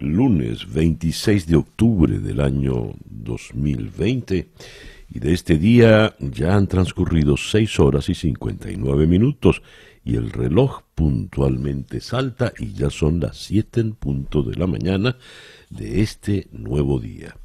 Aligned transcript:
lunes 0.00 0.72
26 0.72 1.46
de 1.46 1.56
octubre 1.56 2.18
del 2.18 2.40
año 2.40 2.92
2020 3.04 4.48
y 5.12 5.18
de 5.18 5.32
este 5.32 5.58
día 5.58 6.14
ya 6.18 6.56
han 6.56 6.66
transcurrido 6.66 7.36
6 7.36 7.80
horas 7.80 8.08
y 8.08 8.14
59 8.14 9.06
minutos 9.06 9.62
y 10.04 10.16
el 10.16 10.30
reloj 10.30 10.82
puntualmente 10.94 12.00
salta 12.00 12.52
y 12.58 12.72
ya 12.72 12.90
son 12.90 13.20
las 13.20 13.36
7 13.36 13.80
en 13.80 13.92
punto 13.92 14.42
de 14.42 14.56
la 14.56 14.66
mañana 14.66 15.16
de 15.68 16.00
este 16.00 16.48
nuevo 16.52 16.98
día. 16.98 17.36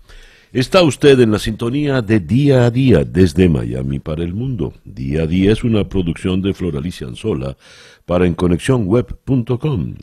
Está 0.55 0.83
usted 0.83 1.19
en 1.19 1.31
la 1.31 1.39
sintonía 1.39 2.01
de 2.01 2.21
Día 2.21 2.65
a 2.65 2.71
Día 2.71 3.03
desde 3.03 3.49
Miami 3.49 3.99
para 3.99 4.23
el 4.23 4.33
mundo. 4.33 4.73
Día 4.85 5.23
a 5.23 5.27
Día 5.27 5.51
es 5.51 5.65
una 5.65 5.89
producción 5.89 6.41
de 6.41 6.53
Floralicia 6.53 7.07
Anzola 7.07 7.57
para 8.05 8.25
enconexionweb.com, 8.25 9.95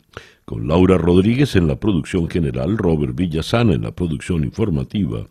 con 0.45 0.67
Laura 0.67 0.97
Rodríguez 0.97 1.55
en 1.55 1.67
la 1.67 1.75
producción 1.75 2.29
general, 2.29 2.77
Robert 2.77 3.15
Villasana 3.15 3.73
en 3.73 3.83
la 3.83 3.91
producción 3.91 4.43
informativa. 4.43 5.27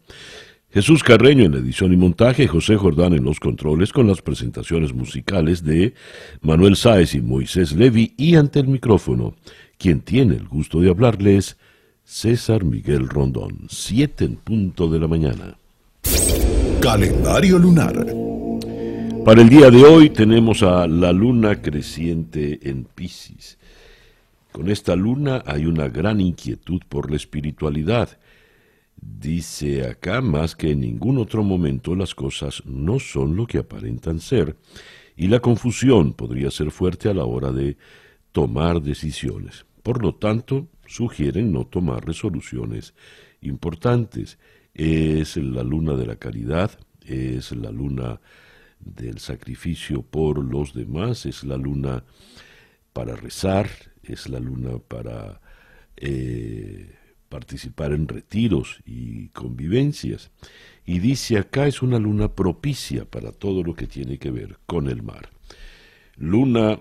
Jesús 0.70 1.02
Carreño 1.02 1.44
en 1.44 1.54
edición 1.54 1.92
y 1.92 1.96
montaje, 1.96 2.48
José 2.48 2.76
Jordán 2.76 3.12
en 3.12 3.24
los 3.24 3.38
controles 3.38 3.92
con 3.92 4.06
las 4.06 4.22
presentaciones 4.22 4.94
musicales 4.94 5.62
de 5.62 5.92
Manuel 6.40 6.76
Sáez 6.76 7.14
y 7.14 7.20
Moisés 7.20 7.72
Levi 7.72 8.14
y 8.16 8.36
ante 8.36 8.60
el 8.60 8.68
micrófono, 8.68 9.34
quien 9.76 10.00
tiene 10.00 10.34
el 10.34 10.48
gusto 10.48 10.80
de 10.80 10.88
hablarles, 10.88 11.58
César 12.04 12.64
Miguel 12.64 13.08
Rondón, 13.08 13.66
7 13.68 14.24
en 14.24 14.36
punto 14.36 14.88
de 14.88 14.98
la 14.98 15.08
mañana. 15.08 15.58
Calendario 16.80 17.58
lunar. 17.58 18.06
Para 19.24 19.42
el 19.42 19.48
día 19.48 19.70
de 19.70 19.84
hoy 19.84 20.10
tenemos 20.10 20.62
a 20.62 20.86
la 20.88 21.12
luna 21.12 21.60
creciente 21.60 22.58
en 22.62 22.84
Pisces. 22.84 23.58
Con 24.52 24.70
esta 24.70 24.94
luna 24.94 25.42
hay 25.46 25.66
una 25.66 25.88
gran 25.88 26.20
inquietud 26.20 26.82
por 26.88 27.10
la 27.10 27.16
espiritualidad 27.16 28.18
Dice 29.04 29.84
acá, 29.84 30.20
más 30.20 30.54
que 30.54 30.70
en 30.70 30.80
ningún 30.80 31.18
otro 31.18 31.42
momento 31.42 31.96
las 31.96 32.14
cosas 32.14 32.62
no 32.64 33.00
son 33.00 33.34
lo 33.34 33.48
que 33.48 33.58
aparentan 33.58 34.20
ser, 34.20 34.56
y 35.16 35.26
la 35.26 35.40
confusión 35.40 36.12
podría 36.12 36.52
ser 36.52 36.70
fuerte 36.70 37.08
a 37.08 37.14
la 37.14 37.24
hora 37.24 37.50
de 37.50 37.76
tomar 38.30 38.80
decisiones. 38.80 39.66
Por 39.82 40.00
lo 40.00 40.14
tanto, 40.14 40.68
sugieren 40.86 41.50
no 41.50 41.66
tomar 41.66 42.06
resoluciones 42.06 42.94
importantes. 43.40 44.38
Es 44.72 45.36
la 45.36 45.64
luna 45.64 45.94
de 45.94 46.06
la 46.06 46.16
caridad, 46.16 46.78
es 47.04 47.50
la 47.50 47.72
luna 47.72 48.20
del 48.78 49.18
sacrificio 49.18 50.02
por 50.02 50.44
los 50.44 50.74
demás, 50.74 51.26
es 51.26 51.42
la 51.42 51.56
luna 51.56 52.04
para 52.92 53.16
rezar, 53.16 53.68
es 54.02 54.28
la 54.28 54.40
luna 54.40 54.78
para 54.78 55.40
eh, 55.96 56.94
participar 57.28 57.92
en 57.92 58.08
retiros 58.08 58.80
y 58.84 59.28
convivencias. 59.28 60.30
Y 60.84 60.98
dice 60.98 61.38
acá 61.38 61.66
es 61.66 61.82
una 61.82 61.98
luna 61.98 62.34
propicia 62.34 63.04
para 63.04 63.32
todo 63.32 63.62
lo 63.62 63.74
que 63.74 63.86
tiene 63.86 64.18
que 64.18 64.30
ver 64.30 64.58
con 64.66 64.88
el 64.88 65.02
mar. 65.02 65.30
Luna 66.16 66.78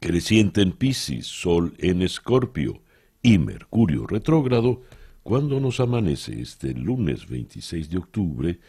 creciente 0.00 0.62
en 0.62 0.72
Piscis, 0.72 1.26
Sol 1.26 1.74
en 1.78 2.02
Escorpio 2.02 2.82
y 3.22 3.38
Mercurio 3.38 4.06
retrógrado 4.06 4.82
cuando 5.22 5.60
nos 5.60 5.80
amanece 5.80 6.40
este 6.40 6.74
lunes 6.74 7.28
26 7.28 7.90
de 7.90 7.98
octubre 7.98 8.60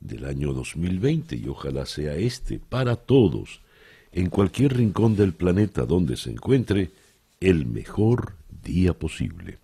del 0.00 0.24
año 0.26 0.52
2020 0.52 1.36
y 1.36 1.48
ojalá 1.48 1.86
sea 1.86 2.16
este 2.16 2.58
para 2.58 2.96
todos, 2.96 3.62
en 4.14 4.30
cualquier 4.30 4.76
rincón 4.76 5.16
del 5.16 5.32
planeta 5.32 5.84
donde 5.86 6.16
se 6.16 6.30
encuentre, 6.30 6.92
el 7.40 7.66
mejor 7.66 8.34
día 8.62 8.94
posible. 8.94 9.58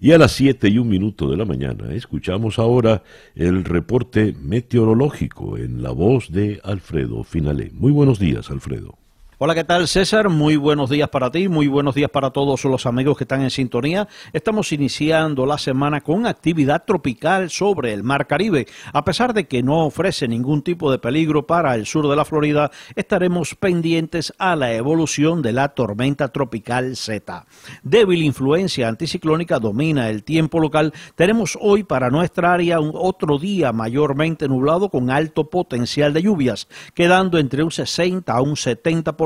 Y 0.00 0.12
a 0.12 0.18
las 0.18 0.32
siete 0.32 0.68
y 0.68 0.78
un 0.78 0.88
minuto 0.88 1.30
de 1.30 1.36
la 1.36 1.44
mañana 1.44 1.94
escuchamos 1.94 2.58
ahora 2.58 3.02
el 3.34 3.62
reporte 3.64 4.34
meteorológico 4.40 5.56
en 5.58 5.82
la 5.82 5.90
voz 5.90 6.32
de 6.32 6.60
Alfredo 6.64 7.24
Finalé. 7.24 7.70
Muy 7.72 7.92
buenos 7.92 8.18
días, 8.18 8.50
Alfredo. 8.50 8.98
Hola, 9.36 9.56
¿qué 9.56 9.64
tal 9.64 9.88
César? 9.88 10.28
Muy 10.28 10.54
buenos 10.54 10.90
días 10.90 11.08
para 11.08 11.28
ti, 11.28 11.48
muy 11.48 11.66
buenos 11.66 11.96
días 11.96 12.08
para 12.08 12.30
todos 12.30 12.62
los 12.66 12.86
amigos 12.86 13.18
que 13.18 13.24
están 13.24 13.42
en 13.42 13.50
sintonía. 13.50 14.06
Estamos 14.32 14.70
iniciando 14.70 15.44
la 15.44 15.58
semana 15.58 16.02
con 16.02 16.24
actividad 16.24 16.84
tropical 16.84 17.50
sobre 17.50 17.92
el 17.92 18.04
Mar 18.04 18.28
Caribe. 18.28 18.68
A 18.92 19.04
pesar 19.04 19.34
de 19.34 19.48
que 19.48 19.64
no 19.64 19.86
ofrece 19.86 20.28
ningún 20.28 20.62
tipo 20.62 20.88
de 20.88 21.00
peligro 21.00 21.48
para 21.48 21.74
el 21.74 21.84
sur 21.84 22.08
de 22.08 22.14
la 22.14 22.24
Florida, 22.24 22.70
estaremos 22.94 23.56
pendientes 23.56 24.32
a 24.38 24.54
la 24.54 24.72
evolución 24.72 25.42
de 25.42 25.52
la 25.52 25.70
tormenta 25.70 26.28
tropical 26.28 26.96
Z. 26.96 27.44
Débil 27.82 28.22
influencia 28.22 28.86
anticiclónica 28.86 29.58
domina 29.58 30.10
el 30.10 30.22
tiempo 30.22 30.60
local. 30.60 30.92
Tenemos 31.16 31.58
hoy 31.60 31.82
para 31.82 32.08
nuestra 32.08 32.52
área 32.52 32.78
un 32.78 32.92
otro 32.94 33.40
día 33.40 33.72
mayormente 33.72 34.46
nublado 34.46 34.90
con 34.90 35.10
alto 35.10 35.50
potencial 35.50 36.12
de 36.12 36.22
lluvias, 36.22 36.68
quedando 36.94 37.38
entre 37.38 37.64
un 37.64 37.72
60 37.72 38.32
a 38.32 38.40
un 38.40 38.54
70% 38.54 39.23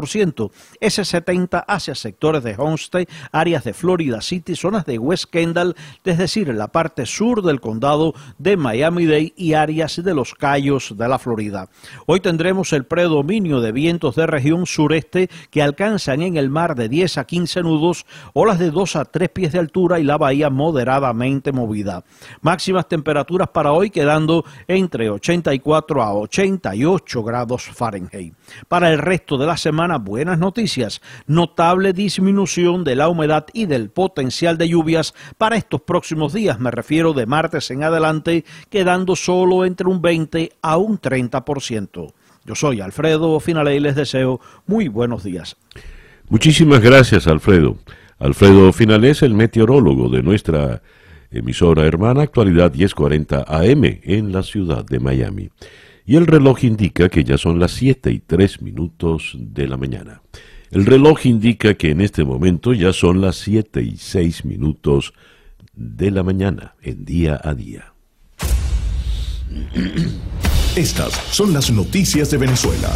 ese 0.81 1.05
70 1.05 1.61
hacia 1.61 1.95
sectores 1.95 2.43
de 2.43 2.55
Homestead, 2.57 3.07
áreas 3.33 3.65
de 3.65 3.75
Florida 3.75 4.21
City, 4.21 4.55
zonas 4.55 4.87
de 4.87 4.99
West 4.99 5.27
Kendall, 5.31 5.75
es 6.05 6.19
decir, 6.19 6.49
la 6.55 6.69
parte 6.69 7.07
sur 7.07 7.43
del 7.43 7.61
condado 7.61 8.15
de 8.39 8.57
Miami-Dade 8.57 9.33
y 9.37 9.55
áreas 9.55 10.03
de 10.03 10.15
los 10.15 10.35
Cayos 10.35 10.97
de 10.97 11.09
la 11.09 11.19
Florida. 11.19 11.69
Hoy 12.07 12.21
tendremos 12.21 12.73
el 12.73 12.85
predominio 12.85 13.61
de 13.61 13.73
vientos 13.73 14.17
de 14.17 14.27
región 14.27 14.67
sureste 14.67 15.31
que 15.51 15.63
alcanzan 15.63 16.23
en 16.23 16.37
el 16.37 16.51
mar 16.51 16.75
de 16.75 16.89
10 16.89 17.19
a 17.19 17.25
15 17.25 17.63
nudos, 17.63 18.07
olas 18.33 18.59
de 18.59 18.71
2 18.71 18.97
a 18.97 19.05
3 19.05 19.29
pies 19.31 19.53
de 19.53 19.59
altura 19.59 19.99
y 19.99 20.05
la 20.05 20.19
bahía 20.19 20.51
moderadamente 20.51 21.53
movida. 21.53 22.05
Máximas 22.41 22.89
temperaturas 22.89 23.49
para 23.49 23.73
hoy 23.73 23.91
quedando 23.91 24.45
entre 24.67 25.11
84 25.11 26.03
a 26.03 26.15
88 26.15 27.23
grados 27.23 27.65
Fahrenheit. 27.65 28.35
Para 28.69 28.91
el 28.93 28.99
resto 28.99 29.39
de 29.39 29.47
la 29.47 29.57
semana 29.57 29.88
buenas 29.97 30.39
noticias. 30.39 31.01
Notable 31.27 31.95
disminución 31.95 32.85
de 32.85 32.97
la 32.97 33.09
humedad 33.09 33.47
y 33.55 33.65
del 33.65 33.89
potencial 33.89 34.59
de 34.59 34.69
lluvias 34.69 35.15
para 35.39 35.57
estos 35.57 35.81
próximos 35.81 36.35
días. 36.35 36.61
Me 36.61 36.71
refiero 36.71 37.15
de 37.15 37.25
martes 37.25 37.71
en 37.71 37.83
adelante, 37.83 38.45
quedando 38.69 39.17
solo 39.17 39.65
entre 39.65 39.89
un 39.89 40.03
20 40.03 40.53
a 40.61 40.77
un 40.77 41.01
30%. 41.01 42.13
Yo 42.45 42.55
soy 42.55 42.83
Alfredo 42.83 43.41
Finale 43.41 43.77
y 43.77 43.81
les 43.81 43.97
deseo 43.97 44.41
muy 44.67 44.89
buenos 44.89 45.25
días. 45.25 45.57
Muchísimas 46.29 46.81
gracias, 46.81 47.27
Alfredo. 47.27 47.79
Alfredo 48.19 48.73
Finale 48.75 49.11
es 49.11 49.23
el 49.23 49.33
meteorólogo 49.33 50.11
de 50.11 50.23
nuestra 50.23 50.83
emisora 51.31 51.87
hermana 51.87 52.23
Actualidad 52.23 52.73
1040 52.75 53.45
AM 53.49 53.85
en 54.03 54.33
la 54.33 54.43
ciudad 54.43 54.85
de 54.85 54.99
Miami 54.99 55.51
y 56.09 56.17
el 56.17 56.27
reloj 56.27 56.65
indica 56.65 57.11
que 57.11 57.23
ya 57.23 57.37
son 57.37 57.61
las 57.61 57.73
7 57.73 58.11
y 58.11 58.21
3 58.21 58.63
minutos 58.63 59.37
de 59.39 59.69
la 59.69 59.77
mañana. 59.77 60.23
El 60.71 60.87
reloj 60.87 61.27
indica 61.27 61.75
que 61.75 61.91
en 61.91 62.01
este 62.01 62.25
momento 62.25 62.73
ya 62.73 62.95
son 62.95 63.21
las 63.21 63.37
7 63.37 63.83
y 63.83 63.99
6 63.99 64.47
minutos 64.47 65.13
de 65.75 66.11
la 66.11 66.23
mañana, 66.23 66.77
en 66.81 67.05
día 67.05 67.39
a 67.45 67.55
día. 67.55 67.93
Estas 70.77 71.13
son 71.31 71.53
las 71.53 71.71
noticias 71.71 72.31
de 72.31 72.39
Venezuela. 72.39 72.89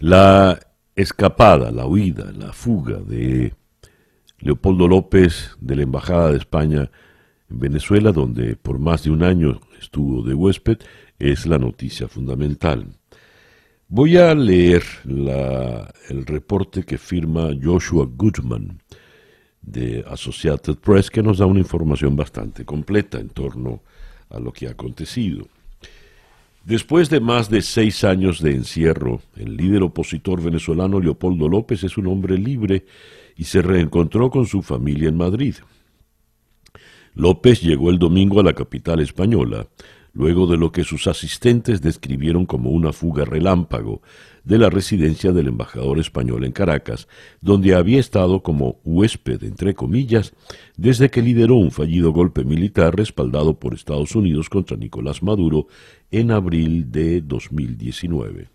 La 0.00 0.58
escapada, 0.96 1.70
la 1.70 1.86
huida, 1.86 2.32
la 2.32 2.52
fuga 2.52 2.98
de 2.98 3.54
Leopoldo 4.40 4.88
López 4.88 5.56
de 5.60 5.76
la 5.76 5.82
Embajada 5.82 6.32
de 6.32 6.38
España 6.38 6.90
en 7.52 7.58
Venezuela, 7.58 8.12
donde 8.12 8.56
por 8.56 8.78
más 8.78 9.04
de 9.04 9.10
un 9.10 9.22
año 9.22 9.60
estuvo 9.80 10.22
de 10.22 10.34
huésped, 10.34 10.78
es 11.18 11.46
la 11.46 11.58
noticia 11.58 12.08
fundamental. 12.08 12.86
Voy 13.88 14.16
a 14.16 14.34
leer 14.34 14.82
el 15.04 16.24
reporte 16.26 16.82
que 16.82 16.96
firma 16.96 17.50
Joshua 17.62 18.08
Goodman 18.10 18.80
de 19.60 20.02
Associated 20.08 20.76
Press, 20.76 21.10
que 21.10 21.22
nos 21.22 21.38
da 21.38 21.46
una 21.46 21.60
información 21.60 22.16
bastante 22.16 22.64
completa 22.64 23.20
en 23.20 23.28
torno 23.28 23.82
a 24.30 24.40
lo 24.40 24.50
que 24.52 24.66
ha 24.66 24.70
acontecido. 24.70 25.46
Después 26.64 27.10
de 27.10 27.20
más 27.20 27.50
de 27.50 27.60
seis 27.60 28.02
años 28.02 28.40
de 28.40 28.52
encierro, 28.52 29.20
el 29.36 29.56
líder 29.56 29.82
opositor 29.82 30.42
venezolano 30.42 31.00
Leopoldo 31.00 31.48
López 31.48 31.84
es 31.84 31.98
un 31.98 32.06
hombre 32.06 32.38
libre 32.38 32.86
y 33.36 33.44
se 33.44 33.62
reencontró 33.62 34.30
con 34.30 34.46
su 34.46 34.62
familia 34.62 35.08
en 35.08 35.16
Madrid. 35.16 35.56
López 37.14 37.60
llegó 37.62 37.90
el 37.90 37.98
domingo 37.98 38.40
a 38.40 38.42
la 38.42 38.54
capital 38.54 39.00
española, 39.00 39.66
luego 40.14 40.46
de 40.46 40.56
lo 40.56 40.72
que 40.72 40.84
sus 40.84 41.06
asistentes 41.06 41.82
describieron 41.82 42.46
como 42.46 42.70
una 42.70 42.92
fuga 42.92 43.24
relámpago 43.24 44.02
de 44.44 44.58
la 44.58 44.70
residencia 44.70 45.32
del 45.32 45.48
embajador 45.48 45.98
español 45.98 46.44
en 46.44 46.52
Caracas, 46.52 47.08
donde 47.40 47.74
había 47.74 48.00
estado 48.00 48.42
como 48.42 48.80
huésped, 48.84 49.42
entre 49.44 49.74
comillas, 49.74 50.32
desde 50.76 51.10
que 51.10 51.22
lideró 51.22 51.56
un 51.56 51.70
fallido 51.70 52.12
golpe 52.12 52.44
militar 52.44 52.96
respaldado 52.96 53.58
por 53.58 53.74
Estados 53.74 54.16
Unidos 54.16 54.48
contra 54.48 54.76
Nicolás 54.76 55.22
Maduro 55.22 55.68
en 56.10 56.30
abril 56.30 56.90
de 56.90 57.20
2019. 57.20 58.48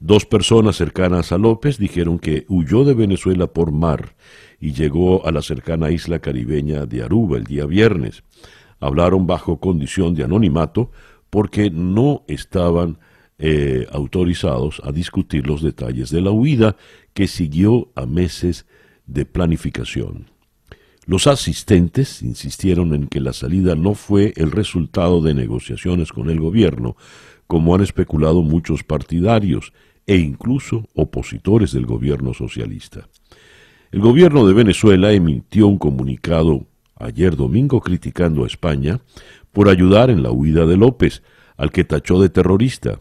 Dos 0.00 0.24
personas 0.26 0.76
cercanas 0.76 1.32
a 1.32 1.38
López 1.38 1.78
dijeron 1.78 2.18
que 2.18 2.44
huyó 2.48 2.84
de 2.84 2.94
Venezuela 2.94 3.48
por 3.48 3.72
mar 3.72 4.14
y 4.60 4.72
llegó 4.72 5.26
a 5.26 5.32
la 5.32 5.42
cercana 5.42 5.90
isla 5.90 6.18
caribeña 6.18 6.86
de 6.86 7.02
Aruba 7.02 7.38
el 7.38 7.44
día 7.44 7.66
viernes. 7.66 8.22
Hablaron 8.80 9.26
bajo 9.26 9.58
condición 9.58 10.14
de 10.14 10.24
anonimato 10.24 10.90
porque 11.30 11.70
no 11.70 12.24
estaban 12.26 12.98
eh, 13.38 13.86
autorizados 13.92 14.80
a 14.84 14.90
discutir 14.90 15.46
los 15.46 15.62
detalles 15.62 16.10
de 16.10 16.20
la 16.20 16.30
huida 16.30 16.76
que 17.14 17.28
siguió 17.28 17.92
a 17.94 18.06
meses 18.06 18.66
de 19.06 19.24
planificación. 19.26 20.26
Los 21.06 21.26
asistentes 21.26 22.20
insistieron 22.22 22.94
en 22.94 23.06
que 23.06 23.20
la 23.20 23.32
salida 23.32 23.74
no 23.74 23.94
fue 23.94 24.34
el 24.36 24.50
resultado 24.50 25.22
de 25.22 25.34
negociaciones 25.34 26.12
con 26.12 26.28
el 26.28 26.40
gobierno, 26.40 26.96
como 27.46 27.74
han 27.74 27.80
especulado 27.80 28.42
muchos 28.42 28.84
partidarios 28.84 29.72
e 30.06 30.16
incluso 30.16 30.86
opositores 30.94 31.72
del 31.72 31.86
gobierno 31.86 32.34
socialista. 32.34 33.08
El 33.90 34.00
gobierno 34.00 34.46
de 34.46 34.52
Venezuela 34.52 35.12
emitió 35.12 35.66
un 35.66 35.78
comunicado 35.78 36.66
ayer 36.96 37.36
domingo 37.36 37.80
criticando 37.80 38.44
a 38.44 38.46
España 38.46 39.00
por 39.50 39.70
ayudar 39.70 40.10
en 40.10 40.22
la 40.22 40.30
huida 40.30 40.66
de 40.66 40.76
López, 40.76 41.22
al 41.56 41.72
que 41.72 41.84
tachó 41.84 42.20
de 42.20 42.28
terrorista, 42.28 43.00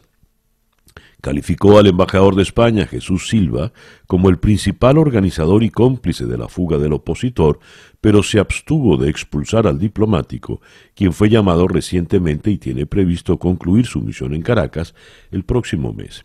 calificó 1.22 1.78
al 1.78 1.88
embajador 1.88 2.36
de 2.36 2.44
España, 2.44 2.86
Jesús 2.86 3.28
Silva, 3.28 3.74
como 4.08 4.30
el 4.30 4.40
principal 4.40 4.98
organizador 4.98 5.62
y 5.64 5.70
cómplice 5.70 6.26
de 6.26 6.38
la 6.38 6.48
fuga 6.48 6.78
del 6.78 6.94
opositor, 6.94 7.60
pero 8.00 8.24
se 8.24 8.40
abstuvo 8.40 8.96
de 8.96 9.10
expulsar 9.10 9.68
al 9.68 9.80
diplomático, 9.80 10.62
quien 10.96 11.12
fue 11.12 11.30
llamado 11.30 11.68
recientemente 11.68 12.50
y 12.50 12.58
tiene 12.58 12.86
previsto 12.86 13.38
concluir 13.38 13.88
su 13.88 14.02
misión 14.02 14.34
en 14.34 14.42
Caracas 14.42 14.96
el 15.32 15.44
próximo 15.44 15.92
mes. 15.92 16.24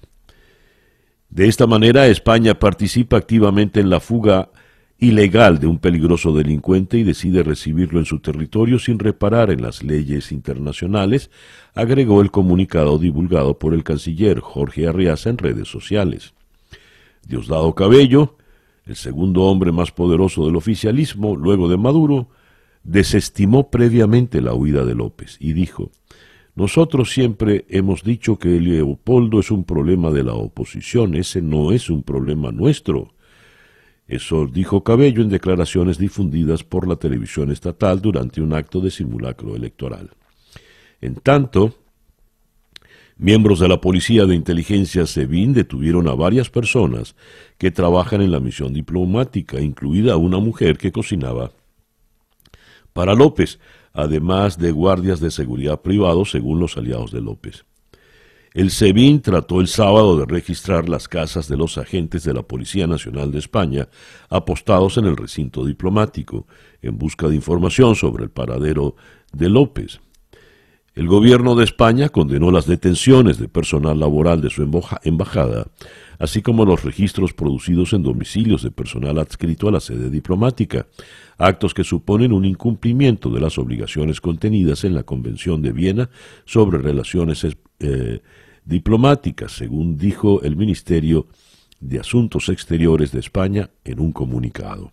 De 1.32 1.48
esta 1.48 1.66
manera, 1.66 2.08
España 2.08 2.58
participa 2.58 3.16
activamente 3.16 3.80
en 3.80 3.88
la 3.88 4.00
fuga 4.00 4.50
ilegal 4.98 5.58
de 5.58 5.66
un 5.66 5.78
peligroso 5.78 6.34
delincuente 6.34 6.98
y 6.98 7.04
decide 7.04 7.42
recibirlo 7.42 7.98
en 7.98 8.04
su 8.04 8.18
territorio 8.20 8.78
sin 8.78 8.98
reparar 8.98 9.50
en 9.50 9.62
las 9.62 9.82
leyes 9.82 10.30
internacionales, 10.30 11.30
agregó 11.74 12.20
el 12.20 12.30
comunicado 12.30 12.98
divulgado 12.98 13.58
por 13.58 13.72
el 13.72 13.82
canciller 13.82 14.40
Jorge 14.40 14.86
Arriaza 14.86 15.30
en 15.30 15.38
redes 15.38 15.68
sociales. 15.68 16.34
Diosdado 17.26 17.74
Cabello, 17.74 18.36
el 18.84 18.96
segundo 18.96 19.44
hombre 19.44 19.72
más 19.72 19.90
poderoso 19.90 20.44
del 20.44 20.56
oficialismo, 20.56 21.34
luego 21.34 21.66
de 21.70 21.78
Maduro, 21.78 22.28
desestimó 22.84 23.70
previamente 23.70 24.42
la 24.42 24.52
huida 24.52 24.84
de 24.84 24.94
López 24.94 25.38
y 25.40 25.54
dijo, 25.54 25.92
nosotros 26.54 27.10
siempre 27.10 27.64
hemos 27.68 28.02
dicho 28.02 28.38
que 28.38 28.48
Leopoldo 28.60 29.40
es 29.40 29.50
un 29.50 29.64
problema 29.64 30.10
de 30.10 30.22
la 30.22 30.34
oposición, 30.34 31.14
ese 31.14 31.40
no 31.40 31.72
es 31.72 31.88
un 31.88 32.02
problema 32.02 32.52
nuestro. 32.52 33.14
Eso 34.06 34.46
dijo 34.46 34.84
Cabello 34.84 35.22
en 35.22 35.30
declaraciones 35.30 35.96
difundidas 35.96 36.64
por 36.64 36.86
la 36.86 36.96
televisión 36.96 37.50
estatal 37.50 38.02
durante 38.02 38.42
un 38.42 38.52
acto 38.52 38.80
de 38.80 38.90
simulacro 38.90 39.56
electoral. 39.56 40.10
En 41.00 41.14
tanto, 41.14 41.74
miembros 43.16 43.60
de 43.60 43.68
la 43.68 43.80
Policía 43.80 44.26
de 44.26 44.34
Inteligencia 44.34 45.06
SEBIN 45.06 45.54
detuvieron 45.54 46.06
a 46.08 46.14
varias 46.14 46.50
personas 46.50 47.16
que 47.56 47.70
trabajan 47.70 48.20
en 48.20 48.30
la 48.30 48.40
misión 48.40 48.74
diplomática, 48.74 49.58
incluida 49.58 50.18
una 50.18 50.38
mujer 50.38 50.76
que 50.76 50.92
cocinaba 50.92 51.52
para 52.92 53.14
López, 53.14 53.58
además 53.92 54.58
de 54.58 54.72
guardias 54.72 55.20
de 55.20 55.30
seguridad 55.30 55.82
privados, 55.82 56.30
según 56.30 56.58
los 56.58 56.76
aliados 56.76 57.10
de 57.12 57.20
López. 57.20 57.64
El 58.54 58.70
SEBIN 58.70 59.22
trató 59.22 59.62
el 59.62 59.66
sábado 59.66 60.18
de 60.18 60.26
registrar 60.26 60.86
las 60.86 61.08
casas 61.08 61.48
de 61.48 61.56
los 61.56 61.78
agentes 61.78 62.22
de 62.24 62.34
la 62.34 62.42
Policía 62.42 62.86
Nacional 62.86 63.32
de 63.32 63.38
España 63.38 63.88
apostados 64.28 64.98
en 64.98 65.06
el 65.06 65.16
recinto 65.16 65.64
diplomático, 65.64 66.46
en 66.82 66.98
busca 66.98 67.28
de 67.28 67.34
información 67.34 67.94
sobre 67.94 68.24
el 68.24 68.30
paradero 68.30 68.94
de 69.32 69.48
López. 69.48 70.00
El 70.94 71.06
gobierno 71.06 71.54
de 71.54 71.64
España 71.64 72.10
condenó 72.10 72.50
las 72.50 72.66
detenciones 72.66 73.38
de 73.38 73.48
personal 73.48 73.98
laboral 73.98 74.42
de 74.42 74.50
su 74.50 74.62
embajada, 75.02 75.68
así 76.18 76.42
como 76.42 76.66
los 76.66 76.84
registros 76.84 77.32
producidos 77.32 77.94
en 77.94 78.02
domicilios 78.02 78.62
de 78.62 78.70
personal 78.70 79.18
adscrito 79.18 79.68
a 79.68 79.72
la 79.72 79.80
sede 79.80 80.10
diplomática, 80.10 80.86
actos 81.42 81.74
que 81.74 81.82
suponen 81.82 82.32
un 82.32 82.44
incumplimiento 82.44 83.28
de 83.28 83.40
las 83.40 83.58
obligaciones 83.58 84.20
contenidas 84.20 84.84
en 84.84 84.94
la 84.94 85.02
Convención 85.02 85.60
de 85.60 85.72
Viena 85.72 86.08
sobre 86.44 86.78
Relaciones 86.78 87.44
eh, 87.80 88.20
diplomáticas, 88.64 89.52
según 89.52 89.98
dijo 89.98 90.42
el 90.42 90.54
Ministerio 90.56 91.26
de 91.80 91.98
Asuntos 91.98 92.48
Exteriores 92.48 93.10
de 93.10 93.18
España 93.18 93.70
en 93.84 93.98
un 93.98 94.12
comunicado. 94.12 94.92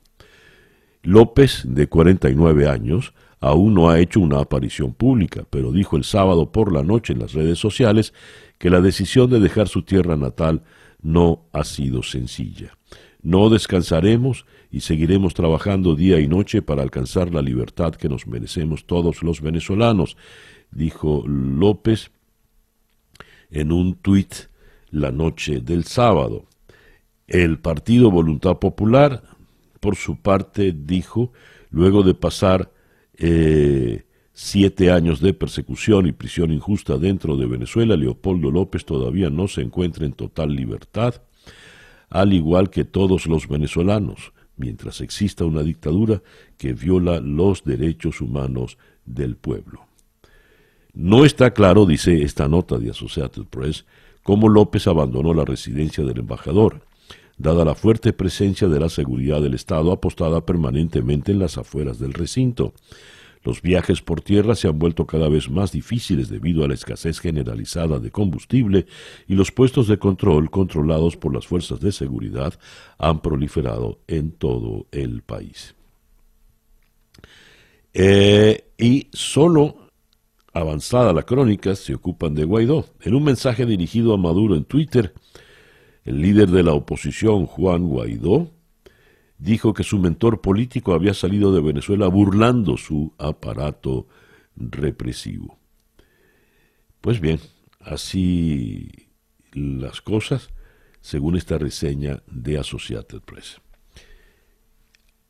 López, 1.04 1.64
de 1.66 1.88
49 1.88 2.68
años, 2.68 3.14
aún 3.40 3.76
no 3.76 3.90
ha 3.90 4.00
hecho 4.00 4.20
una 4.20 4.40
aparición 4.40 4.94
pública, 4.94 5.46
pero 5.50 5.72
dijo 5.72 5.98
el 5.98 6.04
sábado 6.04 6.52
por 6.52 6.74
la 6.74 6.84
noche 6.84 7.14
en 7.14 7.20
las 7.20 7.34
redes 7.34 7.60
sociales 7.60 8.12
que 8.58 8.72
la 8.72 8.82
decisión 8.82 9.30
de 9.30 9.40
dejar 9.40 9.68
su 9.68 9.84
tierra 9.84 10.18
natal 10.18 10.64
no 11.02 11.46
ha 11.54 11.64
sido 11.64 12.02
sencilla. 12.02 12.76
No 13.22 13.50
descansaremos 13.50 14.46
y 14.72 14.82
seguiremos 14.82 15.34
trabajando 15.34 15.96
día 15.96 16.20
y 16.20 16.28
noche 16.28 16.62
para 16.62 16.84
alcanzar 16.84 17.34
la 17.34 17.42
libertad 17.42 17.96
que 17.96 18.10
nos 18.10 18.28
merecemos 18.28 18.86
todos 18.86 19.24
los 19.24 19.42
venezolanos, 19.42 20.16
dijo 20.72 21.24
López 21.28 22.12
en 23.50 23.72
un 23.72 23.96
tuit 23.96 24.34
la 24.92 25.12
noche 25.12 25.60
del 25.60 25.86
sábado. 25.86 26.46
El 27.28 27.60
Partido 27.60 28.12
Voluntad 28.12 28.58
Popular, 28.58 29.24
por 29.80 29.96
su 29.96 30.18
parte, 30.18 30.74
dijo, 30.76 31.32
luego 31.72 32.04
de 32.04 32.14
pasar 32.14 32.72
eh, 33.18 34.04
siete 34.34 34.92
años 34.92 35.20
de 35.20 35.34
persecución 35.34 36.08
y 36.08 36.12
prisión 36.12 36.52
injusta 36.52 36.98
dentro 36.98 37.38
de 37.38 37.46
Venezuela, 37.46 37.96
Leopoldo 37.96 38.52
López 38.52 38.86
todavía 38.86 39.30
no 39.30 39.48
se 39.48 39.62
encuentra 39.62 40.06
en 40.06 40.14
total 40.14 40.56
libertad, 40.56 41.22
al 42.10 42.34
igual 42.34 42.70
que 42.70 42.86
todos 42.86 43.28
los 43.28 43.48
venezolanos, 43.48 44.32
mientras 44.60 45.02
exista 45.02 45.46
una 45.46 45.64
dictadura 45.64 46.22
que 46.58 46.74
viola 46.74 47.20
los 47.20 47.64
derechos 47.64 48.22
humanos 48.22 48.78
del 49.06 49.36
pueblo. 49.36 49.86
No 50.94 51.26
está 51.26 51.52
claro, 51.52 51.86
dice 51.86 52.24
esta 52.24 52.48
nota 52.48 52.78
de 52.78 52.92
Associated 52.92 53.46
Press, 53.46 53.86
cómo 54.22 54.50
López 54.50 54.86
abandonó 54.88 55.34
la 55.34 55.46
residencia 55.46 56.04
del 56.04 56.20
embajador, 56.20 56.82
dada 57.38 57.64
la 57.64 57.74
fuerte 57.74 58.12
presencia 58.12 58.68
de 58.68 58.80
la 58.80 58.90
seguridad 58.90 59.42
del 59.42 59.54
Estado 59.54 59.92
apostada 59.92 60.46
permanentemente 60.46 61.32
en 61.32 61.40
las 61.40 61.58
afueras 61.58 62.00
del 62.00 62.14
recinto. 62.14 62.74
Los 63.44 63.62
viajes 63.62 64.02
por 64.02 64.22
tierra 64.22 64.56
se 64.56 64.68
han 64.68 64.78
vuelto 64.80 65.06
cada 65.06 65.30
vez 65.30 65.50
más 65.50 65.72
difíciles 65.72 66.30
debido 66.30 66.64
a 66.64 66.68
la 66.68 66.74
escasez 66.74 67.20
generalizada 67.20 68.00
de 68.00 68.12
combustible 68.12 68.86
y 69.28 69.36
los 69.36 69.52
puestos 69.52 69.88
de 69.88 69.98
control 69.98 70.50
controlados 70.50 71.16
por 71.16 71.34
las 71.34 71.48
fuerzas 71.48 71.80
de 71.80 71.92
seguridad 71.92 72.54
han 72.98 73.22
proliferado 73.22 74.00
en 74.08 74.32
todo 74.32 74.88
el 74.92 75.22
país. 75.22 75.76
Eh, 77.94 78.72
y 78.78 79.08
solo 79.14 79.90
avanzada 80.54 81.14
la 81.14 81.24
crónica, 81.24 81.76
se 81.76 81.94
ocupan 81.94 82.36
de 82.36 82.44
Guaidó. 82.44 82.86
En 83.02 83.16
un 83.16 83.24
mensaje 83.24 83.66
dirigido 83.66 84.14
a 84.14 84.18
Maduro 84.18 84.56
en 84.56 84.66
Twitter, 84.66 85.14
el 86.04 86.22
líder 86.22 86.50
de 86.50 86.64
la 86.64 86.74
oposición, 86.74 87.46
Juan 87.46 87.88
Guaidó, 87.88 88.52
dijo 89.40 89.74
que 89.74 89.84
su 89.84 89.98
mentor 89.98 90.42
político 90.42 90.94
había 90.94 91.14
salido 91.14 91.54
de 91.54 91.62
Venezuela 91.62 92.08
burlando 92.08 92.78
su 92.78 93.14
aparato 93.18 94.08
represivo. 94.56 95.58
Pues 97.02 97.20
bien, 97.20 97.40
así 97.80 98.92
las 99.54 100.02
cosas, 100.02 100.50
según 101.02 101.38
esta 101.38 101.58
reseña 101.58 102.22
de 102.28 102.58
Associated 102.60 103.22
Press. 103.22 103.62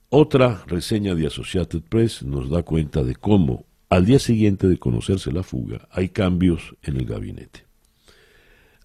Otra 0.10 0.64
reseña 0.66 1.14
de 1.14 1.28
Associated 1.28 1.84
Press 1.84 2.24
nos 2.24 2.50
da 2.50 2.64
cuenta 2.64 3.04
de 3.04 3.16
cómo 3.16 3.68
al 3.90 4.06
día 4.06 4.20
siguiente 4.20 4.68
de 4.68 4.78
conocerse 4.78 5.32
la 5.32 5.42
fuga, 5.42 5.88
hay 5.92 6.10
cambios 6.10 6.76
en 6.84 6.98
el 6.98 7.06
gabinete. 7.06 7.66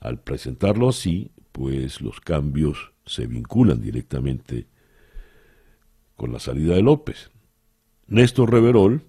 Al 0.01 0.21
presentarlo 0.21 0.89
así, 0.89 1.31
pues 1.53 2.01
los 2.01 2.21
cambios 2.21 2.93
se 3.05 3.27
vinculan 3.27 3.83
directamente 3.83 4.67
con 6.17 6.33
la 6.33 6.39
salida 6.39 6.75
de 6.75 6.83
López. 6.83 7.31
Néstor 8.07 8.53
Reverol, 8.53 9.03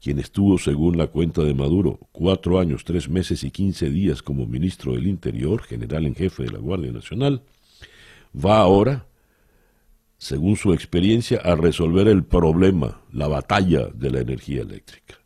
quien 0.00 0.18
estuvo, 0.18 0.58
según 0.58 0.96
la 0.98 1.06
cuenta 1.06 1.42
de 1.42 1.54
Maduro, 1.54 2.00
cuatro 2.12 2.58
años, 2.58 2.84
tres 2.84 3.08
meses 3.08 3.44
y 3.44 3.50
quince 3.50 3.90
días 3.90 4.22
como 4.22 4.46
ministro 4.46 4.94
del 4.94 5.06
Interior, 5.06 5.62
general 5.62 6.06
en 6.06 6.14
jefe 6.14 6.44
de 6.44 6.52
la 6.52 6.58
Guardia 6.58 6.92
Nacional, 6.92 7.42
va 8.34 8.58
ahora, 8.58 9.06
según 10.18 10.56
su 10.56 10.72
experiencia, 10.72 11.40
a 11.44 11.54
resolver 11.54 12.08
el 12.08 12.24
problema, 12.24 13.02
la 13.12 13.28
batalla 13.28 13.88
de 13.88 14.10
la 14.10 14.20
energía 14.20 14.62
eléctrica. 14.62 15.16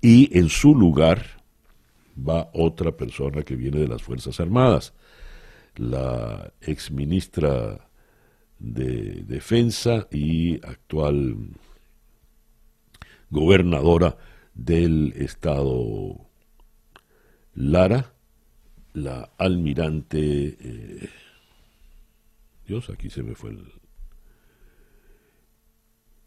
Y 0.00 0.36
en 0.36 0.48
su 0.48 0.74
lugar 0.74 1.42
va 2.16 2.50
otra 2.54 2.96
persona 2.96 3.42
que 3.42 3.56
viene 3.56 3.78
de 3.78 3.88
las 3.88 4.02
Fuerzas 4.02 4.40
Armadas, 4.40 4.94
la 5.76 6.52
exministra 6.60 7.89
de 8.60 9.24
Defensa 9.24 10.06
y 10.12 10.56
actual 10.64 11.36
gobernadora 13.30 14.18
del 14.54 15.12
estado 15.16 16.28
Lara, 17.54 18.14
la 18.92 19.32
almirante... 19.38 20.56
Eh, 20.60 21.08
Dios, 22.66 22.90
aquí 22.90 23.10
se 23.10 23.22
me 23.22 23.34
fue 23.34 23.50
el... 23.50 23.72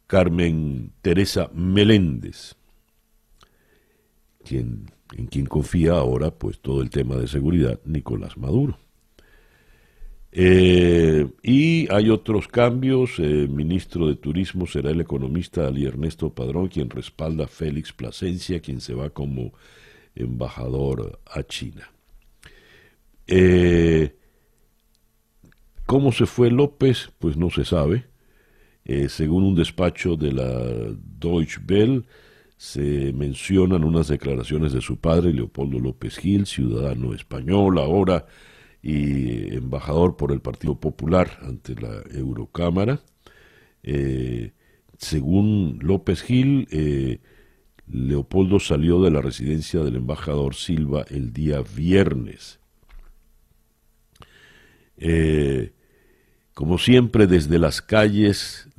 Carmen 0.07 0.93
Teresa 1.01 1.49
Meléndez, 1.53 2.55
quien, 4.43 4.91
en 5.15 5.27
quien 5.27 5.45
confía 5.45 5.93
ahora 5.93 6.29
pues 6.31 6.59
todo 6.59 6.81
el 6.83 6.89
tema 6.89 7.15
de 7.15 7.27
seguridad 7.27 7.79
Nicolás 7.85 8.37
Maduro. 8.37 8.77
Eh, 10.35 11.27
y 11.43 11.91
hay 11.93 12.09
otros 12.09 12.47
cambios. 12.47 13.19
El 13.19 13.49
ministro 13.49 14.07
de 14.07 14.15
Turismo 14.15 14.65
será 14.65 14.89
el 14.89 15.01
economista 15.01 15.67
Ali 15.67 15.85
Ernesto 15.85 16.33
Padrón, 16.33 16.69
quien 16.69 16.89
respalda 16.89 17.45
a 17.45 17.47
Félix 17.47 17.93
Plasencia, 17.93 18.59
quien 18.59 18.81
se 18.81 18.95
va 18.95 19.11
como 19.11 19.53
embajador 20.15 21.19
a 21.27 21.43
China. 21.43 21.91
Eh, 23.27 24.15
¿Cómo 25.85 26.11
se 26.11 26.25
fue 26.25 26.49
López? 26.49 27.11
Pues 27.19 27.37
no 27.37 27.51
se 27.51 27.63
sabe. 27.63 28.05
Eh, 28.85 29.09
según 29.09 29.43
un 29.43 29.55
despacho 29.55 30.15
de 30.15 30.31
la 30.31 30.95
Deutsche 31.19 31.61
Welle, 31.69 32.03
se 32.57 33.13
mencionan 33.13 33.83
unas 33.83 34.07
declaraciones 34.07 34.73
de 34.73 34.81
su 34.81 34.97
padre, 34.97 35.31
Leopoldo 35.31 35.79
López 35.79 36.17
Gil, 36.17 36.47
ciudadano 36.47 37.13
español, 37.13 37.77
ahora 37.77 38.25
y 38.83 39.55
embajador 39.55 40.17
por 40.17 40.33
el 40.33 40.41
Partido 40.41 40.75
Popular 40.75 41.39
ante 41.41 41.73
la 41.73 42.03
Eurocámara. 42.11 42.99
Eh, 43.81 44.51
según 44.97 45.79
López 45.81 46.21
Gil, 46.21 46.67
eh, 46.69 47.19
Leopoldo 47.87 48.59
salió 48.59 49.01
de 49.01 49.09
la 49.11 49.21
residencia 49.21 49.81
del 49.83 49.95
embajador 49.95 50.55
Silva 50.55 51.05
el 51.09 51.31
día 51.31 51.61
viernes. 51.61 52.59
Eh, 54.97 55.71
como 56.53 56.77
siempre, 56.77 57.25
desde 57.25 57.57
las 57.57 57.81
calles 57.81 58.69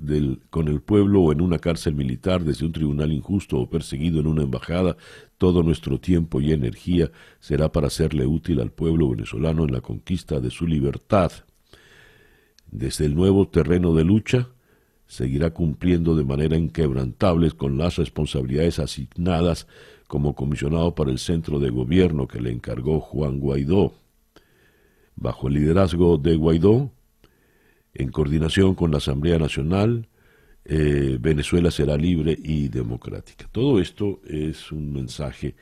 con 0.50 0.68
el 0.68 0.80
pueblo 0.80 1.22
o 1.22 1.32
en 1.32 1.40
una 1.40 1.58
cárcel 1.58 1.94
militar, 1.94 2.44
desde 2.44 2.66
un 2.66 2.72
tribunal 2.72 3.10
injusto 3.10 3.58
o 3.58 3.68
perseguido 3.68 4.20
en 4.20 4.28
una 4.28 4.42
embajada, 4.42 4.96
todo 5.38 5.62
nuestro 5.62 5.98
tiempo 5.98 6.40
y 6.40 6.52
energía 6.52 7.10
será 7.40 7.72
para 7.72 7.90
serle 7.90 8.26
útil 8.26 8.60
al 8.60 8.70
pueblo 8.70 9.10
venezolano 9.10 9.64
en 9.64 9.72
la 9.72 9.80
conquista 9.80 10.40
de 10.40 10.50
su 10.50 10.66
libertad. 10.66 11.32
Desde 12.70 13.06
el 13.06 13.14
nuevo 13.14 13.48
terreno 13.48 13.94
de 13.94 14.04
lucha, 14.04 14.48
seguirá 15.06 15.50
cumpliendo 15.50 16.16
de 16.16 16.24
manera 16.24 16.56
inquebrantable 16.56 17.50
con 17.50 17.78
las 17.78 17.96
responsabilidades 17.96 18.78
asignadas 18.78 19.66
como 20.06 20.34
comisionado 20.34 20.94
para 20.94 21.10
el 21.10 21.18
centro 21.18 21.58
de 21.58 21.70
gobierno 21.70 22.26
que 22.26 22.40
le 22.40 22.50
encargó 22.50 23.00
Juan 23.00 23.38
Guaidó. 23.38 23.94
Bajo 25.16 25.48
el 25.48 25.54
liderazgo 25.54 26.18
de 26.18 26.36
Guaidó, 26.36 26.90
en 27.94 28.10
coordinación 28.10 28.74
con 28.74 28.90
la 28.90 28.98
Asamblea 28.98 29.38
Nacional, 29.38 30.08
eh, 30.64 31.18
Venezuela 31.20 31.70
será 31.70 31.96
libre 31.96 32.36
y 32.42 32.68
democrática. 32.68 33.48
Todo 33.52 33.80
esto 33.80 34.20
es 34.26 34.72
un 34.72 34.92
mensaje, 34.92 35.54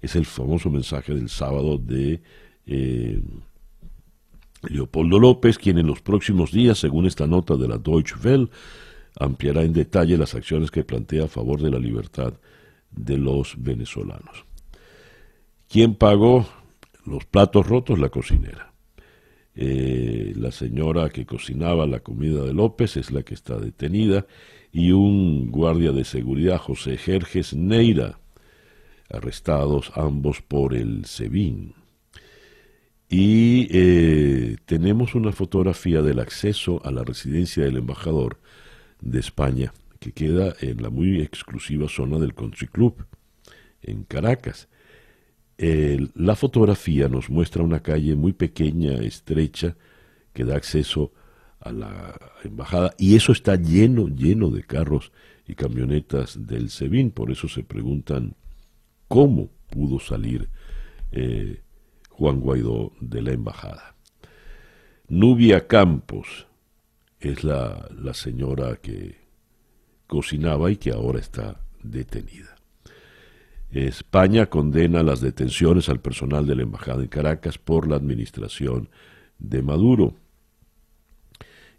es 0.00 0.16
el 0.16 0.26
famoso 0.26 0.70
mensaje 0.70 1.14
del 1.14 1.28
sábado 1.28 1.78
de 1.78 2.20
eh, 2.66 3.20
Leopoldo 4.68 5.20
López, 5.20 5.58
quien 5.58 5.78
en 5.78 5.86
los 5.86 6.00
próximos 6.00 6.50
días, 6.50 6.78
según 6.78 7.06
esta 7.06 7.26
nota 7.26 7.56
de 7.56 7.68
la 7.68 7.78
Deutsche 7.78 8.16
Welle, 8.22 8.48
ampliará 9.18 9.62
en 9.62 9.72
detalle 9.72 10.16
las 10.16 10.34
acciones 10.34 10.70
que 10.70 10.84
plantea 10.84 11.24
a 11.24 11.28
favor 11.28 11.60
de 11.60 11.70
la 11.70 11.78
libertad 11.78 12.34
de 12.90 13.18
los 13.18 13.54
venezolanos. 13.58 14.44
¿Quién 15.68 15.94
pagó 15.94 16.46
los 17.04 17.24
platos 17.26 17.66
rotos? 17.66 17.98
La 17.98 18.08
cocinera. 18.08 18.67
Eh, 19.60 20.34
la 20.36 20.52
señora 20.52 21.10
que 21.10 21.26
cocinaba 21.26 21.84
la 21.84 21.98
comida 21.98 22.44
de 22.44 22.54
López 22.54 22.96
es 22.96 23.10
la 23.10 23.24
que 23.24 23.34
está 23.34 23.58
detenida 23.58 24.24
y 24.70 24.92
un 24.92 25.50
guardia 25.50 25.90
de 25.90 26.04
seguridad, 26.04 26.58
José 26.58 26.96
Jerjes 26.96 27.54
Neira, 27.54 28.20
arrestados 29.10 29.90
ambos 29.96 30.42
por 30.42 30.74
el 30.74 31.06
SEBIN. 31.06 31.74
Y 33.08 33.66
eh, 33.72 34.58
tenemos 34.64 35.16
una 35.16 35.32
fotografía 35.32 36.02
del 36.02 36.20
acceso 36.20 36.80
a 36.84 36.92
la 36.92 37.02
residencia 37.02 37.64
del 37.64 37.78
embajador 37.78 38.38
de 39.00 39.18
España, 39.18 39.72
que 39.98 40.12
queda 40.12 40.54
en 40.60 40.80
la 40.80 40.90
muy 40.90 41.20
exclusiva 41.20 41.88
zona 41.88 42.20
del 42.20 42.32
Country 42.32 42.68
Club, 42.68 43.06
en 43.82 44.04
Caracas 44.04 44.68
la 45.58 46.36
fotografía 46.36 47.08
nos 47.08 47.30
muestra 47.30 47.64
una 47.64 47.80
calle 47.80 48.14
muy 48.14 48.32
pequeña, 48.32 48.94
estrecha, 49.00 49.76
que 50.32 50.44
da 50.44 50.56
acceso 50.56 51.12
a 51.58 51.72
la 51.72 52.14
embajada 52.44 52.94
y 52.98 53.16
eso 53.16 53.32
está 53.32 53.56
lleno, 53.56 54.06
lleno 54.08 54.50
de 54.50 54.62
carros 54.62 55.10
y 55.46 55.54
camionetas 55.54 56.46
del 56.46 56.70
SEBIN. 56.70 57.10
Por 57.10 57.32
eso 57.32 57.48
se 57.48 57.64
preguntan 57.64 58.36
cómo 59.08 59.50
pudo 59.68 59.98
salir 59.98 60.48
eh, 61.10 61.62
Juan 62.10 62.40
Guaidó 62.40 62.92
de 63.00 63.22
la 63.22 63.32
embajada. 63.32 63.96
Nubia 65.08 65.66
Campos 65.66 66.46
es 67.18 67.42
la, 67.42 67.88
la 68.00 68.14
señora 68.14 68.76
que 68.76 69.16
cocinaba 70.06 70.70
y 70.70 70.76
que 70.76 70.92
ahora 70.92 71.18
está 71.18 71.60
detenida. 71.82 72.57
España 73.70 74.46
condena 74.46 75.02
las 75.02 75.20
detenciones 75.20 75.88
al 75.88 76.00
personal 76.00 76.46
de 76.46 76.56
la 76.56 76.62
Embajada 76.62 77.02
en 77.02 77.08
Caracas 77.08 77.58
por 77.58 77.86
la 77.86 77.96
administración 77.96 78.88
de 79.38 79.62
Maduro. 79.62 80.14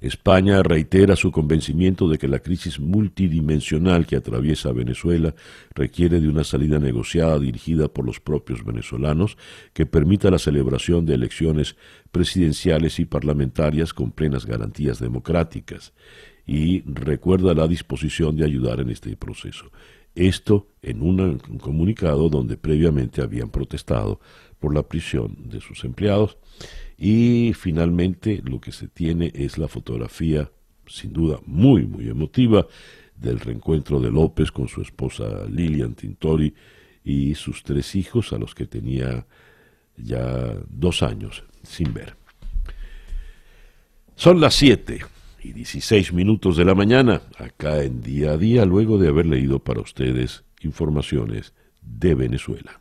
España 0.01 0.63
reitera 0.63 1.17
su 1.17 1.29
convencimiento 1.29 2.07
de 2.07 2.17
que 2.17 2.29
la 2.29 2.39
crisis 2.39 2.79
multidimensional 2.79 4.05
que 4.05 4.15
atraviesa 4.15 4.71
Venezuela 4.71 5.35
requiere 5.75 6.21
de 6.21 6.29
una 6.29 6.45
salida 6.45 6.79
negociada 6.79 7.37
dirigida 7.37 7.89
por 7.89 8.05
los 8.05 8.21
propios 8.21 8.63
venezolanos 8.63 9.37
que 9.73 9.85
permita 9.85 10.31
la 10.31 10.39
celebración 10.39 11.05
de 11.05 11.15
elecciones 11.15 11.75
presidenciales 12.11 12.99
y 12.99 13.05
parlamentarias 13.05 13.93
con 13.93 14.11
plenas 14.11 14.45
garantías 14.45 14.99
democráticas 14.99 15.91
y 16.47 16.81
recuerda 16.83 17.53
la 17.53 17.67
disposición 17.67 18.37
de 18.37 18.45
ayudar 18.45 18.79
en 18.79 18.91
este 18.91 19.17
proceso. 19.17 19.69
Esto 20.19 20.67
en 20.81 21.01
un 21.01 21.39
comunicado 21.61 22.27
donde 22.27 22.57
previamente 22.57 23.21
habían 23.21 23.49
protestado 23.49 24.19
por 24.59 24.75
la 24.75 24.83
prisión 24.83 25.49
de 25.49 25.61
sus 25.61 25.85
empleados. 25.85 26.37
Y 26.97 27.53
finalmente 27.53 28.41
lo 28.43 28.59
que 28.59 28.73
se 28.73 28.89
tiene 28.89 29.31
es 29.33 29.57
la 29.57 29.69
fotografía, 29.69 30.51
sin 30.87 31.13
duda 31.13 31.39
muy, 31.45 31.85
muy 31.85 32.09
emotiva, 32.09 32.67
del 33.15 33.39
reencuentro 33.39 34.01
de 34.01 34.11
López 34.11 34.51
con 34.51 34.67
su 34.67 34.81
esposa 34.81 35.45
Lilian 35.49 35.95
Tintori 35.95 36.53
y 37.01 37.35
sus 37.35 37.63
tres 37.63 37.95
hijos, 37.95 38.33
a 38.33 38.37
los 38.37 38.53
que 38.53 38.65
tenía 38.65 39.25
ya 39.95 40.53
dos 40.67 41.01
años 41.01 41.45
sin 41.63 41.93
ver. 41.93 42.17
Son 44.17 44.41
las 44.41 44.53
siete 44.53 44.99
y 45.43 45.53
16 45.53 46.13
minutos 46.13 46.57
de 46.57 46.65
la 46.65 46.75
mañana, 46.75 47.21
acá 47.37 47.83
en 47.83 48.01
día 48.01 48.31
a 48.31 48.37
día, 48.37 48.65
luego 48.65 48.97
de 48.97 49.09
haber 49.09 49.25
leído 49.25 49.59
para 49.59 49.81
ustedes 49.81 50.43
informaciones 50.61 51.53
de 51.81 52.15
Venezuela. 52.15 52.79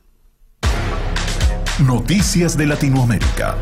Noticias 1.86 2.56
de 2.58 2.66
Latinoamérica. 2.66 3.56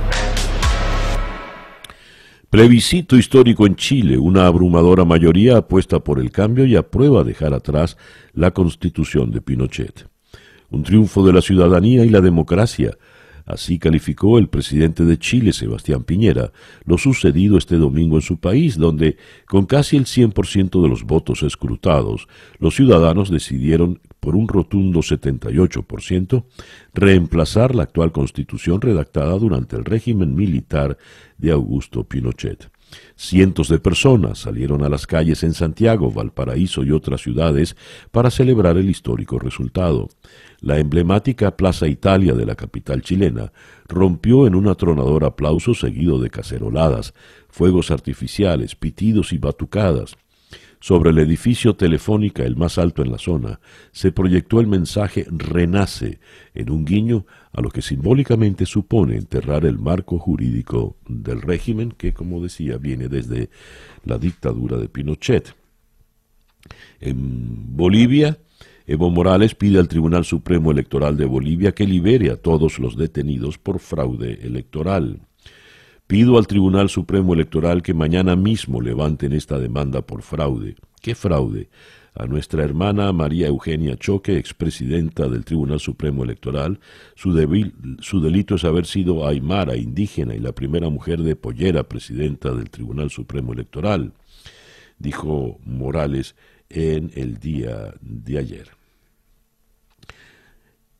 Plebiscito 2.48 3.16
histórico 3.16 3.66
en 3.66 3.76
Chile. 3.76 4.16
Una 4.16 4.46
abrumadora 4.46 5.04
mayoría 5.04 5.58
apuesta 5.58 6.00
por 6.00 6.18
el 6.18 6.30
cambio 6.30 6.64
y 6.64 6.76
aprueba 6.76 7.24
dejar 7.24 7.52
atrás 7.52 7.98
la 8.32 8.52
constitución 8.52 9.30
de 9.30 9.42
Pinochet. 9.42 10.08
Un 10.70 10.82
triunfo 10.82 11.26
de 11.26 11.32
la 11.32 11.42
ciudadanía 11.42 12.04
y 12.04 12.08
la 12.08 12.20
democracia 12.20 12.96
Así 13.46 13.78
calificó 13.78 14.38
el 14.38 14.48
presidente 14.48 15.04
de 15.04 15.18
Chile, 15.18 15.52
Sebastián 15.52 16.02
Piñera, 16.02 16.52
lo 16.84 16.98
sucedido 16.98 17.56
este 17.56 17.76
domingo 17.76 18.16
en 18.16 18.22
su 18.22 18.38
país, 18.38 18.76
donde, 18.76 19.16
con 19.46 19.66
casi 19.66 19.96
el 19.96 20.04
100% 20.04 20.82
de 20.82 20.88
los 20.88 21.04
votos 21.04 21.44
escrutados, 21.44 22.26
los 22.58 22.74
ciudadanos 22.74 23.30
decidieron, 23.30 24.00
por 24.18 24.34
un 24.34 24.48
rotundo 24.48 24.98
78%, 24.98 26.44
reemplazar 26.92 27.76
la 27.76 27.84
actual 27.84 28.10
constitución 28.10 28.80
redactada 28.80 29.38
durante 29.38 29.76
el 29.76 29.84
régimen 29.84 30.34
militar 30.34 30.98
de 31.38 31.52
Augusto 31.52 32.02
Pinochet. 32.02 32.68
Cientos 33.16 33.68
de 33.68 33.78
personas 33.78 34.40
salieron 34.40 34.82
a 34.82 34.88
las 34.88 35.06
calles 35.06 35.42
en 35.42 35.54
Santiago, 35.54 36.10
Valparaíso 36.10 36.84
y 36.84 36.92
otras 36.92 37.22
ciudades 37.22 37.76
para 38.10 38.30
celebrar 38.30 38.76
el 38.76 38.90
histórico 38.90 39.38
resultado. 39.38 40.08
La 40.60 40.78
emblemática 40.78 41.56
Plaza 41.56 41.86
Italia 41.86 42.34
de 42.34 42.46
la 42.46 42.54
capital 42.54 43.02
chilena 43.02 43.52
rompió 43.88 44.46
en 44.46 44.54
un 44.54 44.68
atronador 44.68 45.24
aplauso 45.24 45.74
seguido 45.74 46.18
de 46.18 46.30
caceroladas, 46.30 47.14
fuegos 47.48 47.90
artificiales, 47.90 48.74
pitidos 48.74 49.32
y 49.32 49.38
batucadas. 49.38 50.16
Sobre 50.80 51.10
el 51.10 51.18
edificio 51.18 51.74
Telefónica, 51.74 52.44
el 52.44 52.54
más 52.56 52.78
alto 52.78 53.02
en 53.02 53.10
la 53.10 53.18
zona, 53.18 53.60
se 53.92 54.12
proyectó 54.12 54.60
el 54.60 54.66
mensaje 54.66 55.26
Renace, 55.30 56.20
en 56.54 56.70
un 56.70 56.84
guiño 56.84 57.26
a 57.52 57.60
lo 57.60 57.70
que 57.70 57.82
simbólicamente 57.82 58.66
supone 58.66 59.16
enterrar 59.16 59.64
el 59.64 59.78
marco 59.78 60.18
jurídico 60.18 60.96
del 61.08 61.42
régimen 61.42 61.92
que, 61.92 62.12
como 62.12 62.42
decía, 62.42 62.76
viene 62.76 63.08
desde 63.08 63.50
la 64.04 64.18
dictadura 64.18 64.76
de 64.76 64.88
Pinochet. 64.88 65.54
En 67.00 67.76
Bolivia, 67.76 68.38
Evo 68.88 69.10
Morales 69.10 69.56
pide 69.56 69.80
al 69.80 69.88
Tribunal 69.88 70.24
Supremo 70.24 70.70
Electoral 70.70 71.16
de 71.16 71.24
Bolivia 71.24 71.72
que 71.72 71.86
libere 71.86 72.30
a 72.30 72.36
todos 72.36 72.78
los 72.78 72.96
detenidos 72.96 73.58
por 73.58 73.80
fraude 73.80 74.38
electoral. 74.42 75.22
Pido 76.06 76.38
al 76.38 76.46
Tribunal 76.46 76.88
Supremo 76.88 77.34
Electoral 77.34 77.82
que 77.82 77.94
mañana 77.94 78.36
mismo 78.36 78.80
levanten 78.80 79.32
esta 79.32 79.58
demanda 79.58 80.02
por 80.02 80.22
fraude. 80.22 80.76
¿Qué 81.02 81.16
fraude? 81.16 81.68
A 82.14 82.26
nuestra 82.26 82.62
hermana 82.62 83.12
María 83.12 83.48
Eugenia 83.48 83.96
Choque, 83.96 84.38
expresidenta 84.38 85.28
del 85.28 85.44
Tribunal 85.44 85.80
Supremo 85.80 86.22
Electoral, 86.22 86.78
su, 87.16 87.32
su 87.98 88.20
delito 88.20 88.54
es 88.54 88.64
haber 88.64 88.86
sido 88.86 89.26
aymara, 89.26 89.76
indígena 89.76 90.36
y 90.36 90.38
la 90.38 90.52
primera 90.52 90.88
mujer 90.90 91.22
de 91.22 91.34
Pollera, 91.34 91.88
presidenta 91.88 92.54
del 92.54 92.70
Tribunal 92.70 93.10
Supremo 93.10 93.52
Electoral, 93.52 94.12
dijo 94.98 95.58
Morales 95.64 96.36
en 96.70 97.10
el 97.14 97.38
día 97.38 97.94
de 98.00 98.38
ayer. 98.38 98.68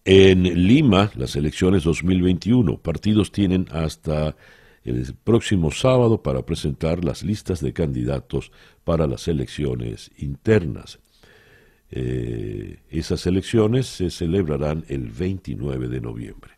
En 0.05 0.45
Lima, 0.67 1.11
las 1.17 1.35
elecciones 1.35 1.83
2021, 1.83 2.79
partidos 2.79 3.33
tienen 3.33 3.67
hasta 3.73 4.37
el 4.85 5.15
próximo 5.25 5.73
sábado 5.73 6.23
para 6.23 6.47
presentar 6.47 7.05
las 7.05 7.25
listas 7.25 7.61
de 7.61 7.73
candidatos 7.73 8.53
para 8.85 9.09
las 9.09 9.27
elecciones 9.27 10.13
internas. 10.17 11.01
Eh, 11.91 12.79
esas 12.89 13.27
elecciones 13.27 13.87
se 13.87 14.11
celebrarán 14.11 14.85
el 14.89 15.11
29 15.11 15.89
de 15.89 16.01
noviembre. 16.01 16.53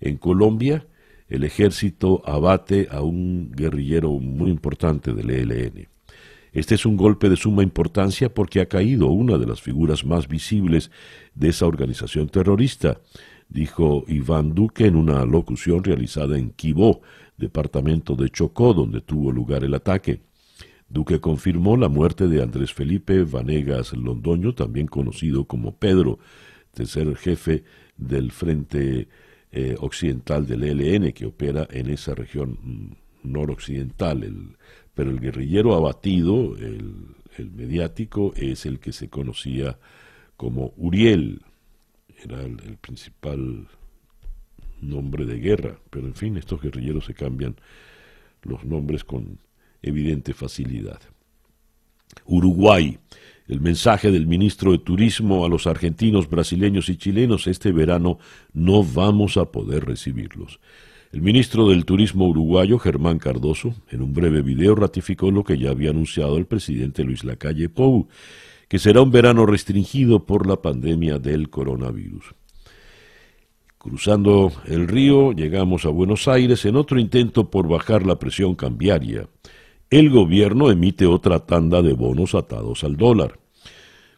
En 0.00 0.16
Colombia, 0.16 0.86
el 1.28 1.44
ejército 1.44 2.22
abate 2.24 2.88
a 2.90 3.02
un 3.02 3.52
guerrillero 3.52 4.10
muy 4.12 4.50
importante 4.50 5.12
del 5.12 5.30
ELN. 5.30 5.86
Este 6.52 6.74
es 6.74 6.84
un 6.84 6.96
golpe 6.96 7.28
de 7.28 7.36
suma 7.36 7.62
importancia 7.62 8.32
porque 8.34 8.60
ha 8.60 8.66
caído 8.66 9.06
una 9.08 9.38
de 9.38 9.46
las 9.46 9.60
figuras 9.60 10.04
más 10.04 10.26
visibles 10.26 10.90
de 11.34 11.50
esa 11.50 11.66
organización 11.66 12.28
terrorista, 12.28 13.00
dijo 13.48 14.04
Iván 14.08 14.54
Duque 14.54 14.86
en 14.86 14.96
una 14.96 15.24
locución 15.24 15.84
realizada 15.84 16.36
en 16.36 16.50
Quibó, 16.50 17.02
departamento 17.36 18.16
de 18.16 18.30
Chocó, 18.30 18.74
donde 18.74 19.00
tuvo 19.00 19.30
lugar 19.30 19.64
el 19.64 19.74
ataque. 19.74 20.20
Duque 20.88 21.20
confirmó 21.20 21.76
la 21.76 21.88
muerte 21.88 22.26
de 22.26 22.42
Andrés 22.42 22.74
Felipe 22.74 23.22
Vanegas 23.22 23.92
Londoño, 23.92 24.54
también 24.54 24.88
conocido 24.88 25.44
como 25.44 25.76
Pedro, 25.76 26.18
tercer 26.74 27.16
jefe 27.16 27.62
del 27.96 28.32
Frente 28.32 29.08
eh, 29.52 29.76
Occidental 29.78 30.46
del 30.48 30.64
ELN, 30.64 31.12
que 31.12 31.26
opera 31.26 31.66
en 31.70 31.90
esa 31.90 32.14
región 32.16 32.58
mm, 32.60 33.30
noroccidental. 33.30 34.24
El, 34.24 34.56
pero 35.00 35.12
el 35.12 35.20
guerrillero 35.20 35.74
abatido, 35.74 36.58
el, 36.58 37.06
mediático, 37.54 38.34
es 38.36 38.66
el 38.66 38.80
que 38.80 38.92
se 38.92 39.08
conocía 39.08 39.78
como 40.36 40.74
Uriel, 40.76 41.40
era 42.22 42.42
el, 42.42 42.76
principal 42.82 43.66
nombre 44.82 45.24
de 45.24 45.38
guerra, 45.38 45.78
pero 45.88 46.06
en 46.06 46.14
fin, 46.14 46.36
estos 46.36 46.60
guerrilleros 46.60 47.06
se 47.06 47.14
cambian 47.14 47.56
los 48.42 48.62
nombres 48.66 49.02
con 49.02 49.38
evidente 49.80 50.34
facilidad. 50.34 51.00
Uruguay. 52.26 52.98
El 53.48 53.62
mensaje 53.62 54.10
del 54.10 54.26
ministro 54.26 54.72
de 54.72 54.80
Turismo 54.80 55.46
a 55.46 55.48
los 55.48 55.66
argentinos, 55.66 56.28
brasileños 56.28 56.90
y 56.90 56.98
chilenos 56.98 57.46
este 57.46 57.72
verano 57.72 58.18
no 58.52 58.84
vamos 58.84 59.38
a 59.38 59.46
poder 59.46 59.86
recibirlos. 59.86 60.60
El 61.12 61.22
ministro 61.22 61.68
del 61.68 61.84
Turismo 61.84 62.28
uruguayo, 62.28 62.78
Germán 62.78 63.18
Cardoso, 63.18 63.74
en 63.90 64.00
un 64.00 64.12
breve 64.12 64.42
video 64.42 64.76
ratificó 64.76 65.32
lo 65.32 65.42
que 65.42 65.58
ya 65.58 65.70
había 65.70 65.90
anunciado 65.90 66.38
el 66.38 66.46
presidente 66.46 67.02
Luis 67.02 67.24
Lacalle 67.24 67.68
Pou, 67.68 68.06
que 68.68 68.78
será 68.78 69.02
un 69.02 69.10
verano 69.10 69.44
restringido 69.44 70.24
por 70.24 70.46
la 70.46 70.62
pandemia 70.62 71.18
del 71.18 71.50
coronavirus. 71.50 72.36
Cruzando 73.76 74.52
el 74.66 74.86
río, 74.86 75.32
llegamos 75.32 75.84
a 75.84 75.88
Buenos 75.88 76.28
Aires 76.28 76.64
en 76.64 76.76
otro 76.76 77.00
intento 77.00 77.50
por 77.50 77.66
bajar 77.66 78.06
la 78.06 78.20
presión 78.20 78.54
cambiaria. 78.54 79.26
El 79.90 80.10
gobierno 80.10 80.70
emite 80.70 81.06
otra 81.06 81.40
tanda 81.40 81.82
de 81.82 81.92
bonos 81.92 82.36
atados 82.36 82.84
al 82.84 82.96
dólar. 82.96 83.40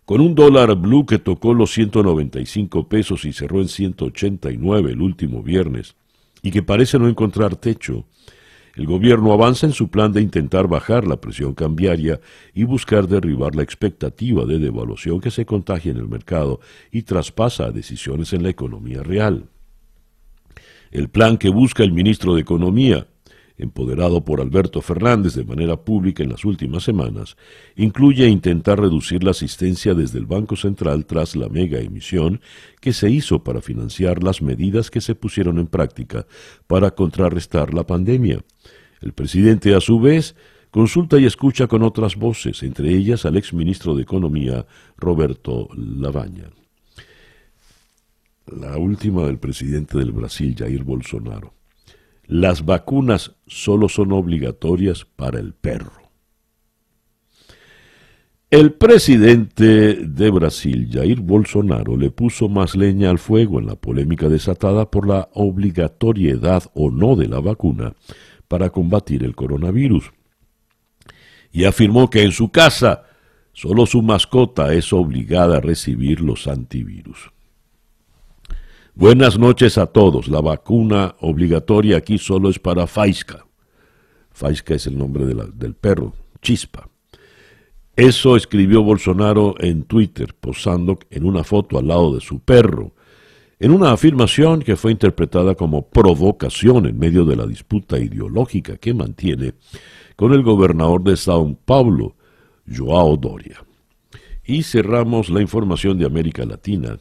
Con 0.04 0.20
un 0.20 0.34
dólar 0.34 0.74
blue 0.74 1.06
que 1.06 1.18
tocó 1.18 1.54
los 1.54 1.72
195 1.72 2.86
pesos 2.86 3.24
y 3.24 3.32
cerró 3.32 3.62
en 3.62 3.68
189 3.68 4.90
el 4.90 5.00
último 5.00 5.42
viernes, 5.42 5.96
y 6.42 6.50
que 6.50 6.62
parece 6.62 6.98
no 6.98 7.08
encontrar 7.08 7.56
techo, 7.56 8.04
el 8.74 8.86
gobierno 8.86 9.32
avanza 9.32 9.66
en 9.66 9.72
su 9.72 9.90
plan 9.90 10.12
de 10.12 10.22
intentar 10.22 10.66
bajar 10.66 11.06
la 11.06 11.20
presión 11.20 11.54
cambiaria 11.54 12.20
y 12.54 12.64
buscar 12.64 13.06
derribar 13.06 13.54
la 13.54 13.62
expectativa 13.62 14.46
de 14.46 14.58
devaluación 14.58 15.20
que 15.20 15.30
se 15.30 15.44
contagia 15.44 15.92
en 15.92 15.98
el 15.98 16.08
mercado 16.08 16.60
y 16.90 17.02
traspasa 17.02 17.66
a 17.66 17.70
decisiones 17.70 18.32
en 18.32 18.42
la 18.42 18.48
economía 18.48 19.02
real. 19.02 19.50
El 20.90 21.08
plan 21.10 21.36
que 21.36 21.50
busca 21.50 21.84
el 21.84 21.92
ministro 21.92 22.34
de 22.34 22.40
Economía, 22.40 23.06
empoderado 23.62 24.24
por 24.24 24.40
Alberto 24.40 24.82
Fernández 24.82 25.34
de 25.34 25.44
manera 25.44 25.76
pública 25.76 26.22
en 26.22 26.30
las 26.30 26.44
últimas 26.44 26.82
semanas, 26.82 27.36
incluye 27.76 28.28
intentar 28.28 28.80
reducir 28.80 29.24
la 29.24 29.30
asistencia 29.30 29.94
desde 29.94 30.18
el 30.18 30.26
Banco 30.26 30.56
Central 30.56 31.06
tras 31.06 31.36
la 31.36 31.48
mega 31.48 31.80
emisión 31.80 32.40
que 32.80 32.92
se 32.92 33.10
hizo 33.10 33.42
para 33.42 33.62
financiar 33.62 34.22
las 34.22 34.42
medidas 34.42 34.90
que 34.90 35.00
se 35.00 35.14
pusieron 35.14 35.58
en 35.58 35.66
práctica 35.66 36.26
para 36.66 36.90
contrarrestar 36.90 37.72
la 37.72 37.86
pandemia. 37.86 38.44
El 39.00 39.12
presidente, 39.12 39.74
a 39.74 39.80
su 39.80 40.00
vez, 40.00 40.36
consulta 40.70 41.18
y 41.18 41.24
escucha 41.24 41.66
con 41.66 41.82
otras 41.82 42.16
voces, 42.16 42.62
entre 42.62 42.90
ellas 42.90 43.24
al 43.24 43.36
exministro 43.36 43.94
de 43.94 44.02
Economía, 44.02 44.66
Roberto 44.96 45.68
Labaña. 45.74 46.50
La 48.46 48.76
última 48.76 49.24
del 49.26 49.38
presidente 49.38 49.98
del 49.98 50.12
Brasil, 50.12 50.54
Jair 50.58 50.82
Bolsonaro 50.82 51.61
las 52.32 52.64
vacunas 52.64 53.32
solo 53.46 53.90
son 53.90 54.12
obligatorias 54.12 55.04
para 55.04 55.38
el 55.38 55.52
perro. 55.52 55.92
El 58.50 58.72
presidente 58.72 59.96
de 59.96 60.30
Brasil, 60.30 60.88
Jair 60.90 61.20
Bolsonaro, 61.20 61.94
le 61.98 62.10
puso 62.10 62.48
más 62.48 62.74
leña 62.74 63.10
al 63.10 63.18
fuego 63.18 63.58
en 63.58 63.66
la 63.66 63.76
polémica 63.76 64.30
desatada 64.30 64.90
por 64.90 65.06
la 65.06 65.28
obligatoriedad 65.34 66.64
o 66.72 66.90
no 66.90 67.16
de 67.16 67.28
la 67.28 67.40
vacuna 67.40 67.92
para 68.48 68.70
combatir 68.70 69.24
el 69.24 69.34
coronavirus. 69.34 70.10
Y 71.50 71.64
afirmó 71.64 72.08
que 72.08 72.22
en 72.22 72.32
su 72.32 72.50
casa 72.50 73.04
solo 73.52 73.84
su 73.84 74.00
mascota 74.00 74.72
es 74.72 74.90
obligada 74.94 75.58
a 75.58 75.60
recibir 75.60 76.22
los 76.22 76.46
antivirus. 76.46 77.31
Buenas 78.94 79.38
noches 79.38 79.78
a 79.78 79.86
todos. 79.86 80.28
La 80.28 80.42
vacuna 80.42 81.16
obligatoria 81.20 81.96
aquí 81.96 82.18
solo 82.18 82.50
es 82.50 82.58
para 82.58 82.86
Faisca. 82.86 83.46
Faisca 84.30 84.74
es 84.74 84.86
el 84.86 84.98
nombre 84.98 85.24
del 85.24 85.74
perro, 85.74 86.12
chispa. 86.42 86.90
Eso 87.96 88.36
escribió 88.36 88.82
Bolsonaro 88.82 89.54
en 89.60 89.84
Twitter, 89.84 90.34
posando 90.38 90.98
en 91.08 91.24
una 91.24 91.42
foto 91.42 91.78
al 91.78 91.88
lado 91.88 92.14
de 92.14 92.20
su 92.20 92.40
perro, 92.40 92.92
en 93.58 93.70
una 93.70 93.92
afirmación 93.92 94.60
que 94.60 94.76
fue 94.76 94.92
interpretada 94.92 95.54
como 95.54 95.88
provocación 95.88 96.84
en 96.84 96.98
medio 96.98 97.24
de 97.24 97.36
la 97.36 97.46
disputa 97.46 97.98
ideológica 97.98 98.76
que 98.76 98.92
mantiene 98.92 99.54
con 100.16 100.34
el 100.34 100.42
gobernador 100.42 101.02
de 101.02 101.12
São 101.12 101.56
Paulo, 101.64 102.14
Joao 102.66 103.16
Doria. 103.16 103.64
Y 104.44 104.64
cerramos 104.64 105.30
la 105.30 105.40
información 105.40 105.96
de 105.96 106.04
América 106.04 106.44
Latina 106.44 106.98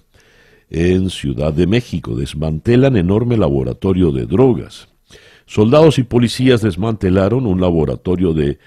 en 0.71 1.09
Ciudad 1.09 1.53
de 1.53 1.67
México. 1.67 2.15
Desmantelan 2.15 2.95
enorme 2.95 3.37
laboratorio 3.37 4.11
de 4.11 4.25
drogas. 4.25 4.87
Soldados 5.45 5.99
y 5.99 6.03
policías 6.03 6.61
desmantelaron 6.61 7.45
un 7.45 7.59
laboratorio 7.59 8.33
de 8.33 8.57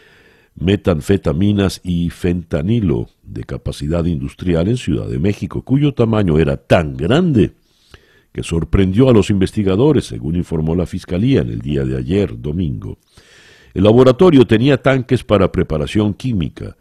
metanfetaminas 0.54 1.80
y 1.82 2.10
fentanilo 2.10 3.08
de 3.22 3.42
capacidad 3.44 4.04
industrial 4.04 4.68
en 4.68 4.76
Ciudad 4.76 5.08
de 5.08 5.18
México, 5.18 5.62
cuyo 5.62 5.94
tamaño 5.94 6.38
era 6.38 6.58
tan 6.58 6.96
grande 6.96 7.54
que 8.32 8.42
sorprendió 8.42 9.08
a 9.08 9.12
los 9.12 9.30
investigadores, 9.30 10.04
según 10.04 10.36
informó 10.36 10.74
la 10.74 10.86
Fiscalía 10.86 11.40
en 11.40 11.50
el 11.50 11.60
día 11.60 11.84
de 11.84 11.96
ayer, 11.96 12.40
domingo. 12.40 12.98
El 13.72 13.84
laboratorio 13.84 14.46
tenía 14.46 14.82
tanques 14.82 15.24
para 15.24 15.50
preparación 15.50 16.14
química 16.14 16.76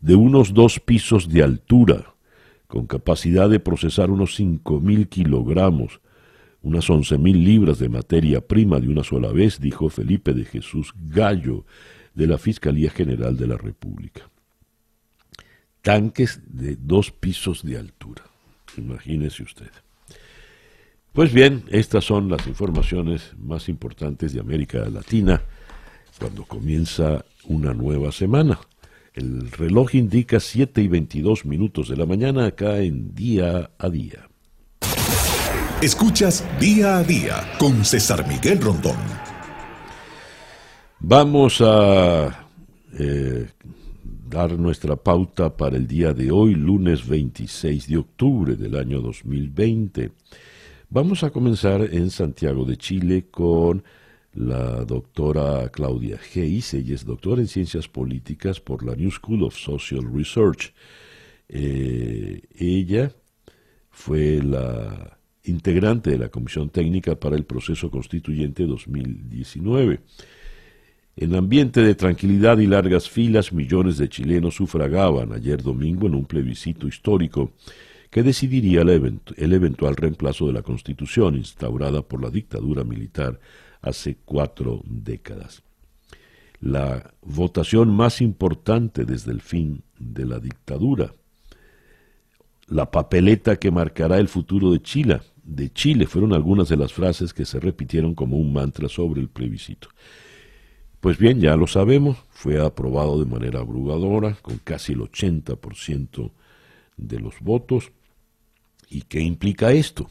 de 0.00 0.14
unos 0.14 0.52
dos 0.52 0.78
pisos 0.78 1.28
de 1.28 1.42
altura, 1.42 2.15
con 2.66 2.86
capacidad 2.86 3.48
de 3.48 3.60
procesar 3.60 4.10
unos 4.10 4.38
5.000 4.38 5.08
kilogramos, 5.08 6.00
unas 6.62 6.88
11.000 6.88 7.44
libras 7.44 7.78
de 7.78 7.88
materia 7.88 8.40
prima 8.40 8.80
de 8.80 8.88
una 8.88 9.04
sola 9.04 9.30
vez, 9.32 9.60
dijo 9.60 9.88
Felipe 9.88 10.32
de 10.32 10.44
Jesús 10.44 10.92
Gallo, 10.96 11.64
de 12.14 12.26
la 12.26 12.38
Fiscalía 12.38 12.90
General 12.90 13.36
de 13.36 13.46
la 13.46 13.56
República. 13.56 14.28
Tanques 15.82 16.40
de 16.46 16.76
dos 16.76 17.12
pisos 17.12 17.62
de 17.62 17.78
altura. 17.78 18.24
Imagínese 18.76 19.44
usted. 19.44 19.70
Pues 21.12 21.32
bien, 21.32 21.64
estas 21.68 22.04
son 22.04 22.28
las 22.28 22.46
informaciones 22.46 23.32
más 23.38 23.68
importantes 23.68 24.32
de 24.32 24.40
América 24.40 24.88
Latina 24.90 25.40
cuando 26.18 26.44
comienza 26.44 27.24
una 27.44 27.72
nueva 27.72 28.12
semana. 28.12 28.58
El 29.16 29.50
reloj 29.50 29.94
indica 29.94 30.40
7 30.40 30.82
y 30.82 30.88
22 30.88 31.46
minutos 31.46 31.88
de 31.88 31.96
la 31.96 32.04
mañana 32.04 32.44
acá 32.44 32.80
en 32.80 33.14
Día 33.14 33.70
a 33.78 33.88
Día. 33.88 34.28
Escuchas 35.80 36.44
Día 36.60 36.98
a 36.98 37.02
Día 37.02 37.36
con 37.58 37.82
César 37.82 38.28
Miguel 38.28 38.60
Rondón. 38.60 38.98
Vamos 41.00 41.62
a 41.62 42.46
eh, 42.98 43.46
dar 44.28 44.58
nuestra 44.58 44.96
pauta 44.96 45.56
para 45.56 45.78
el 45.78 45.86
día 45.86 46.12
de 46.12 46.30
hoy, 46.30 46.54
lunes 46.54 47.08
26 47.08 47.88
de 47.88 47.96
octubre 47.96 48.54
del 48.54 48.76
año 48.76 49.00
2020. 49.00 50.12
Vamos 50.90 51.24
a 51.24 51.30
comenzar 51.30 51.88
en 51.90 52.10
Santiago 52.10 52.66
de 52.66 52.76
Chile 52.76 53.28
con 53.30 53.82
la 54.36 54.84
doctora 54.84 55.68
Claudia 55.70 56.18
Hayes. 56.34 56.74
Ella 56.74 56.94
es 56.94 57.04
doctora 57.04 57.40
en 57.40 57.48
ciencias 57.48 57.88
políticas 57.88 58.60
por 58.60 58.84
la 58.84 58.94
New 58.94 59.10
School 59.10 59.42
of 59.42 59.56
Social 59.56 60.02
Research. 60.14 60.72
Eh, 61.48 62.42
ella 62.58 63.12
fue 63.90 64.42
la 64.42 65.18
integrante 65.44 66.10
de 66.10 66.18
la 66.18 66.28
Comisión 66.28 66.68
Técnica 66.70 67.18
para 67.18 67.36
el 67.36 67.44
Proceso 67.44 67.90
Constituyente 67.90 68.66
2019. 68.66 70.00
En 71.16 71.34
ambiente 71.34 71.80
de 71.80 71.94
tranquilidad 71.94 72.58
y 72.58 72.66
largas 72.66 73.08
filas, 73.08 73.52
millones 73.52 73.96
de 73.96 74.08
chilenos 74.10 74.56
sufragaban 74.56 75.32
ayer 75.32 75.62
domingo 75.62 76.06
en 76.06 76.14
un 76.14 76.26
plebiscito 76.26 76.86
histórico 76.86 77.52
que 78.10 78.22
decidiría 78.22 78.82
el 78.82 79.52
eventual 79.52 79.96
reemplazo 79.96 80.46
de 80.46 80.52
la 80.52 80.62
Constitución 80.62 81.36
instaurada 81.36 82.02
por 82.02 82.22
la 82.22 82.30
dictadura 82.30 82.84
militar 82.84 83.40
hace 83.80 84.16
cuatro 84.24 84.82
décadas. 84.84 85.62
La 86.60 87.14
votación 87.22 87.94
más 87.94 88.20
importante 88.20 89.04
desde 89.04 89.32
el 89.32 89.40
fin 89.40 89.82
de 89.98 90.24
la 90.24 90.38
dictadura. 90.38 91.12
La 92.66 92.90
papeleta 92.90 93.56
que 93.56 93.70
marcará 93.70 94.18
el 94.18 94.28
futuro 94.28 94.72
de 94.72 94.80
Chile, 94.82 95.20
de 95.44 95.72
Chile 95.72 96.06
fueron 96.06 96.32
algunas 96.32 96.68
de 96.68 96.76
las 96.76 96.92
frases 96.92 97.32
que 97.32 97.44
se 97.44 97.60
repitieron 97.60 98.14
como 98.14 98.36
un 98.36 98.52
mantra 98.52 98.88
sobre 98.88 99.20
el 99.20 99.28
plebiscito. 99.28 99.88
Pues 101.00 101.18
bien, 101.18 101.40
ya 101.40 101.56
lo 101.56 101.68
sabemos, 101.68 102.16
fue 102.30 102.60
aprobado 102.64 103.20
de 103.20 103.30
manera 103.30 103.60
abrugadora, 103.60 104.36
con 104.42 104.58
casi 104.58 104.94
el 104.94 105.00
80% 105.00 106.32
de 106.96 107.20
los 107.20 107.38
votos. 107.40 107.92
¿Y 108.90 109.02
qué 109.02 109.20
implica 109.20 109.72
esto? 109.72 110.10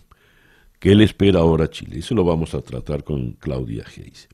¿Qué 0.80 0.96
le 0.96 1.04
espera 1.04 1.40
ahora 1.40 1.66
a 1.66 1.70
Chile? 1.70 2.00
Eso 2.00 2.16
lo 2.16 2.24
vamos 2.24 2.54
a 2.54 2.62
tratar 2.62 3.04
con 3.04 3.34
Claudia 3.34 3.86
Hayes. 3.86 4.28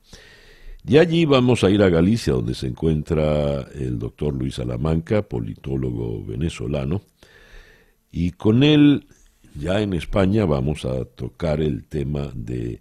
De 0.82 0.98
allí 0.98 1.24
vamos 1.24 1.62
a 1.62 1.70
ir 1.70 1.82
a 1.82 1.88
Galicia, 1.88 2.32
donde 2.32 2.54
se 2.54 2.66
encuentra 2.66 3.62
el 3.74 3.98
doctor 3.98 4.34
Luis 4.34 4.56
Salamanca, 4.56 5.22
politólogo 5.22 6.24
venezolano, 6.24 7.02
y 8.10 8.32
con 8.32 8.64
él, 8.64 9.06
ya 9.54 9.80
en 9.80 9.94
España, 9.94 10.44
vamos 10.44 10.84
a 10.84 11.04
tocar 11.04 11.60
el 11.60 11.84
tema 11.84 12.30
del 12.34 12.80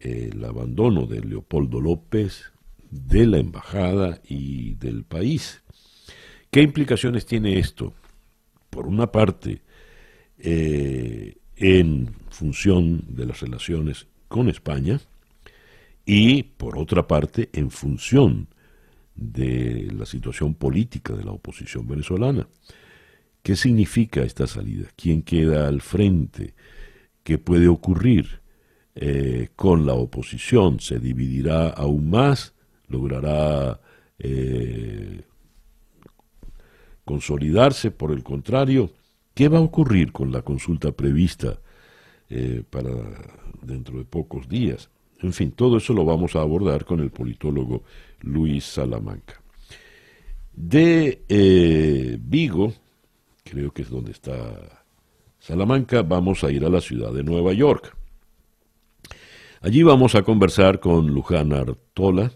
de, 0.00 0.46
abandono 0.46 1.06
de 1.06 1.20
Leopoldo 1.20 1.80
López, 1.80 2.50
de 2.90 3.26
la 3.26 3.38
embajada 3.38 4.20
y 4.28 4.74
del 4.74 5.04
país. 5.04 5.62
¿Qué 6.50 6.62
implicaciones 6.62 7.26
tiene 7.26 7.58
esto? 7.58 7.94
Por 8.70 8.86
una 8.86 9.12
parte, 9.12 9.62
eh, 10.38 11.36
en 11.56 12.14
función 12.28 13.02
de 13.08 13.26
las 13.26 13.40
relaciones 13.40 14.06
con 14.28 14.48
España 14.48 15.00
y, 16.04 16.42
por 16.42 16.78
otra 16.78 17.06
parte, 17.06 17.48
en 17.52 17.70
función 17.70 18.48
de 19.14 19.90
la 19.96 20.04
situación 20.04 20.54
política 20.54 21.14
de 21.14 21.24
la 21.24 21.32
oposición 21.32 21.88
venezolana. 21.88 22.46
¿Qué 23.42 23.56
significa 23.56 24.22
esta 24.22 24.46
salida? 24.46 24.88
¿Quién 24.96 25.22
queda 25.22 25.68
al 25.68 25.80
frente? 25.80 26.54
¿Qué 27.22 27.38
puede 27.38 27.68
ocurrir 27.68 28.40
eh, 28.94 29.48
con 29.56 29.86
la 29.86 29.94
oposición? 29.94 30.80
¿Se 30.80 30.98
dividirá 30.98 31.70
aún 31.70 32.10
más? 32.10 32.54
¿Logrará 32.88 33.80
eh, 34.18 35.22
consolidarse? 37.04 37.90
Por 37.90 38.12
el 38.12 38.22
contrario, 38.22 38.90
¿Qué 39.36 39.50
va 39.50 39.58
a 39.58 39.60
ocurrir 39.60 40.12
con 40.12 40.32
la 40.32 40.40
consulta 40.40 40.92
prevista 40.92 41.58
eh, 42.30 42.62
para 42.70 42.90
dentro 43.60 43.98
de 43.98 44.06
pocos 44.06 44.48
días? 44.48 44.88
En 45.20 45.34
fin, 45.34 45.52
todo 45.52 45.76
eso 45.76 45.92
lo 45.92 46.06
vamos 46.06 46.34
a 46.34 46.40
abordar 46.40 46.86
con 46.86 47.00
el 47.00 47.10
politólogo 47.10 47.84
Luis 48.22 48.64
Salamanca. 48.64 49.42
De 50.54 51.22
eh, 51.28 52.16
Vigo, 52.18 52.72
creo 53.44 53.72
que 53.72 53.82
es 53.82 53.90
donde 53.90 54.12
está 54.12 54.82
Salamanca, 55.38 56.00
vamos 56.00 56.42
a 56.42 56.50
ir 56.50 56.64
a 56.64 56.70
la 56.70 56.80
ciudad 56.80 57.12
de 57.12 57.22
Nueva 57.22 57.52
York. 57.52 57.94
Allí 59.60 59.82
vamos 59.82 60.14
a 60.14 60.22
conversar 60.22 60.80
con 60.80 61.08
Luján 61.08 61.52
Artola, 61.52 62.32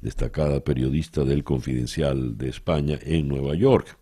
destacada 0.00 0.60
periodista 0.60 1.24
del 1.24 1.42
Confidencial 1.42 2.38
de 2.38 2.48
España 2.48 2.96
en 3.02 3.26
Nueva 3.26 3.56
York. 3.56 3.97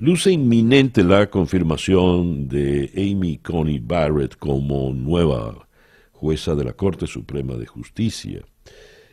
Luce 0.00 0.32
inminente 0.32 1.04
la 1.04 1.28
confirmación 1.28 2.48
de 2.48 2.90
Amy 2.96 3.36
Coney 3.36 3.80
Barrett 3.80 4.34
como 4.38 4.94
nueva 4.94 5.68
jueza 6.12 6.54
de 6.54 6.64
la 6.64 6.72
Corte 6.72 7.06
Suprema 7.06 7.56
de 7.56 7.66
Justicia. 7.66 8.42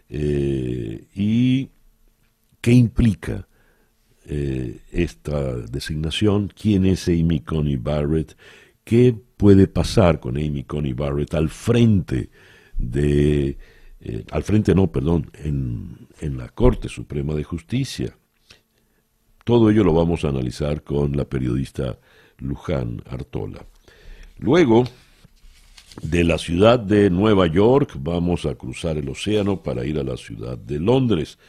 Eh, 0.07 1.05
¿Y 1.13 1.67
qué 2.61 2.71
implica 2.71 3.49
eh, 4.27 4.79
esta 4.89 5.57
designación? 5.57 6.53
¿Quién 6.57 6.85
es 6.85 7.09
Amy 7.09 7.41
Coney 7.41 7.75
Barrett? 7.75 8.37
¿Qué 8.85 9.13
puede 9.35 9.67
pasar 9.67 10.21
con 10.21 10.37
Amy 10.37 10.63
Coney 10.63 10.93
Barrett 10.93 11.33
al 11.33 11.49
frente 11.49 12.29
de, 12.77 13.57
eh, 13.99 14.23
al 14.31 14.43
frente 14.43 14.73
no, 14.73 14.89
perdón, 14.89 15.31
en, 15.33 16.07
en 16.21 16.37
la 16.37 16.47
Corte 16.47 16.87
Suprema 16.87 17.35
de 17.35 17.43
Justicia? 17.43 18.17
Todo 19.47 19.69
ello 19.69 19.85
lo 19.85 19.93
vamos 19.93 20.25
a 20.25 20.27
analizar 20.27 20.83
con 20.83 21.15
la 21.15 21.23
periodista 21.23 21.97
Luján 22.39 23.01
Artola. 23.09 23.65
Luego, 24.39 24.83
de 26.01 26.25
la 26.25 26.37
ciudad 26.37 26.77
de 26.77 27.09
Nueva 27.09 27.47
York 27.47 27.95
vamos 27.97 28.45
a 28.45 28.55
cruzar 28.55 28.97
el 28.97 29.07
océano 29.07 29.63
para 29.63 29.85
ir 29.85 29.99
a 29.99 30.03
la 30.03 30.17
ciudad 30.17 30.57
de 30.57 30.81
Londres, 30.81 31.39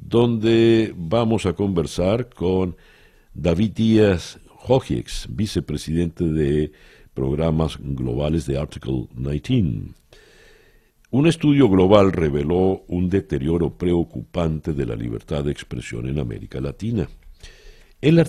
donde 0.00 0.92
vamos 0.96 1.46
a 1.46 1.52
conversar 1.52 2.28
con 2.28 2.76
David 3.34 3.70
Díaz 3.70 4.40
Hogiex, 4.66 5.28
vicepresidente 5.30 6.24
de 6.24 6.72
programas 7.14 7.78
globales 7.80 8.46
de 8.46 8.58
Article 8.58 9.06
19. 9.14 9.92
Un 11.10 11.28
estudio 11.28 11.68
global 11.68 12.10
reveló 12.10 12.82
un 12.88 13.08
deterioro 13.08 13.78
preocupante 13.78 14.72
de 14.72 14.86
la 14.86 14.96
libertad 14.96 15.44
de 15.44 15.52
expresión 15.52 16.08
en 16.08 16.18
América 16.18 16.60
Latina. 16.60 17.08
El, 18.00 18.24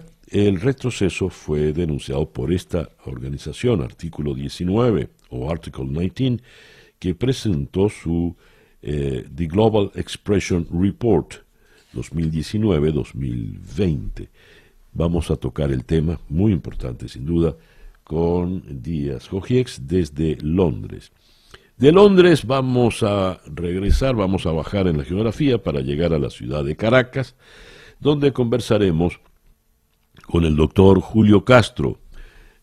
retroceso 0.60 1.30
fue 1.30 1.74
denunciado 1.74 2.28
por 2.28 2.52
esta 2.52 2.90
organización, 3.06 3.84
artículo 3.84 4.34
19 4.34 5.10
o 5.30 5.52
Article 5.52 5.86
19, 5.86 6.42
que 6.98 7.14
presentó 7.14 7.88
su 7.88 8.36
eh, 8.82 9.28
The 9.34 9.46
Global 9.46 9.92
Expression 9.94 10.68
Report 10.72 11.36
2019-2020. 11.94 14.28
Vamos 14.94 15.30
a 15.30 15.36
tocar 15.36 15.72
el 15.72 15.86
tema, 15.86 16.20
muy 16.30 16.52
importante 16.52 17.08
sin 17.08 17.28
duda, 17.28 17.56
con 18.04 18.82
Díaz 18.82 19.28
Jojiex 19.28 19.88
desde 19.88 20.40
Londres. 20.42 21.12
De 21.78 21.92
Londres 21.92 22.48
vamos 22.48 23.04
a 23.04 23.40
regresar, 23.46 24.16
vamos 24.16 24.48
a 24.48 24.52
bajar 24.52 24.88
en 24.88 24.98
la 24.98 25.04
geografía 25.04 25.62
para 25.62 25.82
llegar 25.82 26.12
a 26.12 26.20
la 26.20 26.32
ciudad 26.32 26.64
de 26.64 26.76
Caracas, 26.76 27.36
donde 28.00 28.34
conversaremos 28.34 29.20
con 30.30 30.46
el 30.46 30.56
doctor 30.56 31.02
Julio 31.02 31.44
Castro, 31.44 31.98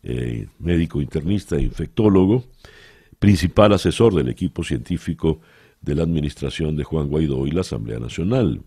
eh, 0.05 0.47
médico 0.61 1.01
internista 1.01 1.57
e 1.57 1.63
infectólogo, 1.63 2.45
principal 3.19 3.73
asesor 3.73 4.15
del 4.15 4.29
equipo 4.29 4.63
científico 4.63 5.41
de 5.81 5.97
la 5.97 6.05
administración 6.05 6.77
de 6.77 6.85
Juan 6.85 7.09
Guaidó 7.09 7.45
y 7.45 7.51
la 7.51 7.63
Asamblea 7.63 7.99
Nacional. 7.99 8.61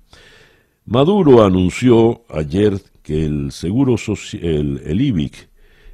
Maduro 0.83 1.45
anunció 1.45 2.23
ayer 2.29 2.81
que 3.01 3.25
el 3.25 3.53
seguro 3.53 3.97
social, 3.97 4.81
el 4.83 5.01
IBIC, 5.01 5.47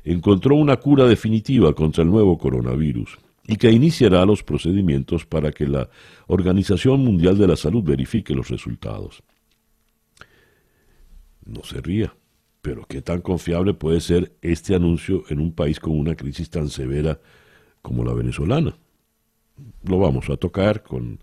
encontró 0.04 0.56
una 0.56 0.78
cura 0.78 1.06
definitiva 1.06 1.74
contra 1.74 2.04
el 2.04 2.10
nuevo 2.10 2.40
coronavirus 2.40 3.20
y 3.48 3.58
que 3.58 3.72
iniciará 3.72 4.26
los 4.26 4.42
procedimientos 4.42 5.28
para 5.28 5.52
que 5.52 5.68
la 5.68 5.90
Organización 6.26 7.02
Mundial 7.02 7.38
de 7.38 7.48
la 7.50 7.56
Salud 7.56 7.84
verifique 7.84 8.34
los 8.34 8.50
resultados. 8.50 9.22
No 11.46 11.64
se 11.64 11.80
ría, 11.82 12.12
pero 12.66 12.84
¿qué 12.88 13.00
tan 13.04 13.22
confiable 13.22 13.76
puede 13.76 14.02
ser 14.02 14.32
este 14.42 14.74
anuncio 14.74 15.24
en 15.30 15.40
un 15.40 15.52
país 15.52 15.80
con 15.80 16.00
una 16.00 16.16
crisis 16.16 16.50
tan 16.50 16.70
severa 16.70 17.20
como 17.84 18.04
la 18.04 18.12
venezolana? 18.12 18.76
Lo 19.84 20.00
vamos 20.00 20.32
a 20.32 20.38
tocar 20.38 20.82
con 20.82 21.20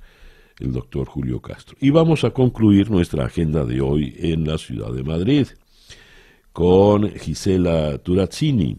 el 0.60 0.72
doctor 0.72 1.08
Julio 1.08 1.40
Castro. 1.40 1.76
Y 1.80 1.90
vamos 1.90 2.22
a 2.22 2.30
concluir 2.30 2.92
nuestra 2.92 3.24
agenda 3.24 3.64
de 3.64 3.80
hoy 3.80 4.14
en 4.20 4.46
la 4.46 4.56
ciudad 4.56 4.92
de 4.92 5.02
Madrid 5.02 5.48
con 6.52 7.10
Gisela 7.10 7.98
Turazzini 7.98 8.78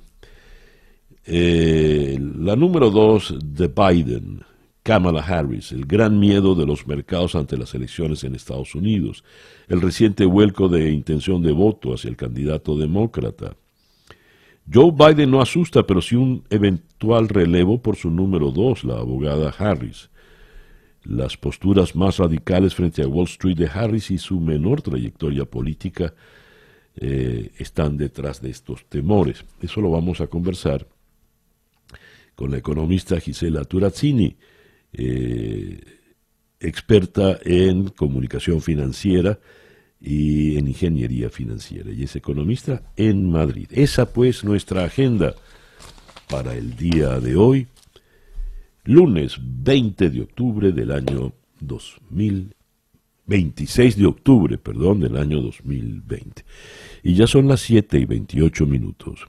eh, 1.26 2.18
la 2.18 2.56
número 2.56 2.90
dos 2.92 3.36
de 3.44 3.68
Biden, 3.68 4.40
Kamala 4.84 5.22
Harris, 5.22 5.72
el 5.72 5.86
gran 5.86 6.20
miedo 6.20 6.56
de 6.56 6.66
los 6.66 6.86
mercados 6.86 7.36
ante 7.36 7.58
las 7.58 7.74
elecciones 7.74 8.26
en 8.26 8.36
Estados 8.36 8.76
Unidos, 8.76 9.24
el 9.70 9.80
reciente 9.80 10.26
vuelco 10.26 10.68
de 10.68 10.92
intención 10.92 11.42
de 11.42 11.54
voto 11.54 11.94
hacia 11.94 12.10
el 12.10 12.18
candidato 12.18 12.78
demócrata. 12.78 13.56
Joe 14.72 14.92
Biden 14.92 15.32
no 15.32 15.42
asusta, 15.42 15.88
pero 15.88 16.02
sí 16.02 16.16
un 16.16 16.44
eventual 16.50 17.30
relevo 17.30 17.82
por 17.82 17.96
su 17.96 18.10
número 18.10 18.52
dos, 18.52 18.84
la 18.84 18.96
abogada 18.96 19.50
Harris. 19.58 20.10
Las 21.04 21.38
posturas 21.38 21.96
más 21.96 22.18
radicales 22.18 22.76
frente 22.76 23.04
a 23.04 23.08
Wall 23.08 23.26
Street 23.26 23.58
de 23.58 23.68
Harris 23.68 24.12
y 24.12 24.18
su 24.18 24.40
menor 24.40 24.82
trayectoria 24.82 25.46
política 25.46 26.14
eh, 26.96 27.52
están 27.58 27.98
detrás 27.98 28.42
de 28.42 28.50
estos 28.50 28.86
temores. 28.86 29.44
Eso 29.62 29.82
lo 29.82 29.92
vamos 29.92 30.22
a 30.22 30.28
conversar 30.28 30.88
con 32.36 32.52
la 32.52 32.58
economista 32.58 33.20
Gisela 33.20 33.64
Turazzini, 33.66 34.38
eh, 34.94 35.80
experta 36.60 37.40
en 37.44 37.90
comunicación 37.90 38.62
financiera 38.62 39.40
y 40.00 40.58
en 40.58 40.68
ingeniería 40.68 41.30
financiera, 41.30 41.92
y 41.92 42.04
es 42.04 42.16
economista 42.16 42.84
en 42.98 43.32
Madrid. 43.32 43.68
Esa 43.72 44.12
pues 44.12 44.44
nuestra 44.44 44.84
agenda 44.84 45.34
para 46.30 46.56
el 46.56 46.76
día 46.76 47.20
de 47.20 47.36
hoy, 47.36 47.68
lunes 48.84 49.38
20 49.42 50.10
de 50.10 50.22
octubre 50.22 50.72
del 50.72 50.92
año 50.92 51.34
2000, 51.62 52.56
26 53.26 53.98
de 53.98 54.06
octubre, 54.06 54.58
perdón, 54.58 55.00
del 55.00 55.16
año 55.18 55.42
2020. 55.42 56.44
Y 57.04 57.16
ya 57.16 57.28
son 57.28 57.48
las 57.48 57.62
7 57.62 58.00
y 58.00 58.06
28 58.06 58.66
minutos. 58.66 59.28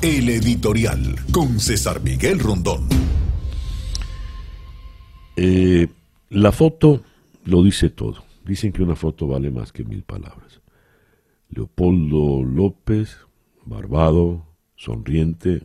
El 0.00 0.28
editorial 0.28 1.16
con 1.32 1.58
César 1.60 2.00
Miguel 2.02 2.38
Rondón. 2.38 2.86
Eh, 5.40 5.86
la 6.30 6.50
foto 6.50 7.04
lo 7.44 7.62
dice 7.62 7.90
todo. 7.90 8.24
Dicen 8.44 8.72
que 8.72 8.82
una 8.82 8.96
foto 8.96 9.28
vale 9.28 9.52
más 9.52 9.70
que 9.70 9.84
mil 9.84 10.02
palabras. 10.02 10.60
Leopoldo 11.50 12.42
López, 12.42 13.18
barbado, 13.64 14.44
sonriente, 14.74 15.62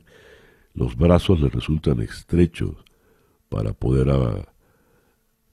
los 0.76 0.96
brazos 0.96 1.42
le 1.42 1.50
resultan 1.50 2.02
estrechos 2.02 2.76
para 3.50 3.74
poder 3.74 4.12
ah, 4.12 4.54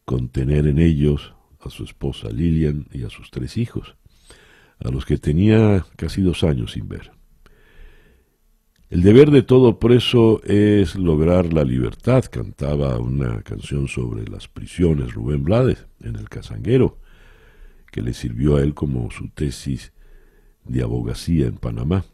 contener 0.05 0.67
en 0.67 0.81
ellos 0.81 1.33
a 1.61 1.71
su 1.71 1.85
esposa 1.85 2.29
Lilian 2.29 2.89
y 2.93 3.05
a 3.05 3.11
sus 3.11 3.31
tres 3.31 3.57
hijos, 3.57 3.97
a 4.81 4.91
los 4.91 5.07
que 5.07 5.17
tenía 5.17 5.87
casi 5.97 6.21
dos 6.21 6.45
años 6.45 6.73
sin 6.73 6.89
ver. 6.89 7.11
El 8.91 9.03
deber 9.03 9.31
de 9.31 9.43
todo 9.43 9.79
preso 9.79 10.43
es 10.43 10.97
lograr 10.97 11.53
la 11.53 11.63
libertad, 11.63 12.25
cantaba 12.25 12.99
una 12.99 13.41
canción 13.43 13.87
sobre 13.87 14.29
las 14.29 14.49
prisiones 14.49 15.15
Rubén 15.15 15.45
Blades 15.45 15.87
en 16.01 16.17
El 16.17 16.29
Casanguero, 16.29 16.99
que 17.93 18.03
le 18.03 18.15
sirvió 18.15 18.57
a 18.57 18.63
él 18.63 18.75
como 18.75 19.09
su 19.13 19.29
tesis 19.29 19.93
de 20.65 20.83
abogacía 20.83 21.47
en 21.47 21.59
Panamá. 21.59 22.05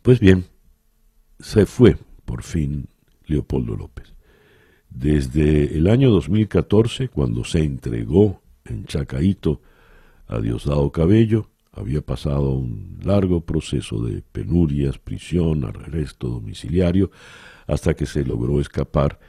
Pues 0.00 0.20
bien, 0.20 0.46
se 1.38 1.66
fue 1.66 1.98
por 2.24 2.42
fin 2.42 2.88
Leopoldo 3.26 3.76
López. 3.76 4.14
Desde 4.88 5.76
el 5.76 5.88
año 5.88 6.08
2014, 6.08 7.08
cuando 7.08 7.44
se 7.44 7.62
entregó 7.62 8.40
en 8.64 8.86
Chacaito 8.86 9.60
a 10.26 10.40
Diosdado 10.40 10.90
Cabello, 10.90 11.50
había 11.72 12.00
pasado 12.00 12.52
un 12.52 12.98
largo 13.02 13.42
proceso 13.42 14.02
de 14.02 14.22
penurias, 14.22 14.98
prisión, 14.98 15.64
arresto 15.64 16.28
domiciliario, 16.28 17.10
hasta 17.66 17.94
que 17.94 18.06
se 18.06 18.24
logró 18.24 18.60
escapar 18.60 19.20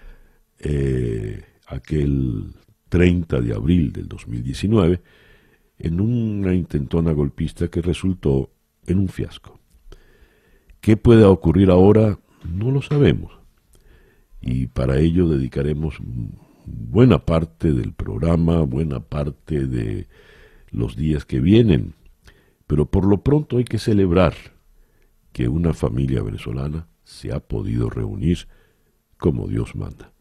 eh, 0.59 1.43
aquel 1.67 2.53
30 2.89 3.41
de 3.41 3.53
abril 3.53 3.91
del 3.93 4.07
2019 4.07 5.01
en 5.79 6.01
una 6.01 6.53
intentona 6.53 7.11
golpista 7.11 7.67
que 7.67 7.81
resultó 7.81 8.51
en 8.85 8.99
un 8.99 9.07
fiasco. 9.07 9.59
¿Qué 10.79 10.97
puede 10.97 11.23
ocurrir 11.23 11.69
ahora? 11.69 12.19
No 12.43 12.71
lo 12.71 12.81
sabemos. 12.81 13.33
Y 14.41 14.67
para 14.67 14.97
ello 14.97 15.27
dedicaremos 15.29 15.97
buena 16.65 17.25
parte 17.25 17.71
del 17.71 17.93
programa, 17.93 18.61
buena 18.61 18.99
parte 18.99 19.67
de 19.67 20.07
los 20.71 20.95
días 20.95 21.25
que 21.25 21.39
vienen 21.39 21.93
pero 22.71 22.85
por 22.85 23.05
lo 23.05 23.17
pronto 23.17 23.57
hay 23.57 23.65
que 23.65 23.77
celebrar 23.77 24.33
que 25.33 25.49
una 25.49 25.73
familia 25.73 26.23
venezolana 26.23 26.87
se 27.03 27.33
ha 27.33 27.41
podido 27.41 27.89
reunir 27.89 28.47
como 29.17 29.49
Dios 29.49 29.75
manda. 29.75 30.13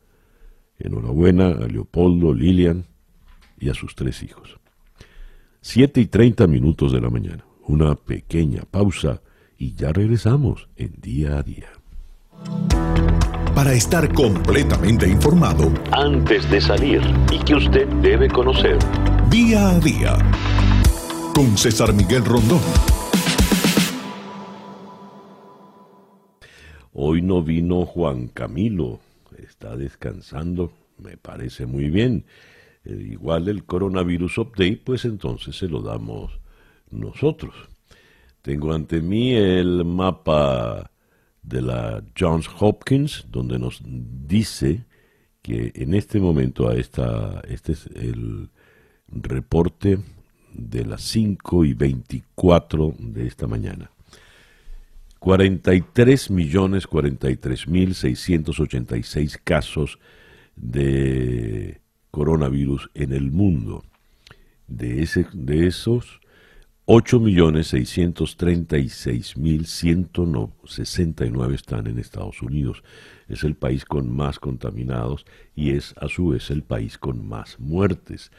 Enhorabuena 0.76 1.46
a 1.46 1.68
Leopoldo, 1.68 2.34
Lilian 2.34 2.86
y 3.56 3.68
a 3.68 3.74
sus 3.74 3.94
tres 3.94 4.24
hijos. 4.24 4.58
Siete 5.60 6.00
y 6.00 6.06
treinta 6.06 6.48
minutos 6.48 6.90
de 6.90 7.00
la 7.00 7.08
mañana. 7.08 7.44
Una 7.68 7.94
pequeña 7.94 8.62
pausa 8.68 9.22
y 9.56 9.74
ya 9.76 9.92
regresamos 9.92 10.68
en 10.74 10.94
día 11.00 11.38
a 11.38 11.44
día. 11.44 11.68
Para 13.54 13.74
estar 13.74 14.12
completamente 14.12 15.08
informado, 15.08 15.72
antes 15.92 16.50
de 16.50 16.60
salir 16.60 17.00
y 17.30 17.38
que 17.44 17.54
usted 17.54 17.86
debe 18.02 18.28
conocer, 18.28 18.76
día 19.30 19.68
a 19.68 19.78
día 19.78 20.18
con 21.34 21.56
César 21.56 21.92
Miguel 21.92 22.24
Rondón. 22.24 22.60
Hoy 26.92 27.22
no 27.22 27.42
vino 27.42 27.84
Juan 27.86 28.28
Camilo, 28.28 29.00
está 29.38 29.76
descansando, 29.76 30.72
me 30.98 31.16
parece 31.16 31.66
muy 31.66 31.90
bien. 31.90 32.24
Eh, 32.84 33.08
igual 33.12 33.48
el 33.48 33.64
coronavirus 33.64 34.38
update, 34.38 34.80
pues 34.84 35.04
entonces 35.04 35.56
se 35.56 35.68
lo 35.68 35.82
damos 35.82 36.38
nosotros. 36.90 37.54
Tengo 38.42 38.72
ante 38.72 39.00
mí 39.00 39.34
el 39.34 39.84
mapa 39.84 40.90
de 41.42 41.62
la 41.62 42.02
Johns 42.18 42.48
Hopkins, 42.58 43.26
donde 43.30 43.58
nos 43.58 43.82
dice 43.84 44.84
que 45.42 45.72
en 45.74 45.94
este 45.94 46.20
momento 46.20 46.68
a 46.68 46.74
esta, 46.74 47.42
este 47.48 47.72
es 47.72 47.86
el 47.94 48.50
reporte 49.08 49.98
de 50.52 50.84
las 50.84 51.02
5 51.02 51.64
y 51.64 51.74
24 51.74 52.94
de 52.98 53.26
esta 53.26 53.46
mañana. 53.46 53.90
43 55.20 56.30
millones 56.30 56.86
43 56.86 57.68
mil 57.68 57.94
686 57.94 59.38
casos 59.44 59.98
de 60.56 61.80
coronavirus 62.10 62.90
en 62.94 63.12
el 63.12 63.30
mundo. 63.30 63.84
De, 64.66 65.02
ese, 65.02 65.26
de 65.32 65.66
esos, 65.66 66.20
8 66.86 67.20
millones 67.20 67.68
636 67.68 69.36
mil 69.36 69.66
169 69.66 71.54
están 71.54 71.86
en 71.86 71.98
Estados 71.98 72.40
Unidos. 72.42 72.82
Es 73.28 73.44
el 73.44 73.54
país 73.54 73.84
con 73.84 74.10
más 74.10 74.38
contaminados 74.38 75.26
y 75.54 75.70
es 75.70 75.94
a 75.98 76.08
su 76.08 76.28
vez 76.28 76.50
el 76.50 76.62
país 76.62 76.98
con 76.98 77.28
más 77.28 77.60
muertes. 77.60 78.32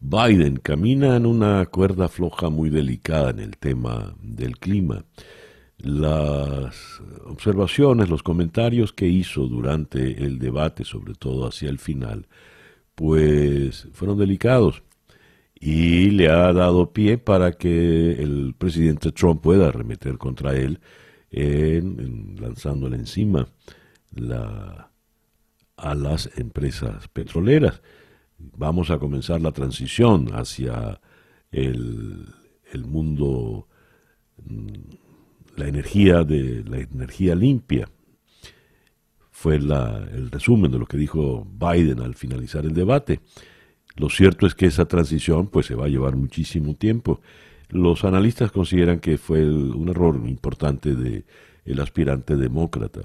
Biden 0.00 0.56
camina 0.56 1.16
en 1.16 1.26
una 1.26 1.66
cuerda 1.66 2.08
floja 2.08 2.50
muy 2.50 2.70
delicada 2.70 3.30
en 3.30 3.40
el 3.40 3.56
tema 3.56 4.14
del 4.22 4.58
clima. 4.58 5.04
Las 5.78 7.02
observaciones, 7.24 8.08
los 8.08 8.22
comentarios 8.22 8.92
que 8.92 9.06
hizo 9.06 9.46
durante 9.46 10.24
el 10.24 10.38
debate, 10.38 10.84
sobre 10.84 11.14
todo 11.14 11.46
hacia 11.46 11.68
el 11.68 11.78
final, 11.78 12.26
pues 12.94 13.88
fueron 13.92 14.18
delicados 14.18 14.82
y 15.54 16.10
le 16.10 16.28
ha 16.28 16.52
dado 16.52 16.92
pie 16.92 17.18
para 17.18 17.52
que 17.52 18.12
el 18.12 18.54
presidente 18.56 19.12
Trump 19.12 19.42
pueda 19.42 19.68
arremeter 19.68 20.18
contra 20.18 20.54
él 20.54 20.80
en, 21.30 22.36
lanzándole 22.40 22.96
encima 22.96 23.48
la, 24.14 24.90
a 25.76 25.94
las 25.94 26.30
empresas 26.36 27.08
petroleras. 27.08 27.82
Vamos 28.38 28.90
a 28.90 28.98
comenzar 28.98 29.40
la 29.40 29.52
transición 29.52 30.28
hacia 30.34 31.00
el, 31.50 32.34
mundo, 32.84 33.68
mm, 34.44 34.66
la 35.56 35.68
energía 35.68 36.24
de 36.24 36.64
la 36.64 36.78
energía 36.78 37.34
limpia 37.34 37.88
fue 39.30 39.56
el 39.56 40.30
resumen 40.30 40.70
de 40.70 40.78
lo 40.78 40.86
que 40.86 40.96
dijo 40.96 41.46
Biden 41.46 42.00
al 42.00 42.14
finalizar 42.14 42.64
el 42.64 42.72
debate. 42.72 43.20
Lo 43.96 44.08
cierto 44.08 44.46
es 44.46 44.54
que 44.54 44.66
esa 44.66 44.86
transición 44.86 45.48
pues 45.48 45.66
se 45.66 45.74
va 45.74 45.84
a 45.86 45.88
llevar 45.88 46.16
muchísimo 46.16 46.74
tiempo. 46.74 47.20
Los 47.68 48.04
analistas 48.04 48.52
consideran 48.52 49.00
que 49.00 49.18
fue 49.18 49.44
un 49.44 49.88
error 49.88 50.20
importante 50.26 50.94
de 50.94 51.24
el 51.64 51.80
aspirante 51.80 52.36
demócrata. 52.36 53.00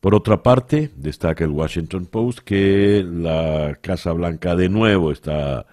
Por 0.00 0.14
otra 0.14 0.42
parte, 0.42 0.90
destaca 0.96 1.44
el 1.44 1.50
Washington 1.50 2.06
Post 2.06 2.40
que 2.40 3.04
la 3.04 3.78
Casa 3.80 4.12
Blanca 4.12 4.54
de 4.54 4.68
nuevo 4.68 5.10
está 5.10 5.66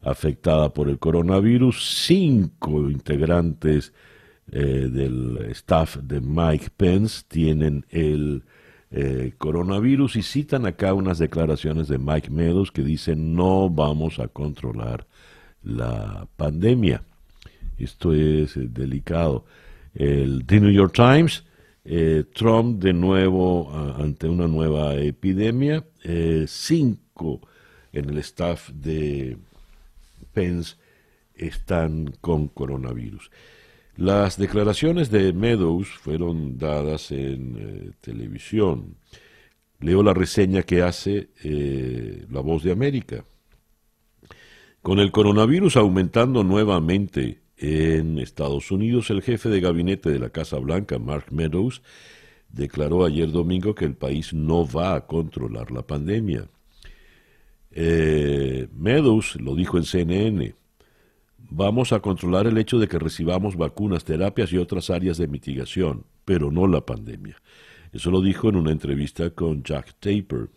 afectada 0.00 0.72
por 0.72 0.88
el 0.88 0.98
coronavirus. 0.98 2.04
Cinco 2.06 2.88
integrantes 2.88 3.92
eh, 4.52 4.88
del 4.92 5.38
staff 5.50 5.96
de 5.96 6.20
Mike 6.20 6.68
Pence 6.76 7.24
tienen 7.26 7.84
el 7.90 8.44
eh, 8.92 9.32
coronavirus 9.38 10.16
y 10.16 10.22
citan 10.22 10.66
acá 10.66 10.94
unas 10.94 11.18
declaraciones 11.18 11.88
de 11.88 11.98
Mike 11.98 12.30
Meadows 12.30 12.70
que 12.70 12.82
dicen 12.82 13.34
no 13.34 13.68
vamos 13.68 14.20
a 14.20 14.28
controlar 14.28 15.06
la 15.64 16.28
pandemia. 16.36 17.02
Esto 17.76 18.12
es 18.12 18.56
eh, 18.56 18.68
delicado. 18.68 19.44
El 19.94 20.44
The 20.46 20.60
New 20.60 20.70
York 20.70 20.94
Times, 20.94 21.44
Trump 22.34 22.82
de 22.82 22.92
nuevo 22.92 23.72
ante 23.96 24.28
una 24.28 24.48
nueva 24.48 24.96
epidemia, 24.96 25.84
cinco 26.46 27.40
en 27.92 28.10
el 28.10 28.18
staff 28.18 28.70
de 28.70 29.38
Pence 30.32 30.76
están 31.34 32.12
con 32.20 32.48
coronavirus. 32.48 33.30
Las 33.96 34.36
declaraciones 34.36 35.10
de 35.10 35.32
Meadows 35.32 35.88
fueron 35.88 36.58
dadas 36.58 37.10
en 37.12 37.56
eh, 37.58 37.90
televisión. 38.02 38.98
Leo 39.80 40.02
la 40.02 40.12
reseña 40.12 40.64
que 40.64 40.82
hace 40.82 41.30
eh, 41.42 42.26
La 42.30 42.40
Voz 42.40 42.62
de 42.62 42.72
América. 42.72 43.24
Con 44.82 44.98
el 44.98 45.10
coronavirus 45.10 45.78
aumentando 45.78 46.44
nuevamente 46.44 47.40
en 47.56 48.18
Estados 48.18 48.70
Unidos, 48.70 49.08
el 49.08 49.22
jefe 49.22 49.48
de 49.48 49.60
gabinete 49.62 50.10
de 50.10 50.18
la 50.18 50.28
Casa 50.28 50.58
Blanca, 50.58 50.98
Mark 50.98 51.26
Meadows, 51.30 51.80
declaró 52.50 53.02
ayer 53.06 53.30
domingo 53.32 53.74
que 53.74 53.86
el 53.86 53.94
país 53.94 54.34
no 54.34 54.66
va 54.68 54.94
a 54.94 55.06
controlar 55.06 55.70
la 55.70 55.86
pandemia. 55.86 56.50
Eh, 57.70 58.68
Meadows 58.74 59.40
lo 59.40 59.54
dijo 59.54 59.78
en 59.78 59.84
CNN 59.84 60.54
Vamos 61.50 61.92
a 61.92 62.00
controlar 62.00 62.46
el 62.46 62.58
hecho 62.58 62.78
de 62.78 62.88
que 62.88 62.98
recibamos 62.98 63.56
vacunas, 63.56 64.04
terapias 64.04 64.52
y 64.52 64.58
otras 64.58 64.90
áreas 64.90 65.16
de 65.16 65.28
mitigación, 65.28 66.04
pero 66.24 66.50
no 66.50 66.66
la 66.66 66.84
pandemia. 66.84 67.40
Eso 67.92 68.10
lo 68.10 68.20
dijo 68.20 68.48
en 68.48 68.56
una 68.56 68.72
entrevista 68.72 69.30
con 69.30 69.62
Jack 69.62 69.94
Taper. 70.00 70.50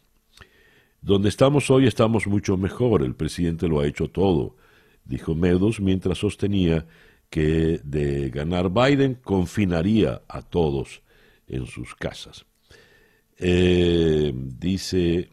Donde 1.02 1.30
estamos 1.30 1.70
hoy 1.70 1.88
estamos 1.88 2.28
mucho 2.28 2.58
mejor, 2.58 3.04
el 3.04 3.16
presidente 3.16 3.68
lo 3.68 3.80
ha 3.80 3.88
hecho 3.88 4.10
todo, 4.10 4.58
dijo 5.06 5.36
Meadows 5.36 5.80
mientras 5.80 6.18
sostenía 6.18 6.88
que 7.30 7.80
de 7.84 8.30
ganar 8.32 8.70
Biden 8.70 9.16
confinaría 9.16 10.24
a 10.28 10.42
todos 10.42 11.02
en 11.48 11.68
sus 11.68 11.96
casas. 11.96 12.46
Eh, 13.38 14.34
dice 14.36 15.30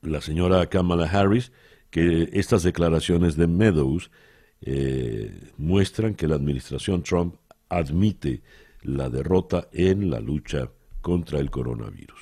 la 0.00 0.20
señora 0.20 0.66
Kamala 0.66 1.06
Harris 1.06 1.52
que 1.96 2.28
estas 2.34 2.62
declaraciones 2.62 3.36
de 3.38 3.46
Meadows 3.46 4.10
eh, 4.60 5.32
muestran 5.56 6.14
que 6.14 6.28
la 6.28 6.34
administración 6.34 7.02
Trump 7.02 7.36
admite 7.70 8.42
la 8.82 9.08
derrota 9.08 9.68
en 9.72 10.10
la 10.10 10.20
lucha 10.20 10.70
contra 11.00 11.40
el 11.40 11.50
coronavirus. 11.50 12.20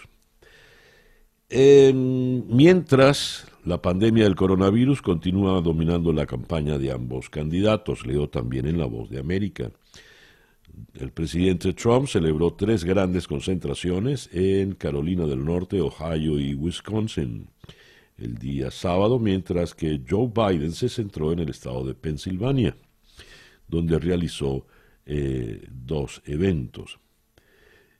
mientras 1.50 3.48
la 3.64 3.82
pandemia 3.82 4.22
del 4.22 4.36
coronavirus 4.36 5.02
continúa 5.02 5.60
dominando 5.60 6.12
la 6.12 6.26
campaña 6.26 6.78
de 6.78 6.92
ambos 6.92 7.28
candidatos, 7.28 8.06
leo 8.06 8.28
también 8.28 8.66
en 8.66 8.78
La 8.78 8.86
Voz 8.86 9.10
de 9.10 9.18
América. 9.18 9.72
El 10.94 11.10
presidente 11.10 11.72
Trump 11.72 12.06
celebró 12.06 12.54
tres 12.54 12.84
grandes 12.84 13.26
concentraciones 13.26 14.30
en 14.32 14.76
Carolina 14.76 15.26
del 15.26 15.44
Norte, 15.44 15.80
Ohio 15.80 16.38
y 16.38 16.54
Wisconsin 16.54 17.48
el 18.16 18.36
día 18.36 18.70
sábado, 18.70 19.18
mientras 19.18 19.74
que 19.74 20.02
Joe 20.08 20.30
Biden 20.34 20.72
se 20.72 20.88
centró 20.88 21.32
en 21.32 21.40
el 21.40 21.50
estado 21.50 21.84
de 21.84 21.94
Pensilvania, 21.94 22.76
donde 23.66 23.98
realizó 23.98 24.66
eh, 25.06 25.66
dos 25.70 26.22
eventos. 26.24 26.98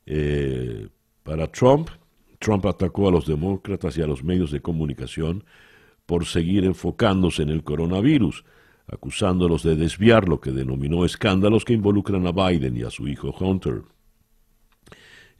Eh, 0.07 0.89
para 1.23 1.51
Trump, 1.51 1.89
Trump 2.39 2.67
atacó 2.67 3.09
a 3.09 3.13
los 3.13 3.27
demócratas 3.27 3.97
y 3.97 4.03
a 4.03 4.07
los 4.07 4.23
medios 4.23 4.51
de 4.51 4.61
comunicación 4.61 5.45
por 6.07 6.27
seguir 6.27 6.65
enfocándose 6.65 7.43
en 7.43 7.49
el 7.49 7.65
coronavirus, 7.65 8.45
acusándolos 8.87 9.63
de 9.63 9.77
desviar 9.77 10.29
lo 10.29 10.41
que 10.41 10.51
denominó 10.51 11.05
escándalos 11.05 11.65
que 11.65 11.73
involucran 11.73 12.27
a 12.27 12.33
Biden 12.33 12.77
y 12.77 12.83
a 12.83 12.91
su 12.91 13.09
hijo 13.09 13.35
Hunter. 13.39 13.83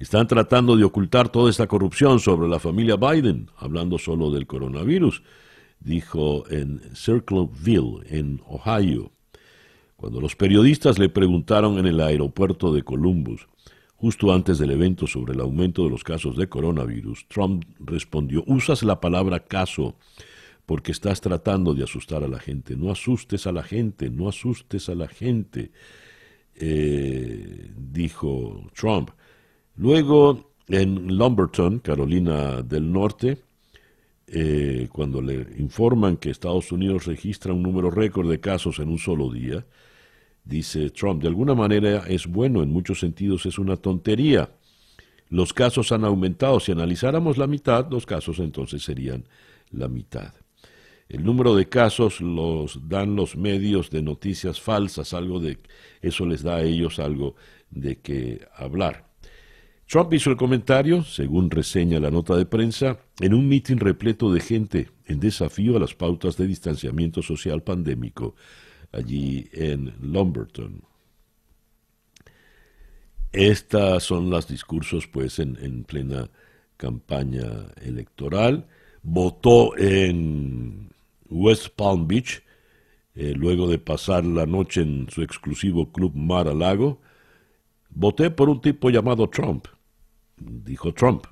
Están 0.05 0.27
tratando 0.29 0.77
de 0.77 0.85
ocultar 0.85 1.31
toda 1.31 1.49
esta 1.49 1.67
corrupción 1.67 2.21
sobre 2.21 2.47
la 2.47 2.61
familia 2.61 2.97
Biden, 2.97 3.49
hablando 3.57 3.97
solo 3.97 4.31
del 4.31 4.47
coronavirus, 4.47 5.23
dijo 5.81 6.45
en 6.51 6.83
Circleville, 6.95 8.03
en 8.11 8.43
Ohio. 8.47 9.13
Cuando 9.97 10.21
los 10.21 10.37
periodistas 10.37 10.99
le 10.99 11.09
preguntaron 11.09 11.79
en 11.79 11.87
el 11.87 12.03
aeropuerto 12.03 12.75
de 12.75 12.83
Columbus, 12.83 13.49
justo 13.97 14.31
antes 14.31 14.59
del 14.59 14.73
evento 14.73 15.07
sobre 15.07 15.33
el 15.33 15.41
aumento 15.41 15.85
de 15.85 15.91
los 15.91 16.05
casos 16.05 16.37
de 16.37 16.51
coronavirus, 16.51 17.27
Trump 17.29 17.65
respondió, 17.79 18.45
usas 18.47 18.83
la 18.83 19.01
palabra 19.01 19.41
caso 19.41 19.97
porque 20.67 20.93
estás 20.93 21.23
tratando 21.23 21.73
de 21.73 21.83
asustar 21.83 22.23
a 22.23 22.29
la 22.29 22.41
gente. 22.41 22.77
No 22.77 22.91
asustes 22.91 23.47
a 23.47 23.53
la 23.53 23.63
gente, 23.63 24.11
no 24.11 24.29
asustes 24.29 24.91
a 24.91 24.95
la 24.95 25.09
gente, 25.09 25.73
eh, 26.57 27.73
dijo 27.75 28.67
Trump. 28.75 29.09
Luego, 29.77 30.53
en 30.69 31.17
Lumberton, 31.17 31.81
Carolina 31.81 32.63
del 32.63 32.91
Norte, 32.91 33.39
eh, 34.27 34.89
cuando 34.93 35.21
le 35.21 35.47
informan 35.59 36.17
que 36.17 36.31
Estados 36.31 36.73
Unidos 36.73 37.07
registra 37.07 37.53
un 37.53 37.63
número 37.63 37.91
récord 37.91 38.31
de 38.31 38.41
casos 38.41 38.79
en 38.79 38.89
un 38.89 38.99
solo 38.99 39.31
día, 39.31 39.67
dice 40.45 40.91
Trump, 40.91 41.23
de 41.23 41.29
alguna 41.29 41.55
manera 41.55 42.05
es 42.07 42.27
bueno, 42.27 42.63
en 42.63 42.71
muchos 42.71 43.01
sentidos 43.01 43.47
es 43.47 43.59
una 43.59 43.77
tontería. 43.77 44.51
Los 45.29 45.53
casos 45.53 45.91
han 45.93 46.05
aumentado, 46.05 46.61
si 46.61 46.73
analizáramos 46.73 47.39
la 47.39 47.47
mitad, 47.47 47.91
los 47.91 48.07
casos 48.07 48.39
entonces 48.39 48.83
serían 48.83 49.25
la 49.71 49.89
mitad. 49.89 50.35
El 51.09 51.25
número 51.25 51.55
de 51.55 51.69
casos 51.69 52.21
los 52.21 52.89
dan 52.89 53.17
los 53.17 53.37
medios 53.37 53.91
de 53.91 54.03
noticias 54.03 54.61
falsas, 54.61 55.13
algo 55.13 55.41
de 55.41 55.59
eso 56.01 56.25
les 56.27 56.43
da 56.43 56.57
a 56.57 56.63
ellos 56.63 56.99
algo 56.99 57.35
de 57.71 58.01
qué 58.01 58.47
hablar. 58.57 59.14
Trump 59.95 60.13
hizo 60.13 60.31
el 60.31 60.37
comentario, 60.37 61.05
según 61.05 61.53
reseña 61.53 62.01
la 62.01 62.11
nota 62.11 62.35
de 62.35 62.47
prensa, 62.47 62.99
en 63.21 63.33
un 63.33 63.47
mitin 63.47 63.79
repleto 63.79 64.33
de 64.33 64.41
gente 64.41 64.89
en 65.07 65.21
desafío 65.21 65.77
a 65.77 65.79
las 65.79 65.95
pautas 65.95 66.37
de 66.37 66.49
distanciamiento 66.49 67.23
social 67.23 67.63
pandémico 67.63 68.35
allí 68.91 69.49
en 69.53 69.95
Lumberton. 70.01 70.83
Estas 73.31 74.03
son 74.03 74.31
los 74.31 74.49
discursos 74.49 75.07
pues 75.07 75.39
en, 75.39 75.85
plena 75.85 76.29
campaña 76.77 77.47
electoral. 77.81 78.67
Votó 79.01 79.79
en 79.79 80.91
West 81.31 81.69
Palm 81.77 82.09
Beach, 82.09 82.43
eh, 83.15 83.33
luego 83.37 83.69
de 83.69 83.79
pasar 83.79 84.25
la 84.25 84.45
noche 84.45 84.81
en 84.81 85.07
su 85.09 85.23
exclusivo 85.23 85.93
club 85.93 86.17
Mar 86.17 86.49
a 86.49 86.53
Lago. 86.53 87.01
Voté 87.91 88.33
por 88.33 88.49
un 88.49 88.61
tipo 88.61 88.91
llamado 88.91 89.31
Trump 89.31 89.69
dijo 90.37 90.93
Trump. 90.93 91.27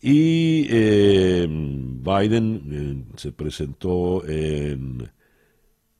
Y 0.00 0.66
eh, 0.70 1.46
Biden 1.48 2.62
eh, 2.70 3.16
se 3.16 3.32
presentó 3.32 4.24
en 4.26 5.10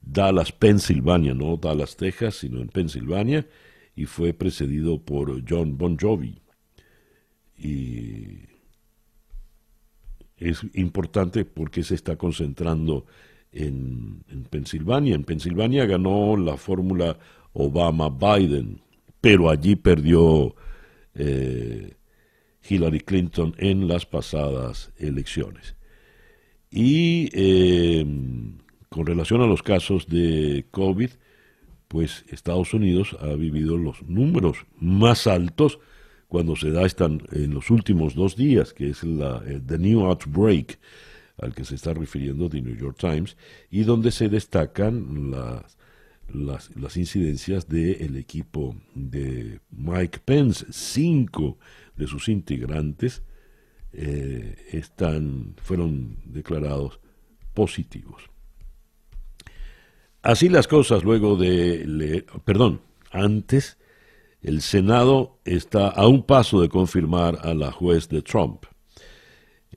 Dallas, 0.01 0.53
Pensilvania, 0.53 1.35
no 1.35 1.57
Dallas, 1.57 1.97
Texas, 1.97 2.37
sino 2.37 2.61
en 2.61 2.69
Pensilvania, 2.69 3.47
y 3.97 4.05
fue 4.05 4.33
precedido 4.33 5.03
por 5.03 5.43
John 5.49 5.77
Bon 5.77 5.99
Jovi. 5.99 6.41
Y 7.57 8.39
es 10.37 10.65
importante 10.75 11.45
porque 11.45 11.83
se 11.83 11.97
está 11.97 12.15
concentrando 12.17 13.07
en, 13.51 14.23
en 14.29 14.45
Pensilvania. 14.45 15.17
En 15.17 15.25
Pensilvania 15.25 15.87
ganó 15.87 16.37
la 16.37 16.57
fórmula 16.57 17.19
Obama-Biden, 17.53 18.81
pero 19.21 19.51
allí 19.51 19.75
perdió 19.75 20.55
eh, 21.19 21.95
Hillary 22.69 23.01
Clinton 23.01 23.55
en 23.59 23.89
las 23.89 24.07
pasadas 24.07 24.93
elecciones. 24.97 25.77
Y 26.71 27.31
em, 27.33 28.59
con 28.89 29.07
relación 29.07 29.41
a 29.41 29.47
los 29.47 29.63
casos 29.63 30.07
de 30.07 30.67
COVID, 30.71 31.11
pues 31.89 32.25
Estados 32.29 32.75
Unidos 32.75 33.17
ha 33.21 33.35
vivido 33.35 33.77
los 33.79 34.03
números 34.03 34.59
más 34.79 35.27
altos 35.27 35.79
cuando 36.29 36.57
se 36.57 36.71
da 36.71 36.85
están 36.85 37.23
en 37.33 37.55
los 37.55 37.71
últimos 37.71 38.15
dos 38.15 38.37
días, 38.37 38.75
que 38.75 38.91
es 38.91 39.03
la 39.03 39.43
the 39.67 39.79
new 39.79 40.05
outbreak 40.05 40.79
al 41.39 41.55
que 41.55 41.65
se 41.65 41.77
está 41.77 41.95
refiriendo 41.95 42.49
The 42.49 42.61
New 42.61 42.77
York 42.77 42.99
Times, 42.99 43.37
y 43.71 43.85
donde 43.85 44.11
se 44.11 44.29
destacan 44.29 45.31
las 45.31 45.78
las, 46.33 46.97
incidencias 46.97 47.69
del 47.69 48.17
equipo 48.17 48.77
de 48.95 49.61
Mike 49.71 50.21
Pence. 50.25 50.67
Cinco 50.71 51.59
de 51.97 52.07
sus 52.07 52.29
integrantes 52.29 53.23
eh, 53.93 54.57
están, 54.73 55.55
fueron 55.63 56.19
declarados 56.25 57.01
positivos. 57.55 58.23
Así 60.23 60.49
las 60.49 60.67
cosas 60.69 61.05
luego 61.05 61.37
de 61.37 62.25
perdón, 62.45 62.83
antes 63.11 63.79
el 64.41 64.63
Senado 64.63 65.41
está 65.45 65.89
a 65.89 66.07
un 66.07 66.23
paso 66.23 66.61
de 66.61 66.69
confirmar 66.69 67.41
a 67.43 67.55
la 67.55 67.73
juez 67.73 68.09
de 68.09 68.23
Trump. 68.23 68.65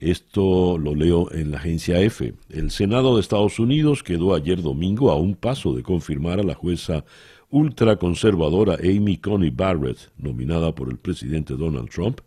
Esto 0.02 0.78
lo 0.78 0.96
leo 0.96 1.30
en 1.30 1.52
la 1.52 1.58
agencia 1.58 2.00
EFE. 2.00 2.34
El 2.50 2.72
Senado 2.72 3.14
de 3.14 3.20
Estados 3.20 3.60
Unidos 3.60 4.02
quedó 4.02 4.34
ayer 4.34 4.60
domingo 4.60 5.12
a 5.12 5.16
un 5.16 5.36
paso 5.36 5.76
de 5.76 5.84
confirmar 5.84 6.40
a 6.40 6.42
la 6.42 6.54
jueza 6.54 7.04
ultraconservadora 7.50 8.78
Amy 8.82 9.18
Coney 9.18 9.50
Barrett, 9.50 10.10
nominada 10.18 10.74
por 10.74 10.90
el 10.90 10.98
presidente 10.98 11.54
Donald 11.54 11.88
Trump, 11.88 12.18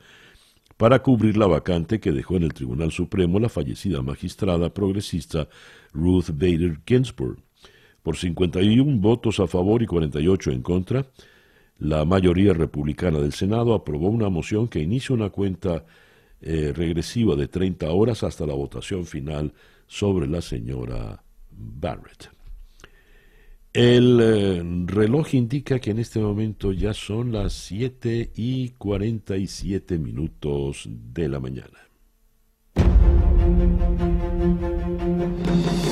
para 0.77 1.03
cubrir 1.03 1.35
la 1.35 1.47
vacante 1.47 1.99
que 1.99 2.13
dejó 2.13 2.37
en 2.37 2.43
el 2.43 2.53
Tribunal 2.53 2.93
Supremo 2.93 3.41
la 3.41 3.49
fallecida 3.49 4.01
magistrada 4.01 4.73
progresista 4.73 5.49
Ruth 5.91 6.29
Bader 6.29 6.79
Ginsburg. 6.87 7.39
Por 8.03 8.15
51 8.15 9.01
votos 9.01 9.41
a 9.41 9.47
favor 9.47 9.83
y 9.83 9.85
48 9.85 10.51
en 10.51 10.61
contra, 10.61 11.07
la 11.77 12.05
mayoría 12.05 12.53
republicana 12.53 13.19
del 13.19 13.33
Senado 13.33 13.73
aprobó 13.73 14.07
una 14.07 14.29
moción 14.29 14.69
que 14.69 14.79
inicia 14.79 15.13
una 15.13 15.29
cuenta 15.29 15.83
eh, 16.41 16.73
regresiva 16.75 17.35
de 17.35 17.47
30 17.47 17.89
horas 17.91 18.23
hasta 18.23 18.45
la 18.45 18.53
votación 18.53 19.05
final 19.05 19.53
sobre 19.87 20.27
la 20.27 20.41
señora 20.41 21.23
Barrett. 21.51 22.29
El 23.73 24.19
eh, 24.21 24.63
reloj 24.85 25.33
indica 25.33 25.79
que 25.79 25.91
en 25.91 25.99
este 25.99 26.19
momento 26.19 26.71
ya 26.71 26.93
son 26.93 27.33
las 27.33 27.51
7 27.51 28.31
y 28.33 28.69
47 28.69 29.97
minutos 29.97 30.87
de 30.87 31.27
la 31.27 31.39
mañana. 31.41 31.77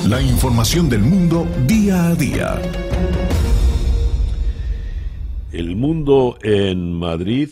La 0.08 0.22
información 0.22 0.88
del 0.88 1.00
mundo 1.00 1.46
día 1.66 2.08
a 2.08 2.14
día. 2.14 2.62
El 5.52 5.76
mundo 5.76 6.38
en 6.42 6.92
Madrid 6.92 7.50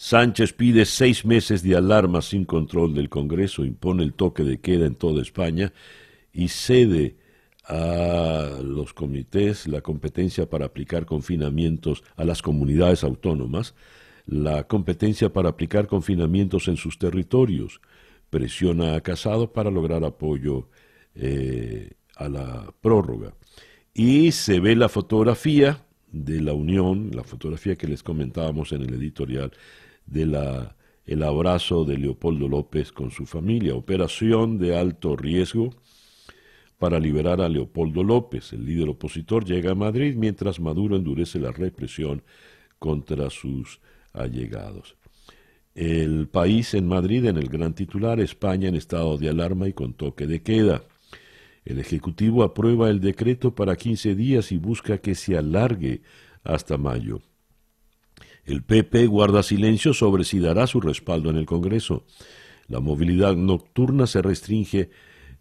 Sánchez 0.00 0.52
pide 0.52 0.84
seis 0.84 1.24
meses 1.24 1.64
de 1.64 1.74
alarma 1.74 2.22
sin 2.22 2.44
control 2.44 2.94
del 2.94 3.08
Congreso, 3.08 3.64
impone 3.64 4.04
el 4.04 4.14
toque 4.14 4.44
de 4.44 4.60
queda 4.60 4.86
en 4.86 4.94
toda 4.94 5.20
España 5.20 5.72
y 6.32 6.48
cede 6.50 7.16
a 7.64 8.60
los 8.62 8.94
comités 8.94 9.66
la 9.66 9.80
competencia 9.80 10.48
para 10.48 10.66
aplicar 10.66 11.04
confinamientos 11.04 12.04
a 12.14 12.24
las 12.24 12.42
comunidades 12.42 13.02
autónomas, 13.02 13.74
la 14.24 14.68
competencia 14.68 15.32
para 15.32 15.48
aplicar 15.48 15.88
confinamientos 15.88 16.68
en 16.68 16.76
sus 16.76 16.96
territorios, 16.96 17.80
presiona 18.30 18.94
a 18.94 19.00
Casado 19.00 19.52
para 19.52 19.68
lograr 19.68 20.04
apoyo 20.04 20.68
eh, 21.16 21.90
a 22.14 22.28
la 22.28 22.72
prórroga. 22.80 23.34
Y 23.94 24.30
se 24.30 24.60
ve 24.60 24.76
la 24.76 24.88
fotografía 24.88 25.84
de 26.12 26.40
la 26.40 26.52
Unión, 26.52 27.10
la 27.12 27.24
fotografía 27.24 27.74
que 27.74 27.88
les 27.88 28.04
comentábamos 28.04 28.70
en 28.70 28.82
el 28.82 28.94
editorial, 28.94 29.50
de 30.10 30.26
la, 30.26 30.76
el 31.04 31.22
abrazo 31.22 31.84
de 31.84 31.98
Leopoldo 31.98 32.48
López 32.48 32.92
con 32.92 33.10
su 33.10 33.26
familia. 33.26 33.74
Operación 33.74 34.58
de 34.58 34.76
alto 34.76 35.16
riesgo 35.16 35.70
para 36.78 36.98
liberar 37.00 37.40
a 37.40 37.48
Leopoldo 37.48 38.02
López. 38.02 38.52
El 38.52 38.64
líder 38.64 38.88
opositor 38.88 39.44
llega 39.44 39.72
a 39.72 39.74
Madrid 39.74 40.14
mientras 40.16 40.60
Maduro 40.60 40.96
endurece 40.96 41.38
la 41.38 41.50
represión 41.50 42.22
contra 42.78 43.30
sus 43.30 43.80
allegados. 44.12 44.96
El 45.74 46.28
país 46.28 46.74
en 46.74 46.88
Madrid, 46.88 47.24
en 47.26 47.36
el 47.36 47.48
gran 47.48 47.74
titular, 47.74 48.20
España 48.20 48.68
en 48.68 48.74
estado 48.74 49.16
de 49.16 49.28
alarma 49.28 49.68
y 49.68 49.72
con 49.72 49.92
toque 49.94 50.26
de 50.26 50.42
queda. 50.42 50.82
El 51.64 51.78
Ejecutivo 51.78 52.42
aprueba 52.42 52.88
el 52.88 53.00
decreto 53.00 53.54
para 53.54 53.76
15 53.76 54.14
días 54.14 54.52
y 54.52 54.58
busca 54.58 54.98
que 54.98 55.14
se 55.14 55.36
alargue 55.36 56.02
hasta 56.42 56.78
mayo. 56.78 57.20
El 58.48 58.62
PP 58.62 59.08
guarda 59.08 59.42
silencio 59.42 59.92
sobre 59.92 60.24
si 60.24 60.38
dará 60.38 60.66
su 60.66 60.80
respaldo 60.80 61.28
en 61.28 61.36
el 61.36 61.44
Congreso. 61.44 62.06
La 62.66 62.80
movilidad 62.80 63.36
nocturna 63.36 64.06
se 64.06 64.22
restringe 64.22 64.88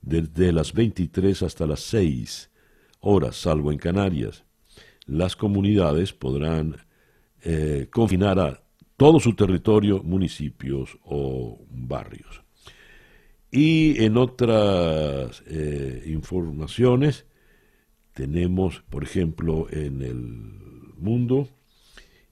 desde 0.02 0.52
las 0.52 0.74
23 0.74 1.42
hasta 1.42 1.66
las 1.66 1.80
6 1.84 2.52
horas, 3.00 3.38
salvo 3.38 3.72
en 3.72 3.78
Canarias. 3.78 4.44
Las 5.06 5.38
comunidades 5.38 6.12
podrán 6.12 6.76
eh, 7.44 7.88
confinar 7.92 8.40
a 8.40 8.62
todo 8.98 9.22
su 9.22 9.36
territorio, 9.36 10.04
municipios 10.04 10.98
o 11.06 11.66
barrios. 11.70 12.44
Y 13.50 14.04
en 14.04 14.18
otras 14.18 15.44
eh, 15.48 16.04
informaciones 16.08 17.26
tenemos, 18.12 18.84
por 18.90 19.06
ejemplo, 19.06 19.68
en 19.72 20.02
el 20.02 20.18
mundo, 20.98 21.48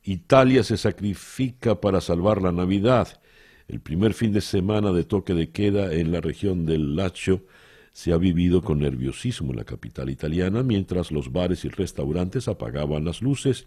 Italia 0.06 0.64
se 0.64 0.78
sacrifica 0.78 1.82
para 1.82 1.99
salvar 1.99 2.39
la 2.39 2.51
Navidad. 2.51 3.20
El 3.68 3.80
primer 3.80 4.14
fin 4.14 4.32
de 4.32 4.41
semana 4.41 4.91
de 4.91 5.03
toque 5.03 5.34
de 5.34 5.49
queda 5.49 5.91
en 5.93 6.12
la 6.12 6.22
región 6.22 6.68
del 6.68 6.95
Lacio 6.95 7.43
se 7.91 8.14
ha 8.14 8.18
vivido 8.18 8.62
con 8.62 8.80
nerviosismo 8.80 9.51
en 9.51 9.58
la 9.58 9.64
capital 9.64 10.12
italiana 10.12 10.62
mientras 10.62 11.12
los 11.12 11.32
bares 11.32 11.66
y 11.66 11.70
restaurantes 11.70 12.47
apagaban 12.47 13.03
las 13.03 13.24
luces. 13.24 13.66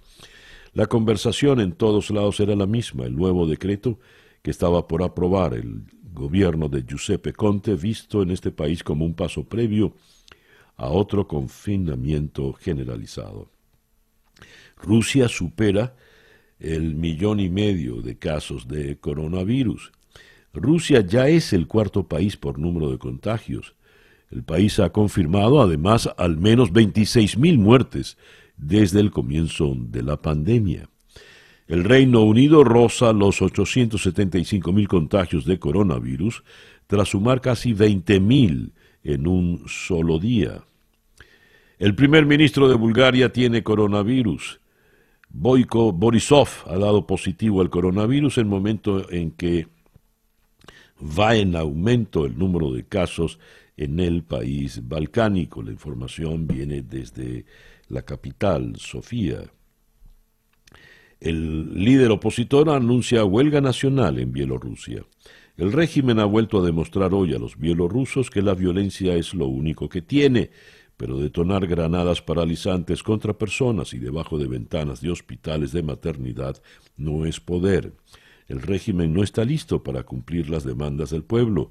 La 0.74 0.86
conversación 0.86 1.58
en 1.58 1.72
todos 1.72 2.10
lados 2.10 2.38
era 2.38 2.54
la 2.54 2.66
misma. 2.66 3.06
El 3.06 3.16
nuevo 3.16 3.48
decreto 3.48 3.98
que 4.40 4.52
estaba 4.52 4.86
por 4.86 5.02
aprobar 5.02 5.54
el 5.54 5.82
gobierno 6.12 6.68
de 6.68 6.84
Giuseppe 6.84 7.32
Conte, 7.32 7.74
visto 7.74 8.22
en 8.22 8.30
este 8.30 8.52
país 8.52 8.84
como 8.84 9.04
un 9.04 9.14
paso 9.14 9.42
previo 9.48 9.96
a 10.76 10.88
otro 10.88 11.26
confinamiento 11.26 12.52
generalizado. 12.52 13.50
Rusia 14.76 15.28
supera 15.28 15.96
el 16.60 16.94
millón 16.94 17.40
y 17.40 17.48
medio 17.48 18.02
de 18.02 18.18
casos 18.18 18.68
de 18.68 18.98
coronavirus. 18.98 19.92
Rusia 20.52 21.00
ya 21.00 21.28
es 21.28 21.52
el 21.52 21.66
cuarto 21.66 22.08
país 22.08 22.36
por 22.36 22.58
número 22.58 22.90
de 22.90 22.98
contagios. 22.98 23.74
El 24.30 24.42
país 24.42 24.78
ha 24.78 24.90
confirmado 24.90 25.62
además 25.62 26.10
al 26.16 26.36
menos 26.36 26.72
26.000 26.72 27.58
muertes 27.58 28.18
desde 28.56 29.00
el 29.00 29.10
comienzo 29.10 29.74
de 29.76 30.02
la 30.02 30.20
pandemia. 30.20 30.88
El 31.66 31.84
Reino 31.84 32.22
Unido 32.22 32.64
roza 32.64 33.12
los 33.12 33.40
875.000 33.40 34.86
contagios 34.86 35.44
de 35.44 35.58
coronavirus 35.58 36.42
tras 36.86 37.10
sumar 37.10 37.40
casi 37.40 37.74
20.000 37.74 38.72
en 39.04 39.26
un 39.26 39.64
solo 39.66 40.18
día. 40.18 40.64
El 41.78 41.94
primer 41.94 42.26
ministro 42.26 42.68
de 42.68 42.74
Bulgaria 42.74 43.32
tiene 43.32 43.62
coronavirus. 43.62 44.60
Boiko 45.30 45.92
Borisov 45.92 46.48
ha 46.66 46.76
dado 46.78 47.06
positivo 47.06 47.60
al 47.60 47.70
coronavirus 47.70 48.38
en 48.38 48.48
momento 48.48 49.10
en 49.10 49.30
que 49.32 49.68
va 51.00 51.36
en 51.36 51.54
aumento 51.54 52.24
el 52.24 52.38
número 52.38 52.72
de 52.72 52.84
casos 52.84 53.38
en 53.76 54.00
el 54.00 54.24
país 54.24 54.86
balcánico. 54.88 55.62
La 55.62 55.70
información 55.70 56.46
viene 56.46 56.82
desde 56.82 57.44
la 57.88 58.02
capital, 58.02 58.76
Sofía. 58.76 59.42
El 61.20 61.74
líder 61.74 62.10
opositor 62.10 62.70
anuncia 62.70 63.24
huelga 63.24 63.60
nacional 63.60 64.18
en 64.18 64.32
Bielorrusia. 64.32 65.04
El 65.56 65.72
régimen 65.72 66.20
ha 66.20 66.24
vuelto 66.24 66.60
a 66.60 66.64
demostrar 66.64 67.12
hoy 67.12 67.34
a 67.34 67.38
los 67.38 67.58
bielorrusos 67.58 68.30
que 68.30 68.42
la 68.42 68.54
violencia 68.54 69.16
es 69.16 69.34
lo 69.34 69.46
único 69.46 69.88
que 69.88 70.02
tiene, 70.02 70.50
pero 70.98 71.16
detonar 71.16 71.66
granadas 71.66 72.20
paralizantes 72.20 73.02
contra 73.02 73.38
personas 73.38 73.94
y 73.94 73.98
debajo 73.98 74.36
de 74.36 74.48
ventanas 74.48 75.00
de 75.00 75.10
hospitales 75.10 75.72
de 75.72 75.84
maternidad 75.84 76.60
no 76.96 77.24
es 77.24 77.40
poder. 77.40 77.94
El 78.48 78.60
régimen 78.60 79.14
no 79.14 79.22
está 79.22 79.44
listo 79.44 79.82
para 79.84 80.02
cumplir 80.02 80.50
las 80.50 80.64
demandas 80.64 81.10
del 81.10 81.22
pueblo. 81.22 81.70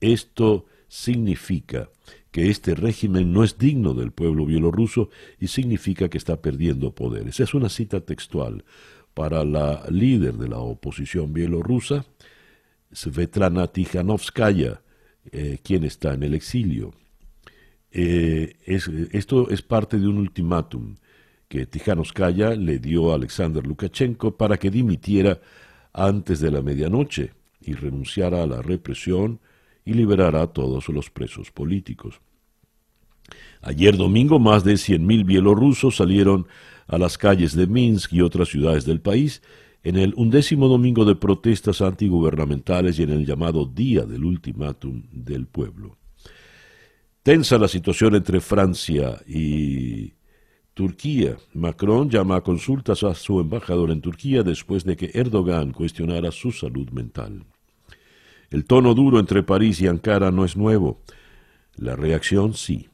Esto 0.00 0.66
significa 0.86 1.88
que 2.30 2.50
este 2.50 2.74
régimen 2.74 3.32
no 3.32 3.42
es 3.42 3.56
digno 3.56 3.94
del 3.94 4.12
pueblo 4.12 4.44
bielorruso 4.44 5.08
y 5.40 5.48
significa 5.48 6.10
que 6.10 6.18
está 6.18 6.42
perdiendo 6.42 6.94
poderes. 6.94 7.40
Es 7.40 7.54
una 7.54 7.70
cita 7.70 8.02
textual 8.02 8.64
para 9.14 9.44
la 9.44 9.86
líder 9.90 10.34
de 10.34 10.48
la 10.48 10.58
oposición 10.58 11.32
bielorrusa, 11.32 12.04
Svetlana 12.92 13.66
Tikhanovskaya, 13.68 14.82
eh, 15.32 15.58
quien 15.62 15.84
está 15.84 16.12
en 16.12 16.22
el 16.22 16.34
exilio. 16.34 16.92
Eh, 17.90 18.56
esto 18.66 19.48
es 19.50 19.62
parte 19.62 19.98
de 19.98 20.06
un 20.06 20.18
ultimátum 20.18 20.96
que 21.48 21.66
Tikhanovskaya 21.66 22.54
le 22.54 22.78
dio 22.78 23.10
a 23.10 23.14
Alexander 23.14 23.66
Lukashenko 23.66 24.36
para 24.36 24.58
que 24.58 24.70
dimitiera 24.70 25.40
antes 25.92 26.40
de 26.40 26.50
la 26.50 26.62
medianoche 26.62 27.32
y 27.60 27.72
renunciara 27.72 28.42
a 28.42 28.46
la 28.46 28.62
represión 28.62 29.40
y 29.84 29.94
liberará 29.94 30.42
a 30.42 30.46
todos 30.48 30.88
los 30.88 31.10
presos 31.10 31.50
políticos. 31.50 32.20
Ayer 33.62 33.96
domingo 33.96 34.38
más 34.38 34.64
de 34.64 34.74
100.000 34.74 35.24
bielorrusos 35.24 35.96
salieron 35.96 36.46
a 36.86 36.98
las 36.98 37.18
calles 37.18 37.54
de 37.54 37.66
Minsk 37.66 38.12
y 38.12 38.20
otras 38.20 38.48
ciudades 38.48 38.84
del 38.84 39.00
país 39.00 39.42
en 39.82 39.96
el 39.96 40.14
undécimo 40.16 40.68
domingo 40.68 41.04
de 41.04 41.14
protestas 41.14 41.80
antigubernamentales 41.80 42.98
y 42.98 43.04
en 43.04 43.10
el 43.10 43.26
llamado 43.26 43.64
Día 43.66 44.04
del 44.04 44.24
Ultimátum 44.24 45.02
del 45.12 45.46
Pueblo. 45.46 45.97
Tensa 47.28 47.58
la 47.58 47.68
situación 47.68 48.14
entre 48.14 48.40
Francia 48.40 49.20
y 49.26 50.14
Turquía. 50.72 51.36
Macron 51.52 52.08
llama 52.08 52.36
a 52.36 52.40
consultas 52.40 53.02
a 53.02 53.14
su 53.14 53.38
embajador 53.38 53.90
en 53.90 54.00
Turquía 54.00 54.42
después 54.42 54.82
de 54.84 54.96
que 54.96 55.10
Erdogan 55.12 55.72
cuestionara 55.72 56.32
su 56.32 56.52
salud 56.52 56.88
mental. 56.88 57.44
El 58.48 58.64
tono 58.64 58.94
duro 58.94 59.20
entre 59.20 59.42
París 59.42 59.78
y 59.82 59.88
Ankara 59.88 60.30
no 60.30 60.46
es 60.46 60.56
nuevo. 60.56 61.02
La 61.76 61.96
reacción 61.96 62.54
sí. 62.54 62.88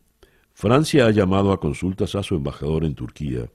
Francia 0.53 1.07
ha 1.07 1.13
llamado 1.13 1.53
a 1.53 1.61
consultas 1.61 2.17
a 2.17 2.25
su 2.25 2.35
embajador 2.35 2.85
en 2.85 2.97
Turquía 2.97 3.49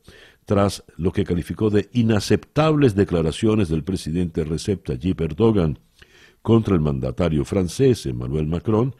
tras 0.46 0.86
lo 0.96 1.12
que 1.12 1.26
calificó 1.26 1.70
de 1.70 1.90
inaceptables 1.92 2.96
declaraciones 2.96 3.68
del 3.68 3.84
presidente 3.84 4.46
Recep 4.46 4.86
Tayyip 4.86 5.20
Erdogan 5.20 5.78
contra 6.42 6.74
el 6.74 6.80
mandatario 6.80 7.44
francés 7.44 8.06
Emmanuel 8.06 8.48
Macron, 8.48 8.96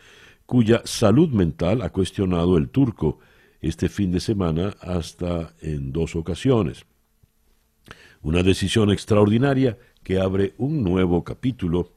cuya 0.50 0.82
salud 0.84 1.30
mental 1.30 1.84
ha 1.84 1.92
cuestionado 1.92 2.58
el 2.58 2.70
turco 2.70 3.20
este 3.62 3.88
fin 3.88 4.12
de 4.12 4.20
semana 4.20 4.74
hasta 4.82 5.54
en 5.62 5.92
dos 5.92 6.16
ocasiones. 6.16 6.88
Una 8.24 8.42
decisión 8.42 8.90
extraordinaria 8.90 9.78
que 10.02 10.20
abre 10.20 10.56
un 10.58 10.84
nuevo 10.84 11.24
capítulo 11.24 11.92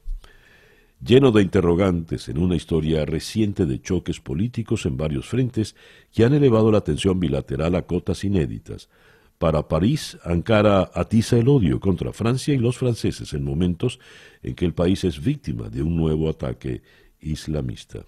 lleno 1.03 1.33
de 1.33 1.41
interrogantes 1.41 2.29
en 2.29 2.37
una 2.37 2.55
historia 2.55 3.07
reciente 3.07 3.65
de 3.65 3.81
choques 3.81 4.21
políticos 4.21 4.85
en 4.85 4.99
varios 4.99 5.27
frentes 5.27 5.75
que 6.13 6.23
han 6.23 6.35
elevado 6.35 6.71
la 6.71 6.83
tensión 6.83 7.19
bilateral 7.19 7.75
a 7.75 7.87
cotas 7.87 8.23
inéditas. 8.23 8.91
Para 9.39 9.67
París, 9.67 10.19
Ankara 10.25 10.91
atiza 10.93 11.39
el 11.39 11.49
odio 11.49 11.81
contra 11.81 12.13
Francia 12.13 12.53
y 12.53 12.59
los 12.59 12.77
franceses 12.77 13.33
en 13.33 13.45
momentos 13.45 13.99
en 14.43 14.55
que 14.55 14.67
el 14.67 14.75
país 14.75 15.05
es 15.05 15.25
víctima 15.25 15.71
de 15.71 15.83
un 15.83 15.97
nuevo 15.97 16.29
ataque 16.29 16.83
islamista. 17.19 18.05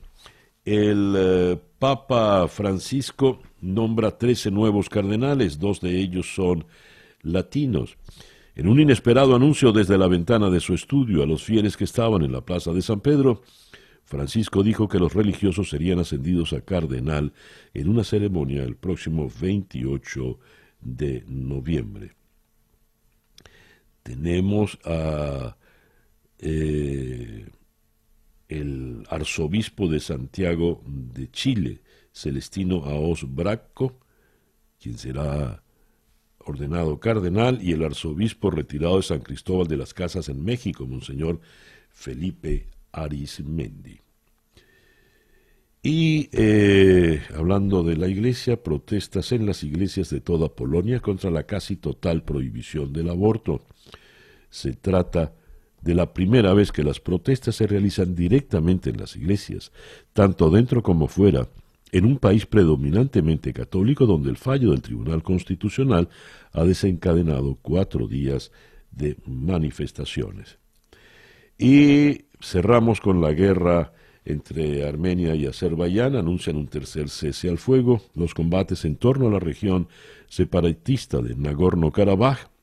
El 0.64 1.14
eh, 1.16 1.58
Papa 1.78 2.48
Francisco 2.48 3.40
nombra 3.60 4.16
trece 4.16 4.50
nuevos 4.50 4.88
cardenales, 4.88 5.58
dos 5.58 5.80
de 5.80 6.00
ellos 6.00 6.34
son 6.34 6.66
latinos. 7.22 7.96
En 8.56 8.68
un 8.68 8.80
inesperado 8.80 9.34
anuncio 9.34 9.72
desde 9.72 9.98
la 9.98 10.06
ventana 10.06 10.48
de 10.48 10.60
su 10.60 10.74
estudio 10.74 11.22
a 11.22 11.26
los 11.26 11.42
fieles 11.42 11.76
que 11.76 11.84
estaban 11.84 12.22
en 12.22 12.32
la 12.32 12.42
plaza 12.42 12.72
de 12.72 12.82
San 12.82 13.00
Pedro, 13.00 13.42
Francisco 14.04 14.62
dijo 14.62 14.88
que 14.88 14.98
los 14.98 15.14
religiosos 15.14 15.70
serían 15.70 15.98
ascendidos 15.98 16.52
a 16.52 16.60
cardenal 16.60 17.32
en 17.72 17.88
una 17.88 18.04
ceremonia 18.04 18.62
el 18.62 18.76
próximo 18.76 19.28
28 19.40 20.38
de 20.80 21.24
noviembre. 21.26 22.12
Tenemos 24.02 24.78
a 24.84 25.56
eh, 26.38 27.48
el 28.49 29.05
arzobispo 29.09 29.88
de 29.88 30.01
Santiago 30.01 30.82
de 30.86 31.30
Chile, 31.30 31.80
Celestino 32.12 32.84
Aos 32.84 33.34
Bracco, 33.34 33.99
quien 34.80 34.99
será 34.99 35.62
ordenado 36.38 37.01
cardenal, 37.01 37.61
y 37.62 37.72
el 37.72 37.82
arzobispo 37.82 38.51
retirado 38.51 38.97
de 38.97 39.03
San 39.03 39.20
Cristóbal 39.20 39.66
de 39.66 39.78
las 39.78 39.95
Casas 39.95 40.28
en 40.28 40.45
México, 40.45 40.86
Monseñor 40.86 41.40
Felipe 41.90 42.66
Arismendi. 42.92 44.01
Y 45.82 46.30
eh, 46.32 47.22
hablando 47.36 47.82
de 47.82 47.97
la 47.97 48.09
iglesia, 48.09 48.62
protestas 48.62 49.32
en 49.32 49.45
las 49.45 49.62
iglesias 49.62 50.09
de 50.09 50.20
toda 50.20 50.49
Polonia 50.49 51.01
contra 51.01 51.30
la 51.30 51.42
casi 51.45 51.76
total 51.76 52.22
prohibición 52.24 52.92
del 52.92 53.11
aborto. 53.11 53.66
Se 54.49 54.72
trata 54.72 55.34
de 55.85 55.95
la 55.95 56.14
primera 56.14 56.55
vez 56.55 56.72
que 56.72 56.82
las 56.82 56.99
protestas 56.99 57.57
se 57.57 57.66
realizan 57.66 58.14
directamente 58.14 58.89
en 58.89 58.97
las 58.97 59.16
iglesias, 59.16 59.70
tanto 60.14 60.49
dentro 60.49 60.82
como 60.82 61.09
fuera 61.09 61.47
en 61.93 62.07
un 62.07 62.18
país 62.18 62.47
predominantemente 62.47 63.53
católico 63.53 64.07
donde 64.07 64.30
el 64.30 64.39
fallo 64.39 64.70
del 64.70 64.80
Tribunal 64.80 65.22
Constitucional 65.22 66.09
ha 66.53 66.64
desencadenado 66.64 67.59
cuatro 67.61 68.09
días 68.09 68.51
de 68.91 69.16
manifestaciones. 69.26 70.59
Y 71.59 72.24
cerramos 72.41 73.01
con 73.01 73.20
la 73.20 73.32
guerra 73.32 73.93
entre 74.24 74.89
Armenia 74.89 75.35
y 75.35 75.45
Azerbaiyán, 75.45 76.16
anuncian 76.16 76.57
un 76.57 76.66
tercer 76.66 77.11
cese 77.11 77.51
al 77.51 77.59
fuego, 77.59 78.01
los 78.14 78.32
combates 78.32 78.87
en 78.87 78.97
torno 78.97 79.28
a 79.28 79.30
la 79.30 79.39
región 79.39 79.89
separatista 80.28 81.20
de 81.20 81.37
Nagorno-Karabaj 81.37 82.53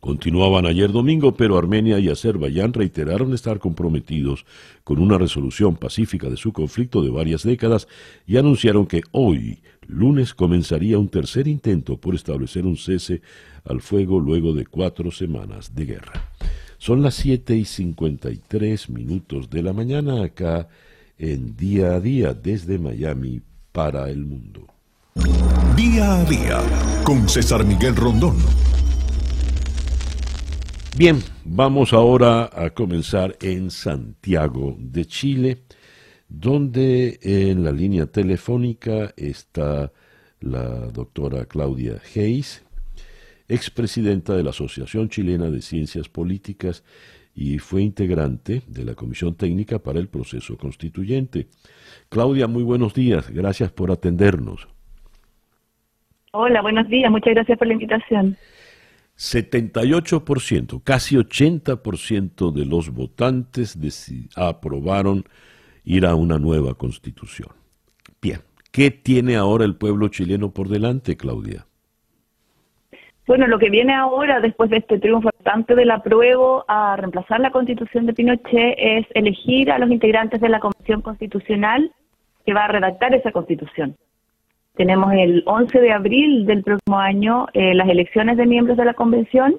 Continuaban 0.00 0.64
ayer 0.64 0.92
domingo, 0.92 1.34
pero 1.34 1.58
Armenia 1.58 1.98
y 1.98 2.08
Azerbaiyán 2.08 2.72
reiteraron 2.72 3.34
estar 3.34 3.58
comprometidos 3.58 4.46
con 4.84 5.00
una 5.00 5.18
resolución 5.18 5.76
pacífica 5.76 6.30
de 6.30 6.36
su 6.36 6.52
conflicto 6.52 7.02
de 7.02 7.10
varias 7.10 7.42
décadas 7.42 7.88
y 8.24 8.36
anunciaron 8.36 8.86
que 8.86 9.02
hoy, 9.10 9.60
lunes, 9.88 10.34
comenzaría 10.34 10.98
un 10.98 11.08
tercer 11.08 11.48
intento 11.48 11.96
por 11.96 12.14
establecer 12.14 12.64
un 12.64 12.76
cese 12.76 13.22
al 13.64 13.80
fuego 13.80 14.20
luego 14.20 14.54
de 14.54 14.66
cuatro 14.66 15.10
semanas 15.10 15.74
de 15.74 15.86
guerra. 15.86 16.30
Son 16.78 17.02
las 17.02 17.14
siete 17.14 17.56
y 17.56 17.64
cincuenta 17.64 18.30
y 18.30 18.36
tres 18.36 18.88
minutos 18.88 19.50
de 19.50 19.62
la 19.64 19.72
mañana 19.72 20.22
acá 20.22 20.68
en 21.18 21.56
Día 21.56 21.94
a 21.94 22.00
Día 22.00 22.34
desde 22.34 22.78
Miami 22.78 23.40
para 23.72 24.08
el 24.10 24.24
mundo. 24.24 24.64
Día 25.76 26.20
a 26.20 26.24
Día 26.24 26.60
con 27.02 27.28
César 27.28 27.64
Miguel 27.64 27.96
Rondón. 27.96 28.36
Bien, 30.98 31.18
vamos 31.44 31.92
ahora 31.92 32.50
a 32.52 32.70
comenzar 32.70 33.36
en 33.40 33.70
Santiago 33.70 34.74
de 34.80 35.04
Chile, 35.04 35.58
donde 36.28 37.20
en 37.22 37.62
la 37.62 37.70
línea 37.70 38.06
telefónica 38.06 39.12
está 39.16 39.92
la 40.40 40.88
doctora 40.88 41.44
Claudia 41.44 42.00
Hayes, 42.16 42.66
expresidenta 43.46 44.34
de 44.34 44.42
la 44.42 44.50
Asociación 44.50 45.08
Chilena 45.08 45.52
de 45.52 45.62
Ciencias 45.62 46.08
Políticas 46.08 46.82
y 47.32 47.60
fue 47.60 47.82
integrante 47.82 48.62
de 48.66 48.84
la 48.84 48.96
Comisión 48.96 49.36
Técnica 49.36 49.78
para 49.78 50.00
el 50.00 50.08
Proceso 50.08 50.56
Constituyente. 50.56 51.46
Claudia, 52.08 52.48
muy 52.48 52.64
buenos 52.64 52.92
días, 52.92 53.30
gracias 53.30 53.70
por 53.70 53.92
atendernos. 53.92 54.66
Hola, 56.32 56.60
buenos 56.60 56.88
días, 56.88 57.08
muchas 57.08 57.34
gracias 57.34 57.56
por 57.56 57.68
la 57.68 57.74
invitación. 57.74 58.36
78%, 59.18 60.80
casi 60.84 61.16
80% 61.16 62.52
de 62.52 62.64
los 62.64 62.90
votantes 62.90 63.76
aprobaron 64.36 65.24
ir 65.84 66.06
a 66.06 66.14
una 66.14 66.38
nueva 66.38 66.74
constitución. 66.74 67.48
Bien, 68.22 68.40
¿qué 68.70 68.92
tiene 68.92 69.34
ahora 69.34 69.64
el 69.64 69.74
pueblo 69.74 70.06
chileno 70.08 70.52
por 70.52 70.68
delante, 70.68 71.16
Claudia? 71.16 71.66
Bueno, 73.26 73.48
lo 73.48 73.58
que 73.58 73.70
viene 73.70 73.92
ahora, 73.92 74.40
después 74.40 74.70
de 74.70 74.78
este 74.78 74.98
triunfo 74.98 75.30
bastante 75.34 75.74
del 75.74 75.90
apruebo 75.90 76.64
a 76.68 76.96
reemplazar 76.96 77.40
la 77.40 77.50
constitución 77.50 78.06
de 78.06 78.14
Pinochet, 78.14 78.74
es 78.78 79.06
elegir 79.14 79.70
a 79.70 79.78
los 79.78 79.90
integrantes 79.90 80.40
de 80.40 80.48
la 80.48 80.60
Comisión 80.60 81.02
Constitucional 81.02 81.92
que 82.46 82.54
va 82.54 82.64
a 82.64 82.68
redactar 82.68 83.14
esa 83.14 83.32
constitución. 83.32 83.96
Tenemos 84.78 85.12
el 85.12 85.42
11 85.44 85.80
de 85.80 85.90
abril 85.90 86.46
del 86.46 86.62
próximo 86.62 87.00
año 87.00 87.48
eh, 87.52 87.74
las 87.74 87.88
elecciones 87.88 88.36
de 88.36 88.46
miembros 88.46 88.76
de 88.76 88.84
la 88.84 88.94
convención 88.94 89.56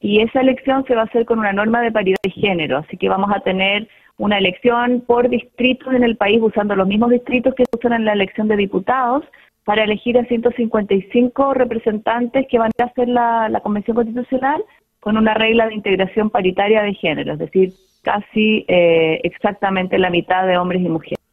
y 0.00 0.20
esa 0.20 0.40
elección 0.40 0.86
se 0.86 0.94
va 0.94 1.02
a 1.02 1.04
hacer 1.04 1.26
con 1.26 1.38
una 1.38 1.52
norma 1.52 1.82
de 1.82 1.92
paridad 1.92 2.16
de 2.22 2.30
género, 2.30 2.78
así 2.78 2.96
que 2.96 3.10
vamos 3.10 3.30
a 3.30 3.40
tener 3.40 3.86
una 4.16 4.38
elección 4.38 5.02
por 5.06 5.28
distritos 5.28 5.92
en 5.92 6.02
el 6.02 6.16
país 6.16 6.40
usando 6.40 6.74
los 6.76 6.88
mismos 6.88 7.10
distritos 7.10 7.54
que 7.54 7.64
usan 7.76 7.92
en 7.92 8.06
la 8.06 8.14
elección 8.14 8.48
de 8.48 8.56
diputados 8.56 9.24
para 9.64 9.84
elegir 9.84 10.16
a 10.16 10.24
155 10.24 11.52
representantes 11.52 12.46
que 12.48 12.58
van 12.58 12.70
a 12.78 12.84
hacer 12.84 13.08
la, 13.08 13.60
Convención 13.62 13.96
Constitucional 13.96 14.64
con 14.98 15.18
una 15.18 15.34
regla 15.34 15.66
de 15.66 15.74
integración 15.74 16.30
paritaria 16.30 16.80
de 16.80 16.94
género, 16.94 17.34
es 17.34 17.38
decir, 17.38 17.74
casi 18.02 18.64
eh, 18.68 19.20
exactamente 19.24 19.98
la 19.98 20.08
mitad 20.08 20.46
de 20.46 20.56
hombres 20.56 20.80
y 20.80 20.88
mujeres. 20.88 21.23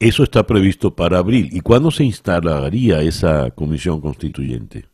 Eso 0.00 0.22
está 0.22 0.46
previsto 0.46 0.96
para 0.96 1.18
abril. 1.18 1.50
¿Y 1.52 1.60
cuándo 1.60 1.90
se 1.90 2.04
instalaría 2.04 3.02
esa 3.02 3.50
comisión 3.50 4.00
constituyente? 4.00 4.86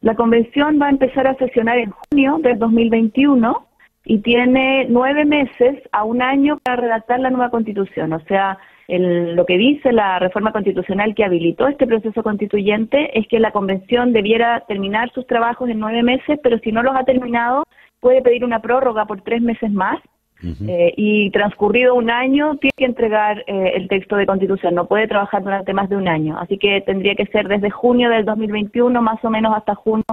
La 0.00 0.14
convención 0.14 0.80
va 0.80 0.86
a 0.86 0.90
empezar 0.90 1.26
a 1.26 1.34
sesionar 1.34 1.76
en 1.76 1.90
junio 1.90 2.38
del 2.42 2.58
2021 2.58 3.66
y 4.06 4.20
tiene 4.20 4.86
nueve 4.88 5.26
meses 5.26 5.82
a 5.92 6.04
un 6.04 6.22
año 6.22 6.58
para 6.62 6.80
redactar 6.80 7.20
la 7.20 7.28
nueva 7.28 7.50
constitución. 7.50 8.14
O 8.14 8.20
sea, 8.20 8.56
lo 8.88 9.44
que 9.44 9.58
dice 9.58 9.92
la 9.92 10.18
reforma 10.18 10.50
constitucional 10.52 11.14
que 11.14 11.24
habilitó 11.24 11.68
este 11.68 11.86
proceso 11.86 12.22
constituyente 12.22 13.18
es 13.18 13.28
que 13.28 13.38
la 13.38 13.52
convención 13.52 14.14
debiera 14.14 14.64
terminar 14.66 15.12
sus 15.12 15.26
trabajos 15.26 15.68
en 15.68 15.78
nueve 15.78 16.02
meses, 16.02 16.40
pero 16.42 16.58
si 16.60 16.72
no 16.72 16.82
los 16.82 16.96
ha 16.96 17.04
terminado, 17.04 17.64
puede 18.00 18.22
pedir 18.22 18.46
una 18.46 18.62
prórroga 18.62 19.04
por 19.04 19.20
tres 19.20 19.42
meses 19.42 19.70
más. 19.70 19.98
Eh, 20.40 20.94
y 20.96 21.30
transcurrido 21.30 21.96
un 21.96 22.10
año 22.10 22.56
tiene 22.58 22.72
que 22.76 22.84
entregar 22.84 23.42
eh, 23.48 23.72
el 23.74 23.88
texto 23.88 24.14
de 24.14 24.26
constitución, 24.26 24.74
no 24.74 24.86
puede 24.86 25.08
trabajar 25.08 25.42
durante 25.42 25.72
más 25.72 25.88
de 25.88 25.96
un 25.96 26.06
año, 26.06 26.38
así 26.38 26.58
que 26.58 26.80
tendría 26.80 27.16
que 27.16 27.26
ser 27.26 27.48
desde 27.48 27.70
junio 27.70 28.08
del 28.08 28.24
2021 28.24 29.02
más 29.02 29.24
o 29.24 29.30
menos 29.30 29.52
hasta 29.56 29.74
junio 29.74 30.04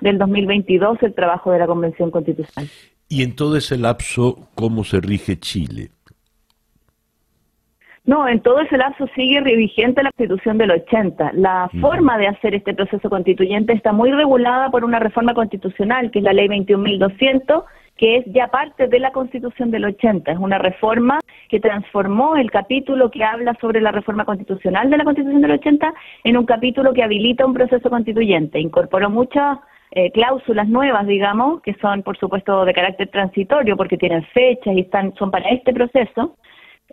del 0.00 0.18
2022 0.18 0.98
el 1.02 1.14
trabajo 1.14 1.50
de 1.50 1.58
la 1.58 1.66
Convención 1.66 2.12
Constitucional. 2.12 2.70
Y 3.08 3.24
en 3.24 3.34
todo 3.34 3.56
ese 3.56 3.76
lapso, 3.76 4.48
¿cómo 4.54 4.84
se 4.84 5.00
rige 5.00 5.38
Chile? 5.38 5.90
No, 8.04 8.26
en 8.26 8.40
todo 8.40 8.60
ese 8.60 8.76
lapso 8.76 9.06
sigue 9.14 9.40
vigente 9.42 10.02
la 10.02 10.10
Constitución 10.10 10.58
del 10.58 10.72
80. 10.72 11.32
La 11.34 11.70
forma 11.80 12.18
de 12.18 12.26
hacer 12.26 12.54
este 12.54 12.74
proceso 12.74 13.08
constituyente 13.08 13.72
está 13.72 13.92
muy 13.92 14.10
regulada 14.10 14.70
por 14.70 14.84
una 14.84 14.98
reforma 14.98 15.34
constitucional, 15.34 16.10
que 16.10 16.18
es 16.18 16.24
la 16.24 16.32
Ley 16.32 16.48
21.200, 16.48 17.64
que 17.96 18.16
es 18.16 18.24
ya 18.26 18.48
parte 18.48 18.88
de 18.88 18.98
la 18.98 19.12
Constitución 19.12 19.70
del 19.70 19.84
80. 19.84 20.32
Es 20.32 20.38
una 20.38 20.58
reforma 20.58 21.20
que 21.48 21.60
transformó 21.60 22.36
el 22.36 22.50
capítulo 22.50 23.10
que 23.10 23.22
habla 23.22 23.56
sobre 23.60 23.80
la 23.80 23.92
reforma 23.92 24.24
constitucional 24.24 24.90
de 24.90 24.96
la 24.96 25.04
Constitución 25.04 25.42
del 25.42 25.52
80 25.52 25.94
en 26.24 26.36
un 26.36 26.46
capítulo 26.46 26.92
que 26.92 27.02
habilita 27.02 27.46
un 27.46 27.54
proceso 27.54 27.90
constituyente. 27.90 28.58
Incorporó 28.58 29.10
muchas 29.10 29.58
eh, 29.92 30.10
cláusulas 30.12 30.68
nuevas, 30.68 31.06
digamos, 31.06 31.60
que 31.60 31.74
son, 31.74 32.02
por 32.02 32.16
supuesto, 32.16 32.64
de 32.64 32.72
carácter 32.72 33.08
transitorio 33.08 33.76
porque 33.76 33.98
tienen 33.98 34.24
fechas 34.32 34.74
y 34.74 34.80
están, 34.80 35.14
son 35.16 35.30
para 35.30 35.50
este 35.50 35.72
proceso 35.74 36.36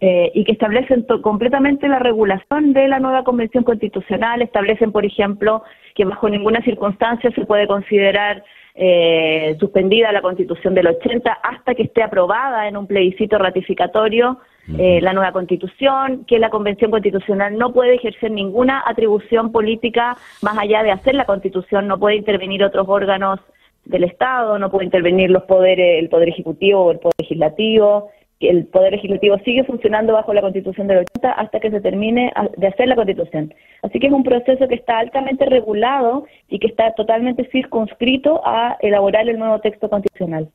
eh, 0.02 0.32
y 0.34 0.44
que 0.46 0.54
establecen 0.54 1.06
completamente 1.22 1.88
la 1.88 2.00
regulación 2.00 2.72
de 2.74 2.88
la 2.88 3.00
nueva 3.00 3.24
Convención 3.24 3.64
Constitucional, 3.64 4.42
establecen, 4.42 4.92
por 4.92 5.06
ejemplo, 5.06 5.64
que 5.96 6.06
bajo 6.06 6.30
ninguna 6.30 6.62
circunstancia 6.62 7.32
se 7.32 7.46
puede 7.46 7.68
considerar 7.68 8.44
eh, 8.82 9.58
suspendida 9.60 10.10
la 10.14 10.22
Constitución 10.22 10.74
del 10.74 10.88
80 10.88 11.32
hasta 11.44 11.76
que 11.76 11.84
esté 11.84 12.02
aprobada 12.02 12.66
en 12.66 12.78
un 12.78 12.88
plebiscito 12.88 13.38
ratificatorio 13.38 14.40
eh, 14.78 15.02
la 15.02 15.12
nueva 15.12 15.34
Constitución, 15.34 16.24
que 16.26 16.40
la 16.40 16.50
Convención 16.50 16.90
Constitucional 16.90 17.58
no 17.58 17.74
puede 17.74 17.96
ejercer 17.96 18.32
ninguna 18.32 18.82
atribución 18.86 19.52
política 19.52 20.16
más 20.42 20.58
allá 20.58 20.82
de 20.84 20.92
hacer 20.92 21.16
la 21.16 21.26
Constitución, 21.26 21.88
no 21.88 22.00
puede 22.00 22.16
intervenir 22.16 22.64
otros 22.64 22.88
órganos 22.88 23.42
del 23.84 24.06
Estado, 24.06 24.58
no 24.60 24.72
puede 24.72 24.86
intervenir 24.86 25.30
los 25.30 25.44
poderes, 25.44 26.00
el 26.00 26.08
Poder 26.08 26.30
Ejecutivo 26.30 26.86
o 26.86 26.92
el 26.92 27.00
Poder 27.00 27.16
Legislativo, 27.20 28.12
el 28.40 28.66
Poder 28.68 28.94
Legislativo 28.94 29.38
sigue 29.40 29.64
funcionando 29.66 30.14
bajo 30.14 30.34
la 30.34 30.42
Constitución 30.42 30.88
del 30.88 31.00
80 31.00 31.32
hasta 31.32 31.60
que 31.60 31.72
se 31.72 31.82
termine 31.82 32.32
de 32.58 32.68
hacer 32.68 32.88
la 32.88 32.96
Constitución. 32.96 33.54
Así 33.84 34.00
que 34.00 34.08
es 34.08 34.14
un 34.14 34.24
proceso 34.24 34.68
que 34.68 34.76
está 34.76 35.00
altamente 35.00 35.46
regulado 35.46 36.26
y 36.48 36.60
que 36.60 36.68
está 36.68 36.94
totalmente 36.94 37.50
circunscrito 37.52 38.42
a 38.46 38.78
elaborar 38.80 39.28
el 39.28 39.38
nuevo 39.38 39.60
texto 39.60 39.90
constitucional. 39.90 40.50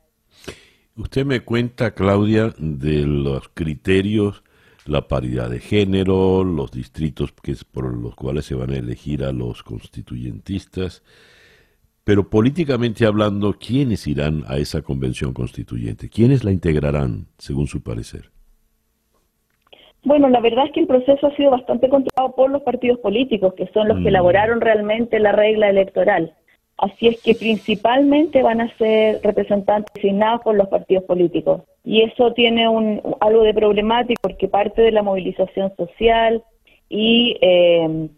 Usted 0.97 1.25
me 1.25 1.41
cuenta, 1.41 1.93
Claudia, 1.93 2.53
de 2.57 3.05
los 3.05 3.49
criterios, 3.49 4.43
la 4.85 5.07
paridad 5.07 5.49
de 5.49 5.59
género, 5.59 6.43
los 6.43 6.71
distritos 6.71 7.33
que 7.33 7.53
por 7.71 7.93
los 7.93 8.15
cuales 8.15 8.45
se 8.45 8.55
van 8.55 8.71
a 8.71 8.77
elegir 8.77 9.23
a 9.23 9.31
los 9.31 9.61
constituyentistas, 9.61 11.03
pero 12.05 12.29
políticamente 12.29 13.05
hablando, 13.05 13.53
¿quiénes 13.53 14.05
irán 14.05 14.43
a 14.47 14.57
esa 14.57 14.83
convención 14.83 15.33
constituyente? 15.33 16.07
¿Quiénes 16.07 16.43
la 16.43 16.51
integrarán, 16.51 17.25
según 17.39 17.65
su 17.65 17.81
parecer? 17.81 18.29
Bueno, 20.03 20.29
la 20.29 20.39
verdad 20.39 20.67
es 20.67 20.71
que 20.71 20.81
el 20.81 20.87
proceso 20.87 21.25
ha 21.25 21.35
sido 21.35 21.49
bastante 21.49 21.89
controlado 21.89 22.35
por 22.35 22.51
los 22.51 22.61
partidos 22.61 22.99
políticos, 22.99 23.55
que 23.55 23.65
son 23.73 23.87
los 23.87 23.97
que 23.97 24.03
mm. 24.03 24.07
elaboraron 24.07 24.61
realmente 24.61 25.19
la 25.19 25.31
regla 25.31 25.67
electoral. 25.67 26.35
Así 26.77 27.07
es 27.07 27.23
que 27.23 27.33
principalmente 27.33 28.43
van 28.43 28.61
a 28.61 28.77
ser 28.77 29.21
representantes 29.23 29.91
designados 29.95 30.41
por 30.43 30.55
los 30.55 30.67
partidos 30.67 31.05
políticos. 31.05 31.63
Y 31.83 32.03
eso 32.03 32.33
tiene 32.33 32.69
un, 32.69 33.01
algo 33.19 33.41
de 33.41 33.53
problemático 33.55 34.21
porque 34.21 34.47
parte 34.47 34.83
de 34.83 34.91
la 34.91 35.01
movilización 35.01 35.75
social 35.75 36.43
y, 36.87 37.37
eh, 37.41 38.09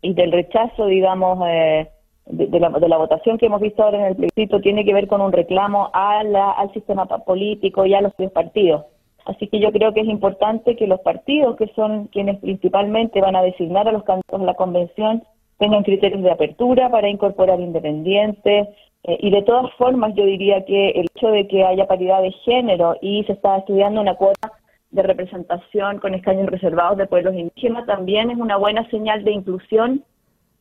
y 0.00 0.14
del 0.14 0.32
rechazo, 0.32 0.86
digamos, 0.86 1.46
eh, 1.46 1.88
de, 2.30 2.60
la, 2.60 2.70
de, 2.70 2.88
la, 2.88 2.96
votación 2.96 3.38
que 3.38 3.46
hemos 3.46 3.60
visto 3.60 3.82
ahora 3.82 3.98
en 3.98 4.06
el 4.06 4.16
plebiscito 4.16 4.60
tiene 4.60 4.84
que 4.84 4.94
ver 4.94 5.06
con 5.06 5.20
un 5.20 5.32
reclamo 5.32 5.90
a 5.92 6.22
la, 6.24 6.50
al 6.50 6.72
sistema 6.72 7.06
político 7.06 7.86
y 7.86 7.94
a 7.94 8.00
los 8.00 8.14
tres 8.16 8.30
partidos. 8.30 8.84
Así 9.24 9.46
que 9.48 9.60
yo 9.60 9.70
creo 9.72 9.92
que 9.92 10.00
es 10.00 10.08
importante 10.08 10.76
que 10.76 10.86
los 10.86 11.00
partidos, 11.00 11.56
que 11.56 11.68
son 11.74 12.06
quienes 12.06 12.38
principalmente 12.38 13.20
van 13.20 13.36
a 13.36 13.42
designar 13.42 13.86
a 13.86 13.92
los 13.92 14.04
candidatos 14.04 14.40
a 14.40 14.44
la 14.44 14.54
convención, 14.54 15.22
tengan 15.58 15.82
criterios 15.82 16.22
de 16.22 16.30
apertura 16.30 16.90
para 16.90 17.08
incorporar 17.08 17.60
independientes. 17.60 18.68
Eh, 19.04 19.18
y 19.20 19.30
de 19.30 19.42
todas 19.42 19.70
formas, 19.74 20.14
yo 20.14 20.24
diría 20.24 20.64
que 20.64 20.90
el 20.90 21.08
hecho 21.14 21.28
de 21.28 21.46
que 21.46 21.64
haya 21.64 21.86
paridad 21.86 22.22
de 22.22 22.32
género 22.44 22.96
y 23.02 23.22
se 23.24 23.32
está 23.32 23.58
estudiando 23.58 24.00
una 24.00 24.14
cuota 24.14 24.52
de 24.90 25.02
representación 25.02 25.98
con 25.98 26.14
escaños 26.14 26.46
reservados 26.46 26.96
de 26.96 27.06
pueblos 27.06 27.34
indígenas 27.34 27.84
también 27.84 28.30
es 28.30 28.38
una 28.38 28.56
buena 28.56 28.88
señal 28.88 29.24
de 29.24 29.32
inclusión 29.32 30.04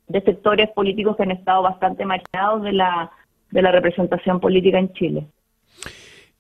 de 0.08 0.22
sectores 0.22 0.70
políticos 0.70 1.18
que 1.18 1.24
han 1.24 1.32
estado 1.32 1.62
bastante 1.62 2.06
marginados 2.06 2.64
de 2.64 2.74
la, 2.74 3.12
de 3.52 3.62
la 3.62 3.72
representación 3.72 4.40
política 4.40 4.80
en 4.80 4.94
Chile. 4.94 5.28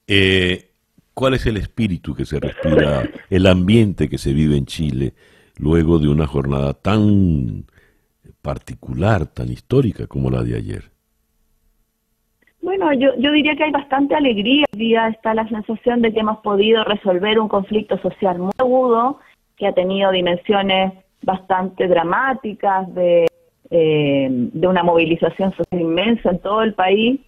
Eh, 0.07 0.71
¿Cuál 1.13 1.33
es 1.33 1.45
el 1.47 1.57
espíritu 1.57 2.13
que 2.13 2.25
se 2.25 2.39
respira, 2.39 3.03
el 3.29 3.47
ambiente 3.47 4.07
que 4.07 4.17
se 4.17 4.33
vive 4.33 4.55
en 4.55 4.65
Chile 4.65 5.13
luego 5.57 5.99
de 5.99 6.07
una 6.07 6.27
jornada 6.27 6.73
tan 6.73 7.65
particular, 8.41 9.25
tan 9.25 9.49
histórica 9.49 10.07
como 10.07 10.29
la 10.29 10.43
de 10.43 10.55
ayer? 10.55 10.83
Bueno, 12.61 12.93
yo, 12.93 13.15
yo 13.17 13.31
diría 13.31 13.55
que 13.55 13.63
hay 13.63 13.71
bastante 13.71 14.13
alegría. 14.13 14.65
Hoy 14.73 14.79
día 14.79 15.07
está 15.07 15.33
la 15.33 15.47
sensación 15.47 16.01
de 16.01 16.13
que 16.13 16.19
hemos 16.19 16.37
podido 16.39 16.83
resolver 16.83 17.39
un 17.39 17.47
conflicto 17.47 17.97
social 17.97 18.37
muy 18.37 18.51
agudo, 18.57 19.19
que 19.55 19.67
ha 19.67 19.73
tenido 19.73 20.11
dimensiones 20.11 20.93
bastante 21.23 21.87
dramáticas, 21.87 22.93
de, 22.93 23.25
eh, 23.69 24.27
de 24.29 24.67
una 24.67 24.83
movilización 24.83 25.51
social 25.51 25.81
inmensa 25.81 26.29
en 26.29 26.39
todo 26.39 26.61
el 26.61 26.73
país, 26.73 27.19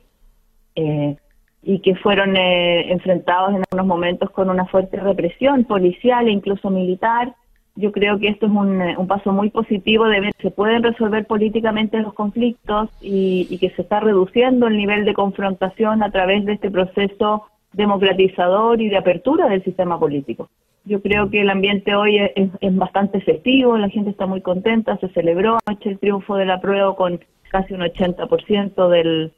eh, 0.75 1.15
y 1.61 1.79
que 1.79 1.95
fueron 1.95 2.37
eh, 2.37 2.91
enfrentados 2.91 3.49
en 3.49 3.63
algunos 3.69 3.85
momentos 3.85 4.29
con 4.31 4.49
una 4.49 4.65
fuerte 4.65 4.97
represión 4.97 5.65
policial 5.65 6.27
e 6.27 6.31
incluso 6.31 6.69
militar. 6.69 7.35
Yo 7.75 7.91
creo 7.91 8.19
que 8.19 8.29
esto 8.29 8.45
es 8.45 8.51
un, 8.51 8.81
un 8.81 9.07
paso 9.07 9.31
muy 9.31 9.49
positivo 9.49 10.05
de 10.05 10.21
ver 10.21 10.33
que 10.35 10.49
se 10.49 10.51
pueden 10.51 10.83
resolver 10.83 11.25
políticamente 11.25 11.99
los 11.99 12.13
conflictos 12.13 12.89
y, 13.01 13.47
y, 13.49 13.57
que 13.57 13.69
se 13.71 13.81
está 13.81 13.99
reduciendo 13.99 14.67
el 14.67 14.77
nivel 14.77 15.05
de 15.05 15.13
confrontación 15.13 16.03
a 16.03 16.11
través 16.11 16.45
de 16.45 16.53
este 16.53 16.71
proceso 16.71 17.45
democratizador 17.73 18.81
y 18.81 18.89
de 18.89 18.97
apertura 18.97 19.47
del 19.47 19.63
sistema 19.63 19.99
político. 19.99 20.49
Yo 20.85 21.01
creo 21.01 21.29
que 21.29 21.41
el 21.41 21.49
ambiente 21.49 21.95
hoy 21.95 22.17
es, 22.17 22.75
bastante 22.75 23.21
festivo, 23.21 23.77
la 23.77 23.89
gente 23.89 24.09
está 24.09 24.25
muy 24.25 24.41
contenta, 24.41 24.97
se 24.97 25.09
celebró 25.09 25.57
anoche 25.65 25.89
el 25.89 25.99
triunfo 25.99 26.35
de 26.35 26.45
la 26.45 26.61
prueba 26.61 26.95
con 26.95 27.19
casi 27.51 27.73
un 27.73 27.81
80% 27.81 28.89
del, 28.89 29.33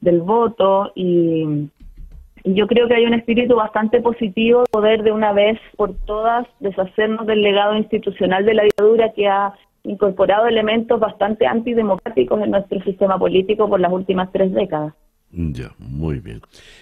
del 0.00 0.20
voto 0.20 0.92
y, 0.94 1.68
yo 2.44 2.66
creo 2.66 2.88
que 2.88 2.94
hay 2.94 3.04
un 3.06 3.14
espíritu 3.14 3.54
bastante 3.54 4.00
positivo 4.00 4.62
de 4.62 4.70
poder 4.70 5.02
de 5.02 5.12
una 5.12 5.32
vez 5.32 5.60
por 5.76 5.94
todas 6.06 6.46
deshacernos 6.58 7.26
del 7.26 7.42
legado 7.42 7.76
institucional 7.76 8.44
de 8.44 8.54
la 8.54 8.64
dictadura 8.64 9.12
que 9.12 9.28
ha 9.28 9.54
incorporado 9.84 10.46
elementos 10.46 10.98
bastante 10.98 11.46
antidemocráticos 11.46 12.42
en 12.42 12.50
nuestro 12.50 12.82
sistema 12.82 13.18
político 13.18 13.68
por 13.68 13.80
las 13.80 13.92
últimas 13.92 14.30
tres 14.32 14.52
décadas. 14.52 14.94
Ya, 15.30 15.70
muy 15.78 16.18
bien. 16.18 16.40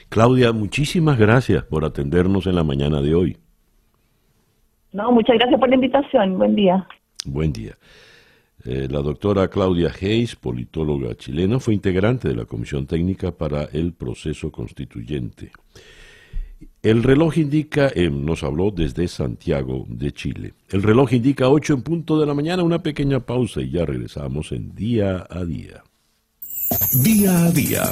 Claudia, 0.09 0.53
muchísimas 0.53 1.19
gracias 1.19 1.63
por 1.65 1.85
atendernos 1.85 2.47
en 2.47 2.57
la 2.57 2.65
mañana 2.65 3.01
de 3.01 3.15
hoy. 3.15 3.37
No, 4.93 5.13
muchas 5.13 5.37
gracias 5.37 5.59
por 5.59 5.69
la 5.69 5.77
invitación. 5.77 6.39
Buen 6.39 6.55
día. 6.55 6.87
Buen 7.25 7.53
día. 7.53 7.77
Eh, 8.65 8.89
la 8.91 9.01
doctora 9.01 9.49
Claudia 9.49 9.91
Hayes, 10.01 10.37
politóloga 10.37 11.15
chilena, 11.15 11.59
fue 11.61 11.75
integrante 11.75 12.29
de 12.29 12.35
la 12.35 12.45
Comisión 12.45 12.87
Técnica 12.87 13.33
para 13.33 13.65
el 13.65 13.95
Proceso 13.95 14.51
Constituyente. 14.53 15.51
El 16.83 17.03
reloj 17.03 17.39
indica, 17.39 17.91
eh, 17.95 18.11
nos 18.11 18.43
habló 18.43 18.71
desde 18.71 19.07
Santiago 19.09 19.85
de 19.89 20.13
Chile. 20.13 20.55
El 20.69 20.83
reloj 20.83 21.13
indica 21.13 21.49
8 21.49 21.75
en 21.75 21.83
punto 21.83 22.19
de 22.19 22.27
la 22.27 22.35
mañana, 22.35 22.63
una 22.63 22.83
pequeña 22.83 23.21
pausa 23.21 23.61
y 23.61 23.71
ya 23.71 23.85
regresamos 23.85 24.53
en 24.53 24.75
día 24.75 25.27
a 25.29 25.45
día. 25.45 25.83
Día 27.03 27.47
a 27.47 27.51
día. 27.51 27.83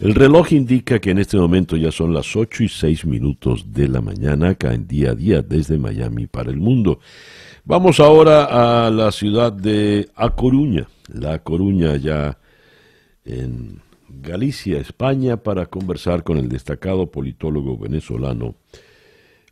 El 0.00 0.14
reloj 0.14 0.52
indica 0.52 0.98
que 0.98 1.10
en 1.10 1.18
este 1.18 1.36
momento 1.36 1.76
ya 1.76 1.92
son 1.92 2.12
las 2.12 2.34
8 2.34 2.64
y 2.64 2.68
6 2.68 3.06
minutos 3.06 3.72
de 3.72 3.88
la 3.88 4.00
mañana 4.00 4.50
acá 4.50 4.74
en 4.74 4.88
día 4.88 5.12
a 5.12 5.14
día 5.14 5.42
desde 5.42 5.78
Miami 5.78 6.26
para 6.26 6.50
el 6.50 6.56
mundo. 6.56 6.98
Vamos 7.64 8.00
ahora 8.00 8.86
a 8.86 8.90
la 8.90 9.12
ciudad 9.12 9.52
de 9.52 10.10
A 10.16 10.34
Coruña, 10.34 10.88
La 11.12 11.38
Coruña 11.38 11.96
ya 11.96 12.38
en 13.24 13.80
Galicia, 14.08 14.78
España, 14.78 15.36
para 15.36 15.66
conversar 15.66 16.24
con 16.24 16.38
el 16.38 16.48
destacado 16.48 17.10
politólogo 17.10 17.78
venezolano 17.78 18.56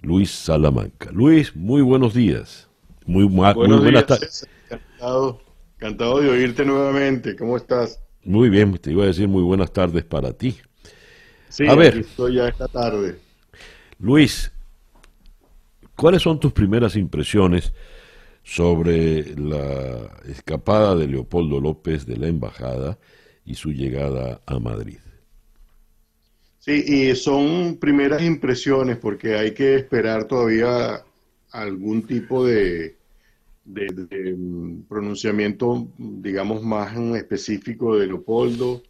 Luis 0.01 0.31
Salamanca. 0.31 1.11
Luis, 1.13 1.55
muy 1.55 1.83
buenos 1.83 2.15
días. 2.15 2.69
Muy, 3.07 3.25
buenos 3.25 3.57
muy 3.69 3.79
buenas 3.79 4.07
tardes. 4.07 4.47
Encantado, 4.69 5.41
encantado 5.77 6.21
de 6.21 6.31
oírte 6.31 6.65
nuevamente. 6.65 7.37
¿Cómo 7.37 7.57
estás? 7.57 8.01
Muy 8.25 8.49
bien, 8.49 8.77
te 8.79 8.93
iba 8.93 9.05
a 9.05 9.07
decir 9.07 9.29
muy 9.29 9.43
buenas 9.43 9.73
tardes 9.73 10.05
para 10.05 10.33
ti. 10.33 10.57
Sí, 11.49 11.67
a 11.67 11.75
ver, 11.75 11.99
estoy 11.99 12.37
ya 12.37 12.49
esta 12.49 12.69
tarde. 12.69 13.19
Luis, 13.99 14.51
¿cuáles 15.97 16.23
son 16.23 16.41
tus 16.41 16.53
primeras 16.53 16.97
impresiones 16.97 17.73
sobre 18.43 19.37
la 19.37 20.11
escapada 20.27 20.97
de 20.97 21.07
Leopoldo 21.07 21.61
López 21.61 22.07
de 22.07 22.17
la 22.17 22.29
embajada 22.29 22.99
y 23.45 23.55
su 23.55 23.73
llegada 23.73 24.41
a 24.47 24.59
Madrid. 24.59 24.99
Sí, 26.59 26.85
y 26.87 27.17
son 27.17 27.77
primeras 27.81 28.23
impresiones 28.23 28.97
porque 28.99 29.35
hay 29.35 29.53
que 29.53 29.75
esperar 29.75 30.29
todavía 30.29 31.05
algún 31.51 32.07
tipo 32.07 32.47
de, 32.47 32.97
de, 33.65 34.35
mm, 34.37 34.83
pronunciamiento, 34.89 35.89
digamos, 35.99 36.63
más 36.63 36.97
específico 37.17 37.97
de 37.97 38.07
Leopoldo. 38.07 38.83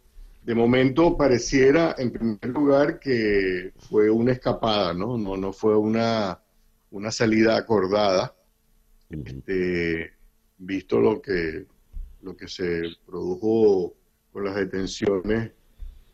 De 0.43 0.55
momento 0.55 1.15
pareciera, 1.15 1.95
en 1.97 2.11
primer 2.11 2.45
lugar, 2.47 2.99
que 2.99 3.73
fue 3.89 4.09
una 4.09 4.33
escapada, 4.33 4.93
¿no? 4.93 5.17
No, 5.17 5.37
no 5.37 5.53
fue 5.53 5.77
una, 5.77 6.39
una 6.91 7.11
salida 7.11 7.57
acordada 7.57 8.35
este, 9.09 10.13
visto 10.57 10.99
lo 10.99 11.21
que, 11.21 11.65
lo 12.21 12.35
que 12.35 12.47
se 12.47 12.83
produjo 13.05 13.93
con 14.31 14.45
las 14.45 14.55
detenciones 14.55 15.51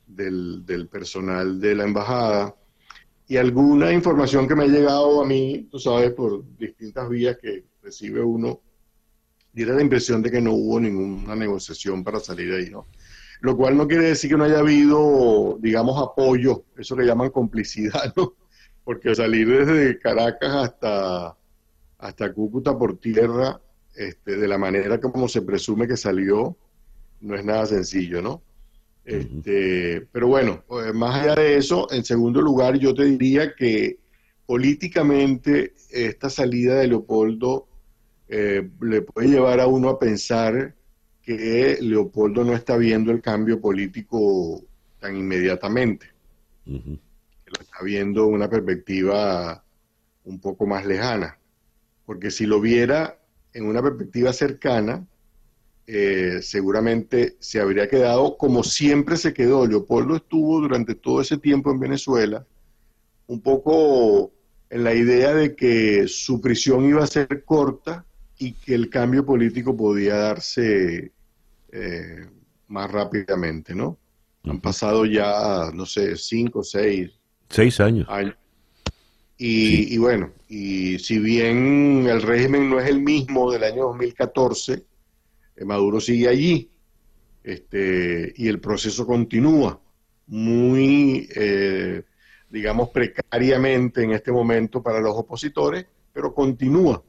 del, 0.06 0.66
del, 0.66 0.88
personal 0.88 1.60
de 1.60 1.76
la 1.76 1.84
embajada 1.86 2.56
y 3.28 3.38
alguna 3.38 3.94
información 3.94 4.48
que 4.48 4.56
me 4.56 4.64
ha 4.64 4.68
llegado 4.68 5.22
a 5.22 5.26
mí, 5.26 5.68
tú 5.72 5.80
sabes, 5.80 6.12
por 6.12 6.44
distintas 6.58 7.08
vías 7.10 7.38
que 7.38 7.64
recibe 7.82 8.22
uno, 8.22 8.62
diera 9.54 9.74
la 9.74 9.82
impresión 9.82 10.22
de 10.22 10.32
que 10.32 10.42
no 10.42 10.54
hubo 10.54 10.80
ninguna 10.80 11.36
negociación 11.36 12.04
para 12.04 12.20
salir 12.20 12.52
de 12.52 12.58
ahí, 12.58 12.70
¿no? 12.70 12.88
Lo 13.42 13.56
cual 13.56 13.78
no 13.78 13.88
quiere 13.88 14.10
decir 14.10 14.30
que 14.30 14.38
no 14.38 14.44
haya 14.44 14.60
habido, 14.60 15.58
digamos, 15.62 16.02
apoyo, 16.02 16.66
eso 16.78 16.96
le 16.96 17.06
llaman 17.06 17.30
complicidad, 17.30 18.14
¿no? 18.16 18.34
Porque 18.84 19.16
salir 19.16 19.48
desde 19.48 20.00
Caracas 20.00 20.56
hasta 20.56 21.38
hasta 22.00 22.34
Cúcuta 22.34 22.78
por 22.78 22.98
tierra, 22.98 23.62
este, 23.96 24.38
de 24.38 24.48
la 24.48 24.58
manera 24.58 25.00
como 25.00 25.28
se 25.28 25.42
presume 25.42 25.88
que 25.88 25.98
salió, 25.98 26.58
no 27.20 27.36
es 27.36 27.44
nada 27.44 27.66
sencillo, 27.66 28.22
¿no? 28.22 28.42
Este, 29.04 30.08
pero 30.12 30.28
bueno, 30.28 30.64
pues, 30.68 30.94
más 30.94 31.16
allá 31.16 31.36
de 31.36 31.58
eso, 31.58 31.88
en 31.92 32.06
segundo 32.06 32.42
lugar, 32.42 32.78
yo 32.78 32.94
te 32.94 33.06
diría 33.06 33.54
que 33.54 34.00
políticamente 34.46 35.74
esta 35.90 36.30
salida 36.30 36.76
de 36.76 36.88
Leopoldo 36.88 37.68
eh, 38.30 38.70
le 38.82 39.02
puede 39.02 39.28
llevar 39.28 39.60
a 39.60 39.66
uno 39.66 39.90
a 39.90 40.00
pensar 40.00 40.76
que 41.24 41.80
Leopoldo 41.82 42.44
no 42.44 42.54
está 42.54 42.78
viendo 42.78 43.12
el 43.12 43.22
cambio 43.22 43.60
político 43.60 44.64
tan 45.00 45.18
inmediatamente, 45.18 46.08
que 46.66 47.52
lo 47.52 47.62
está 47.62 47.84
viendo 47.84 48.28
una 48.28 48.48
perspectiva 48.48 49.64
un 50.26 50.40
poco 50.40 50.68
más 50.68 50.86
lejana. 50.86 51.40
Porque 52.06 52.30
si 52.30 52.46
lo 52.46 52.62
viera 52.62 53.20
en 53.54 53.66
una 53.66 53.82
perspectiva 53.82 54.32
cercana, 54.32 55.06
eh, 55.88 56.40
seguramente 56.44 57.36
se 57.40 57.60
habría 57.60 57.88
quedado 57.88 58.38
como 58.38 58.64
siempre 58.64 59.18
se 59.18 59.34
quedó. 59.34 59.66
Leopoldo 59.66 60.18
estuvo 60.18 60.62
durante 60.62 60.94
todo 60.94 61.22
ese 61.22 61.38
tiempo 61.40 61.72
en 61.72 61.80
Venezuela, 61.80 62.46
un 63.26 63.42
poco 63.42 64.32
en 64.70 64.84
la 64.84 64.94
idea 64.94 65.34
de 65.34 65.56
que 65.56 66.08
su 66.08 66.40
prisión 66.42 66.86
iba 66.86 67.04
a 67.04 67.08
ser 67.08 67.44
corta 67.44 68.06
y 68.40 68.54
que 68.54 68.74
el 68.74 68.90
cambio 68.90 69.26
político 69.26 69.76
podía 69.76 70.16
darse 70.16 71.12
eh, 71.72 72.28
más 72.68 72.92
rápidamente, 72.92 73.76
¿no? 73.76 73.98
Han 74.46 74.60
pasado 74.60 75.06
ya, 75.06 75.70
no 75.74 75.86
sé, 75.86 76.16
cinco, 76.16 76.64
seis. 76.64 77.12
Seis 77.50 77.80
años. 77.80 78.08
años 78.10 78.36
y, 79.42 79.98
bueno, 79.98 80.34
y 80.50 81.00
si 81.00 81.18
bien 81.18 82.06
el 82.10 82.22
régimen 82.22 82.70
no 82.70 82.78
es 82.78 82.90
el 82.90 83.00
mismo 83.00 83.50
del 83.50 83.64
año 83.64 83.86
2014, 83.86 84.84
eh, 85.56 85.66
Maduro 85.66 86.02
sigue 86.02 86.28
allí 86.28 86.70
este, 87.42 88.34
y 88.36 88.50
el 88.50 88.60
proceso 88.60 89.08
continúa 89.08 89.80
muy, 90.28 91.30
eh, 91.34 92.04
digamos, 92.50 92.90
precariamente 92.90 94.04
en 94.04 94.12
este 94.12 94.34
momento 94.34 94.84
para 94.84 95.00
los 95.00 95.16
opositores, 95.16 95.86
pero 96.12 96.34
continúa. 96.34 97.02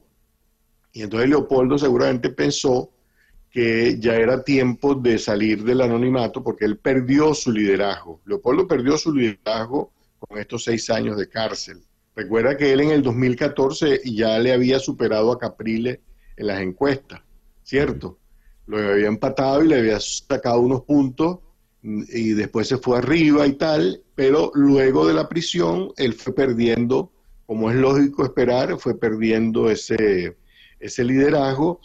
Y 0.93 1.03
entonces 1.03 1.29
Leopoldo 1.29 1.77
seguramente 1.77 2.29
pensó 2.29 2.91
que 3.49 3.99
ya 3.99 4.15
era 4.15 4.43
tiempo 4.43 4.95
de 4.95 5.17
salir 5.17 5.63
del 5.63 5.81
anonimato 5.81 6.41
porque 6.41 6.65
él 6.65 6.77
perdió 6.77 7.33
su 7.33 7.51
liderazgo. 7.51 8.21
Leopoldo 8.25 8.67
perdió 8.67 8.97
su 8.97 9.13
liderazgo 9.13 9.91
con 10.19 10.39
estos 10.39 10.63
seis 10.63 10.89
años 10.89 11.17
de 11.17 11.27
cárcel. 11.27 11.83
Recuerda 12.15 12.57
que 12.57 12.71
él 12.71 12.81
en 12.81 12.91
el 12.91 13.03
2014 13.03 14.01
ya 14.05 14.39
le 14.39 14.53
había 14.53 14.79
superado 14.79 15.31
a 15.31 15.39
Capriles 15.39 15.99
en 16.37 16.47
las 16.47 16.61
encuestas, 16.61 17.21
¿cierto? 17.63 18.19
Lo 18.67 18.77
había 18.77 19.07
empatado 19.07 19.63
y 19.63 19.67
le 19.67 19.79
había 19.79 19.99
sacado 19.99 20.61
unos 20.61 20.81
puntos 20.83 21.39
y 21.81 22.33
después 22.33 22.67
se 22.67 22.77
fue 22.77 22.99
arriba 22.99 23.47
y 23.47 23.53
tal, 23.53 24.01
pero 24.15 24.51
luego 24.53 25.07
de 25.07 25.13
la 25.13 25.27
prisión 25.27 25.91
él 25.97 26.13
fue 26.13 26.33
perdiendo, 26.33 27.11
como 27.45 27.71
es 27.71 27.75
lógico 27.75 28.23
esperar, 28.23 28.77
fue 28.77 28.97
perdiendo 28.97 29.69
ese, 29.69 30.37
ese 30.81 31.03
liderazgo 31.03 31.79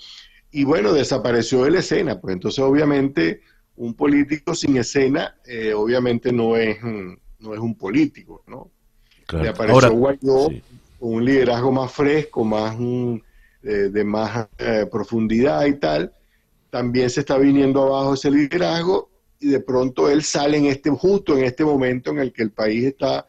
y 0.51 0.65
bueno, 0.65 0.93
desapareció 0.93 1.65
de 1.65 1.71
la 1.73 1.79
escena, 1.81 2.21
pues 2.21 2.35
entonces 2.35 2.63
obviamente 2.65 3.41
un 3.77 3.95
político 3.95 4.55
sin 4.55 4.77
escena 4.77 5.37
eh, 5.45 5.75
obviamente 5.75 6.33
no 6.33 6.57
es, 6.57 6.83
no 6.83 7.55
es 7.55 7.61
un 7.61 7.75
político, 7.77 8.43
¿no? 8.47 8.71
Le 9.33 9.49
apareció 9.49 9.93
Guaidó 9.93 10.47
con 10.47 10.63
un 11.01 11.25
liderazgo 11.25 11.73
más 11.73 11.93
fresco, 11.93 12.45
más 12.45 12.77
de 12.79 14.05
más 14.05 14.49
eh, 14.59 14.87
profundidad 14.91 15.67
y 15.67 15.75
tal. 15.75 16.13
También 16.71 17.11
se 17.11 17.21
está 17.21 17.37
viniendo 17.37 17.83
abajo 17.83 18.15
ese 18.15 18.31
liderazgo 18.31 19.11
y 19.41 19.49
de 19.49 19.61
pronto 19.61 20.09
él 20.09 20.23
sale 20.23 20.57
en 20.59 20.67
este 20.67 20.91
justo 20.91 21.37
en 21.37 21.45
este 21.45 21.65
momento 21.65 22.11
en 22.11 22.21
el 22.21 22.33
que 22.33 22.43
el 22.43 22.53
país 22.53 22.85
está 22.85 23.27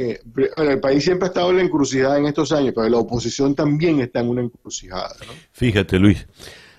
eh, 0.00 0.20
el 0.56 0.78
país 0.78 1.02
siempre 1.02 1.26
ha 1.26 1.30
estado 1.30 1.50
en 1.50 1.56
la 1.56 1.62
encrucijada 1.64 2.18
en 2.18 2.26
estos 2.26 2.52
años, 2.52 2.72
pero 2.72 2.88
la 2.88 2.98
oposición 2.98 3.54
también 3.56 3.98
está 4.00 4.20
en 4.20 4.28
una 4.28 4.42
encrucijada. 4.42 5.16
Fíjate, 5.50 5.98
Luis, 5.98 6.24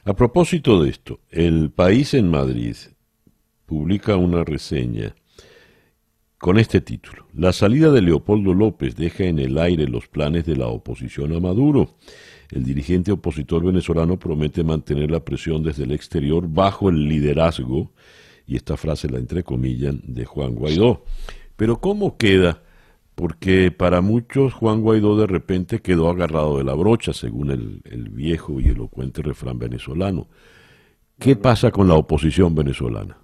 a 0.06 0.14
propósito 0.14 0.82
de 0.82 0.92
esto, 0.92 1.20
el 1.30 1.70
país 1.72 2.14
en 2.14 2.30
Madrid 2.30 2.78
publica 3.66 4.16
una 4.16 4.46
reseña 4.46 5.14
con 6.38 6.58
este 6.58 6.80
título. 6.80 7.28
La 7.34 7.52
salida 7.52 7.92
de 7.92 8.02
Leopoldo 8.02 8.54
López 8.54 8.96
deja 8.96 9.26
en 9.26 9.40
el 9.40 9.58
aire 9.58 9.86
los 9.88 10.08
planes 10.08 10.46
de 10.46 10.56
la 10.56 10.68
oposición 10.68 11.36
a 11.36 11.42
Maduro. 11.42 11.98
El 12.50 12.64
dirigente 12.64 13.12
opositor 13.12 13.66
venezolano 13.66 14.18
promete 14.18 14.64
mantener 14.64 15.12
la 15.12 15.26
presión 15.26 15.62
desde 15.62 15.84
el 15.84 15.92
exterior 15.92 16.48
bajo 16.48 16.88
el 16.88 17.10
liderazgo, 17.10 17.92
y 18.48 18.56
esta 18.56 18.78
frase 18.78 19.10
la 19.10 19.20
entrecomillan, 19.20 20.02
de 20.06 20.24
Juan 20.24 20.56
Guaidó. 20.56 21.04
Pero 21.58 21.82
¿cómo 21.82 22.18
queda? 22.18 22.64
Porque 23.20 23.70
para 23.70 24.00
muchos 24.00 24.54
Juan 24.54 24.80
Guaidó 24.80 25.18
de 25.18 25.28
repente 25.28 25.82
quedó 25.82 26.10
agarrado 26.10 26.58
de 26.58 26.64
la 26.64 26.74
brocha, 26.74 27.12
según 27.12 27.52
el, 27.52 27.82
el 27.84 28.08
viejo 28.08 28.62
y 28.62 28.70
elocuente 28.70 29.22
refrán 29.22 29.60
venezolano. 29.60 30.30
¿Qué 31.20 31.36
pasa 31.36 31.70
con 31.70 31.90
la 31.90 31.96
oposición 31.96 32.56
venezolana? 32.56 33.18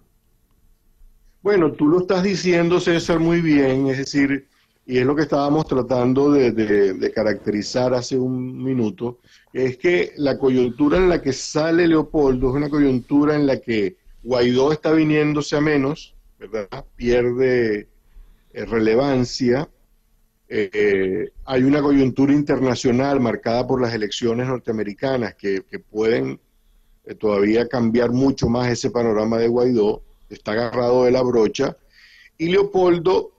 Bueno, 1.42 1.72
tú 1.72 1.88
lo 1.88 2.00
estás 2.00 2.24
diciendo, 2.24 2.82
César, 2.82 3.22
muy 3.22 3.40
bien, 3.40 3.88
es 3.88 4.00
decir, 4.00 4.50
y 4.86 4.98
es 4.98 5.06
lo 5.06 5.16
que 5.16 5.22
estábamos 5.22 5.66
tratando 5.66 6.30
de, 6.30 7.12
caracterizar 7.16 7.94
hace 7.94 8.18
un 8.18 8.62
minuto, 8.62 9.20
es 9.54 9.78
que 9.78 10.12
la 10.18 10.38
coyuntura 10.38 10.98
en 10.98 11.08
la 11.08 11.22
que 11.22 11.32
sale 11.32 11.88
Leopoldo 11.88 12.50
es 12.50 12.56
una 12.56 12.70
coyuntura 12.70 13.36
en 13.36 13.48
la 13.48 13.62
que 13.62 13.96
Guaidó 14.24 14.74
está 14.74 14.92
viniéndose 14.92 15.56
a 15.56 15.62
menos, 15.62 16.16
¿verdad? 16.38 16.84
Pierde 16.98 17.88
eh, 18.52 18.66
relevancia. 18.66 19.70
Eh, 20.48 21.32
hay 21.46 21.64
una 21.64 21.82
coyuntura 21.82 22.32
internacional 22.32 23.20
marcada 23.20 23.66
por 23.66 23.82
las 23.82 23.94
elecciones 23.94 24.48
norteamericanas 24.48 25.34
que, 25.36 25.64
pueden 25.90 26.40
eh, 27.06 27.16
todavía 27.16 27.68
cambiar 27.68 28.12
mucho 28.12 28.48
más 28.48 28.70
ese 28.70 28.92
panorama 28.92 29.40
de 29.40 29.48
Guaidó 29.48 30.04
está 30.30 30.52
agarrado 30.54 31.06
de 31.06 31.12
la 31.12 31.22
brocha, 31.22 31.78
y 32.38 32.50
Leopoldo, 32.50 33.32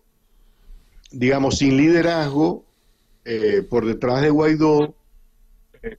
digamos, 1.10 1.58
sin 1.58 1.76
liderazgo, 1.76 2.64
eh, 3.24 3.62
por 3.68 3.84
detrás 3.84 4.22
de 4.22 4.30
Guaidó, 4.30 4.94
eh, 5.82 5.96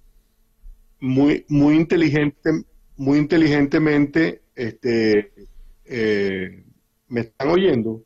muy, 1.01 1.45
muy, 1.49 1.75
inteligente, 1.75 2.63
muy 2.95 3.19
inteligentemente, 3.19 4.41
este, 4.55 5.33
¿me 7.09 7.21
están 7.21 7.49
oyendo? 7.49 8.01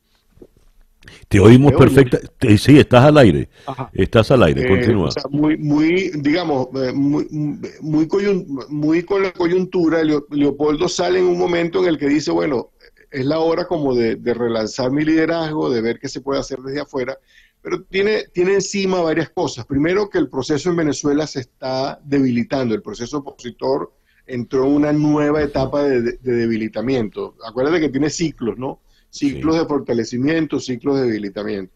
Te 1.28 1.40
oímos 1.40 1.72
perfecta. 1.72 2.18
Sí, 2.58 2.78
estás 2.78 3.04
al 3.04 3.18
aire. 3.18 3.48
Estás 3.92 4.30
al 4.30 4.42
aire, 4.42 4.68
continúa. 4.68 5.10
muy, 5.30 5.56
muy, 5.56 6.10
digamos, 6.16 6.68
muy, 6.94 7.26
muy, 7.30 8.08
muy, 8.70 9.02
con 9.04 9.22
la 9.22 9.32
coyuntura, 9.32 10.02
Leopoldo 10.02 10.88
sale 10.88 11.18
en 11.18 11.26
un 11.26 11.38
momento 11.38 11.82
en 11.82 11.88
el 11.88 11.98
que 11.98 12.08
dice, 12.08 12.30
bueno, 12.30 12.70
es 13.12 13.26
la 13.26 13.38
hora 13.38 13.66
como 13.66 13.94
de, 13.94 14.16
relanzar 14.34 14.90
mi 14.90 15.04
liderazgo, 15.04 15.70
de 15.70 15.82
ver 15.82 15.98
qué 15.98 16.08
se 16.08 16.20
puede 16.20 16.40
hacer 16.40 16.58
desde 16.60 16.80
afuera, 16.80 17.18
pero 17.60 17.84
tiene, 17.84 18.24
tiene 18.32 18.54
encima 18.54 19.00
varias 19.02 19.30
cosas. 19.30 19.66
Primero 19.66 20.08
que 20.10 20.18
el 20.18 20.28
proceso 20.28 20.70
en 20.70 20.76
Venezuela 20.76 21.26
se 21.26 21.40
está 21.40 22.00
debilitando, 22.02 22.74
el 22.74 22.82
proceso 22.82 23.18
opositor 23.18 23.92
entró 24.26 24.64
en 24.64 24.72
una 24.72 24.92
nueva 24.92 25.42
etapa 25.42 25.82
de, 25.82 26.18
debilitamiento. 26.22 27.36
Acuérdate 27.46 27.80
que 27.80 27.88
tiene 27.90 28.10
ciclos, 28.10 28.58
¿no? 28.58 28.80
Ciclos 29.12 29.58
de 29.58 29.66
fortalecimiento, 29.66 30.58
ciclos 30.58 30.96
de 30.96 31.06
debilitamiento. 31.06 31.74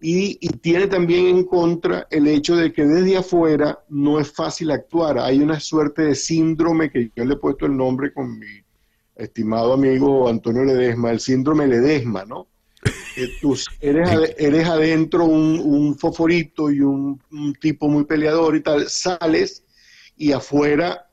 Y, 0.00 0.38
y, 0.40 0.48
tiene 0.58 0.86
también 0.86 1.26
en 1.26 1.44
contra 1.44 2.06
el 2.10 2.28
hecho 2.28 2.54
de 2.54 2.72
que 2.72 2.84
desde 2.84 3.16
afuera 3.16 3.80
no 3.88 4.20
es 4.20 4.30
fácil 4.30 4.70
actuar. 4.70 5.18
Hay 5.18 5.40
una 5.40 5.58
suerte 5.58 6.02
de 6.02 6.14
síndrome 6.14 6.90
que 6.90 7.10
yo 7.16 7.24
le 7.24 7.34
he 7.34 7.38
puesto 7.38 7.66
el 7.66 7.76
nombre 7.76 8.12
con 8.12 8.38
mi 8.38 8.46
estimado 9.16 9.72
amigo 9.72 10.28
Antonio 10.28 10.64
Ledesma, 10.64 11.10
el 11.10 11.20
síndrome 11.20 11.66
Ledesma, 11.66 12.24
¿no? 12.24 12.46
Que 13.14 13.28
tú 13.40 13.56
eres, 13.80 14.34
eres 14.38 14.68
adentro 14.68 15.24
un, 15.24 15.58
un 15.58 15.98
foforito 15.98 16.70
y 16.70 16.82
un, 16.82 17.20
tipo 17.60 17.88
muy 17.88 18.04
peleador 18.04 18.54
y 18.54 18.60
tal, 18.60 18.88
sales 18.88 19.64
y 20.16 20.32
afuera 20.32 21.10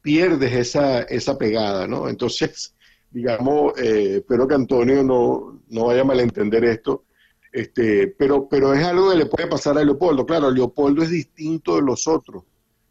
pierdes 0.00 0.52
esa, 0.52 1.02
esa 1.02 1.36
pegada, 1.36 1.86
¿no? 1.86 2.08
Entonces, 2.08 2.74
digamos, 3.10 3.78
eh, 3.78 4.16
espero 4.16 4.46
que 4.46 4.54
Antonio 4.54 5.02
no, 5.02 5.62
no 5.68 5.86
vaya 5.86 6.02
a 6.02 6.04
malentender 6.04 6.64
esto, 6.64 7.04
este, 7.52 8.08
pero, 8.08 8.48
pero 8.48 8.74
es 8.74 8.84
algo 8.84 9.10
que 9.10 9.16
le 9.16 9.26
puede 9.26 9.48
pasar 9.48 9.78
a 9.78 9.84
Leopoldo. 9.84 10.26
Claro, 10.26 10.50
Leopoldo 10.50 11.02
es 11.02 11.10
distinto 11.10 11.76
de 11.76 11.82
los 11.82 12.06
otros, 12.06 12.44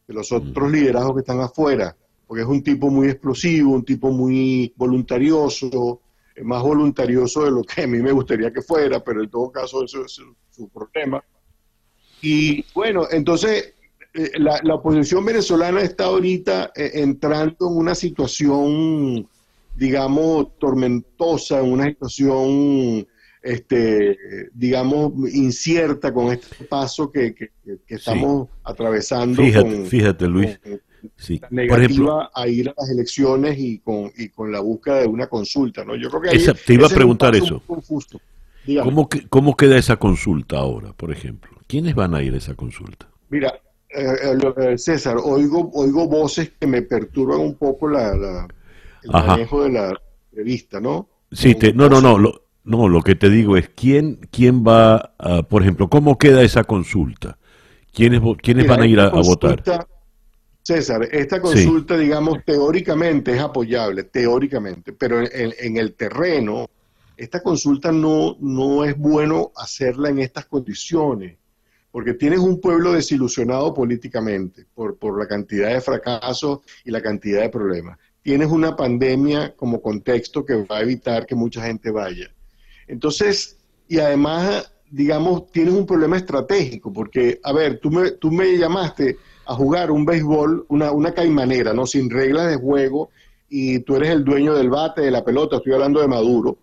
de 0.07 0.13
los 0.13 0.31
otros 0.31 0.71
liderazgos 0.71 1.15
que 1.15 1.19
están 1.19 1.41
afuera 1.41 1.95
porque 2.27 2.41
es 2.41 2.47
un 2.47 2.63
tipo 2.63 2.89
muy 2.89 3.07
explosivo, 3.07 3.71
un 3.71 3.85
tipo 3.85 4.11
muy 4.11 4.73
voluntarioso, 4.75 6.01
más 6.43 6.61
voluntarioso 6.63 7.45
de 7.45 7.51
lo 7.51 7.63
que 7.63 7.83
a 7.83 7.87
mí 7.87 7.99
me 7.99 8.11
gustaría 8.11 8.51
que 8.51 8.61
fuera, 8.61 9.03
pero 9.03 9.23
en 9.23 9.29
todo 9.29 9.51
caso 9.51 9.83
eso 9.83 10.05
es 10.05 10.19
su, 10.49 10.69
problema. 10.69 11.23
Y 12.21 12.65
bueno, 12.73 13.07
entonces 13.11 13.75
eh, 14.13 14.31
la, 14.37 14.75
oposición 14.75 15.23
venezolana 15.23 15.81
está 15.81 16.05
ahorita 16.05 16.71
eh, 16.75 16.91
entrando 16.95 17.69
en 17.69 17.77
una 17.77 17.93
situación, 17.93 19.27
digamos, 19.75 20.57
tormentosa, 20.57 21.59
en 21.59 21.71
una 21.71 21.85
situación, 21.85 23.07
este, 23.41 24.17
digamos, 24.53 25.13
incierta 25.33 26.13
con 26.13 26.31
este 26.31 26.65
paso 26.65 27.11
que, 27.11 27.35
estamos 27.87 28.49
atravesando. 28.63 29.41
Fíjate, 29.41 29.85
fíjate 29.85 30.27
Luis, 30.27 30.59
sí. 31.17 31.41
negativa 31.49 32.29
a 32.33 32.47
ir 32.47 32.69
a 32.69 32.73
las 32.77 32.89
elecciones 32.89 33.57
y 33.59 33.79
con, 33.79 34.11
y 34.17 34.29
con 34.29 34.51
la 34.51 34.59
búsqueda 34.59 35.01
de 35.01 35.07
una 35.07 35.27
consulta. 35.27 35.83
¿no? 35.83 35.95
Yo 35.95 36.09
creo 36.09 36.21
que 36.21 36.53
te 36.65 36.73
iba 36.73 36.87
a 36.87 36.89
preguntar 36.89 37.35
eso. 37.35 37.61
¿Cómo, 38.81 39.07
¿Cómo 39.29 39.55
queda 39.55 39.77
esa 39.77 39.97
consulta 39.97 40.57
ahora, 40.57 40.93
por 40.93 41.11
ejemplo? 41.11 41.51
¿Quiénes 41.67 41.93
van 41.95 42.15
a 42.15 42.23
ir 42.23 42.33
a 42.33 42.37
esa 42.37 42.55
consulta? 42.55 43.07
Mira, 43.29 43.53
eh, 43.89 44.37
eh, 44.57 44.77
César, 44.77 45.17
oigo, 45.23 45.71
oigo 45.73 46.07
voces 46.07 46.51
que 46.59 46.67
me 46.67 46.81
perturban 46.81 47.39
un 47.39 47.55
poco 47.55 47.87
la, 47.87 48.47
el 49.05 49.11
manejo 49.11 49.63
de 49.63 49.71
la 49.71 49.93
revista, 50.31 50.79
¿no? 50.79 51.09
Sí, 51.31 51.55
no, 51.73 51.89
no, 51.89 52.01
no, 52.01 52.17
lo, 52.17 52.45
no, 52.63 52.87
lo 52.87 53.01
que 53.01 53.15
te 53.15 53.29
digo 53.29 53.57
es 53.57 53.69
quién, 53.69 54.19
quién 54.31 54.63
va, 54.65 55.15
a, 55.17 55.43
por 55.43 55.61
ejemplo, 55.61 55.89
¿cómo 55.89 56.17
queda 56.17 56.41
esa 56.41 56.63
consulta? 56.63 57.37
¿Quiénes, 57.93 58.21
quiénes 58.41 58.67
van 58.67 58.81
a 58.81 58.87
ir 58.87 58.99
a, 58.99 59.05
a 59.05 59.21
votar? 59.21 59.63
César, 60.65 61.07
esta 61.11 61.39
consulta, 61.39 61.95
digamos, 61.95 62.43
teóricamente 62.43 63.33
es 63.33 63.39
apoyable, 63.39 64.03
teóricamente, 64.05 64.93
pero 64.93 65.21
en, 65.21 65.77
el 65.77 65.93
terreno, 65.93 66.67
esta 67.15 67.43
consulta 67.43 67.91
no, 67.91 68.35
no 68.39 68.83
es 68.83 68.97
bueno 68.97 69.51
hacerla 69.55 70.09
en 70.09 70.17
estas 70.17 70.47
condiciones, 70.47 71.37
porque 71.91 72.15
tienes 72.15 72.39
un 72.39 72.59
pueblo 72.59 72.93
desilusionado 72.93 73.75
políticamente 73.75 74.65
por, 74.73 74.97
por 74.97 75.19
la 75.19 75.27
cantidad 75.27 75.69
de 75.69 75.81
fracasos 75.81 76.61
y 76.83 76.89
la 76.89 76.99
cantidad 76.99 77.41
de 77.41 77.49
problemas. 77.49 77.99
Tienes 78.25 78.49
una 78.49 78.75
pandemia 78.75 79.53
como 79.55 79.83
contexto 79.83 80.43
que 80.43 80.55
va 80.55 80.77
a 80.77 80.81
evitar 80.81 81.27
que 81.27 81.35
mucha 81.35 81.61
gente 81.61 81.91
vaya. 81.91 82.31
Entonces, 82.87 83.57
y 83.87 83.99
además, 83.99 84.73
digamos, 84.89 85.51
tienes 85.51 85.75
un 85.75 85.85
problema 85.85 86.17
estratégico, 86.17 86.91
porque, 86.91 87.39
a 87.43 87.53
ver, 87.53 87.79
tú 87.79 87.91
me, 87.91 88.09
tú 88.09 88.31
me 88.31 88.57
llamaste 88.57 89.17
a 89.45 89.53
jugar 89.53 89.91
un 89.91 90.05
béisbol, 90.05 90.65
una, 90.69 90.91
una 90.91 91.13
caimanera, 91.13 91.71
¿no? 91.71 91.85
Sin 91.85 92.09
reglas 92.09 92.49
de 92.49 92.55
juego, 92.55 93.11
y 93.47 93.81
tú 93.81 93.95
eres 93.95 94.09
el 94.09 94.23
dueño 94.23 94.55
del 94.55 94.71
bate, 94.71 95.01
de 95.01 95.11
la 95.11 95.23
pelota, 95.23 95.57
estoy 95.57 95.73
hablando 95.73 96.01
de 96.01 96.07
Maduro, 96.07 96.57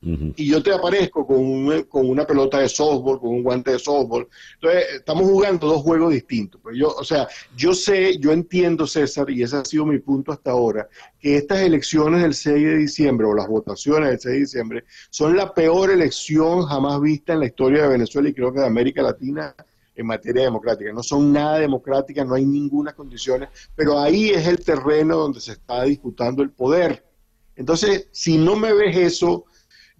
y 0.00 0.46
yo 0.46 0.62
te 0.62 0.72
aparezco 0.72 1.26
con, 1.26 1.82
con 1.84 2.08
una 2.08 2.24
pelota 2.24 2.60
de 2.60 2.68
softball, 2.68 3.18
con 3.18 3.30
un 3.30 3.42
guante 3.42 3.72
de 3.72 3.78
softball. 3.80 4.28
Entonces, 4.54 4.84
estamos 4.94 5.24
jugando 5.24 5.66
dos 5.66 5.82
juegos 5.82 6.12
distintos. 6.12 6.60
Pero 6.62 6.76
yo, 6.76 6.88
o 6.96 7.04
sea, 7.04 7.26
yo 7.56 7.74
sé, 7.74 8.16
yo 8.18 8.30
entiendo, 8.32 8.86
César, 8.86 9.28
y 9.28 9.42
ese 9.42 9.56
ha 9.56 9.64
sido 9.64 9.84
mi 9.86 9.98
punto 9.98 10.30
hasta 10.30 10.52
ahora, 10.52 10.88
que 11.18 11.36
estas 11.36 11.60
elecciones 11.60 12.22
del 12.22 12.34
6 12.34 12.54
de 12.54 12.76
diciembre, 12.76 13.26
o 13.26 13.34
las 13.34 13.48
votaciones 13.48 14.10
del 14.10 14.20
6 14.20 14.32
de 14.32 14.40
diciembre, 14.40 14.84
son 15.10 15.36
la 15.36 15.52
peor 15.52 15.90
elección 15.90 16.62
jamás 16.62 17.00
vista 17.00 17.32
en 17.32 17.40
la 17.40 17.46
historia 17.46 17.82
de 17.82 17.88
Venezuela 17.88 18.28
y 18.28 18.34
creo 18.34 18.52
que 18.52 18.60
de 18.60 18.66
América 18.66 19.02
Latina 19.02 19.54
en 19.96 20.06
materia 20.06 20.44
democrática. 20.44 20.92
No 20.92 21.02
son 21.02 21.32
nada 21.32 21.58
democráticas, 21.58 22.24
no 22.24 22.34
hay 22.34 22.46
ninguna 22.46 22.92
condición, 22.92 23.46
pero 23.74 23.98
ahí 23.98 24.30
es 24.30 24.46
el 24.46 24.64
terreno 24.64 25.16
donde 25.16 25.40
se 25.40 25.52
está 25.52 25.82
disputando 25.82 26.42
el 26.44 26.50
poder. 26.50 27.04
Entonces, 27.56 28.06
si 28.12 28.38
no 28.38 28.54
me 28.54 28.72
ves 28.72 28.96
eso, 28.96 29.46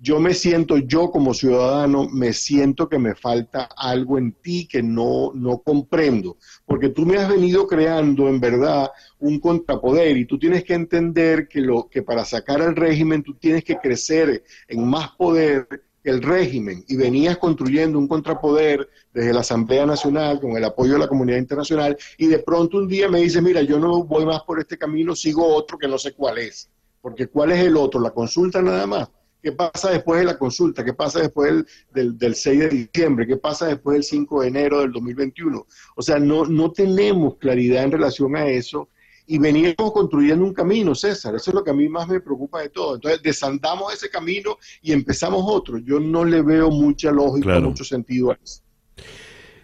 yo 0.00 0.20
me 0.20 0.32
siento, 0.34 0.78
yo 0.78 1.10
como 1.10 1.34
ciudadano, 1.34 2.08
me 2.08 2.32
siento 2.32 2.88
que 2.88 2.98
me 2.98 3.14
falta 3.14 3.68
algo 3.76 4.16
en 4.18 4.32
ti 4.32 4.68
que 4.68 4.82
no, 4.82 5.32
no 5.34 5.58
comprendo, 5.58 6.36
porque 6.66 6.90
tú 6.90 7.04
me 7.04 7.16
has 7.16 7.28
venido 7.28 7.66
creando 7.66 8.28
en 8.28 8.38
verdad 8.38 8.90
un 9.18 9.40
contrapoder 9.40 10.16
y 10.16 10.24
tú 10.24 10.38
tienes 10.38 10.62
que 10.62 10.74
entender 10.74 11.48
que, 11.48 11.60
lo, 11.60 11.88
que 11.88 12.02
para 12.02 12.24
sacar 12.24 12.62
al 12.62 12.76
régimen 12.76 13.22
tú 13.22 13.34
tienes 13.34 13.64
que 13.64 13.76
crecer 13.78 14.44
en 14.68 14.88
más 14.88 15.10
poder 15.16 15.66
que 16.02 16.10
el 16.10 16.22
régimen. 16.22 16.84
Y 16.86 16.96
venías 16.96 17.36
construyendo 17.38 17.98
un 17.98 18.06
contrapoder 18.06 18.88
desde 19.12 19.32
la 19.32 19.40
Asamblea 19.40 19.84
Nacional 19.84 20.40
con 20.40 20.56
el 20.56 20.64
apoyo 20.64 20.92
de 20.92 21.00
la 21.00 21.08
comunidad 21.08 21.38
internacional 21.38 21.96
y 22.16 22.28
de 22.28 22.38
pronto 22.38 22.78
un 22.78 22.86
día 22.86 23.08
me 23.08 23.20
dices, 23.20 23.42
mira, 23.42 23.62
yo 23.62 23.80
no 23.80 24.04
voy 24.04 24.24
más 24.24 24.42
por 24.42 24.60
este 24.60 24.78
camino, 24.78 25.16
sigo 25.16 25.44
otro 25.44 25.76
que 25.76 25.88
no 25.88 25.98
sé 25.98 26.12
cuál 26.12 26.38
es, 26.38 26.70
porque 27.00 27.26
¿cuál 27.26 27.50
es 27.50 27.64
el 27.64 27.76
otro? 27.76 28.00
La 28.00 28.10
consulta 28.10 28.62
nada 28.62 28.86
más 28.86 29.08
¿Qué 29.42 29.52
pasa 29.52 29.90
después 29.90 30.20
de 30.20 30.26
la 30.26 30.38
consulta? 30.38 30.84
¿Qué 30.84 30.92
pasa 30.92 31.20
después 31.20 31.64
del, 31.92 32.18
del, 32.18 32.34
6 32.34 32.58
de 32.58 32.68
diciembre? 32.68 33.26
¿Qué 33.26 33.36
pasa 33.36 33.66
después 33.66 33.94
del 33.94 34.04
5 34.04 34.42
de 34.42 34.48
enero 34.48 34.80
del 34.80 34.92
2021? 34.92 35.66
O 35.96 36.02
sea, 36.02 36.18
no, 36.18 36.44
no 36.44 36.72
tenemos 36.72 37.36
claridad 37.36 37.84
en 37.84 37.92
relación 37.92 38.34
a 38.34 38.46
eso 38.48 38.88
y 39.28 39.38
veníamos 39.38 39.92
construyendo 39.92 40.44
un 40.44 40.54
camino, 40.54 40.94
César. 40.94 41.34
Eso 41.36 41.50
es 41.50 41.54
lo 41.54 41.62
que 41.62 41.70
a 41.70 41.74
mí 41.74 41.88
más 41.88 42.08
me 42.08 42.20
preocupa 42.20 42.62
de 42.62 42.70
todo. 42.70 42.96
Entonces, 42.96 43.22
desandamos 43.22 43.92
ese 43.92 44.08
camino 44.08 44.56
y 44.82 44.92
empezamos 44.92 45.44
otro. 45.46 45.78
Yo 45.78 46.00
no 46.00 46.24
le 46.24 46.42
veo 46.42 46.70
mucha 46.70 47.12
lógica, 47.12 47.60
mucho 47.60 47.84
sentido 47.84 48.32
a 48.32 48.38
eso. 48.42 48.62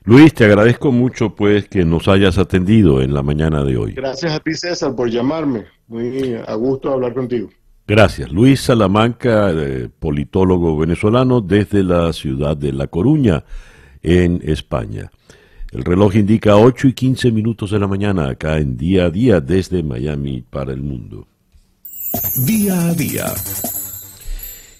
Luis, 0.04 0.34
te 0.34 0.44
agradezco 0.44 0.92
mucho 0.92 1.34
pues 1.34 1.66
que 1.66 1.82
nos 1.82 2.08
hayas 2.08 2.36
atendido 2.36 3.00
en 3.00 3.14
la 3.14 3.22
mañana 3.22 3.64
de 3.64 3.78
hoy. 3.78 3.94
Gracias 3.94 4.32
a 4.32 4.40
ti, 4.40 4.54
César, 4.54 4.94
por 4.94 5.08
llamarme. 5.08 5.64
Muy 5.88 6.34
a 6.34 6.54
gusto 6.54 6.92
hablar 6.92 7.14
contigo. 7.14 7.48
Gracias. 7.86 8.32
Luis 8.32 8.60
Salamanca, 8.60 9.50
eh, 9.52 9.90
politólogo 9.98 10.76
venezolano 10.78 11.42
desde 11.42 11.82
la 11.82 12.12
ciudad 12.14 12.56
de 12.56 12.72
La 12.72 12.86
Coruña, 12.86 13.44
en 14.02 14.40
España. 14.44 15.10
El 15.72 15.84
reloj 15.84 16.14
indica 16.14 16.56
8 16.56 16.88
y 16.88 16.92
15 16.92 17.32
minutos 17.32 17.72
de 17.72 17.80
la 17.80 17.88
mañana 17.88 18.28
acá 18.28 18.58
en 18.58 18.76
día 18.76 19.06
a 19.06 19.10
día 19.10 19.40
desde 19.40 19.82
Miami 19.82 20.42
para 20.42 20.72
el 20.72 20.82
mundo. 20.82 21.26
Día 22.46 22.88
a 22.88 22.94
día. 22.94 23.26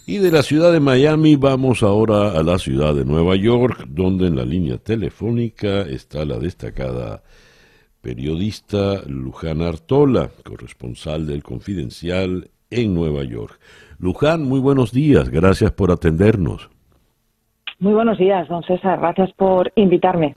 Y 0.06 0.18
de 0.18 0.30
la 0.30 0.42
ciudad 0.42 0.72
de 0.72 0.80
Miami 0.80 1.36
vamos 1.36 1.82
ahora 1.82 2.38
a 2.38 2.42
la 2.42 2.58
ciudad 2.58 2.94
de 2.94 3.04
Nueva 3.04 3.36
York, 3.36 3.86
donde 3.88 4.28
en 4.28 4.36
la 4.36 4.44
línea 4.44 4.78
telefónica 4.78 5.82
está 5.82 6.24
la 6.24 6.38
destacada 6.38 7.22
periodista 8.00 9.02
Luján 9.06 9.62
Artola, 9.62 10.30
corresponsal 10.44 11.26
del 11.26 11.42
Confidencial 11.42 12.50
en 12.74 12.94
Nueva 12.94 13.24
York. 13.24 13.58
Luján, 13.98 14.42
muy 14.42 14.60
buenos 14.60 14.92
días, 14.92 15.30
gracias 15.30 15.72
por 15.72 15.90
atendernos. 15.90 16.68
Muy 17.78 17.94
buenos 17.94 18.18
días, 18.18 18.48
don 18.48 18.62
César, 18.64 18.98
gracias 18.98 19.32
por 19.32 19.72
invitarme. 19.76 20.36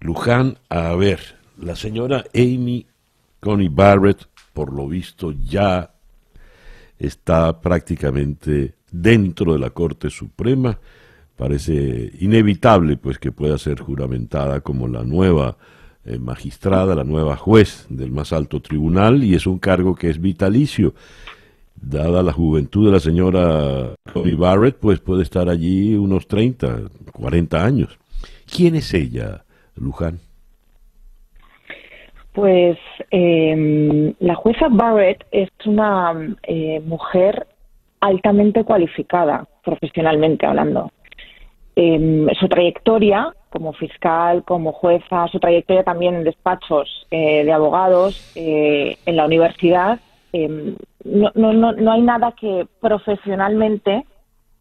Luján, 0.00 0.58
a 0.68 0.94
ver, 0.94 1.20
la 1.58 1.76
señora 1.76 2.24
Amy 2.34 2.86
Coney 3.40 3.68
Barrett, 3.68 4.26
por 4.52 4.72
lo 4.72 4.88
visto, 4.88 5.32
ya 5.32 5.90
está 6.98 7.60
prácticamente 7.60 8.74
dentro 8.90 9.52
de 9.52 9.58
la 9.58 9.70
Corte 9.70 10.10
Suprema. 10.10 10.78
Parece 11.36 12.10
inevitable 12.20 12.96
pues 12.96 13.18
que 13.18 13.32
pueda 13.32 13.58
ser 13.58 13.80
juramentada 13.80 14.60
como 14.60 14.88
la 14.88 15.04
nueva 15.04 15.56
eh, 16.06 16.18
magistrada, 16.18 16.94
la 16.94 17.04
nueva 17.04 17.36
juez 17.36 17.86
del 17.88 18.12
más 18.12 18.32
alto 18.32 18.60
tribunal, 18.60 19.24
y 19.24 19.34
es 19.34 19.46
un 19.46 19.58
cargo 19.58 19.94
que 19.94 20.08
es 20.08 20.20
vitalicio. 20.20 20.94
Dada 21.74 22.22
la 22.22 22.32
juventud 22.32 22.86
de 22.86 22.92
la 22.92 23.00
señora 23.00 23.94
Barrett, 24.38 24.76
pues 24.78 25.00
puede 25.00 25.22
estar 25.22 25.48
allí 25.48 25.94
unos 25.96 26.26
30, 26.26 26.82
40 27.12 27.64
años. 27.64 27.98
¿Quién 28.46 28.76
es 28.76 28.94
ella, 28.94 29.44
Luján? 29.74 30.20
Pues 32.32 32.78
em, 33.10 34.14
la 34.20 34.34
jueza 34.34 34.68
Barrett 34.70 35.26
es 35.32 35.48
una 35.64 36.36
eh, 36.44 36.80
mujer 36.84 37.46
altamente 38.00 38.62
cualificada, 38.62 39.48
profesionalmente 39.64 40.46
hablando. 40.46 40.92
Em, 41.74 42.26
su 42.38 42.48
trayectoria 42.48 43.34
como 43.56 43.72
fiscal, 43.72 44.44
como 44.44 44.72
jueza, 44.72 45.28
su 45.28 45.40
trayectoria 45.40 45.82
también 45.82 46.14
en 46.14 46.24
despachos 46.24 47.06
eh, 47.10 47.42
de 47.42 47.52
abogados 47.52 48.32
eh, 48.34 48.98
en 49.06 49.16
la 49.16 49.24
universidad, 49.24 49.98
em, 50.34 50.76
no, 51.04 51.30
no, 51.34 51.72
no, 51.72 51.92
hay 51.92 52.02
nada 52.02 52.32
que 52.32 52.66
profesionalmente 52.82 54.04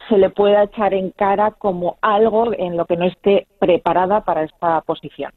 se 0.08 0.18
le 0.18 0.30
pueda 0.30 0.64
echar 0.64 0.94
en 0.94 1.12
cara 1.12 1.52
como 1.52 1.98
algo 2.02 2.54
en 2.58 2.78
lo 2.78 2.86
que 2.86 2.96
no 2.96 3.04
esté 3.06 3.48
preparada 3.60 4.22
para 4.22 4.44
esta 4.44 4.80
posición. 4.82 5.34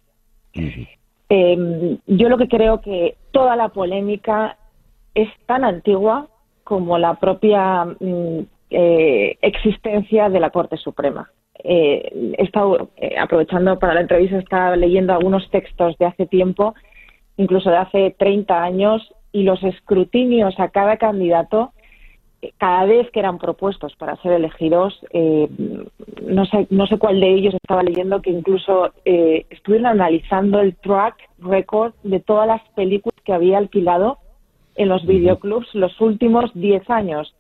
Em, 1.29 1.99
yo 2.07 2.29
lo 2.29 2.39
que 2.39 2.47
creo 2.47 2.81
que 2.81 3.17
toda 3.33 3.57
la 3.57 3.71
polémica 3.71 4.57
es 5.15 5.29
tan 5.47 5.65
antigua 5.65 6.29
como 6.63 6.97
la 6.97 7.15
propia 7.15 7.85
mm, 7.85 8.41
eh, 8.71 9.37
existencia 9.43 10.29
de 10.29 10.39
la 10.39 10.51
Corte 10.51 10.77
Suprema 10.77 11.29
eh, 11.65 12.35
he 12.39 12.43
estado 12.43 12.91
eh, 12.97 13.17
aprovechando 13.19 13.79
para 13.79 13.95
la 13.95 14.03
entrevista, 14.03 14.39
estaba 14.39 14.77
leyendo 14.77 15.13
algunos 15.13 15.49
textos 15.51 15.97
de 15.99 16.07
hace 16.07 16.27
tiempo, 16.27 16.75
incluso 17.37 17.71
de 17.71 17.77
hace 17.77 18.15
30 18.19 18.63
años, 18.63 19.13
y 19.33 19.43
los 19.43 19.63
escrutinios 19.63 20.59
a 20.59 20.69
cada 20.69 20.97
candidato, 20.97 21.73
eh, 22.43 22.53
cada 22.59 22.85
vez 22.85 23.11
que 23.11 23.21
eran 23.21 23.39
propuestos 23.39 23.95
para 23.97 24.17
ser 24.23 24.33
elegidos, 24.33 24.99
eh, 25.13 25.49
no, 26.23 26.47
sé, 26.47 26.67
no 26.71 26.87
sé 26.87 26.99
cuál 26.99 27.21
de 27.21 27.35
ellos 27.35 27.55
estaba 27.55 27.83
leyendo, 27.83 28.23
que 28.23 28.31
incluso 28.31 28.93
estuvieron 29.05 29.87
analizando 29.87 30.61
el 30.61 30.77
track 30.77 31.17
record 31.39 31.93
de 32.03 32.21
todas 32.21 32.47
las 32.47 32.63
películas 32.71 33.21
que 33.25 33.33
había 33.33 33.59
alquilado 33.59 34.19
en 34.77 34.89
los 34.89 35.05
videoclubs 35.07 35.75
los 35.75 36.01
últimos 36.01 36.51
10 36.55 36.89
años. 36.89 37.35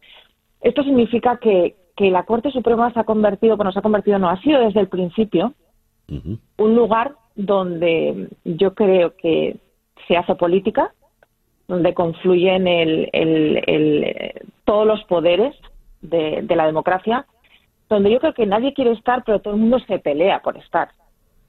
Esto 0.60 0.82
significa 0.82 1.38
que, 1.38 1.76
que 1.98 2.12
la 2.12 2.22
Corte 2.22 2.52
Suprema 2.52 2.92
se 2.92 3.00
ha 3.00 3.04
convertido, 3.04 3.56
bueno, 3.56 3.72
se 3.72 3.80
ha 3.80 3.82
convertido, 3.82 4.20
no, 4.20 4.28
ha 4.28 4.40
sido 4.40 4.60
desde 4.60 4.78
el 4.78 4.86
principio 4.86 5.52
un 6.06 6.76
lugar 6.76 7.16
donde 7.34 8.28
yo 8.44 8.72
creo 8.74 9.16
que 9.16 9.56
se 10.06 10.16
hace 10.16 10.36
política, 10.36 10.94
donde 11.66 11.94
confluyen 11.94 12.68
el, 12.68 13.10
el, 13.12 14.32
todos 14.64 14.86
los 14.86 15.02
poderes 15.06 15.56
de, 16.00 16.46
la 16.54 16.66
democracia, 16.66 17.26
donde 17.88 18.12
yo 18.12 18.20
creo 18.20 18.32
que 18.32 18.46
nadie 18.46 18.74
quiere 18.74 18.92
estar, 18.92 19.24
pero 19.26 19.40
todo 19.40 19.54
el 19.54 19.60
mundo 19.60 19.80
se 19.80 19.98
pelea 19.98 20.40
por 20.40 20.56
estar. 20.56 20.90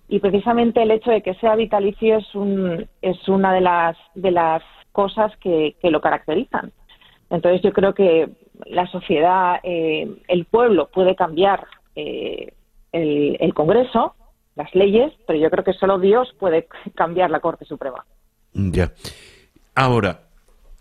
Y 0.08 0.18
precisamente 0.18 0.82
el 0.82 0.90
hecho 0.90 1.12
de 1.12 1.22
que 1.22 1.36
sea 1.36 1.56
vitalicio 1.56 2.18
es, 2.18 2.34
un, 2.34 2.88
es 3.04 3.28
una 3.28 3.54
de 3.54 3.62
las, 3.62 3.96
de 4.16 4.32
las 4.32 4.64
cosas 4.94 5.32
que, 5.38 5.76
que 5.80 5.92
lo 5.92 6.02
caracterizan. 6.02 6.72
Entonces 7.30 7.62
yo 7.62 7.72
creo 7.72 7.94
que 7.94 8.30
la 8.66 8.88
sociedad, 8.88 9.60
eh, 9.64 10.08
el 10.28 10.46
pueblo 10.46 10.90
puede 10.90 11.16
cambiar 11.16 11.66
eh, 11.96 12.54
el, 12.92 13.54
Congreso, 13.54 14.16
las 14.56 14.74
leyes, 14.76 15.14
pero 15.28 15.40
yo 15.40 15.50
creo 15.50 15.64
que 15.64 15.74
solo 15.74 16.00
Dios 16.00 16.34
puede 16.40 16.68
cambiar 16.96 17.30
la 17.30 17.40
Corte 17.40 17.66
Suprema. 17.66 18.06
Ya. 18.54 18.92
Ahora, 19.76 20.22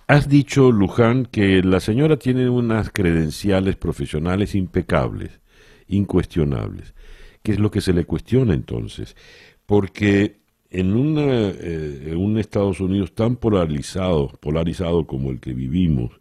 has 0.07 0.29
dicho, 0.29 0.73
Luján, 0.73 1.27
que 1.27 1.63
la 1.63 1.81
señora 1.81 2.17
tiene 2.17 2.49
unas 2.49 2.91
credenciales 2.91 3.77
profesionales 3.77 4.55
impecables, 4.55 5.41
incuestionables. 5.87 6.95
¿Qué 7.43 7.53
es 7.53 7.59
lo 7.59 7.71
que 7.71 7.81
se 7.81 7.93
le 7.93 8.05
cuestiona 8.05 8.55
entonces? 8.55 9.17
Porque 9.67 10.39
en, 10.71 10.95
una, 10.95 11.23
eh, 11.23 12.09
en 12.11 12.17
un 12.17 12.39
Estados 12.39 12.81
Unidos 12.81 13.15
tan 13.15 13.37
polarizado, 13.37 14.29
polarizado 14.41 15.07
como 15.07 15.31
el 15.31 15.41
que 15.41 15.53
vivimos, 15.53 16.21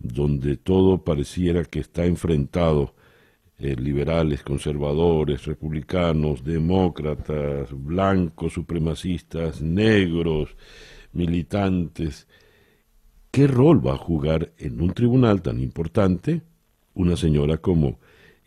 donde 0.00 0.56
todo 0.56 1.04
pareciera 1.04 1.64
que 1.64 1.78
está 1.80 2.06
enfrentado, 2.06 2.94
eh, 3.58 3.76
liberales, 3.76 4.42
conservadores, 4.42 5.44
republicanos, 5.44 6.42
demócratas, 6.42 7.68
blancos, 7.72 8.54
supremacistas, 8.54 9.60
negros, 9.60 10.56
militantes. 11.12 12.26
¿Qué 13.30 13.46
rol 13.46 13.86
va 13.86 13.94
a 13.94 13.98
jugar 13.98 14.52
en 14.56 14.80
un 14.80 14.92
tribunal 14.94 15.42
tan 15.42 15.60
importante 15.60 16.40
una 16.94 17.16
señora 17.16 17.58
como 17.58 17.98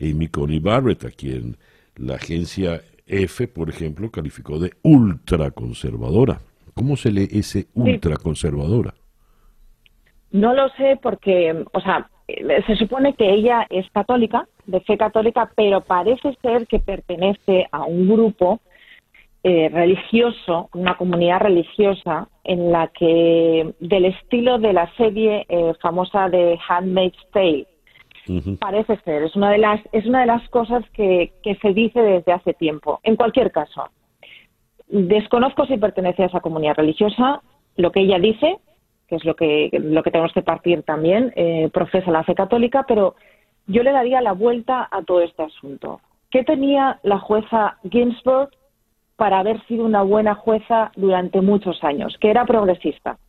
Amy 0.01 0.30
Coney 0.30 0.60
Barrett, 0.60 1.06
a 1.06 1.12
quien 1.12 1.58
la 1.95 2.16
agencia 2.16 2.82
F, 3.06 3.47
por 3.47 3.70
ejemplo, 3.70 4.10
calificó 4.10 4.58
de 4.58 4.74
ultraconservadora? 4.82 6.41
¿Cómo 6.74 6.97
se 6.97 7.12
lee 7.12 7.30
ese 7.32 7.68
ultraconservadora? 7.76 8.95
No 10.34 10.53
lo 10.55 10.67
sé 10.69 10.99
porque, 11.01 11.63
o 11.73 11.79
sea, 11.79 12.09
se 12.65 12.75
supone 12.75 13.13
que 13.13 13.31
ella 13.31 13.67
es 13.69 13.89
católica, 13.91 14.47
de 14.65 14.81
fe 14.81 14.97
católica, 14.97 15.51
pero 15.55 15.81
parece 15.81 16.36
ser 16.41 16.65
que 16.65 16.79
pertenece 16.79 17.67
a 17.71 17.84
un 17.84 18.09
grupo 18.09 18.59
eh, 19.43 19.69
religioso, 19.71 20.69
una 20.73 20.97
comunidad 20.97 21.41
religiosa 21.41 22.27
en 22.43 22.71
la 22.71 22.88
que 22.88 23.75
del 23.79 24.05
estilo 24.05 24.57
de 24.57 24.73
la 24.73 24.91
serie 24.95 25.45
eh, 25.49 25.73
famosa 25.79 26.29
de 26.29 26.57
Handmaid's 26.67 27.29
Tale. 27.31 27.67
Parece 28.59 28.97
ser, 29.01 29.23
es 29.23 29.36
una 29.36 29.51
de 29.51 29.59
las, 29.59 29.81
es 29.91 30.05
una 30.07 30.21
de 30.21 30.27
las 30.27 30.49
cosas 30.49 30.84
que, 30.93 31.34
que 31.43 31.55
se 31.55 31.73
dice 31.73 31.99
desde 32.01 32.31
hace 32.31 32.53
tiempo. 32.53 33.01
En 33.03 33.17
cualquier 33.17 33.51
caso, 33.51 33.84
desconozco 34.88 35.67
si 35.67 35.77
pertenece 35.77 36.23
a 36.23 36.27
esa 36.27 36.39
comunidad 36.39 36.75
religiosa, 36.75 37.41
lo 37.75 37.91
que 37.91 37.99
ella 37.99 38.17
dice, 38.17 38.57
que 39.14 39.18
es 39.18 39.26
lo 39.26 39.36
que, 39.36 39.70
lo 39.74 40.01
que 40.01 40.09
tenemos 40.09 40.34
que 40.34 40.41
partir 40.41 40.82
también, 40.82 41.32
eh, 41.36 41.70
profesa 41.72 42.09
la 42.09 42.24
fe 42.24 42.34
católica, 42.34 42.86
pero 42.88 43.14
yo 43.68 43.84
le 43.84 43.91
daría 43.91 44.22
la 44.22 44.32
vuelta 44.32 44.88
a 44.89 45.03
todo 45.03 45.22
este 45.22 45.43
asunto. 45.43 46.01
¿Qué 46.32 46.43
tenía 46.43 46.99
la 47.03 47.20
jueza 47.20 47.78
Ginsburg 47.91 48.49
para 49.16 49.38
haber 49.38 49.64
sido 49.68 49.86
una 49.86 50.01
buena 50.01 50.34
jueza 50.34 50.91
durante 50.95 51.41
muchos 51.41 51.84
años? 51.84 52.18
Que 52.20 52.32
era 52.32 52.45
progresista. 52.45 53.20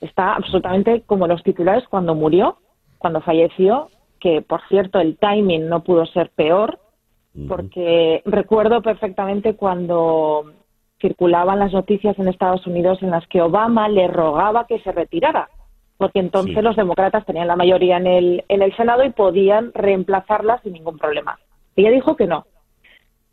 Está 0.00 0.34
absolutamente 0.34 1.02
como 1.04 1.26
los 1.26 1.42
titulares 1.42 1.82
cuando 1.88 2.14
murió, 2.14 2.58
cuando 2.98 3.20
falleció, 3.20 3.88
que 4.20 4.40
por 4.40 4.60
cierto 4.68 5.00
el 5.00 5.18
timing 5.18 5.68
no 5.68 5.82
pudo 5.82 6.06
ser 6.06 6.30
peor, 6.30 6.78
porque 7.48 8.22
recuerdo 8.24 8.82
perfectamente 8.82 9.54
cuando 9.54 10.52
circulaban 11.00 11.58
las 11.58 11.72
noticias 11.72 12.18
en 12.18 12.28
Estados 12.28 12.66
Unidos 12.66 12.98
en 13.02 13.10
las 13.10 13.26
que 13.28 13.40
Obama 13.40 13.88
le 13.88 14.08
rogaba 14.08 14.66
que 14.66 14.80
se 14.80 14.92
retirara, 14.92 15.48
porque 15.96 16.20
entonces 16.20 16.62
los 16.62 16.76
demócratas 16.76 17.24
tenían 17.24 17.48
la 17.48 17.56
mayoría 17.56 17.96
en 17.96 18.06
el, 18.06 18.44
en 18.48 18.62
el 18.62 18.74
Senado 18.76 19.04
y 19.04 19.10
podían 19.10 19.72
reemplazarla 19.74 20.60
sin 20.62 20.72
ningún 20.72 20.98
problema. 20.98 21.38
Ella 21.76 21.90
dijo 21.90 22.16
que 22.16 22.26
no. 22.26 22.44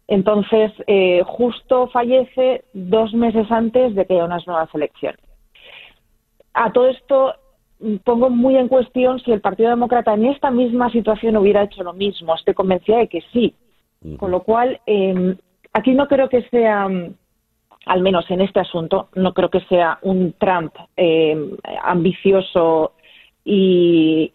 Entonces, 0.08 0.72
eh, 0.86 1.24
justo 1.26 1.88
fallece 1.88 2.64
dos 2.74 3.14
meses 3.14 3.52
antes 3.52 3.96
de 3.96 4.06
que 4.06 4.14
haya 4.14 4.26
unas 4.26 4.46
nuevas 4.46 4.70
elecciones. 4.74 5.20
A 6.54 6.72
todo 6.72 6.88
esto 6.88 7.34
mm, 7.80 7.96
pongo 7.98 8.30
muy 8.30 8.56
en 8.56 8.68
cuestión 8.68 9.20
si 9.20 9.32
el 9.32 9.42
Partido 9.42 9.70
Demócrata 9.70 10.14
en 10.14 10.26
esta 10.26 10.52
misma 10.52 10.92
situación 10.92 11.38
hubiera 11.38 11.64
hecho 11.64 11.84
lo 11.84 11.94
mismo. 11.94 12.36
Estoy 12.36 12.54
convencida 12.54 12.98
de 12.98 13.08
que 13.08 13.22
sí. 13.34 13.56
Con 14.20 14.30
lo 14.30 14.44
cual, 14.44 14.80
em, 14.86 15.36
aquí 15.74 15.94
no 15.94 16.08
creo 16.08 16.30
que 16.30 16.44
sea 16.50 16.88
mm, 16.88 17.16
al 17.86 18.02
menos 18.02 18.30
en 18.32 18.42
este 18.42 18.60
asunto, 18.60 19.10
no 19.16 19.34
creo 19.34 19.50
que 19.50 19.62
sea 19.62 20.00
un 20.02 20.34
Trump 20.34 20.74
eh, 20.98 21.38
ambicioso 21.84 22.94
y, 23.44 24.32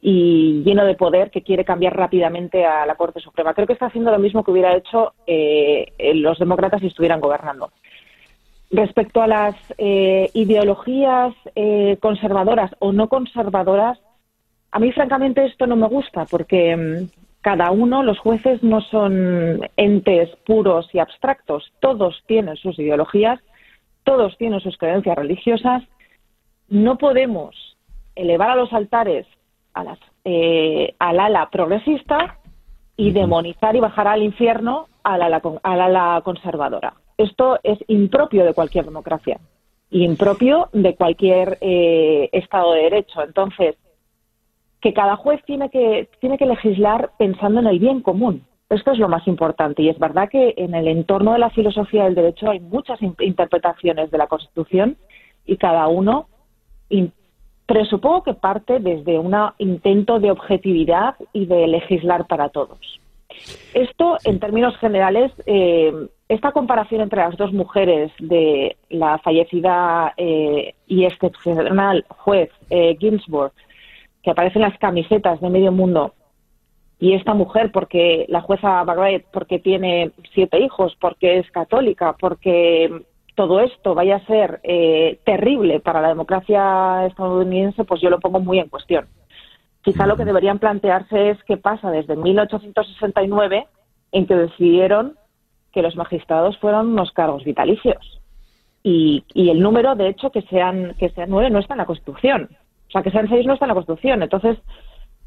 lleno 0.64 0.84
de 0.84 0.94
poder 0.94 1.30
que 1.30 1.42
quiere 1.42 1.64
cambiar 1.64 1.96
rápidamente 1.96 2.64
a 2.64 2.86
la 2.86 2.94
Corte 2.94 3.18
Suprema. 3.18 3.54
Creo 3.54 3.66
que 3.66 3.72
está 3.72 3.86
haciendo 3.86 4.12
lo 4.12 4.20
mismo 4.20 4.44
que 4.44 4.52
hubiera 4.52 4.76
hecho 4.76 5.14
eh, 5.26 5.92
los 6.14 6.38
demócratas 6.38 6.80
si 6.80 6.86
estuvieran 6.86 7.20
gobernando. 7.20 7.70
Respecto 8.70 9.20
a 9.20 9.26
las 9.26 9.56
eh, 9.78 10.30
ideologías 10.34 11.34
conservadoras 11.98 12.70
o 12.78 12.92
no 12.92 13.08
conservadoras, 13.08 13.98
a 14.70 14.78
mí 14.78 14.92
francamente 14.92 15.44
esto 15.44 15.66
no 15.66 15.74
me 15.74 15.88
gusta 15.88 16.24
porque 16.26 16.76
mm, 16.76 17.20
cada 17.40 17.70
uno, 17.70 18.02
los 18.02 18.18
jueces 18.18 18.62
no 18.62 18.80
son 18.82 19.60
entes 19.76 20.28
puros 20.44 20.88
y 20.92 20.98
abstractos, 20.98 21.72
todos 21.80 22.22
tienen 22.26 22.56
sus 22.56 22.78
ideologías, 22.78 23.40
todos 24.04 24.36
tienen 24.36 24.60
sus 24.60 24.76
creencias 24.76 25.16
religiosas. 25.16 25.82
No 26.68 26.98
podemos 26.98 27.76
elevar 28.14 28.50
a 28.50 28.56
los 28.56 28.72
altares 28.72 29.26
a 29.72 29.84
las, 29.84 29.98
eh, 30.24 30.94
al 30.98 31.20
ala 31.20 31.48
progresista 31.50 32.38
y 32.96 33.12
demonizar 33.12 33.76
y 33.76 33.80
bajar 33.80 34.08
al 34.08 34.22
infierno 34.22 34.88
al 35.02 35.22
ala, 35.22 35.40
al 35.62 35.80
ala 35.80 36.20
conservadora. 36.22 36.94
Esto 37.16 37.58
es 37.62 37.78
impropio 37.88 38.44
de 38.44 38.54
cualquier 38.54 38.84
democracia, 38.84 39.40
impropio 39.90 40.68
de 40.72 40.94
cualquier 40.94 41.58
eh, 41.60 42.28
Estado 42.32 42.72
de 42.72 42.82
Derecho. 42.82 43.22
Entonces, 43.22 43.76
que 44.80 44.92
cada 44.92 45.16
juez 45.16 45.42
tiene 45.44 45.70
que, 45.70 46.08
tiene 46.20 46.38
que 46.38 46.46
legislar 46.46 47.10
pensando 47.18 47.60
en 47.60 47.66
el 47.66 47.78
bien 47.78 48.00
común. 48.00 48.44
Esto 48.68 48.92
es 48.92 48.98
lo 48.98 49.08
más 49.08 49.26
importante 49.26 49.82
y 49.82 49.88
es 49.88 49.98
verdad 49.98 50.28
que 50.28 50.54
en 50.56 50.74
el 50.74 50.86
entorno 50.86 51.32
de 51.32 51.40
la 51.40 51.50
filosofía 51.50 52.04
del 52.04 52.14
derecho 52.14 52.50
hay 52.50 52.60
muchas 52.60 53.00
interpretaciones 53.02 54.10
de 54.10 54.18
la 54.18 54.28
Constitución 54.28 54.96
y 55.44 55.56
cada 55.56 55.88
uno 55.88 56.28
presupongo 57.66 58.22
que 58.22 58.34
parte 58.34 58.80
desde 58.80 59.18
un 59.18 59.34
intento 59.58 60.18
de 60.18 60.30
objetividad 60.30 61.14
y 61.32 61.46
de 61.46 61.66
legislar 61.68 62.26
para 62.26 62.48
todos. 62.48 63.00
Esto, 63.74 64.16
en 64.24 64.40
términos 64.40 64.76
generales, 64.78 65.32
eh, 65.46 65.92
esta 66.28 66.52
comparación 66.52 67.00
entre 67.00 67.20
las 67.20 67.36
dos 67.36 67.52
mujeres 67.52 68.10
de 68.18 68.76
la 68.88 69.18
fallecida 69.18 70.14
eh, 70.16 70.74
y 70.86 71.04
excepcional 71.04 72.04
juez 72.08 72.50
eh, 72.70 72.96
Ginsburg 72.98 73.52
que 74.22 74.30
aparecen 74.30 74.62
las 74.62 74.78
camisetas 74.78 75.40
de 75.40 75.50
medio 75.50 75.72
mundo 75.72 76.14
y 77.00 77.14
esta 77.14 77.32
mujer 77.32 77.72
porque 77.72 78.26
la 78.28 78.42
jueza 78.42 78.84
Barrett 78.84 79.24
porque 79.32 79.58
tiene 79.58 80.12
siete 80.34 80.60
hijos 80.60 80.94
porque 81.00 81.38
es 81.38 81.50
católica 81.50 82.14
porque 82.20 83.04
todo 83.34 83.60
esto 83.60 83.94
vaya 83.94 84.16
a 84.16 84.26
ser 84.26 84.60
eh, 84.62 85.18
terrible 85.24 85.80
para 85.80 86.02
la 86.02 86.08
democracia 86.08 87.06
estadounidense 87.06 87.84
pues 87.84 88.02
yo 88.02 88.10
lo 88.10 88.20
pongo 88.20 88.38
muy 88.40 88.58
en 88.58 88.68
cuestión. 88.68 89.06
Quizá 89.82 90.06
lo 90.06 90.18
que 90.18 90.26
deberían 90.26 90.58
plantearse 90.58 91.30
es 91.30 91.42
qué 91.44 91.56
pasa 91.56 91.90
desde 91.90 92.16
1869 92.16 93.66
en 94.12 94.26
que 94.26 94.34
decidieron 94.34 95.16
que 95.72 95.80
los 95.80 95.96
magistrados 95.96 96.58
fueron 96.58 96.88
unos 96.88 97.12
cargos 97.12 97.44
vitalicios. 97.44 98.20
Y, 98.82 99.24
y 99.32 99.48
el 99.48 99.60
número 99.60 99.94
de 99.94 100.08
hecho 100.08 100.30
que 100.30 100.42
sean 100.42 100.94
que 100.98 101.08
sean 101.10 101.30
nueve 101.30 101.48
no 101.48 101.60
está 101.60 101.74
en 101.74 101.78
la 101.78 101.86
constitución 101.86 102.50
o 102.90 102.92
sea, 102.92 103.02
que 103.02 103.12
sean 103.12 103.28
seis 103.28 103.46
no 103.46 103.52
está 103.54 103.66
en 103.66 103.68
la 103.68 103.74
Constitución. 103.74 104.20
Entonces, 104.24 104.58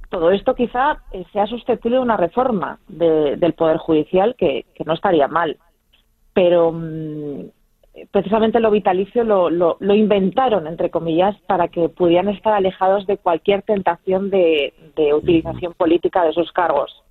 todo 0.10 0.32
esto 0.32 0.54
quizá 0.54 0.98
eh, 1.14 1.24
sea 1.32 1.48
susceptible 1.48 1.96
de 1.96 2.04
una 2.04 2.18
reforma 2.18 2.78
del 2.90 3.54
Poder 3.54 3.78
Judicial 3.78 4.36
que, 4.38 4.66
no 4.86 4.94
estaría 4.94 5.30
mal. 5.30 5.58
Pero 6.34 6.74
mm, 6.74 7.46
precisamente 8.12 8.60
lo 8.60 8.70
vitalicio 8.70 9.24
lo, 9.24 9.50
lo, 9.50 9.96
inventaron, 9.96 10.68
entre 10.68 10.90
comillas, 10.90 11.38
para 11.48 11.70
que 11.70 11.88
pudieran 11.88 12.28
estar 12.28 12.52
alejados 12.52 13.08
de 13.08 13.18
cualquier 13.18 13.62
tentación 13.62 14.30
de, 14.30 14.74
utilización 15.16 15.74
política 15.74 16.26
de 16.26 16.34
sus 16.34 16.52
cargos. 16.52 17.02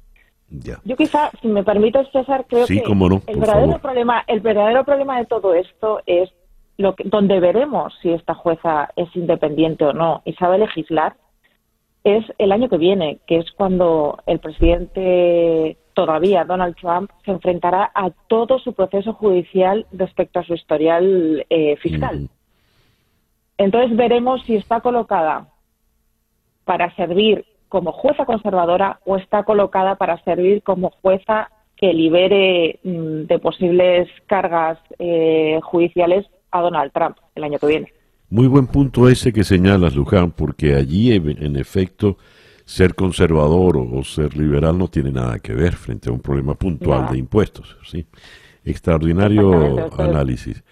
Yo 0.85 0.97
quizá, 0.99 1.31
si 1.41 1.49
me 1.49 1.65
permite, 1.65 2.05
César, 2.13 2.45
creo 2.47 2.67
que 2.67 2.85
el 3.27 3.41
verdadero 3.41 3.79
problema, 3.79 4.23
el 4.27 4.41
verdadero 4.41 4.85
problema 4.85 5.19
de 5.19 5.25
todo 5.25 5.55
esto 5.55 6.03
es 6.05 6.31
lo 6.79 6.95
donde 7.05 7.41
veremos 7.41 7.95
si 8.01 8.11
esta 8.11 8.35
jueza 8.35 8.91
es 8.97 9.15
independiente 9.15 9.85
o 9.85 9.93
no 9.93 10.23
y 10.25 10.33
sabe 10.35 10.59
legislar 10.59 11.17
es 12.05 12.25
el 12.39 12.51
año 12.51 12.69
que 12.69 12.79
viene, 12.79 13.21
que 13.27 13.39
es 13.39 13.53
cuando 13.53 14.19
el 14.27 14.41
presidente 14.41 15.77
todavía, 15.95 16.45
Donald 16.45 16.75
Trump, 16.77 17.11
se 17.25 17.31
enfrentará 17.31 17.91
a 17.95 18.11
todo 18.29 18.59
su 18.59 18.73
proceso 18.73 19.13
judicial 19.13 19.87
respecto 19.93 20.41
a 20.41 20.45
su 20.45 20.55
historial 20.55 21.47
eh, 21.49 21.77
fiscal. 21.77 22.29
Entonces 23.59 23.97
veremos 23.97 24.43
si 24.45 24.57
está 24.57 24.81
colocada 24.81 25.49
para 26.65 26.95
servir 26.97 27.45
como 27.69 27.93
jueza 27.93 28.25
conservadora 28.25 29.01
o 29.05 29.17
está 29.17 29.45
colocada 29.45 29.95
para 29.97 30.23
servir 30.25 30.63
como 30.63 30.91
jueza 31.03 31.51
que 31.77 31.93
libere 31.93 32.81
mm, 32.83 33.23
de 33.27 33.39
posibles 33.39 34.09
cargas 34.27 34.79
eh, 34.99 35.61
judiciales 35.63 36.27
a 36.53 36.61
Donald 36.61 36.93
Trump 36.93 37.17
el 37.35 37.45
año 37.45 37.59
que 37.59 37.67
viene. 37.67 37.93
Muy 38.31 38.47
buen 38.47 38.67
punto 38.67 39.09
ese 39.09 39.33
que 39.33 39.45
señalas, 39.45 39.95
Luján, 39.95 40.31
porque 40.31 40.75
allí, 40.75 41.13
en 41.13 41.57
efecto, 41.57 42.17
ser 42.65 42.95
conservador 42.95 43.77
o 43.77 44.03
ser 44.05 44.37
liberal 44.37 44.79
no 44.79 44.89
tiene 44.89 45.11
nada 45.11 45.39
que 45.39 45.53
ver 45.53 45.75
frente 45.75 46.09
a 46.09 46.13
un 46.13 46.21
problema 46.21 46.55
puntual 46.55 47.11
de 47.11 47.19
impuestos. 47.19 47.77
¿sí? 47.85 48.07
Extraordinario 48.65 49.91
análisis. 50.01 50.63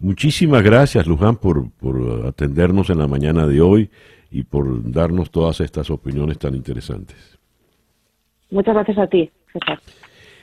Muchísimas 0.00 0.62
gracias, 0.62 1.06
Luján, 1.06 1.36
por, 1.36 1.70
por 1.72 2.26
atendernos 2.26 2.90
en 2.90 2.98
la 2.98 3.08
mañana 3.08 3.46
de 3.46 3.60
hoy 3.60 3.90
y 4.30 4.42
por 4.42 4.90
darnos 4.90 5.30
todas 5.30 5.60
estas 5.60 5.90
opiniones 5.90 6.38
tan 6.38 6.54
interesantes. 6.54 7.38
Muchas 8.50 8.74
gracias 8.74 8.98
a 8.98 9.06
ti, 9.06 9.30
César. 9.52 9.80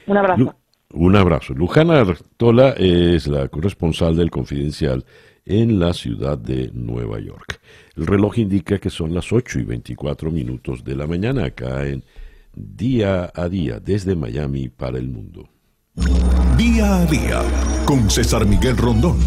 Un 0.08 0.18
abrazo. 0.18 0.56
Un 0.94 1.16
abrazo. 1.16 1.54
Lujana 1.54 2.00
Artola 2.00 2.72
es 2.72 3.28
la 3.28 3.48
corresponsal 3.48 4.16
del 4.16 4.32
Confidencial 4.32 5.06
en 5.46 5.80
la 5.80 5.94
ciudad 5.94 6.38
de 6.38 6.72
Nueva 6.74 7.20
York. 7.20 7.60
El 7.96 8.08
reloj 8.08 8.38
indica 8.40 8.80
que 8.80 8.90
son 8.90 9.14
las 9.14 9.32
8 9.32 9.60
y 9.60 9.64
24 9.64 10.32
minutos 10.32 10.84
de 10.84 10.96
la 10.96 11.08
mañana 11.08 11.46
acá 11.46 11.86
en 11.88 12.04
Día 12.54 13.32
a 13.34 13.50
Día 13.50 13.80
desde 13.80 14.16
Miami 14.16 14.70
para 14.70 14.98
el 14.98 15.10
mundo. 15.10 15.50
Día 16.58 17.02
a 17.02 17.06
Día 17.06 17.42
con 17.86 18.10
César 18.10 18.46
Miguel 18.46 18.78
Rondón. 18.78 19.18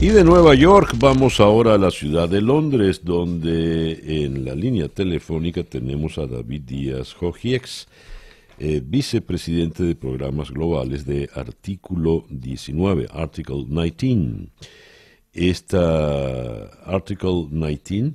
Y 0.00 0.08
de 0.08 0.24
Nueva 0.24 0.54
York 0.54 0.94
vamos 0.98 1.38
ahora 1.38 1.74
a 1.74 1.78
la 1.78 1.90
ciudad 1.90 2.28
de 2.28 2.40
Londres, 2.40 3.02
donde 3.04 4.24
en 4.24 4.44
la 4.44 4.54
línea 4.54 4.88
telefónica 4.88 5.62
tenemos 5.62 6.18
a 6.18 6.26
David 6.26 6.62
Díaz 6.62 7.14
Jojiex 7.14 7.86
eh, 8.64 8.80
vicepresidente 8.80 9.82
de 9.82 9.96
programas 9.96 10.52
globales 10.52 11.04
de 11.04 11.28
Artículo 11.34 12.24
19, 12.30 13.08
Article 13.10 13.64
19. 13.68 14.50
Esta 15.32 16.66
Article 16.86 17.48
19 17.50 18.12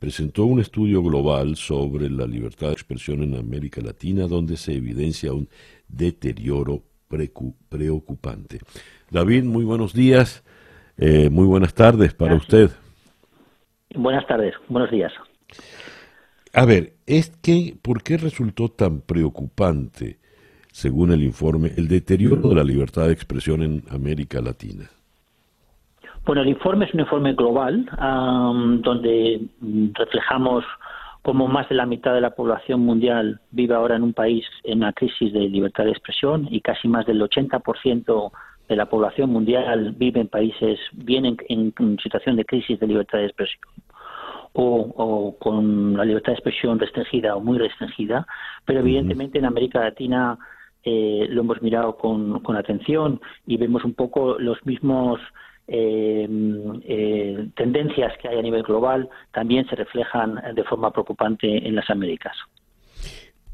presentó 0.00 0.46
un 0.46 0.58
estudio 0.58 1.00
global 1.00 1.54
sobre 1.54 2.10
la 2.10 2.26
libertad 2.26 2.66
de 2.66 2.72
expresión 2.72 3.22
en 3.22 3.36
América 3.36 3.80
Latina 3.80 4.26
donde 4.26 4.56
se 4.56 4.74
evidencia 4.74 5.32
un 5.32 5.48
deterioro 5.86 6.82
preocupante. 7.68 8.58
David, 9.12 9.44
muy 9.44 9.64
buenos 9.64 9.94
días, 9.94 10.42
eh, 10.98 11.30
muy 11.30 11.46
buenas 11.46 11.72
tardes 11.72 12.14
para 12.14 12.34
usted. 12.34 12.68
Buenas 13.94 14.26
tardes, 14.26 14.54
buenos 14.68 14.90
días. 14.90 15.12
A 16.54 16.64
ver, 16.66 16.92
es 17.06 17.30
que, 17.42 17.74
¿por 17.82 18.04
qué 18.04 18.16
resultó 18.16 18.68
tan 18.68 19.00
preocupante, 19.00 20.18
según 20.70 21.12
el 21.12 21.24
informe, 21.24 21.72
el 21.76 21.88
deterioro 21.88 22.48
de 22.48 22.54
la 22.54 22.62
libertad 22.62 23.06
de 23.06 23.12
expresión 23.12 23.62
en 23.62 23.82
América 23.90 24.40
Latina? 24.40 24.88
Bueno, 26.24 26.42
el 26.42 26.48
informe 26.48 26.84
es 26.84 26.94
un 26.94 27.00
informe 27.00 27.34
global 27.34 27.84
donde 28.82 29.40
reflejamos 29.94 30.64
cómo 31.22 31.48
más 31.48 31.68
de 31.68 31.74
la 31.74 31.86
mitad 31.86 32.14
de 32.14 32.20
la 32.20 32.36
población 32.36 32.80
mundial 32.80 33.40
vive 33.50 33.74
ahora 33.74 33.96
en 33.96 34.04
un 34.04 34.12
país 34.12 34.46
en 34.62 34.78
una 34.78 34.92
crisis 34.92 35.32
de 35.32 35.40
libertad 35.48 35.84
de 35.84 35.90
expresión 35.90 36.46
y 36.50 36.60
casi 36.60 36.86
más 36.86 37.04
del 37.04 37.20
80% 37.20 38.30
de 38.68 38.76
la 38.76 38.86
población 38.86 39.30
mundial 39.30 39.92
vive 39.98 40.20
en 40.20 40.28
países 40.28 40.78
bien 40.92 41.36
en, 41.48 41.98
situación 42.02 42.36
de 42.36 42.44
crisis 42.44 42.78
de 42.78 42.86
libertad 42.86 43.18
de 43.18 43.26
expresión 43.26 43.60
o, 44.54 45.36
con 45.38 45.96
la 45.96 46.04
libertad 46.04 46.32
de 46.32 46.38
expresión 46.38 46.78
restringida 46.78 47.36
o 47.36 47.40
muy 47.40 47.58
restringida, 47.58 48.26
pero 48.64 48.80
evidentemente 48.80 49.38
en 49.38 49.46
América 49.46 49.80
Latina 49.80 50.38
eh, 50.84 51.26
lo 51.28 51.40
hemos 51.42 51.60
mirado 51.60 51.96
con, 51.96 52.40
con 52.40 52.56
atención 52.56 53.20
y 53.46 53.56
vemos 53.56 53.84
un 53.84 53.94
poco 53.94 54.38
los 54.38 54.64
mismos 54.64 55.20
eh, 55.66 56.28
eh, 56.84 57.48
tendencias 57.56 58.12
que 58.20 58.28
hay 58.28 58.38
a 58.38 58.42
nivel 58.42 58.62
global 58.62 59.08
también 59.32 59.66
se 59.66 59.76
reflejan 59.76 60.38
de 60.54 60.62
forma 60.64 60.90
preocupante 60.92 61.66
en 61.66 61.74
las 61.74 61.88
Américas. 61.90 62.36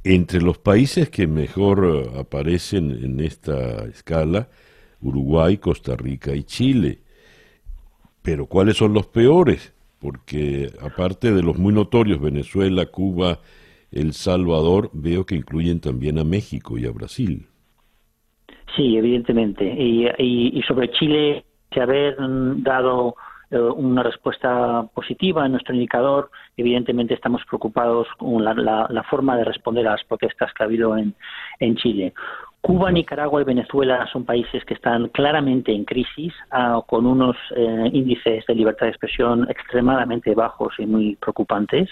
Entre 0.03 0.41
los 0.41 0.59
países 0.59 1.09
que 1.09 1.27
mejor 1.27 2.11
aparecen 2.19 2.91
en 2.91 3.21
esta 3.21 3.85
escala, 3.85 4.49
Uruguay, 5.01 5.59
Costa 5.59 5.95
Rica 5.97 6.35
y 6.35 6.43
Chile. 6.43 6.99
Pero 8.23 8.47
¿cuáles 8.47 8.77
son 8.77 8.93
los 8.93 9.07
peores? 9.07 9.73
Porque 10.01 10.71
aparte 10.81 11.33
de 11.33 11.43
los 11.43 11.59
muy 11.59 11.75
notorios, 11.75 12.21
Venezuela, 12.21 12.87
Cuba, 12.87 13.39
El 13.93 14.13
Salvador, 14.13 14.91
veo 14.93 15.27
que 15.27 15.35
incluyen 15.35 15.81
también 15.81 16.19
a 16.19 16.25
México 16.25 16.79
y 16.79 16.87
a 16.87 16.91
Brasil. 16.91 17.47
Sí, 18.77 18.97
evidentemente. 18.97 19.65
y 19.67 20.63
sobre 20.67 20.91
Chile, 20.93 21.45
que 21.71 21.81
haber 21.81 22.17
dado 22.19 23.15
eh, 23.51 23.59
una 23.59 24.05
respuesta 24.05 24.85
positiva 24.95 25.45
en 25.45 25.53
nuestro 25.53 25.75
indicador, 25.75 26.31
evidentemente 26.57 27.15
estamos 27.15 27.43
preocupados 27.47 28.07
con 28.17 28.45
la, 28.45 29.05
forma 29.11 29.37
de 29.37 29.45
responder 29.45 29.89
a 29.89 29.93
las 29.93 30.05
protestas 30.05 30.53
que 30.55 30.63
ha 30.63 30.67
habido 30.67 30.97
en, 30.97 31.15
Chile. 31.77 32.15
Cuba, 32.61 32.93
Nicaragua 32.93 33.41
y 33.41 33.45
Venezuela 33.45 34.07
son 34.13 34.25
países 34.25 34.65
que 34.67 34.75
están 34.75 35.09
claramente 35.09 35.73
en 35.73 35.85
crisis, 35.85 36.35
ah, 36.51 36.83
con 36.87 37.07
unos 37.07 37.37
eh, 37.57 37.91
índices 37.93 38.45
de 38.47 38.55
libertad 38.55 38.87
de 38.87 38.91
expresión 38.91 39.47
extremadamente 39.49 40.35
bajos 40.35 40.75
y 40.79 40.87
muy 40.87 41.17
preocupantes. 41.17 41.89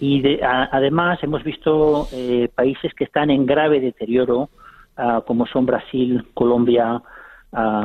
y 0.00 0.40
además 0.42 1.22
hemos 1.22 1.44
visto 1.44 2.08
eh, 2.12 2.48
países 2.54 2.92
que 2.94 3.04
están 3.04 3.30
en 3.30 3.46
grave 3.46 3.80
deterioro, 3.80 4.50
ah, 4.96 5.22
como 5.24 5.46
son 5.46 5.66
Brasil, 5.66 6.26
Colombia, 6.34 7.00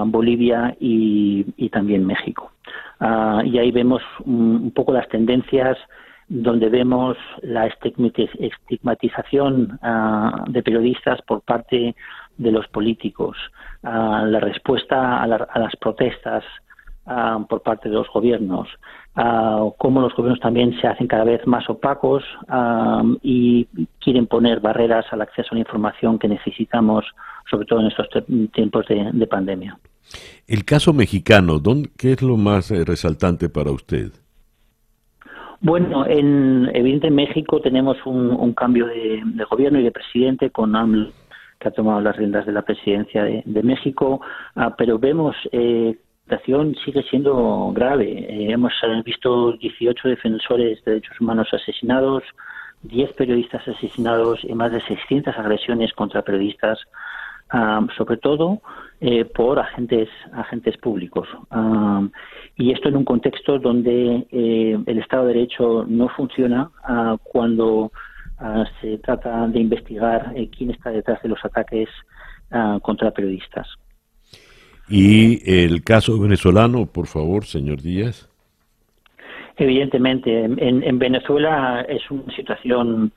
Bolivia 0.06 0.76
y, 0.80 1.70
también 1.70 2.06
México. 2.06 2.52
Ah, 3.00 3.42
y 3.46 3.58
ahí 3.60 3.72
vemos 3.72 4.02
un, 4.26 4.72
poco 4.72 4.92
las 4.94 5.08
tendencias 5.10 5.78
donde 6.28 6.70
vemos 6.70 7.18
la 7.42 7.68
estigmatización 7.68 9.80
ah, 9.82 10.44
de 10.48 10.64
periodistas 10.64 11.22
por 11.24 11.42
parte 11.42 11.96
de 12.38 12.52
los 12.52 12.68
políticos, 12.68 13.38
ah, 13.84 14.24
la 14.26 14.40
respuesta 14.40 15.22
a, 15.22 15.28
las 15.28 15.76
protestas 15.80 16.44
por 17.50 17.62
parte 17.64 17.90
de 17.90 17.96
los 17.96 18.08
gobiernos, 18.08 18.70
cómo 19.78 20.00
los 20.00 20.16
gobiernos 20.16 20.40
también 20.40 20.80
se 20.80 20.88
hacen 20.88 21.06
cada 21.06 21.26
vez 21.26 21.46
más 21.46 21.70
opacos 21.70 22.24
y 23.22 23.68
quieren 24.00 24.26
poner 24.26 24.62
barreras 24.62 25.06
al 25.12 25.22
acceso 25.22 25.50
a 25.52 25.56
la 25.56 25.60
información 25.60 26.18
que 26.18 26.30
necesitamos 26.30 27.04
sobre 27.50 27.66
todo 27.66 27.82
en 27.82 27.88
estos 27.88 28.08
tiempos 28.54 28.86
de, 28.88 29.28
pandemia. 29.28 29.78
El 30.48 30.66
caso 30.66 30.94
mexicano, 30.94 31.62
¿qué 31.98 32.14
es 32.14 32.22
lo 32.22 32.38
más 32.38 32.72
eh, 32.72 32.84
resaltante 32.86 33.50
para 33.50 33.72
usted? 33.72 34.12
Bueno, 35.64 36.06
en, 36.06 36.70
evidentemente 36.74 37.08
en 37.08 37.16
México 37.16 37.62
tenemos 37.62 37.96
un, 38.06 38.54
cambio 38.54 38.86
de, 38.86 39.24
gobierno 39.50 39.80
y 39.80 39.84
de 39.84 39.94
presidente 39.94 40.50
con 40.50 40.76
AMLO, 40.76 41.10
que 41.58 41.70
ha 41.70 41.72
tomado 41.72 42.02
las 42.02 42.18
riendas 42.18 42.46
de 42.46 42.52
la 42.52 42.64
presidencia 42.64 43.24
de, 43.24 43.64
México, 43.64 44.20
ah, 44.58 44.76
pero 44.78 45.00
vemos 45.00 45.38
eh, 45.54 45.96
la 46.28 46.38
situación 46.40 46.76
sigue 46.84 47.04
siendo 47.04 47.72
grave. 47.74 48.12
Eh, 48.12 48.52
hemos 48.52 48.74
visto 49.06 49.54
18 49.54 50.10
defensores 50.10 50.84
de 50.84 50.92
derechos 50.92 51.22
humanos 51.22 51.48
asesinados, 51.54 52.24
10 52.82 53.14
periodistas 53.14 53.66
asesinados 53.66 54.44
y 54.44 54.54
más 54.54 54.74
de 54.74 54.82
600 54.82 55.38
agresiones 55.38 55.94
contra 55.94 56.24
periodistas 56.24 56.78
sobre 57.96 58.18
todo 58.18 58.62
eh, 59.00 59.26
por 59.26 59.60
agentes 59.60 60.10
agentes 60.34 60.76
públicos 60.78 61.28
y 62.56 62.72
esto 62.72 62.90
en 62.90 62.98
un 62.98 63.06
contexto 63.06 63.58
donde 63.58 64.28
eh, 64.32 64.78
el 64.86 64.98
Estado 65.00 65.26
de 65.26 65.34
Derecho 65.34 65.86
no 65.88 66.10
funciona 66.10 66.70
ah, 66.84 67.18
cuando 67.24 67.92
ah, 68.38 68.66
se 68.80 68.98
trata 69.00 69.48
de 69.48 69.60
investigar 69.60 70.34
eh, 70.36 70.50
quién 70.56 70.72
está 70.72 70.92
detrás 70.92 71.22
de 71.24 71.30
los 71.30 71.44
ataques 71.44 71.90
ah, 72.52 72.80
contra 72.82 73.12
periodistas. 73.12 73.68
Y 74.88 75.40
el 75.50 75.84
caso 75.84 76.20
venezolano, 76.20 76.86
por 76.86 77.08
favor, 77.08 77.46
señor 77.46 77.82
Díaz. 77.82 78.30
Evidentemente, 79.56 80.44
en, 80.44 80.84
en 80.84 81.00
Venezuela 81.00 81.86
es 81.88 82.10
una 82.12 82.36
situación 82.36 83.12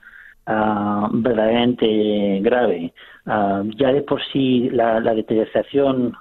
verdaderamente 0.47 2.41
grave. 2.41 2.93
Ah, 3.27 3.65
ya 3.77 3.93
de 3.93 4.03
por 4.03 4.23
sí 4.33 4.71
la, 4.71 5.01
la 5.01 5.15
deterioración, 5.15 6.15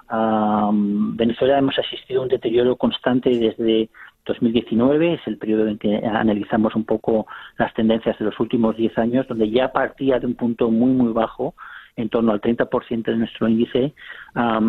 Venezuela 1.15 1.59
hemos 1.59 1.77
asistido 1.77 2.21
a 2.21 2.23
un 2.23 2.29
deterioro 2.29 2.75
constante 2.75 3.29
desde 3.29 3.89
2019, 4.25 5.13
es 5.13 5.21
el 5.27 5.37
periodo 5.37 5.67
en 5.67 5.77
que 5.77 5.97
analizamos 5.97 6.75
un 6.75 6.83
poco 6.83 7.27
las 7.57 7.73
tendencias 7.75 8.17
de 8.17 8.25
los 8.25 8.39
últimos 8.39 8.75
10 8.75 8.97
años, 8.97 9.27
donde 9.27 9.49
ya 9.51 9.71
partía 9.71 10.19
de 10.19 10.25
un 10.25 10.33
punto 10.33 10.71
muy, 10.71 10.91
muy 10.91 11.13
bajo 11.13 11.53
en 11.97 12.09
torno 12.09 12.31
al 12.31 12.41
30% 12.41 13.05
de 13.05 13.15
nuestro 13.15 13.47
índice 13.47 13.93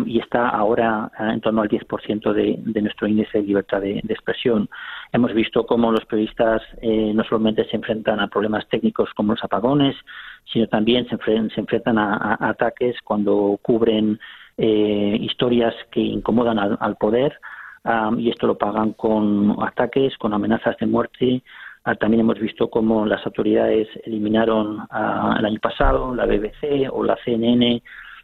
y 0.05 0.19
está 0.19 0.47
ahora 0.49 1.11
ah, 1.17 1.33
en 1.33 1.41
torno 1.41 1.61
al 1.61 1.69
10% 1.69 2.33
de, 2.33 2.55
de 2.59 2.81
nuestro 2.81 3.07
índice 3.07 3.39
de 3.39 3.43
libertad 3.43 3.81
de, 3.81 4.01
expresión. 4.07 4.69
Hemos 5.11 5.33
visto 5.33 5.65
cómo 5.65 5.91
los 5.91 6.05
periodistas 6.05 6.61
eh, 6.81 7.11
no 7.13 7.23
solamente 7.23 7.65
se 7.69 7.75
enfrentan 7.75 8.19
a 8.19 8.27
problemas 8.27 8.67
técnicos 8.69 9.09
como 9.13 9.33
los 9.33 9.43
apagones, 9.43 9.95
sino 10.51 10.67
también 10.67 11.07
se, 11.07 11.15
enfrentan 11.59 11.97
a, 11.97 12.37
ataques 12.39 12.95
cuando 13.03 13.59
cubren 13.61 14.19
eh, 14.57 15.17
historias 15.19 15.75
que 15.91 15.99
incomodan 15.99 16.57
al, 16.59 16.95
poder 16.95 17.37
y 18.17 18.29
esto 18.29 18.47
lo 18.47 18.57
pagan 18.57 18.93
con 18.93 19.55
ataques, 19.63 20.17
con 20.17 20.33
amenazas 20.33 20.75
de 20.77 20.87
muerte 20.87 21.41
también 21.95 22.21
hemos 22.21 22.39
visto 22.39 22.69
cómo 22.69 23.05
las 23.05 23.25
autoridades 23.25 23.87
eliminaron 24.03 24.79
ah, 24.89 25.35
el 25.39 25.45
año 25.45 25.59
pasado 25.59 26.13
la 26.13 26.25
BBC 26.25 26.89
o 26.91 27.03
la 27.03 27.17
CNN 27.23 27.81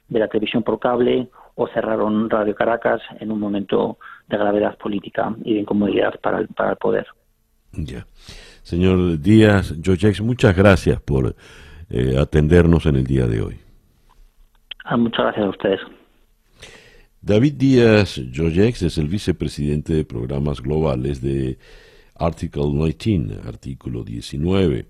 de 0.09 0.19
la 0.19 0.27
televisión 0.27 0.63
por 0.63 0.79
cable 0.79 1.29
o 1.55 1.67
cerraron 1.67 2.29
Radio 2.29 2.55
Caracas 2.55 3.01
en 3.19 3.31
un 3.31 3.39
momento 3.39 3.97
de 4.27 4.37
gravedad 4.37 4.77
política 4.77 5.33
y 5.43 5.53
de 5.53 5.61
incomodidad 5.61 6.19
para 6.19 6.39
el, 6.39 6.47
para 6.47 6.71
el 6.71 6.77
poder. 6.77 7.07
Ya. 7.71 8.05
Señor 8.63 9.19
Díaz, 9.19 9.73
Jojex, 9.83 10.21
muchas 10.21 10.55
gracias 10.55 10.99
por 11.01 11.35
eh, 11.89 12.17
atendernos 12.17 12.85
en 12.85 12.95
el 12.95 13.05
día 13.05 13.27
de 13.27 13.41
hoy. 13.41 13.59
Ah, 14.85 14.97
muchas 14.97 15.25
gracias 15.25 15.45
a 15.45 15.49
ustedes. 15.49 15.79
David 17.21 17.53
Díaz 17.53 18.21
Jojex 18.35 18.81
es 18.81 18.97
el 18.97 19.07
vicepresidente 19.07 19.93
de 19.93 20.03
programas 20.03 20.61
globales 20.61 21.21
de 21.21 21.57
Article 22.15 22.71
19, 22.71 23.41
artículo 23.47 24.03
19, 24.03 24.85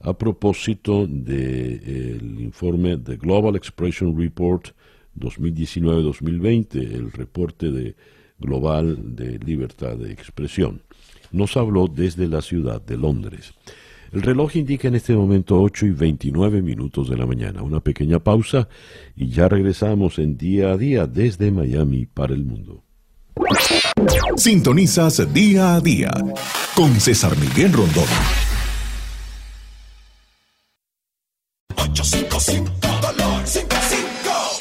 a 0.00 0.16
propósito 0.16 1.06
del 1.06 1.82
el 1.84 2.40
informe 2.40 2.96
The 2.98 3.16
Global 3.16 3.56
Expression 3.56 4.16
Report 4.16 4.68
2019-2020, 5.18 6.76
el 6.76 7.12
reporte 7.12 7.70
de 7.70 7.96
global 8.38 9.16
de 9.16 9.38
libertad 9.40 9.96
de 9.96 10.12
expresión. 10.12 10.82
Nos 11.32 11.56
habló 11.56 11.88
desde 11.88 12.28
la 12.28 12.40
ciudad 12.40 12.80
de 12.80 12.96
Londres. 12.96 13.52
El 14.12 14.22
reloj 14.22 14.56
indica 14.56 14.88
en 14.88 14.94
este 14.94 15.14
momento 15.14 15.60
8 15.60 15.86
y 15.86 15.90
29 15.90 16.62
minutos 16.62 17.10
de 17.10 17.16
la 17.18 17.26
mañana. 17.26 17.62
Una 17.62 17.80
pequeña 17.80 18.20
pausa 18.20 18.68
y 19.14 19.28
ya 19.28 19.48
regresamos 19.48 20.18
en 20.18 20.38
día 20.38 20.70
a 20.70 20.78
día 20.78 21.06
desde 21.06 21.50
Miami 21.50 22.06
para 22.06 22.32
el 22.32 22.44
mundo. 22.44 22.84
Sintonizas 24.36 25.32
día 25.32 25.74
a 25.74 25.80
día 25.80 26.10
con 26.74 27.00
César 27.00 27.36
Miguel 27.36 27.72
Rondón. 27.72 28.06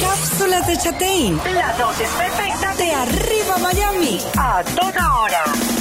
Cápsulas 0.00 0.66
de 0.66 0.76
Chatein. 0.76 1.40
La 1.54 1.72
dosis 1.78 2.08
perfecta 2.08 2.74
de 2.74 2.92
arriba 2.92 3.58
Miami. 3.58 4.20
A 4.36 4.62
toda 4.62 5.20
hora. 5.20 5.77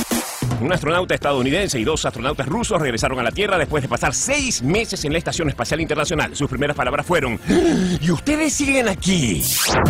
Un 0.67 0.73
astronauta 0.73 1.15
estadounidense 1.15 1.79
y 1.79 1.85
dos 1.85 2.03
astronautas 2.03 2.45
rusos 2.45 2.77
regresaron 2.81 3.17
a 3.21 3.23
la 3.23 3.31
Tierra 3.31 3.57
después 3.57 3.81
de 3.81 3.87
pasar 3.87 4.13
seis 4.13 4.61
meses 4.61 5.05
en 5.05 5.13
la 5.13 5.17
Estación 5.17 5.47
Espacial 5.47 5.79
Internacional. 5.79 6.35
Sus 6.35 6.49
primeras 6.49 6.75
palabras 6.75 7.05
fueron, 7.05 7.39
¿y 8.01 8.11
ustedes 8.11 8.53
siguen 8.53 8.89
aquí? 8.89 9.41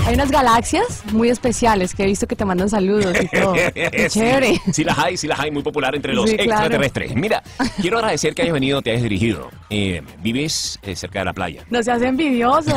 Hay 0.06 0.14
unas 0.14 0.30
galaxias 0.30 0.86
muy 1.12 1.30
especiales 1.30 1.96
que 1.96 2.04
he 2.04 2.06
visto 2.06 2.28
que 2.28 2.36
te 2.36 2.46
mandan 2.46 2.70
saludos 2.70 3.12
y 3.20 3.28
todo. 3.28 3.54
Qué 3.74 4.06
chévere. 4.08 4.62
Sí, 4.72 4.84
las 4.84 5.00
hay, 5.00 5.18
sí 5.18 5.26
las 5.26 5.40
hay, 5.40 5.50
muy 5.50 5.64
popular 5.64 5.96
entre 5.96 6.14
los 6.14 6.30
Sí, 6.30 6.38
claro. 6.38 6.52
extraterrestres. 6.52 7.16
Mira, 7.16 7.42
quiero 7.82 7.98
agradecer 7.98 8.36
que 8.36 8.44
hayas 8.44 8.54
venido, 8.54 8.80
te 8.84 8.92
hayas 8.92 9.02
dirigido. 9.02 9.50
Eh, 9.72 10.04
vives 10.22 10.78
eh, 10.84 10.96
cerca 10.96 11.20
de 11.20 11.26
la 11.26 11.34
playa. 11.34 11.64
No 11.72 11.82
seas 11.82 12.04
envidioso. 12.04 12.72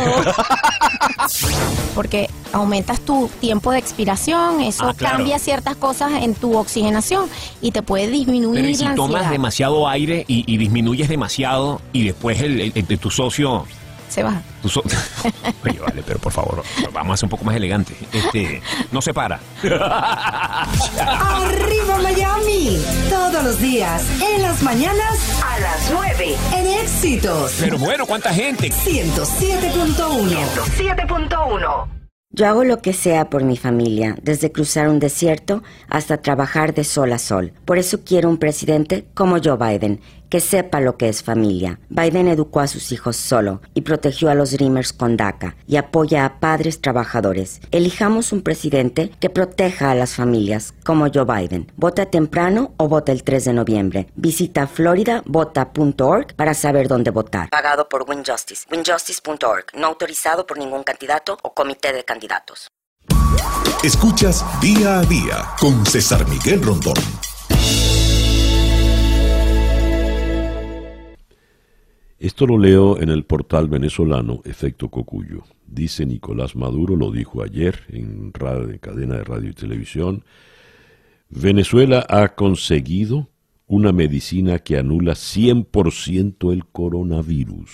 porque 1.95 2.29
aumentas 2.53 3.01
tu 3.01 3.29
tiempo 3.41 3.73
de 3.73 3.79
expiración, 3.79 4.61
eso 4.63 4.89
Ah, 4.89 4.95
claro. 4.95 5.19
cambia 5.19 5.39
ciertas 5.39 5.77
cosas 5.77 6.13
en 6.23 6.35
tu 6.35 6.57
oxigenación 6.57 7.29
y 7.61 7.73
te 7.73 7.83
puede 7.91 8.07
disminuir 8.09 8.61
Pero 8.61 8.69
¿y 8.71 8.75
si 8.77 8.85
la 8.85 8.95
tomas 8.95 9.31
demasiado 9.31 9.89
aire 9.89 10.25
y, 10.29 10.45
y 10.53 10.57
disminuyes 10.59 11.09
demasiado 11.09 11.81
y 11.93 12.05
después 12.07 12.41
el, 12.41 12.61
el- 12.61 12.73
el- 12.75 12.99
tu 12.99 13.11
socio... 13.11 13.67
Se 14.09 14.23
va. 14.25 14.41
tu 14.63 14.69
so- 14.69 14.83
Oye, 15.65 15.79
vale, 15.79 16.03
pero 16.05 16.19
por 16.19 16.33
favor, 16.33 16.63
vamos 16.93 17.15
a 17.15 17.17
ser 17.17 17.27
un 17.27 17.31
poco 17.31 17.45
más 17.45 17.55
elegante. 17.55 17.95
Este, 18.13 18.61
no 18.91 19.01
se 19.01 19.15
para. 19.15 19.39
Arriba 20.99 21.99
Miami. 22.03 22.79
Todos 23.09 23.45
los 23.45 23.61
días, 23.61 24.03
en 24.35 24.43
las 24.43 24.63
mañanas, 24.63 25.43
A 25.45 25.61
las 25.61 25.91
9. 25.93 26.37
en 26.57 26.67
éxitos. 26.85 27.53
Pero 27.61 27.79
bueno, 27.79 28.05
¿cuánta 28.07 28.33
gente? 28.35 28.71
107.1. 28.71 30.37
107.1. 30.77 32.00
Yo 32.33 32.47
hago 32.47 32.63
lo 32.63 32.81
que 32.81 32.93
sea 32.93 33.29
por 33.29 33.43
mi 33.43 33.57
familia, 33.57 34.15
desde 34.23 34.53
cruzar 34.53 34.89
un 34.89 35.01
desierto 35.01 35.65
hasta 35.89 36.23
trabajar 36.23 36.75
de 36.75 36.85
sol 36.85 37.13
a 37.13 37.19
sol. 37.19 37.53
Por 37.65 37.77
eso 37.77 38.05
quiero 38.05 38.29
un 38.29 38.39
presidente 38.39 39.05
como 39.15 39.39
Joe 39.43 39.57
Biden, 39.57 40.01
que 40.31 40.41
sepa 40.41 40.81
lo 40.81 40.97
que 40.97 41.09
es 41.09 41.23
familia. 41.23 41.81
Biden 41.91 42.29
educó 42.29 42.61
a 42.61 42.69
sus 42.69 42.93
hijos 42.93 43.17
solo 43.17 43.61
y 43.75 43.83
protegió 43.83 44.31
a 44.31 44.35
los 44.35 44.53
Dreamers 44.53 44.93
con 44.93 45.17
DACA 45.17 45.57
y 45.67 45.77
apoya 45.77 46.25
a 46.25 46.41
padres 46.41 46.81
trabajadores. 46.81 47.61
Elijamos 47.71 48.33
un 48.33 48.43
presidente 48.43 49.11
que 49.21 49.29
proteja 49.29 49.91
a 49.91 49.95
las 49.95 50.15
familias, 50.15 50.73
como 50.85 51.09
Joe 51.13 51.25
Biden. 51.25 51.71
Vota 51.77 52.07
temprano 52.07 52.73
o 52.77 52.89
vota 52.89 53.13
el 53.13 53.25
3 53.25 53.45
de 53.45 53.53
noviembre. 53.53 54.07
Visita 54.15 54.67
floridavota.org 54.67 56.35
para 56.37 56.55
saber 56.55 56.89
dónde 56.89 57.11
votar. 57.11 57.51
Pagado 57.51 57.89
por 57.89 58.09
WinJustice. 58.09 58.67
WinJustice.org. 58.71 59.67
No 59.75 59.89
autorizado 59.89 60.47
por 60.47 60.59
ningún 60.59 60.85
candidato 60.85 61.37
o 61.43 61.53
comité 61.53 61.93
de 61.93 62.05
candidatos. 62.05 62.69
Escuchas 63.83 64.45
día 64.61 64.99
a 64.99 65.03
día 65.03 65.55
con 65.59 65.87
César 65.87 66.29
Miguel 66.29 66.63
Rondón. 66.63 67.30
Esto 72.21 72.47
lo 72.47 72.59
leo 72.59 73.01
en 73.01 73.09
el 73.09 73.25
portal 73.25 73.67
venezolano 73.67 74.43
Efecto 74.45 74.91
Cocuyo. 74.91 75.45
Dice 75.67 76.05
Nicolás 76.05 76.55
Maduro, 76.55 76.95
lo 76.95 77.11
dijo 77.11 77.43
ayer 77.43 77.81
en, 77.89 78.31
cadena 78.31 79.17
de 79.17 79.25
radio 79.25 79.49
y 79.49 79.55
televisión, 79.55 80.23
Venezuela 81.31 82.05
ha 82.07 82.35
conseguido 82.35 83.31
una 83.67 83.93
medicina 83.93 84.59
que 84.59 84.77
anula 84.77 85.13
100% 85.13 86.53
el 86.53 86.67
coronavirus. 86.67 87.71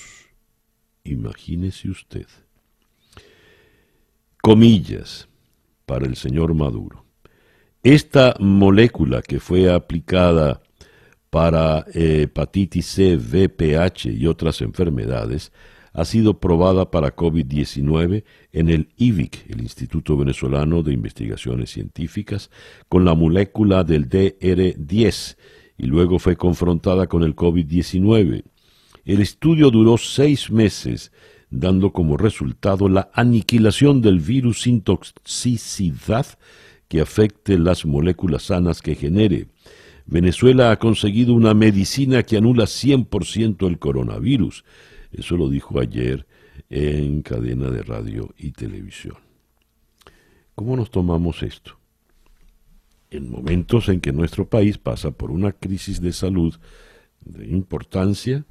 Imagínese 1.03 1.91
usted. 1.91 2.29
Comillas 4.41 5.29
para 5.87 6.07
el 6.07 6.15
señor 6.15 6.55
Maduro. 6.55 7.05
Esta 7.83 8.37
molécula 8.39 9.23
que 9.23 9.41
fue 9.41 9.73
aplicada 9.73 10.63
para 11.31 11.85
eh, 11.95 12.23
hepatitis 12.23 12.87
C, 12.87 13.17
VPH 13.17 14.07
y 14.07 14.27
otras 14.27 14.61
enfermedades 14.61 15.53
ha 15.97 16.05
sido 16.05 16.39
probada 16.39 16.91
para 16.91 17.17
COVID-19 17.17 18.25
en 18.53 18.69
el 18.69 18.91
IVIC, 18.99 19.47
el 19.49 19.63
Instituto 19.63 20.15
Venezolano 20.19 20.83
de 20.83 20.93
Investigaciones 20.93 21.71
Científicas, 21.71 22.51
con 22.91 23.07
la 23.07 23.15
molécula 23.15 23.83
del 23.83 24.07
DR10 24.11 25.37
y 25.79 25.87
luego 25.87 26.19
fue 26.19 26.37
confrontada 26.37 27.07
con 27.07 27.23
el 27.23 27.35
COVID-19. 27.35 28.45
El 29.07 29.21
estudio 29.23 29.71
duró 29.71 29.97
seis 29.97 30.51
meses, 30.51 31.13
dando 31.49 31.93
como 31.93 32.19
resultado 32.19 32.91
la 32.91 33.11
aniquilación 33.15 34.03
del 34.03 34.21
virus 34.21 34.63
sin 34.63 34.83
toxicidad 34.83 36.27
que 36.89 37.01
afecte 37.01 37.59
las 37.59 37.87
moléculas 37.87 38.45
sanas 38.45 38.83
que 38.83 38.97
genere. 38.97 39.47
Venezuela 40.07 40.71
ha 40.71 40.79
conseguido 40.79 41.35
una 41.35 41.53
medicina 41.53 42.23
que 42.23 42.37
anula 42.37 42.65
100% 42.65 43.67
el 43.67 43.79
coronavirus. 43.79 44.65
Eso 45.13 45.37
lo 45.37 45.49
dijo 45.49 45.81
ayer 45.81 46.27
en 46.71 47.23
cadena 47.23 47.71
de 47.71 47.83
radio 47.83 48.33
y 48.39 48.53
televisión. 48.53 49.17
¿Cómo 50.55 50.77
nos 50.77 50.91
tomamos 50.91 51.43
esto? 51.43 51.79
En 53.11 53.31
momentos 53.31 53.89
en 53.89 54.01
que 54.01 54.13
nuestro 54.13 54.49
país 54.49 54.79
pasa 54.79 55.11
por 55.11 55.31
una 55.31 55.53
crisis 55.53 56.01
de 56.01 56.13
salud 56.13 56.55
de 57.25 57.47
importancia, 57.47 58.45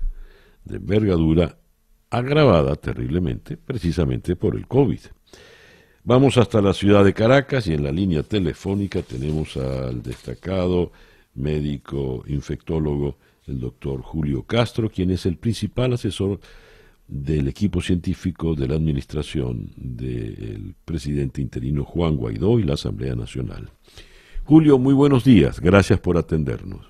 de 0.65 0.77
envergadura, 0.77 1.57
agravada 2.09 2.75
terriblemente 2.75 3.57
precisamente 3.57 4.35
por 4.35 4.55
el 4.55 4.67
COVID. 4.67 4.99
Vamos 6.03 6.37
hasta 6.37 6.61
la 6.61 6.73
ciudad 6.73 7.03
de 7.03 7.13
Caracas 7.13 7.67
y 7.67 7.73
en 7.73 7.83
la 7.83 7.91
línea 7.91 8.23
telefónica 8.23 9.01
tenemos 9.01 9.57
al 9.57 10.03
destacado 10.03 10.91
médico 11.35 12.23
infectólogo, 12.27 13.17
el 13.47 13.59
doctor 13.59 14.01
Julio 14.01 14.43
Castro, 14.43 14.89
quien 14.89 15.11
es 15.11 15.25
el 15.25 15.37
principal 15.37 15.93
asesor 15.93 16.39
del 17.07 17.47
equipo 17.47 17.81
científico 17.81 18.55
de 18.55 18.67
la 18.67 18.75
administración 18.75 19.69
del 19.75 20.73
presidente 20.85 21.41
interino 21.41 21.83
Juan 21.83 22.15
Guaidó 22.15 22.59
y 22.59 22.63
la 22.63 22.73
Asamblea 22.73 23.15
Nacional. 23.15 23.69
Julio, 24.43 24.79
muy 24.79 24.93
buenos 24.93 25.23
días, 25.23 25.59
gracias 25.59 25.99
por 25.99 26.17
atendernos. 26.17 26.85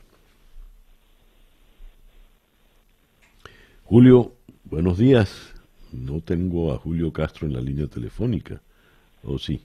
Julio, 3.84 4.34
buenos 4.64 4.98
días. 4.98 5.54
No 5.92 6.20
tengo 6.20 6.74
a 6.74 6.78
Julio 6.78 7.14
Castro 7.14 7.48
en 7.48 7.54
la 7.54 7.62
línea 7.62 7.88
telefónica. 7.88 8.62
¿O 9.24 9.38
sí? 9.38 9.62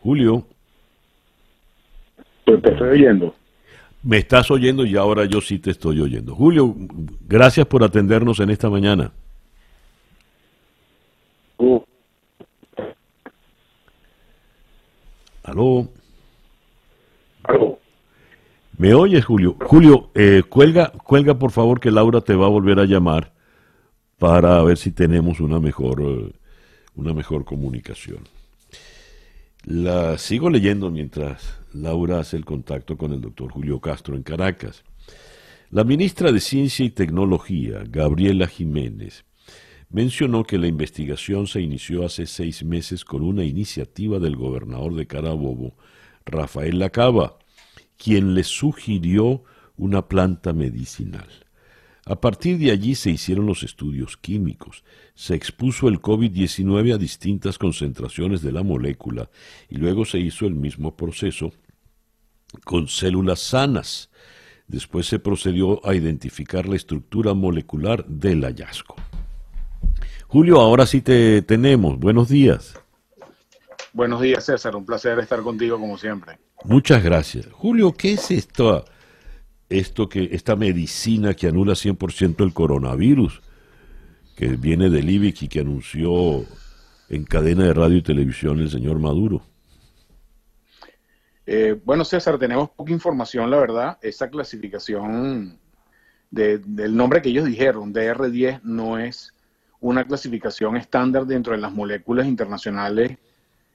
Julio. 0.00 0.46
Pues 2.44 2.60
estoy. 2.64 3.06
Me 4.02 4.18
estás 4.18 4.50
oyendo 4.50 4.84
y 4.86 4.96
ahora 4.96 5.26
yo 5.26 5.40
sí 5.40 5.58
te 5.58 5.70
estoy 5.70 6.00
oyendo. 6.00 6.34
Julio, 6.34 6.74
gracias 7.28 7.66
por 7.66 7.84
atendernos 7.84 8.40
en 8.40 8.50
esta 8.50 8.70
mañana. 8.70 9.12
Aló. 15.44 15.88
aló. 17.42 17.78
¿Me 18.78 18.94
oyes, 18.94 19.24
Julio? 19.26 19.56
Julio, 19.60 20.10
eh, 20.14 20.42
cuelga, 20.48 20.90
cuelga 20.90 21.38
por 21.38 21.50
favor 21.50 21.80
que 21.80 21.90
Laura 21.90 22.22
te 22.22 22.34
va 22.34 22.46
a 22.46 22.50
volver 22.50 22.78
a 22.78 22.86
llamar 22.86 23.32
para 24.18 24.62
ver 24.62 24.78
si 24.78 24.92
tenemos 24.92 25.40
una 25.40 25.60
mejor, 25.60 26.00
eh, 26.00 26.32
una 26.94 27.12
mejor 27.12 27.44
comunicación. 27.44 28.20
La 29.64 30.16
sigo 30.16 30.48
leyendo 30.48 30.90
mientras 30.90 31.59
Laura 31.72 32.20
hace 32.20 32.36
el 32.36 32.44
contacto 32.44 32.96
con 32.96 33.12
el 33.12 33.20
doctor 33.20 33.52
Julio 33.52 33.80
Castro 33.80 34.16
en 34.16 34.22
Caracas. 34.22 34.82
La 35.70 35.84
ministra 35.84 36.32
de 36.32 36.40
Ciencia 36.40 36.84
y 36.84 36.90
Tecnología, 36.90 37.84
Gabriela 37.88 38.46
Jiménez, 38.48 39.24
mencionó 39.88 40.44
que 40.44 40.58
la 40.58 40.66
investigación 40.66 41.46
se 41.46 41.60
inició 41.60 42.04
hace 42.04 42.26
seis 42.26 42.64
meses 42.64 43.04
con 43.04 43.22
una 43.22 43.44
iniciativa 43.44 44.18
del 44.18 44.36
gobernador 44.36 44.94
de 44.94 45.06
Carabobo, 45.06 45.76
Rafael 46.24 46.78
Lacaba, 46.78 47.38
quien 47.96 48.34
le 48.34 48.44
sugirió 48.44 49.44
una 49.76 50.08
planta 50.08 50.52
medicinal. 50.52 51.28
A 52.06 52.20
partir 52.20 52.58
de 52.58 52.70
allí 52.70 52.94
se 52.94 53.10
hicieron 53.10 53.46
los 53.46 53.62
estudios 53.62 54.16
químicos, 54.16 54.84
se 55.14 55.34
expuso 55.34 55.88
el 55.88 56.00
COVID-19 56.00 56.94
a 56.94 56.98
distintas 56.98 57.58
concentraciones 57.58 58.42
de 58.42 58.52
la 58.52 58.62
molécula 58.62 59.28
y 59.68 59.76
luego 59.76 60.04
se 60.04 60.18
hizo 60.18 60.46
el 60.46 60.54
mismo 60.54 60.96
proceso 60.96 61.52
con 62.64 62.88
células 62.88 63.40
sanas. 63.40 64.10
Después 64.66 65.06
se 65.06 65.18
procedió 65.18 65.84
a 65.86 65.94
identificar 65.94 66.68
la 66.68 66.76
estructura 66.76 67.34
molecular 67.34 68.06
del 68.06 68.44
hallazgo. 68.44 68.94
Julio, 70.28 70.60
ahora 70.60 70.86
sí 70.86 71.00
te 71.00 71.42
tenemos. 71.42 71.98
Buenos 71.98 72.28
días. 72.28 72.74
Buenos 73.92 74.20
días, 74.20 74.44
César. 74.44 74.76
Un 74.76 74.86
placer 74.86 75.18
estar 75.18 75.42
contigo 75.42 75.78
como 75.78 75.98
siempre. 75.98 76.38
Muchas 76.64 77.02
gracias. 77.02 77.46
Julio, 77.50 77.92
¿qué 77.92 78.12
es 78.12 78.30
esto, 78.30 78.84
esto 79.70 80.08
que, 80.08 80.28
esta 80.32 80.56
medicina 80.56 81.32
que 81.34 81.48
anula 81.48 81.72
100% 81.72 82.44
el 82.44 82.52
coronavirus? 82.52 83.40
Que 84.36 84.48
viene 84.56 84.90
del 84.90 85.08
IBIC 85.08 85.42
y 85.42 85.48
que 85.48 85.60
anunció 85.60 86.44
en 87.08 87.24
cadena 87.24 87.64
de 87.64 87.74
radio 87.74 87.96
y 87.98 88.02
televisión 88.02 88.60
el 88.60 88.70
señor 88.70 88.98
Maduro. 88.98 89.42
Eh, 91.46 91.80
bueno, 91.84 92.04
César, 92.04 92.38
tenemos 92.38 92.70
poca 92.70 92.92
información, 92.92 93.50
la 93.50 93.58
verdad. 93.58 93.98
Esa 94.02 94.28
clasificación 94.30 95.58
de- 96.30 96.58
del 96.58 96.96
nombre 96.96 97.20
que 97.22 97.30
ellos 97.30 97.46
dijeron, 97.46 97.92
DR10, 97.92 98.60
no 98.62 98.98
es 98.98 99.34
una 99.80 100.04
clasificación 100.04 100.76
estándar 100.76 101.26
dentro 101.26 101.52
de 101.54 101.58
las 101.60 101.72
moléculas 101.72 102.26
internacionales. 102.26 103.18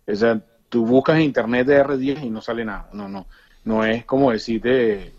O 0.07 0.15
sea, 0.15 0.41
tú 0.69 0.85
buscas 0.85 1.17
en 1.17 1.23
internet 1.23 1.67
DR10 1.67 2.23
y 2.23 2.29
no 2.29 2.41
sale 2.41 2.63
nada. 2.63 2.89
No, 2.93 3.09
no. 3.09 3.27
No 3.65 3.83
es 3.83 4.05
como 4.05 4.31
decirte 4.31 5.11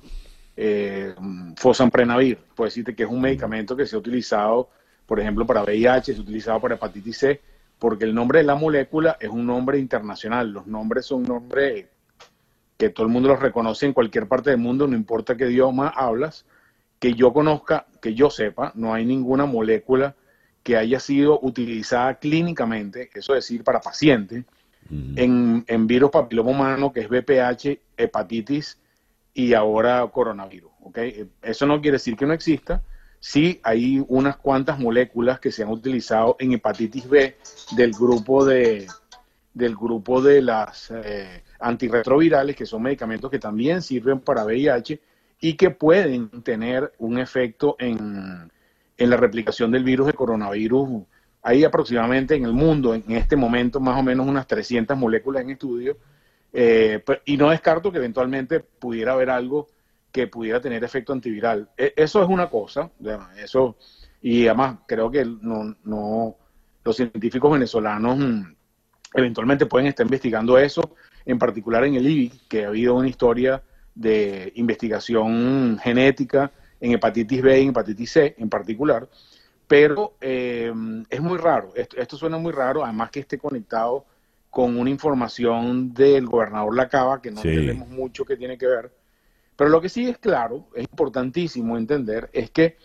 eh, 0.57 1.15
Fosamprenavir. 1.57 2.39
Puede 2.55 2.69
decirte 2.69 2.95
que 2.95 3.03
es 3.03 3.09
un 3.09 3.21
medicamento 3.21 3.77
que 3.77 3.87
se 3.87 3.97
ha 3.97 3.99
utilizado, 3.99 4.71
por 5.07 5.21
ejemplo, 5.21 5.47
para 5.47 5.63
VIH, 5.63 6.15
se 6.15 6.19
ha 6.19 6.23
utilizado 6.23 6.61
para 6.61 6.75
hepatitis 6.75 7.19
C, 7.19 7.41
porque 7.79 8.05
el 8.05 8.15
nombre 8.15 8.39
de 8.39 8.45
la 8.45 8.55
molécula 8.55 9.17
es 9.21 9.29
un 9.29 9.47
nombre 9.47 9.79
internacional. 9.79 10.51
Los 10.51 10.67
nombres 10.67 11.07
son 11.07 11.23
nombres 11.23 11.87
que 12.77 12.91
todo 12.91 13.07
el 13.07 13.13
mundo 13.13 13.29
los 13.29 13.41
reconoce 13.41 13.87
en 13.87 13.93
cualquier 13.93 14.27
parte 14.27 14.51
del 14.51 14.59
mundo, 14.59 14.87
no 14.87 14.97
importa 14.97 15.37
qué 15.37 15.49
idioma 15.49 15.89
hablas, 15.89 16.45
que 16.99 17.15
yo 17.15 17.33
conozca, 17.33 17.87
que 18.01 18.15
yo 18.15 18.31
sepa, 18.31 18.73
no 18.75 18.93
hay 18.93 19.05
ninguna 19.05 19.47
molécula 19.47 20.15
que 20.63 20.77
haya 20.77 21.01
sido 21.01 21.39
utilizada 21.43 22.19
clínicamente, 22.19 23.11
eso 23.15 23.35
es 23.35 23.45
decir, 23.45 23.63
para 23.63 23.81
pacientes, 23.81 24.45
en, 24.91 25.65
en 25.67 25.87
virus 25.87 26.11
papiloma 26.11 26.51
humano, 26.51 26.93
que 26.93 27.01
es 27.01 27.09
VPH, 27.09 27.81
hepatitis 27.97 28.79
y 29.37 29.53
ahora 29.53 30.07
coronavirus. 30.11 30.73
¿ok? 30.81 30.99
Eso 31.43 31.67
no 31.67 31.83
quiere 31.83 31.97
decir 31.97 32.17
que 32.17 32.25
no 32.25 32.33
exista. 32.33 32.83
Sí 33.21 33.61
hay 33.63 34.03
unas 34.09 34.39
cuantas 34.39 34.79
moléculas 34.79 35.39
que 35.41 35.53
se 35.53 35.63
han 35.63 35.69
utilizado 35.69 36.37
en 36.39 36.53
hepatitis 36.53 37.07
B 37.07 37.37
del 37.77 37.93
grupo 37.93 38.47
de, 38.47 38.87
del 39.53 39.77
grupo 39.77 40.23
de 40.23 40.41
las 40.41 40.91
eh, 40.91 41.43
antirretrovirales, 41.61 42.57
que 42.57 42.65
son 42.65 42.83
medicamentos 42.83 43.31
que 43.31 43.39
también 43.39 43.83
sirven 43.83 44.21
para 44.21 44.45
VIH 44.47 45.01
y 45.41 45.53
que 45.53 45.69
pueden 45.69 46.31
tener 46.43 46.95
un 46.99 47.19
efecto 47.19 47.77
en, 47.79 48.51
en 48.97 49.11
la 49.11 49.19
replicación 49.19 49.71
del 49.71 49.85
virus 49.85 50.07
de 50.07 50.15
coronavirus. 50.15 51.03
Hay 51.43 51.63
aproximadamente 51.63 52.35
en 52.37 52.47
el 52.47 52.55
mundo, 52.55 52.95
en 52.95 53.05
este 53.11 53.37
momento, 53.37 53.81
más 53.81 54.01
o 54.01 54.03
menos 54.03 54.27
unas 54.27 54.47
300 54.47 54.97
moléculas 54.97 55.43
en 55.43 55.51
estudio, 55.51 55.99
eh, 56.59 57.03
pe- 57.05 57.21
y 57.27 57.37
no 57.37 57.51
descarto 57.51 57.93
que 57.93 57.99
eventualmente 57.99 58.61
pudiera 58.61 59.13
haber 59.13 59.29
algo 59.29 59.67
que 60.11 60.27
pudiera 60.27 60.59
tener 60.59 60.83
efecto 60.83 61.13
antiviral. 61.13 61.69
E- 61.77 61.93
Eso 61.95 62.23
es 62.23 62.29
una 62.31 62.49
cosa, 62.49 62.91
eso, 63.37 63.77
y 64.23 64.47
además 64.47 64.79
creo 64.87 65.11
que 65.11 65.23
no, 65.27 65.77
no, 65.85 66.37
los 66.83 66.97
científicos 66.97 67.53
venezolanos 67.53 68.17
mm, 68.17 68.43
eventualmente 69.15 69.67
pueden 69.67 69.89
estar 69.89 70.07
investigando 70.07 70.57
eso, 70.57 70.97
en 71.27 71.39
particular 71.39 71.85
en 71.85 71.97
el 71.97 72.07
IBI, 72.09 72.33
que 72.49 72.65
ha 72.65 72.69
habido 72.69 72.95
una 72.95 73.09
historia 73.09 73.63
de 73.95 74.51
investigación 74.57 75.79
genética 75.83 76.51
en 76.81 76.93
hepatitis 76.93 77.43
B 77.43 77.61
y 77.61 77.63
en 77.65 77.69
hepatitis 77.71 78.11
C 78.13 78.35
en 78.39 78.49
particular, 78.49 79.07
pero 79.67 80.15
eh, 80.23 80.73
es 81.11 81.21
muy 81.21 81.37
raro, 81.37 81.75
esto 81.75 82.17
suena 82.17 82.39
muy 82.39 82.53
raro, 82.53 82.83
además 82.83 83.11
que 83.11 83.21
esté 83.21 83.37
conectado 83.37 84.07
con 84.57 84.79
una 84.79 84.89
información 84.89 85.93
del 85.93 86.25
gobernador 86.25 86.75
Lacaba, 86.75 87.21
que 87.21 87.31
no 87.31 87.43
Sí. 87.43 87.49
entendemos 87.49 87.91
mucho 87.91 88.25
que 88.25 88.39
tiene 88.39 88.57
que 88.57 88.67
ver, 88.67 88.91
pero 89.55 89.69
lo 89.69 89.83
que 89.83 89.91
sí 89.91 90.09
es 90.09 90.17
claro, 90.17 90.69
es 90.75 90.85
importantísimo 90.85 91.77
entender, 91.77 92.31
es 92.33 92.51
que 92.53 92.79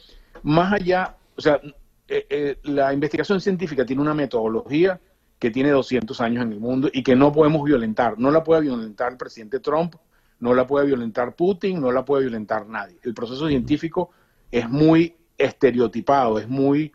más 0.43 0.73
allá, 0.73 1.15
o 1.33 1.39
sea, 1.39 1.61
eh, 2.09 2.25
eh, 2.29 2.57
la 2.63 2.93
investigación 2.93 3.39
científica 3.39 3.85
tiene 3.85 4.01
una 4.01 4.13
metodología 4.13 4.99
que 5.39 5.49
tiene 5.49 5.69
200 5.69 6.19
años 6.19 6.43
en 6.43 6.51
el 6.51 6.59
mundo 6.59 6.89
y 6.91 7.03
que 7.03 7.15
no 7.15 7.31
podemos 7.31 7.63
violentar. 7.63 8.19
No 8.19 8.31
la 8.31 8.43
puede 8.43 8.63
violentar 8.63 9.13
el 9.13 9.17
presidente 9.17 9.61
Trump, 9.61 9.95
no 10.41 10.53
la 10.53 10.67
puede 10.67 10.87
violentar 10.87 11.37
Putin, 11.37 11.79
no 11.79 11.93
la 11.93 12.03
puede 12.03 12.23
violentar 12.23 12.67
nadie. 12.67 12.97
El 13.01 13.13
proceso 13.13 13.47
científico 13.47 14.09
es 14.51 14.67
muy 14.69 15.15
estereotipado, 15.37 16.37
es 16.37 16.49
muy 16.49 16.91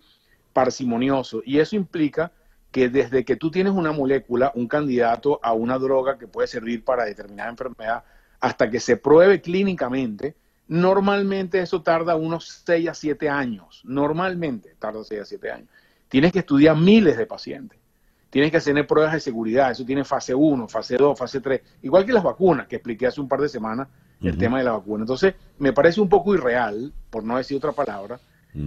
parsimonioso 0.52 1.40
y 1.46 1.60
eso 1.60 1.76
implica 1.76 2.30
que 2.76 2.90
desde 2.90 3.24
que 3.24 3.36
tú 3.36 3.50
tienes 3.50 3.72
una 3.72 3.90
molécula, 3.90 4.52
un 4.54 4.68
candidato 4.68 5.40
a 5.42 5.54
una 5.54 5.78
droga 5.78 6.18
que 6.18 6.26
puede 6.26 6.46
servir 6.46 6.84
para 6.84 7.06
determinada 7.06 7.48
enfermedad, 7.48 8.04
hasta 8.38 8.68
que 8.68 8.80
se 8.80 8.98
pruebe 8.98 9.40
clínicamente, 9.40 10.34
normalmente 10.68 11.58
eso 11.58 11.80
tarda 11.80 12.16
unos 12.16 12.62
6 12.66 12.90
a 12.90 12.92
7 12.92 13.30
años. 13.30 13.80
Normalmente 13.86 14.74
tarda 14.78 15.02
6 15.02 15.22
a 15.22 15.24
7 15.24 15.50
años. 15.50 15.68
Tienes 16.10 16.32
que 16.32 16.40
estudiar 16.40 16.76
miles 16.76 17.16
de 17.16 17.24
pacientes. 17.24 17.78
Tienes 18.28 18.50
que 18.50 18.58
hacer 18.58 18.86
pruebas 18.86 19.14
de 19.14 19.20
seguridad. 19.20 19.70
Eso 19.70 19.86
tiene 19.86 20.04
fase 20.04 20.34
1, 20.34 20.68
fase 20.68 20.98
2, 20.98 21.18
fase 21.18 21.40
3. 21.40 21.62
Igual 21.80 22.04
que 22.04 22.12
las 22.12 22.24
vacunas, 22.24 22.66
que 22.66 22.76
expliqué 22.76 23.06
hace 23.06 23.22
un 23.22 23.28
par 23.28 23.40
de 23.40 23.48
semanas 23.48 23.88
el 24.20 24.36
tema 24.36 24.58
de 24.58 24.64
la 24.64 24.72
vacuna. 24.72 25.04
Entonces, 25.04 25.34
me 25.58 25.72
parece 25.72 26.02
un 26.02 26.10
poco 26.10 26.34
irreal, 26.34 26.92
por 27.08 27.24
no 27.24 27.38
decir 27.38 27.56
otra 27.56 27.72
palabra, 27.72 28.20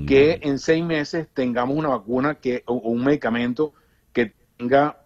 que 0.07 0.39
en 0.41 0.57
seis 0.57 0.83
meses 0.83 1.27
tengamos 1.31 1.77
una 1.77 1.89
vacuna 1.89 2.35
que, 2.35 2.63
o, 2.65 2.73
o 2.73 2.89
un 2.89 3.03
medicamento 3.03 3.73
tenga 4.59 4.97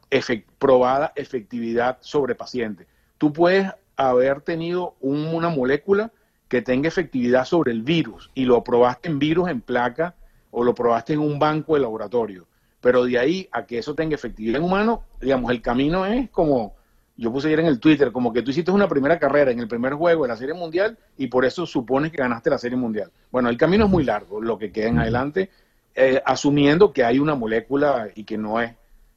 probada 0.57 1.13
efectividad 1.15 1.97
sobre 2.01 2.35
pacientes. 2.35 2.87
Tú 3.17 3.31
puedes 3.31 3.71
haber 3.95 4.41
tenido 4.41 4.95
un- 4.99 5.27
una 5.27 5.49
molécula 5.49 6.11
que 6.47 6.61
tenga 6.61 6.87
efectividad 6.87 7.45
sobre 7.45 7.71
el 7.71 7.83
virus 7.83 8.29
y 8.33 8.45
lo 8.45 8.63
probaste 8.63 9.09
en 9.09 9.19
virus 9.19 9.49
en 9.49 9.61
placa 9.61 10.15
o 10.51 10.63
lo 10.63 10.73
probaste 10.73 11.13
en 11.13 11.19
un 11.19 11.39
banco 11.39 11.75
de 11.75 11.81
laboratorio. 11.81 12.47
Pero 12.81 13.05
de 13.05 13.17
ahí 13.17 13.47
a 13.51 13.65
que 13.65 13.77
eso 13.77 13.95
tenga 13.95 14.15
efectividad 14.15 14.57
en 14.57 14.63
humano, 14.63 15.03
digamos, 15.21 15.51
el 15.51 15.61
camino 15.61 16.05
es 16.05 16.29
como, 16.29 16.73
yo 17.15 17.31
puse 17.31 17.47
ayer 17.47 17.61
en 17.61 17.67
el 17.67 17.79
Twitter, 17.79 18.11
como 18.11 18.33
que 18.33 18.41
tú 18.41 18.51
hiciste 18.51 18.71
una 18.71 18.87
primera 18.87 19.17
carrera 19.19 19.51
en 19.51 19.59
el 19.59 19.67
primer 19.67 19.93
juego 19.93 20.23
de 20.23 20.29
la 20.29 20.37
Serie 20.37 20.53
Mundial 20.53 20.97
y 21.17 21.27
por 21.27 21.45
eso 21.45 21.65
supones 21.65 22.11
que 22.11 22.17
ganaste 22.17 22.49
la 22.49 22.57
Serie 22.57 22.77
Mundial. 22.77 23.11
Bueno, 23.31 23.49
el 23.49 23.57
camino 23.57 23.85
es 23.85 23.91
muy 23.91 24.03
largo, 24.03 24.41
lo 24.41 24.57
que 24.57 24.71
queda 24.71 24.89
en 24.89 24.99
adelante, 24.99 25.49
eh, 25.95 26.21
asumiendo 26.25 26.91
que 26.91 27.03
hay 27.03 27.19
una 27.19 27.35
molécula 27.35 28.09
y 28.15 28.23
que 28.23 28.37
no 28.37 28.59
es 28.59 28.73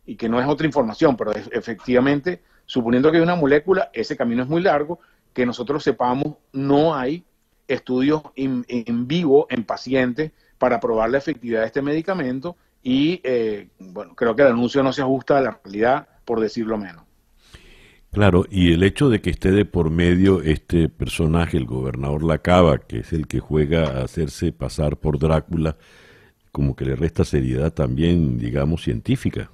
y 0.07 0.17
que 0.17 0.29
no 0.29 0.41
es 0.41 0.47
otra 0.47 0.67
información, 0.67 1.17
pero 1.17 1.33
efectivamente, 1.33 2.43
suponiendo 2.65 3.11
que 3.11 3.19
hay 3.19 3.23
una 3.23 3.35
molécula, 3.35 3.91
ese 3.93 4.17
camino 4.17 4.43
es 4.43 4.49
muy 4.49 4.63
largo, 4.63 5.01
que 5.33 5.45
nosotros 5.45 5.83
sepamos, 5.83 6.37
no 6.53 6.95
hay 6.95 7.25
estudios 7.69 8.23
en 8.37 9.09
vivo 9.09 9.47
en 9.51 9.65
pacientes 9.65 10.33
para 10.59 10.81
probar 10.81 11.11
la 11.11 11.19
efectividad 11.19 11.61
de 11.61 11.67
este 11.67 11.83
medicamento 11.83 12.57
y, 12.87 13.21
eh, 13.25 13.67
bueno, 13.81 14.15
creo 14.15 14.37
que 14.37 14.43
el 14.43 14.49
anuncio 14.49 14.81
no 14.81 14.93
se 14.93 15.03
ajusta 15.03 15.39
a 15.39 15.41
la 15.41 15.61
realidad, 15.65 16.07
por 16.25 16.39
decirlo 16.39 16.79
menos. 16.79 17.03
Claro, 18.13 18.47
y 18.49 18.73
el 18.73 18.85
hecho 18.85 19.11
de 19.11 19.21
que 19.21 19.31
esté 19.31 19.51
de 19.51 19.65
por 19.65 19.91
medio 19.91 20.41
este 20.41 20.89
personaje, 20.89 21.57
el 21.57 21.65
gobernador 21.65 22.23
Lacaba, 22.23 22.79
que 22.79 23.01
es 23.01 23.13
el 23.13 23.27
que 23.27 23.41
juega 23.41 23.89
a 23.89 24.05
hacerse 24.05 24.53
pasar 24.53 24.99
por 24.99 25.19
Drácula, 25.19 25.77
como 26.53 26.77
que 26.77 26.85
le 26.85 26.95
resta 26.95 27.25
seriedad 27.25 27.73
también, 27.73 28.39
digamos, 28.39 28.85
científica. 28.85 29.51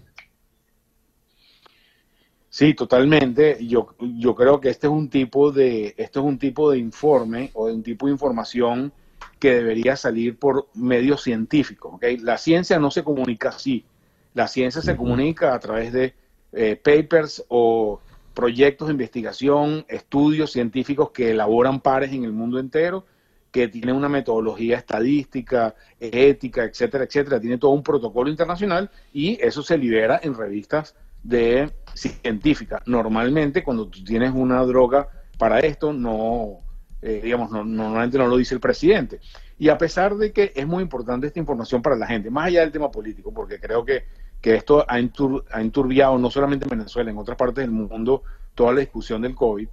Sí, 2.53 2.75
totalmente. 2.75 3.57
Yo, 3.67 3.95
yo 3.99 4.35
creo 4.35 4.61
que 4.61 4.69
este 4.69 4.87
es 4.87 4.93
un 4.93 5.09
tipo 5.09 5.51
de, 5.53 5.95
esto 5.97 6.21
es 6.21 6.27
un 6.27 6.39
tipo 6.39 6.71
de 6.71 6.77
informe 6.77 7.51
o 7.55 7.67
de 7.67 7.73
un 7.73 7.83
tipo 7.83 8.05
de 8.05 8.13
información 8.13 8.93
que 9.39 9.55
debería 9.55 9.97
salir 9.97 10.39
por 10.39 10.69
medios 10.75 11.23
científicos. 11.23 11.95
¿ok? 11.95 12.05
La 12.21 12.37
ciencia 12.37 12.79
no 12.79 12.91
se 12.91 13.03
comunica 13.05 13.49
así. 13.49 13.87
La 14.35 14.49
ciencia 14.49 14.83
se 14.83 14.99
comunica 14.99 15.55
a 15.55 15.61
través 15.61 15.95
de 15.95 16.15
eh, 16.53 16.77
papers 16.77 17.43
o 17.49 18.01
proyectos 18.35 18.89
de 18.89 18.93
investigación, 18.93 19.87
estudios 19.89 20.53
científicos 20.53 21.11
que 21.11 21.31
elaboran 21.31 21.81
pares 21.81 22.13
en 22.13 22.25
el 22.25 22.33
mundo 22.33 22.59
entero, 22.59 23.07
que 23.51 23.69
tienen 23.69 23.97
una 23.97 24.11
metodología 24.11 24.77
estadística, 24.77 25.75
ética, 25.99 26.65
etcétera, 26.65 27.05
etcétera. 27.05 27.41
Tiene 27.41 27.57
todo 27.57 27.71
un 27.71 27.83
protocolo 27.83 28.29
internacional 28.29 28.91
y 29.11 29.39
eso 29.41 29.63
se 29.63 29.79
libera 29.79 30.21
en 30.23 30.35
revistas 30.35 30.95
de 31.23 31.71
científica. 31.95 32.83
Normalmente 32.87 33.63
cuando 33.63 33.89
tú 33.89 34.03
tienes 34.05 34.33
una 34.35 34.63
droga 34.65 35.09
para 35.39 35.61
esto, 35.61 35.93
no, 35.93 36.61
eh, 37.01 37.21
digamos, 37.23 37.51
no, 37.51 37.65
no- 37.65 37.85
normalmente 37.85 38.19
no 38.19 38.27
lo 38.27 38.37
dice 38.37 38.55
el 38.55 38.61
presidente. 38.61 39.21
Y 39.59 39.69
a 39.69 39.79
pesar 39.79 40.17
de 40.17 40.33
que 40.33 40.53
es 40.55 40.67
muy 40.67 40.83
importante 40.83 41.27
esta 41.27 41.39
información 41.39 41.83
para 41.83 41.97
la 41.97 42.07
gente, 42.07 42.31
más 42.31 42.47
allá 42.47 42.61
del 42.61 42.73
tema 42.73 42.91
político, 42.91 43.33
porque 43.33 43.59
creo 43.61 43.85
que, 43.85 44.05
que 44.41 44.55
esto 44.57 44.85
ha, 44.89 44.99
entur- 44.99 45.45
ha 45.53 45.61
enturbiado 45.61 46.19
no 46.19 46.31
solamente 46.31 46.65
en 46.65 46.71
Venezuela, 46.79 47.11
en 47.11 47.19
otras 47.19 47.37
partes 47.37 47.63
del 47.63 47.71
mundo, 47.71 48.23
toda 48.55 48.73
la 48.73 48.81
discusión 48.81 49.23
del 49.23 49.35
COVID, 49.35 49.69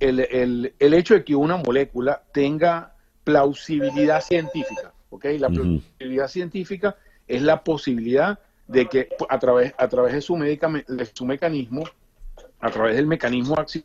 el, 0.00 0.20
el- 0.20 0.74
el 0.78 0.94
hecho 0.94 1.14
de 1.14 1.24
que 1.24 1.34
una 1.34 1.56
molécula 1.56 2.22
tenga 2.32 2.94
plausibilidad 3.24 4.20
científica, 4.20 4.92
¿ok? 5.10 5.24
La 5.38 5.48
plausibilidad 5.48 6.28
científica 6.28 6.96
es 7.26 7.42
la 7.42 7.64
posibilidad 7.64 8.38
de 8.66 8.86
que 8.86 9.08
a 9.28 9.38
través, 9.38 9.74
a 9.78 9.88
través 9.88 10.14
de, 10.14 10.20
su 10.20 10.36
de 10.36 11.10
su 11.12 11.24
mecanismo, 11.26 11.84
a 12.60 12.70
través 12.70 12.96
del 12.96 13.06
mecanismo 13.06 13.56
de 13.56 13.60
acción, 13.60 13.84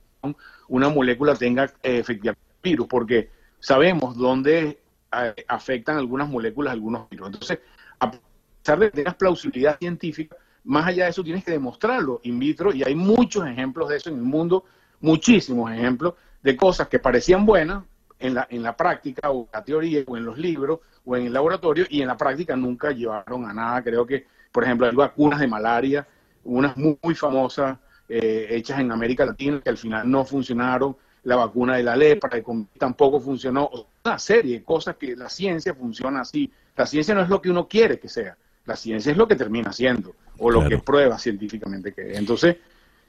una 0.68 0.90
molécula 0.90 1.36
tenga 1.36 1.66
eh, 1.84 2.00
efectivamente 2.00 2.42
virus, 2.62 2.88
porque 2.88 3.30
sabemos 3.60 4.18
dónde 4.18 4.80
eh, 5.12 5.46
afectan 5.48 5.98
algunas 5.98 6.30
moléculas 6.30 6.74
algunos 6.74 7.10
virus. 7.10 7.28
Entonces, 7.28 7.60
a 8.00 8.12
pesar 8.12 8.80
de 8.80 8.90
que 8.90 8.98
tengas 8.98 9.16
plausibilidad 9.16 9.78
científica, 9.78 10.36
más 10.64 10.88
allá 10.88 11.06
de 11.06 11.12
eso 11.12 11.24
tienes 11.24 11.44
que 11.44 11.52
demostrarlo 11.52 12.20
in 12.24 12.38
vitro 12.38 12.74
y 12.74 12.84
hay 12.84 12.96
muchos 12.96 13.46
ejemplos 13.48 13.90
de 13.90 13.98
eso 13.98 14.10
en 14.10 14.18
el 14.18 14.24
mundo, 14.24 14.66
muchísimos 15.02 15.72
ejemplos 15.72 16.14
de 16.44 16.56
cosas 16.56 16.88
que 16.88 17.00
parecían 17.00 17.46
buenas 17.46 17.84
en 18.20 18.34
la, 18.34 18.48
en 18.50 18.62
la 18.62 18.76
práctica 18.76 19.32
o 19.32 19.46
en 19.46 19.50
la 19.54 19.64
teoría 19.64 20.04
o 20.06 20.18
en 20.18 20.26
los 20.26 20.38
libros 20.38 20.80
o 21.06 21.16
en 21.16 21.26
el 21.26 21.34
laboratorio 21.34 21.86
y 21.90 22.02
en 22.02 22.08
la 22.08 22.18
práctica 22.18 22.56
nunca 22.56 22.92
llevaron 22.92 23.46
a 23.46 23.54
nada. 23.54 23.82
Creo 23.82 24.06
que, 24.06 24.28
por 24.52 24.64
ejemplo, 24.64 24.88
hay 24.88 24.96
vacunas 24.96 25.40
de 25.40 25.48
malaria, 25.48 26.08
unas 26.44 26.76
muy, 26.78 26.98
muy 27.02 27.16
famosas 27.16 27.78
eh, 28.08 28.48
hechas 28.50 28.80
en 28.80 28.92
América 28.92 29.26
Latina 29.26 29.62
que 29.62 29.70
al 29.70 29.78
final 29.78 30.10
no 30.10 30.26
funcionaron, 30.26 30.96
la 31.24 31.36
vacuna 31.36 31.76
de 31.76 31.84
la 31.84 31.96
lepra 31.96 32.30
que 32.30 32.44
tampoco 32.78 33.20
funcionó, 33.20 33.70
una 34.06 34.18
serie 34.18 34.60
de 34.60 34.64
cosas 34.64 34.96
que 34.96 35.16
la 35.16 35.30
ciencia 35.30 35.74
funciona 35.76 36.22
así. 36.22 36.52
La 36.76 36.86
ciencia 36.88 37.14
no 37.14 37.22
es 37.22 37.30
lo 37.30 37.42
que 37.42 37.50
uno 37.52 37.68
quiere 37.68 38.00
que 38.00 38.08
sea, 38.08 38.38
la 38.66 38.76
ciencia 38.76 39.12
es 39.12 39.18
lo 39.18 39.28
que 39.28 39.36
termina 39.36 39.72
siendo 39.74 40.16
o 40.38 40.50
lo 40.50 40.60
Claro. 40.62 40.78
que 40.78 40.84
prueba 40.84 41.20
científicamente 41.20 41.92
que 41.94 42.14
es. 42.14 42.18
Entonces, 42.18 42.56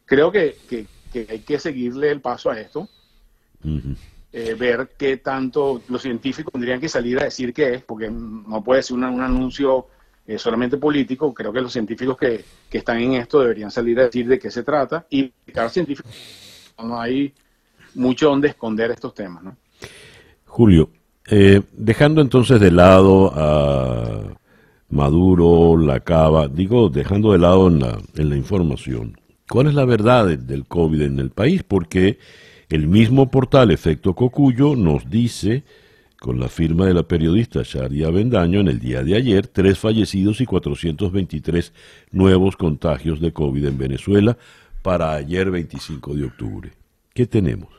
creo 0.04 0.30
que, 0.32 0.58
que- 0.66 0.86
que 1.10 1.26
hay 1.30 1.40
que 1.40 1.58
seguirle 1.58 2.10
el 2.10 2.20
paso 2.20 2.50
a 2.50 2.60
esto 2.60 2.88
eh, 4.32 4.54
ver 4.54 4.92
qué 4.96 5.16
tanto 5.18 5.82
los 5.88 6.02
científicos 6.02 6.52
tendrían 6.52 6.80
que 6.80 6.88
salir 6.88 7.18
a 7.20 7.24
decir 7.24 7.52
qué 7.52 7.74
es, 7.74 7.82
porque 7.82 8.08
no 8.10 8.62
puede 8.62 8.82
ser 8.82 8.96
una- 8.96 9.10
un 9.10 9.20
anuncio 9.20 9.86
eh, 10.30 10.38
solamente 10.38 10.76
político. 10.76 11.34
Creo 11.34 11.52
que 11.52 11.60
los 11.60 11.72
científicos 11.72 12.16
que, 12.16 12.44
que 12.70 12.78
están 12.78 13.00
en 13.00 13.14
esto 13.14 13.40
deberían 13.40 13.70
salir 13.70 13.98
a 13.98 14.04
decir 14.04 14.28
de 14.28 14.38
qué 14.38 14.48
se 14.50 14.62
trata 14.62 15.04
y 15.10 15.32
cada 15.52 15.68
científico 15.68 16.08
no 16.84 17.00
hay 17.00 17.32
mucho 17.96 18.28
donde 18.28 18.48
esconder 18.48 18.92
estos 18.92 19.12
temas. 19.12 19.42
¿no? 19.42 19.56
Julio, 20.46 20.90
eh, 21.28 21.60
dejando 21.72 22.20
entonces 22.20 22.60
de 22.60 22.70
lado 22.70 23.32
a 23.34 24.22
Maduro, 24.90 25.76
la 25.76 25.98
cava, 26.00 26.46
digo, 26.48 26.88
dejando 26.88 27.32
de 27.32 27.38
lado 27.38 27.66
en 27.68 27.80
la, 27.80 27.98
en 28.16 28.30
la 28.30 28.36
información, 28.36 29.16
¿cuál 29.48 29.66
es 29.66 29.74
la 29.74 29.84
verdad 29.84 30.26
de- 30.26 30.36
del 30.36 30.64
COVID 30.66 31.02
en 31.02 31.18
el 31.18 31.30
país? 31.30 31.62
Porque 31.64 32.18
el 32.68 32.86
mismo 32.86 33.30
portal 33.30 33.72
Efecto 33.72 34.14
Cocuyo 34.14 34.76
nos 34.76 35.10
dice, 35.10 35.64
con 36.20 36.38
la 36.38 36.48
firma 36.48 36.84
de 36.84 36.92
la 36.92 37.02
periodista 37.02 37.62
Sharia 37.64 38.10
Bendaño, 38.10 38.60
en 38.60 38.68
el 38.68 38.78
día 38.78 39.02
de 39.02 39.16
ayer, 39.16 39.46
tres 39.46 39.78
fallecidos 39.78 40.42
y 40.42 40.46
423 40.46 41.72
nuevos 42.12 42.58
contagios 42.58 43.22
de 43.22 43.32
COVID 43.32 43.64
en 43.64 43.78
Venezuela 43.78 44.36
para 44.82 45.14
ayer 45.14 45.50
25 45.50 46.14
de 46.14 46.24
octubre. 46.26 46.72
¿Qué 47.14 47.26
tenemos? 47.26 47.70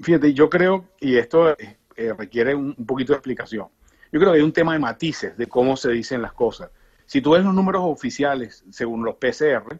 Fíjate, 0.00 0.32
yo 0.32 0.48
creo, 0.48 0.86
y 1.00 1.16
esto 1.16 1.50
eh, 1.50 1.76
eh, 1.96 2.14
requiere 2.16 2.54
un, 2.54 2.74
poquito 2.74 3.12
de 3.12 3.18
explicación, 3.18 3.66
yo 4.10 4.18
creo 4.18 4.32
que 4.32 4.38
hay 4.38 4.44
un 4.44 4.52
tema 4.52 4.72
de 4.72 4.78
matices 4.78 5.36
de 5.36 5.46
cómo 5.48 5.76
se 5.76 5.90
dicen 5.90 6.22
las 6.22 6.32
cosas. 6.32 6.70
Si 7.04 7.20
tú 7.20 7.32
ves 7.32 7.44
los 7.44 7.52
números 7.52 7.82
oficiales, 7.84 8.64
según 8.70 9.04
los 9.04 9.16
PCR, 9.16 9.78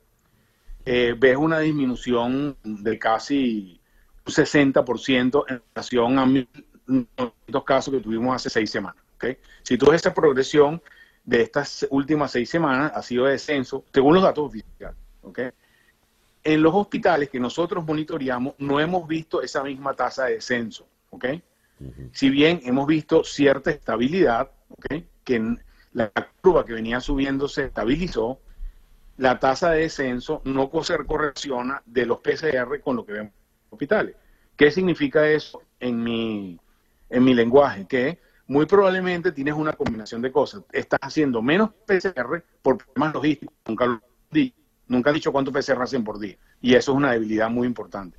eh, 0.85 1.15
ves 1.19 1.37
una 1.39 1.61
disminución 1.61 2.59
de 2.63 2.99
casi 2.99 3.78
60% 4.29 5.45
en 5.49 5.63
relación 5.75 6.19
a 6.19 6.27
1.900 6.27 7.65
casos 7.65 7.95
que 7.95 8.01
tuvimos 8.01 8.37
hace 8.37 8.51
seis 8.51 8.71
semanas. 8.71 9.03
¿ok? 9.17 9.27
Si 9.63 9.77
tú 9.77 9.87
ves 9.87 10.03
esa 10.03 10.15
progresión 10.15 10.83
de 11.25 11.43
estas 11.43 11.87
últimas 11.91 12.33
seis 12.33 12.49
semanas, 12.49 12.93
ha 12.95 13.03
sido 13.03 13.25
de 13.25 13.33
descenso, 13.33 13.85
según 13.93 14.15
los 14.15 14.23
datos 14.23 14.47
oficiales. 14.47 14.97
¿ok? 15.23 15.41
En 16.45 16.63
los 16.63 16.75
hospitales 16.75 17.29
que 17.29 17.41
nosotros 17.41 17.85
monitoreamos, 17.85 18.55
no 18.59 18.81
hemos 18.81 19.07
visto 19.07 19.43
esa 19.43 19.63
misma 19.63 19.95
tasa 19.95 20.27
de 20.27 20.35
descenso. 20.35 20.87
¿ok? 21.11 21.27
Si 22.13 22.29
bien 22.29 22.61
hemos 22.65 22.87
visto 22.87 23.23
cierta 23.23 23.71
estabilidad, 23.71 24.51
que 25.25 25.57
la 25.93 26.11
curva 26.41 26.65
que 26.65 26.73
venía 26.73 27.01
subiendo 27.01 27.49
se 27.49 27.67
estabilizó, 27.67 28.41
la 29.17 29.39
tasa 29.39 29.71
de 29.71 29.83
descenso 29.83 30.43
no 30.45 30.71
se 30.83 30.97
correlaciona 31.05 31.83
de 31.87 32.07
los 32.07 32.19
PCR 32.21 32.81
con 32.81 32.97
lo 32.97 33.05
que 33.05 33.13
vemos 33.13 33.33
hospitales. 33.71 34.15
¿Qué 34.57 34.71
significa 34.71 35.29
eso 35.29 35.63
en 35.79 36.03
mi, 36.03 36.59
en 37.11 37.25
mi 37.25 37.35
lenguaje? 37.35 37.87
Que 37.87 38.19
muy 38.47 38.67
probablemente 38.67 39.33
tienes 39.33 39.55
una 39.55 39.73
combinación 39.73 40.23
de 40.23 40.33
cosas. 40.33 40.63
Estás 40.73 41.01
haciendo 41.03 41.43
menos 41.43 41.71
PCR 41.87 42.43
por 42.63 42.79
problemas 42.79 43.15
logísticos. 43.15 43.55
Nunca, 43.67 43.87
lo 43.87 44.01
di- 44.31 44.55
nunca 44.87 45.11
he 45.11 45.15
dicho 45.15 45.33
cuántos 45.33 45.53
PCR 45.55 45.83
hacen 45.83 46.03
por 46.03 46.19
día. 46.19 46.37
Y 46.61 46.75
eso 46.75 46.93
es 46.93 46.97
una 46.97 47.13
debilidad 47.13 47.51
muy 47.51 47.67
importante. 47.67 48.19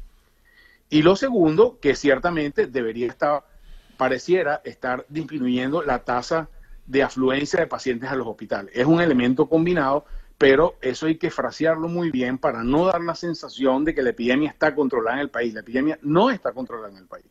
Y 0.89 1.01
lo 1.01 1.15
segundo, 1.15 1.79
que 1.79 1.95
ciertamente 1.95 2.67
debería 2.67 3.07
estar, 3.07 3.43
pareciera 3.97 4.61
estar 4.63 5.05
disminuyendo 5.09 5.83
la 5.83 5.99
tasa 6.03 6.49
de 6.87 7.03
afluencia 7.03 7.59
de 7.59 7.67
pacientes 7.67 8.09
a 8.09 8.15
los 8.15 8.25
hospitales. 8.25 8.71
Es 8.73 8.85
un 8.87 8.99
elemento 8.99 9.47
combinado, 9.47 10.05
pero 10.39 10.77
eso 10.81 11.05
hay 11.05 11.17
que 11.17 11.29
frasearlo 11.29 11.87
muy 11.87 12.09
bien 12.09 12.39
para 12.39 12.63
no 12.63 12.85
dar 12.87 13.01
la 13.01 13.13
sensación 13.13 13.85
de 13.85 13.93
que 13.93 14.01
la 14.01 14.09
epidemia 14.11 14.49
está 14.49 14.73
controlada 14.73 15.17
en 15.17 15.21
el 15.21 15.29
país. 15.29 15.53
La 15.53 15.59
epidemia 15.59 15.99
no 16.01 16.31
está 16.31 16.53
controlada 16.53 16.89
en 16.89 16.97
el 16.97 17.05
país. 17.07 17.25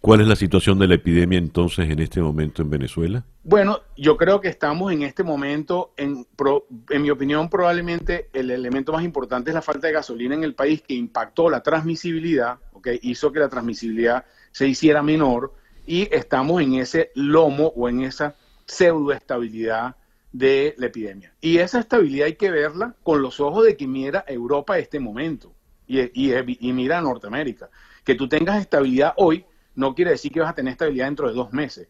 ¿Cuál 0.00 0.20
es 0.22 0.26
la 0.26 0.36
situación 0.36 0.78
de 0.78 0.88
la 0.88 0.94
epidemia 0.94 1.38
entonces 1.38 1.88
en 1.88 1.98
este 1.98 2.20
momento 2.20 2.62
en 2.62 2.70
Venezuela? 2.70 3.24
Bueno, 3.42 3.80
yo 3.96 4.16
creo 4.16 4.40
que 4.40 4.48
estamos 4.48 4.92
en 4.92 5.02
este 5.02 5.22
momento, 5.22 5.92
en, 5.96 6.24
pro- 6.24 6.66
en 6.90 7.02
mi 7.02 7.10
opinión, 7.10 7.48
probablemente 7.50 8.28
el 8.32 8.50
elemento 8.50 8.92
más 8.92 9.04
importante 9.04 9.50
es 9.50 9.54
la 9.54 9.62
falta 9.62 9.86
de 9.86 9.92
gasolina 9.94 10.34
en 10.34 10.44
el 10.44 10.54
país 10.54 10.82
que 10.82 10.94
impactó 10.94 11.48
la 11.50 11.62
transmisibilidad, 11.62 12.58
¿ok? 12.72 12.88
hizo 13.02 13.30
que 13.32 13.40
la 13.40 13.48
transmisibilidad 13.48 14.24
se 14.52 14.66
hiciera 14.68 15.02
menor 15.02 15.54
y 15.86 16.08
estamos 16.14 16.62
en 16.62 16.74
ese 16.74 17.10
lomo 17.14 17.72
o 17.76 17.88
en 17.88 18.02
esa 18.02 18.36
pseudoestabilidad 18.66 19.96
de 20.34 20.74
la 20.78 20.86
epidemia. 20.86 21.32
Y 21.40 21.58
esa 21.58 21.78
estabilidad 21.78 22.26
hay 22.26 22.34
que 22.34 22.50
verla 22.50 22.96
con 23.04 23.22
los 23.22 23.38
ojos 23.38 23.64
de 23.64 23.76
que 23.76 23.86
mira 23.86 24.24
Europa 24.26 24.74
a 24.74 24.78
este 24.80 24.98
momento 24.98 25.52
y, 25.86 26.00
y- 26.00 26.34
y 26.60 26.72
mira 26.72 26.98
a 26.98 27.00
Norteamérica. 27.00 27.70
Que 28.04 28.16
tú 28.16 28.28
tengas 28.28 28.60
estabilidad 28.60 29.14
hoy 29.16 29.44
no 29.76 29.94
quiere 29.94 30.10
decir 30.10 30.32
que 30.32 30.40
vas 30.40 30.50
a 30.50 30.54
tener 30.54 30.72
estabilidad 30.72 31.06
dentro 31.06 31.28
de 31.28 31.34
dos 31.34 31.52
meses, 31.52 31.86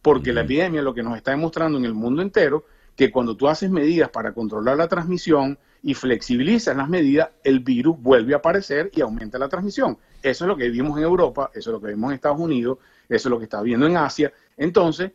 porque 0.00 0.32
la 0.32 0.42
epidemia 0.42 0.80
lo 0.80 0.94
que 0.94 1.02
nos 1.02 1.16
está 1.16 1.32
demostrando 1.32 1.76
en 1.76 1.84
el 1.86 1.94
mundo 1.94 2.22
entero, 2.22 2.64
que 2.94 3.10
cuando 3.10 3.36
tú 3.36 3.48
haces 3.48 3.68
medidas 3.68 4.10
para 4.10 4.32
controlar 4.32 4.76
la 4.76 4.86
transmisión 4.86 5.58
y 5.82 5.94
flexibilizas 5.94 6.76
las 6.76 6.88
medidas, 6.88 7.30
el 7.42 7.60
virus 7.60 8.00
vuelve 8.00 8.34
a 8.34 8.38
aparecer 8.38 8.90
y 8.94 9.00
aumenta 9.00 9.38
la 9.40 9.48
transmisión. 9.48 9.98
Eso 10.22 10.44
es 10.44 10.48
lo 10.48 10.56
que 10.56 10.68
vimos 10.68 10.98
en 10.98 11.04
Europa, 11.04 11.50
eso 11.52 11.70
es 11.70 11.74
lo 11.74 11.80
que 11.80 11.88
vimos 11.88 12.10
en 12.10 12.14
Estados 12.14 12.38
Unidos, 12.40 12.78
eso 13.08 13.28
es 13.28 13.30
lo 13.30 13.38
que 13.38 13.44
está 13.44 13.60
viendo 13.62 13.86
en 13.86 13.96
Asia. 13.96 14.32
Entonces, 14.56 15.12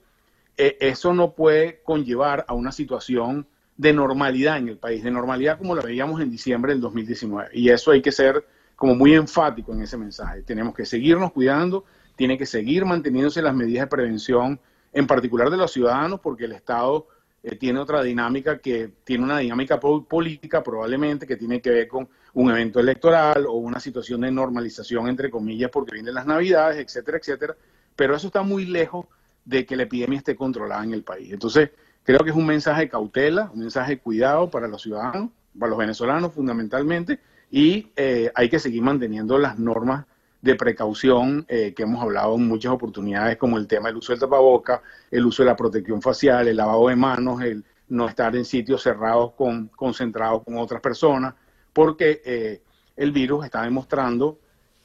eh, 0.58 0.78
eso 0.80 1.14
no 1.14 1.32
puede 1.34 1.82
conllevar 1.84 2.46
a 2.48 2.54
una 2.54 2.72
situación 2.72 3.48
de 3.78 3.92
normalidad 3.94 4.58
en 4.58 4.68
el 4.68 4.78
país, 4.78 5.04
de 5.04 5.12
normalidad 5.12 5.58
como 5.58 5.76
la 5.76 5.82
veíamos 5.82 6.22
en 6.22 6.30
diciembre 6.30 6.74
del 6.74 6.82
2019. 6.82 7.50
Y 7.54 7.70
eso 7.70 7.92
hay 7.92 8.02
que 8.02 8.12
ser 8.12 8.46
como 8.76 8.96
muy 8.96 9.14
enfático 9.16 9.74
en 9.74 9.82
ese 9.82 9.98
mensaje. 9.98 10.42
Tenemos 10.44 10.76
que 10.76 10.86
seguirnos 10.86 11.32
cuidando, 11.32 11.86
tiene 12.16 12.38
que 12.38 12.46
seguir 12.46 12.86
manteniéndose 12.86 13.42
las 13.42 13.56
medidas 13.56 13.86
de 13.86 13.88
prevención, 13.88 14.60
en 14.92 15.08
particular 15.08 15.50
de 15.50 15.58
los 15.58 15.72
ciudadanos, 15.72 16.20
porque 16.20 16.46
el 16.46 16.52
Estado 16.52 17.08
eh, 17.42 17.56
tiene 17.56 17.80
otra 17.80 18.04
dinámica 18.04 18.60
que 18.60 18.92
tiene 19.04 19.24
una 19.24 19.40
dinámica 19.40 19.80
po- 19.80 20.04
política 20.06 20.62
probablemente 20.62 21.26
que 21.26 21.36
tiene 21.36 21.60
que 21.62 21.72
ver 21.72 21.88
con 21.88 22.08
un 22.36 22.52
evento 22.52 22.80
electoral 22.80 23.46
o 23.48 23.54
una 23.54 23.80
situación 23.80 24.22
de 24.22 24.32
normalización, 24.32 25.08
entre 25.08 25.32
comillas, 25.32 25.72
porque 25.72 25.94
vienen 25.96 26.14
las 26.14 26.28
navidades, 26.28 26.78
etcétera, 26.78 27.18
etcétera. 27.18 27.56
Pero 27.96 28.16
eso 28.16 28.28
está 28.28 28.44
muy 28.44 28.66
lejos 28.66 29.08
de 29.46 29.66
que 29.66 29.76
la 29.76 29.84
epidemia 29.84 30.18
esté 30.18 30.36
controlada 30.36 30.84
en 30.84 30.94
el 30.94 31.04
país. 31.04 31.32
Entonces, 31.32 31.72
creo 32.04 32.20
que 32.20 32.30
es 32.30 32.36
un 32.36 32.46
mensaje 32.46 32.82
de 32.82 32.90
cautela, 32.90 33.50
un 33.54 33.62
mensaje 33.62 33.94
de 33.94 34.00
cuidado 34.00 34.50
para 34.50 34.68
los 34.68 34.82
ciudadanos, 34.82 35.30
para 35.58 35.70
los 35.70 35.78
venezolanos 35.78 36.34
fundamentalmente, 36.34 37.20
y 37.52 37.92
eh, 37.96 38.32
hay 38.34 38.50
que 38.50 38.60
seguir 38.60 38.82
manteniendo 38.82 39.38
las 39.38 39.60
normas 39.60 40.06
de 40.42 40.56
precaución 40.56 41.46
eh, 41.48 41.74
que 41.74 41.84
hemos 41.84 42.02
hablado 42.02 42.36
en 42.36 42.48
muchas 42.48 42.74
oportunidades, 42.74 43.38
como 43.38 43.58
el 43.58 43.68
tema 43.68 43.88
del 43.88 43.98
uso 43.98 44.12
del 44.12 44.20
tapaboca, 44.20 44.82
el 45.10 45.26
uso 45.26 45.44
de 45.44 45.48
la 45.48 45.56
protección 45.56 46.02
facial, 46.02 46.48
el 46.48 46.58
lavado 46.58 46.90
de 46.90 46.96
manos, 46.96 47.42
el 47.42 47.64
no 47.90 48.10
estar 48.10 48.36
en 48.36 48.44
sitios 48.44 48.82
cerrados 48.82 49.34
con, 49.34 49.68
concentrados 49.70 50.44
con 50.44 50.58
otras 50.58 50.82
personas, 50.82 51.36
porque 51.72 52.22
eh, 52.26 52.62
el 52.96 53.12
virus 53.12 53.46
está 53.46 53.62
demostrando 53.64 54.40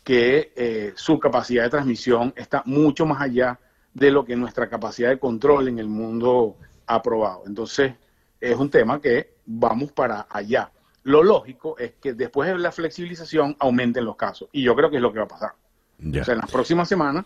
que 0.05 0.53
eh, 0.55 0.93
su 0.95 1.19
capacidad 1.19 1.65
de 1.65 1.71
transmisión 1.71 2.33
está 2.37 2.63
mucho 2.65 3.05
más 3.05 3.21
allá 3.21 3.59
de 3.99 4.11
lo 4.11 4.25
que 4.25 4.37
nuestra 4.37 4.69
capacidad 4.69 5.09
de 5.11 5.19
control 5.19 5.69
en 5.69 5.79
el 5.79 5.89
mundo 5.89 6.57
ha 6.87 7.03
probado. 7.03 7.43
Entonces, 7.47 7.95
es 8.41 8.57
un 8.57 8.71
tema 8.71 9.01
que 9.01 9.35
vamos 9.47 9.93
para 9.93 10.27
allá. 10.31 10.71
Lo 11.05 11.23
lógico 11.23 11.77
es 11.79 11.95
que 12.01 12.13
después 12.13 12.49
de 12.49 12.59
la 12.59 12.73
flexibilización 12.73 13.57
aumenten 13.59 14.05
los 14.05 14.17
casos. 14.17 14.49
Y 14.53 14.63
yo 14.63 14.75
creo 14.75 14.91
que 14.91 14.97
es 14.97 15.03
lo 15.03 15.13
que 15.13 15.19
va 15.19 15.25
a 15.25 15.29
pasar. 15.29 15.53
Ya. 15.99 16.23
O 16.23 16.25
sea, 16.25 16.35
en 16.35 16.41
las 16.41 16.51
próximas 16.51 16.89
semanas 16.89 17.25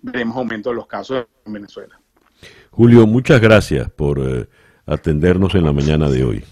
veremos 0.00 0.36
aumento 0.36 0.70
de 0.70 0.76
los 0.76 0.86
casos 0.86 1.26
en 1.44 1.52
Venezuela. 1.52 1.98
Julio, 2.70 3.06
muchas 3.06 3.40
gracias 3.40 3.90
por 3.90 4.18
eh, 4.20 4.48
atendernos 4.86 5.54
en 5.54 5.64
la 5.64 5.72
mañana 5.72 6.08
de 6.08 6.24
hoy. 6.24 6.44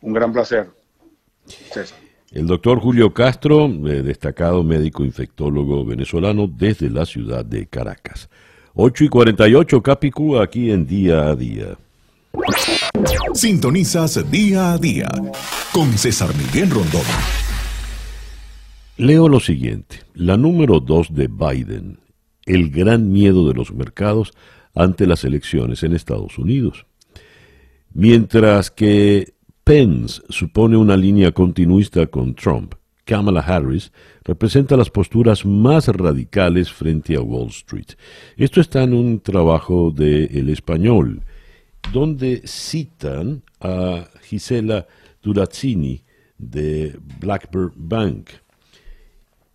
Un 0.00 0.12
gran 0.12 0.32
placer. 0.32 0.70
César. 1.46 1.98
El 2.30 2.46
doctor 2.46 2.78
Julio 2.78 3.14
Castro, 3.14 3.66
eh, 3.66 4.02
destacado 4.02 4.62
médico 4.62 5.02
infectólogo 5.02 5.86
venezolano 5.86 6.46
desde 6.46 6.90
la 6.90 7.06
ciudad 7.06 7.42
de 7.42 7.66
Caracas. 7.66 8.28
8 8.74 9.04
y 9.04 9.08
48 9.08 9.82
Capicú 9.82 10.38
aquí 10.38 10.70
en 10.70 10.86
Día 10.86 11.28
a 11.28 11.34
Día. 11.34 11.78
Sintonizas 13.32 14.30
día 14.30 14.74
a 14.74 14.78
día 14.78 15.08
con 15.72 15.90
César 15.96 16.28
Miguel 16.36 16.70
Rondón. 16.70 17.02
Leo 18.98 19.28
lo 19.28 19.40
siguiente. 19.40 20.00
La 20.12 20.36
número 20.36 20.80
2 20.80 21.14
de 21.14 21.28
Biden. 21.28 21.98
El 22.44 22.70
gran 22.70 23.10
miedo 23.10 23.48
de 23.48 23.54
los 23.54 23.72
mercados 23.72 24.32
ante 24.74 25.06
las 25.06 25.24
elecciones 25.24 25.82
en 25.82 25.94
Estados 25.94 26.38
Unidos. 26.38 26.84
Mientras 27.94 28.70
que 28.70 29.32
Pence 29.68 30.22
supone 30.30 30.78
una 30.78 30.96
línea 30.96 31.30
continuista 31.30 32.06
con 32.06 32.34
Trump, 32.34 32.72
Kamala 33.04 33.40
Harris 33.40 33.92
representa 34.24 34.78
las 34.78 34.88
posturas 34.88 35.44
más 35.44 35.88
radicales 35.88 36.72
frente 36.72 37.14
a 37.16 37.20
Wall 37.20 37.48
Street. 37.48 37.88
Esto 38.38 38.62
está 38.62 38.82
en 38.82 38.94
un 38.94 39.20
trabajo 39.20 39.90
de 39.90 40.24
El 40.24 40.48
Español, 40.48 41.20
donde 41.92 42.40
citan 42.46 43.42
a 43.60 44.08
Gisela 44.22 44.86
Durazzini 45.22 46.00
de 46.38 46.98
Blackbird 47.20 47.74
Bank. 47.76 48.30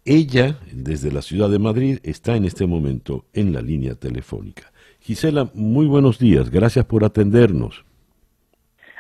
Ella, 0.06 0.60
desde 0.72 1.12
la 1.12 1.24
ciudad 1.24 1.50
de 1.50 1.58
Madrid, 1.58 1.98
está 2.04 2.36
en 2.36 2.46
este 2.46 2.68
momento 2.68 3.26
en 3.34 3.52
la 3.52 3.64
línea 3.64 3.96
telefónica. 3.96 4.72
Gisela, 5.00 5.50
muy 5.56 5.88
buenos 5.88 6.20
días, 6.20 6.52
gracias 6.52 6.86
por 6.86 7.04
atendernos. 7.04 7.84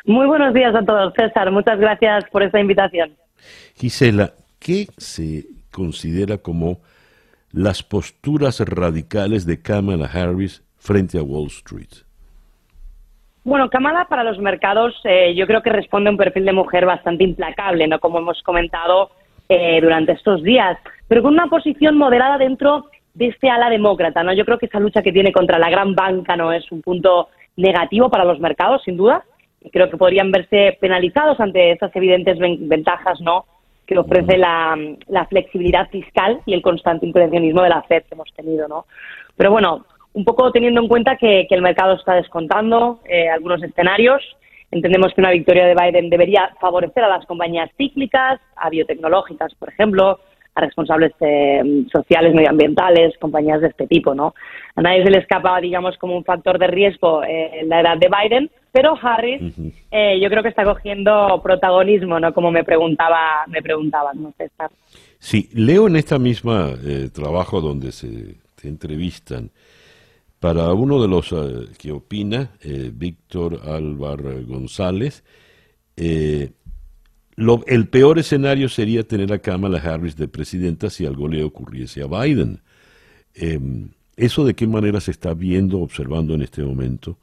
Muy 0.05 0.27
buenos 0.27 0.53
días 0.53 0.75
a 0.75 0.83
todos, 0.83 1.13
César. 1.15 1.49
Muchas 1.51 1.79
gracias 1.79 2.25
por 2.29 2.43
esta 2.43 2.59
invitación. 2.59 3.11
Gisela, 3.75 4.31
¿qué 4.59 4.87
se 4.97 5.45
considera 5.71 6.37
como 6.37 6.79
las 7.53 7.83
posturas 7.83 8.59
radicales 8.59 9.45
de 9.45 9.61
Kamala 9.61 10.09
Harris 10.13 10.61
frente 10.77 11.17
a 11.17 11.23
Wall 11.23 11.47
Street? 11.47 12.03
Bueno, 13.45 13.69
Kamala 13.69 14.05
para 14.09 14.23
los 14.23 14.39
mercados 14.39 14.93
eh, 15.05 15.33
yo 15.35 15.45
creo 15.47 15.61
que 15.61 15.69
responde 15.69 16.09
a 16.09 16.11
un 16.11 16.17
perfil 16.17 16.45
de 16.45 16.53
mujer 16.53 16.85
bastante 16.85 17.23
implacable, 17.23 17.87
¿no? 17.87 17.99
Como 17.99 18.19
hemos 18.19 18.41
comentado 18.43 19.11
eh, 19.49 19.79
durante 19.81 20.13
estos 20.13 20.43
días, 20.43 20.77
pero 21.07 21.21
con 21.21 21.33
una 21.33 21.47
posición 21.47 21.97
moderada 21.97 22.37
dentro 22.37 22.85
de 23.13 23.27
este 23.27 23.49
ala 23.49 23.69
demócrata, 23.69 24.23
¿no? 24.23 24.33
Yo 24.33 24.45
creo 24.45 24.57
que 24.57 24.65
esa 24.65 24.79
lucha 24.79 25.01
que 25.01 25.11
tiene 25.11 25.31
contra 25.31 25.59
la 25.59 25.69
gran 25.69 25.93
banca 25.93 26.35
no 26.35 26.51
es 26.51 26.69
un 26.71 26.81
punto 26.81 27.29
negativo 27.57 28.09
para 28.09 28.25
los 28.25 28.39
mercados, 28.39 28.81
sin 28.83 28.97
duda. 28.97 29.23
Creo 29.71 29.89
que 29.89 29.97
podrían 29.97 30.31
verse 30.31 30.77
penalizados 30.79 31.39
ante 31.39 31.71
esas 31.71 31.95
evidentes 31.95 32.37
ven- 32.37 32.67
ventajas, 32.67 33.19
¿no? 33.21 33.45
Que 33.85 33.97
ofrece 33.97 34.37
la, 34.37 34.77
flexibilidad 35.29 35.89
fiscal 35.89 36.41
y 36.45 36.53
el 36.53 36.61
constante 36.61 37.05
intervencionismo 37.05 37.61
de 37.61 37.69
la 37.69 37.83
Fed 37.83 38.03
que 38.03 38.15
hemos 38.15 38.31
tenido, 38.33 38.67
¿no? 38.67 38.85
Pero 39.35 39.51
bueno, 39.51 39.85
un 40.13 40.25
poco 40.25 40.51
teniendo 40.51 40.81
en 40.81 40.87
cuenta 40.87 41.17
que, 41.17 41.45
que 41.47 41.55
el 41.55 41.61
mercado 41.61 41.93
está 41.95 42.15
descontando 42.15 42.99
eh, 43.05 43.29
algunos 43.29 43.63
escenarios, 43.63 44.21
entendemos 44.71 45.13
que 45.13 45.21
una 45.21 45.31
victoria 45.31 45.65
de 45.65 45.75
Biden 45.75 46.09
debería 46.09 46.51
favorecer 46.59 47.03
a 47.03 47.09
las 47.09 47.25
compañías 47.25 47.69
cíclicas, 47.77 48.39
a 48.55 48.69
biotecnológicas, 48.69 49.53
por 49.55 49.69
ejemplo, 49.69 50.19
a 50.55 50.61
responsables 50.61 51.13
eh, 51.19 51.83
sociales, 51.91 52.33
medioambientales, 52.33 53.17
compañías 53.17 53.61
de 53.61 53.67
este 53.67 53.87
tipo, 53.87 54.13
¿no? 54.13 54.35
A 54.75 54.81
nadie 54.81 55.03
se 55.03 55.09
le 55.11 55.17
escapa, 55.19 55.59
digamos, 55.59 55.97
como 55.97 56.15
un 56.15 56.23
factor 56.23 56.59
de 56.59 56.67
riesgo 56.67 57.23
eh, 57.23 57.63
la 57.65 57.81
edad 57.81 57.97
de 57.97 58.09
Biden, 58.09 58.51
pero 58.73 58.97
Harris 59.01 59.41
eh, 59.91 60.19
yo 60.21 60.29
creo 60.29 60.43
que 60.43 60.49
está 60.49 60.65
cogiendo 60.65 61.39
protagonismo, 61.41 62.19
¿no? 62.19 62.33
Como 62.33 62.51
me 62.51 62.63
preguntaba, 62.65 63.45
me 63.47 63.61
preguntaban, 63.61 64.21
¿no, 64.21 64.33
César? 64.37 64.69
Sí, 65.19 65.47
leo 65.53 65.87
en 65.87 65.95
esta 65.95 66.19
misma 66.19 66.71
eh, 66.83 67.09
trabajo 67.13 67.61
donde 67.61 67.91
se, 67.93 68.35
se 68.57 68.67
entrevistan 68.67 69.51
para 70.39 70.73
uno 70.73 71.01
de 71.01 71.07
los 71.07 71.31
eh, 71.31 71.67
que 71.77 71.91
opina, 71.93 72.49
eh, 72.61 72.91
Víctor 72.93 73.61
Álvar 73.63 74.21
González, 74.43 75.23
eh, 75.95 76.49
lo- 77.35 77.63
el 77.67 77.87
peor 77.87 78.19
escenario 78.19 78.67
sería 78.69 79.03
tener 79.07 79.31
a 79.31 79.39
Kamala 79.39 79.77
Harris 79.79 80.17
de 80.17 80.27
presidenta 80.27 80.89
si 80.89 81.05
algo 81.05 81.27
le 81.27 81.43
ocurriese 81.43 82.01
a 82.03 82.07
Biden. 82.07 82.59
Eh, 83.35 83.59
¿Eso 84.17 84.45
de 84.45 84.53
qué 84.53 84.67
manera 84.67 84.99
se 84.99 85.11
está 85.11 85.33
viendo, 85.33 85.79
observando 85.79 86.33
en 86.35 86.41
este 86.41 86.61
momento? 86.63 87.17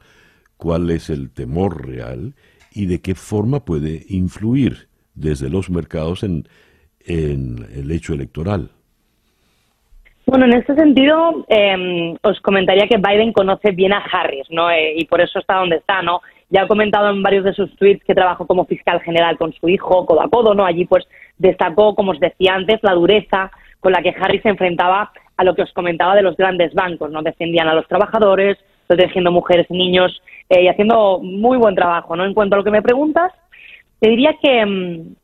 ¿Cuál 0.60 0.90
es 0.90 1.08
el 1.08 1.32
temor 1.32 1.86
real? 1.88 2.34
¿Y 2.72 2.84
de 2.84 3.00
qué 3.00 3.14
forma 3.14 3.64
puede 3.64 4.04
influir 4.10 4.88
desde 5.14 5.48
los 5.48 5.70
mercados 5.70 6.22
en, 6.22 6.44
en 7.06 7.66
el 7.74 7.90
hecho 7.90 8.12
electoral? 8.12 8.68
Bueno, 10.26 10.44
en 10.44 10.52
este 10.52 10.74
sentido, 10.74 11.46
eh, 11.48 12.14
os 12.22 12.40
comentaría 12.42 12.86
que 12.86 12.98
Biden 12.98 13.32
conoce 13.32 13.70
bien 13.70 13.94
a 13.94 14.04
Harris, 14.12 14.50
¿no? 14.50 14.70
Eh, 14.70 14.92
y 14.96 15.06
por 15.06 15.22
eso 15.22 15.38
está 15.38 15.56
donde 15.56 15.76
está, 15.76 16.02
¿no? 16.02 16.20
Ya 16.50 16.62
ha 16.62 16.68
comentado 16.68 17.08
en 17.08 17.22
varios 17.22 17.44
de 17.44 17.54
sus 17.54 17.74
tweets 17.76 18.04
que 18.04 18.14
trabajó 18.14 18.46
como 18.46 18.66
fiscal 18.66 19.00
general 19.00 19.38
con 19.38 19.54
su 19.54 19.66
hijo, 19.66 20.04
codo 20.04 20.22
a 20.22 20.28
codo, 20.28 20.54
¿no? 20.54 20.66
Allí, 20.66 20.84
pues, 20.84 21.08
destacó, 21.38 21.94
como 21.94 22.12
os 22.12 22.20
decía 22.20 22.54
antes, 22.54 22.80
la 22.82 22.92
dureza 22.92 23.50
con 23.80 23.92
la 23.92 24.02
que 24.02 24.14
Harris 24.20 24.42
se 24.42 24.50
enfrentaba 24.50 25.10
a 25.38 25.42
lo 25.42 25.54
que 25.54 25.62
os 25.62 25.72
comentaba 25.72 26.14
de 26.14 26.22
los 26.22 26.36
grandes 26.36 26.74
bancos, 26.74 27.10
¿no? 27.10 27.22
Defendían 27.22 27.66
a 27.66 27.74
los 27.74 27.88
trabajadores, 27.88 28.58
protegiendo 28.96 29.30
mujeres 29.30 29.66
y 29.70 29.76
niños 29.76 30.20
eh, 30.48 30.62
y 30.64 30.68
haciendo 30.68 31.20
muy 31.22 31.56
buen 31.58 31.76
trabajo, 31.76 32.16
¿no? 32.16 32.24
En 32.24 32.34
cuanto 32.34 32.56
a 32.56 32.58
lo 32.58 32.64
que 32.64 32.72
me 32.72 32.82
preguntas, 32.82 33.32
te 34.00 34.08
diría 34.10 34.34
que, 34.42 34.66
mm, 34.66 35.14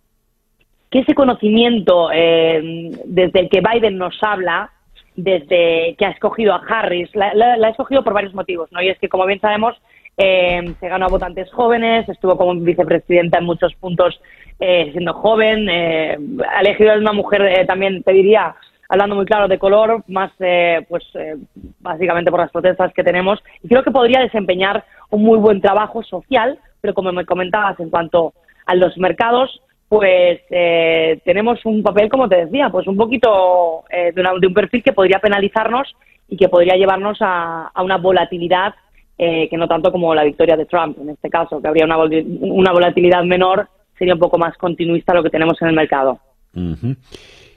ese 0.93 1.15
conocimiento 1.15 2.11
eh, 2.13 2.91
desde 3.05 3.41
el 3.41 3.49
que 3.51 3.61
Biden 3.61 3.99
nos 3.99 4.17
habla, 4.23 4.71
desde 5.17 5.95
que 5.99 6.07
ha 6.07 6.11
escogido 6.11 6.55
a 6.55 6.63
Harris, 6.67 7.11
la, 7.15 7.35
la- 7.35 7.57
la 7.57 7.67
ha 7.67 7.71
escogido 7.71 8.03
por 8.05 8.15
varios 8.15 8.33
motivos, 8.35 8.71
¿no? 8.73 8.81
Y 8.81 8.89
es 8.89 8.99
que, 8.99 9.09
como 9.09 9.27
bien 9.27 9.41
sabemos, 9.41 9.75
eh, 10.17 10.63
se 10.81 10.89
ganó 10.89 11.05
a 11.07 11.09
votantes 11.11 11.53
jóvenes, 11.53 12.09
estuvo 12.09 12.37
como 12.39 12.55
vicepresidenta 12.55 13.39
en 13.39 13.45
muchos 13.45 13.75
puntos 13.75 14.19
eh, 14.61 14.89
siendo 14.93 15.13
joven, 15.13 15.69
ha 15.69 16.61
elegido 16.61 16.93
a 16.93 16.97
una 16.97 17.13
mujer 17.13 17.67
también, 17.67 18.03
te 18.03 18.13
diría, 18.13 18.55
hablando 18.89 19.17
muy 19.17 19.25
claro 19.27 19.49
de 19.49 19.59
color, 19.59 20.03
más 20.09 20.31
eh, 20.41 20.85
pues 20.89 21.05
eh, 21.15 21.37
básicamente 21.81 22.31
por 22.31 22.41
las 22.41 22.51
protestas 22.51 22.93
que 22.95 23.03
tenemos, 23.05 23.39
y 23.63 23.69
creo 23.69 23.83
que 23.83 23.91
podría 23.91 24.21
desempeñar 24.21 24.85
un 25.11 25.23
muy 25.23 25.39
buen 25.39 25.61
trabajo 25.61 26.03
social, 26.03 26.59
pero 26.81 26.95
como 26.95 27.13
me 27.13 27.25
comentabas 27.27 27.79
en 27.81 27.91
cuanto 27.91 28.33
a 28.67 28.75
los 28.75 28.97
mercados, 28.99 29.61
pues 29.89 30.41
eh, 30.51 31.21
tenemos 31.25 31.65
un 31.65 31.83
papel, 31.83 32.09
como 32.09 32.29
te 32.29 32.45
decía, 32.45 32.69
pues 32.71 32.87
un 32.89 32.97
poquito 32.97 33.85
eh, 33.91 34.11
de, 34.13 34.21
una- 34.21 34.33
de 34.41 34.47
un 34.49 34.55
perfil 34.55 34.83
que 34.83 34.93
podría 34.93 35.21
penalizarnos 35.21 35.95
y 36.29 36.37
que 36.37 36.49
podría 36.49 36.75
llevarnos 36.75 37.19
a, 37.21 37.69
a 37.73 37.83
una 37.85 37.97
volatilidad 37.99 38.75
eh, 39.19 39.49
que 39.49 39.57
no 39.57 39.67
tanto 39.69 39.93
como 39.93 40.13
la 40.15 40.25
victoria 40.25 40.57
de 40.57 40.67
Trump 40.67 40.99
en 41.01 41.11
este 41.11 41.31
caso, 41.31 41.63
que 41.63 41.69
habría 41.69 41.85
una, 41.85 41.97
vol- 41.97 42.39
una 42.41 42.73
volatilidad 42.73 43.23
menor, 43.25 43.69
sería 43.97 44.15
un 44.15 44.21
poco 44.21 44.39
más 44.39 44.57
continuista 44.59 45.15
lo 45.15 45.23
que 45.23 45.31
tenemos 45.31 45.61
en 45.63 45.69
el 45.69 45.75
mercado. 45.75 46.19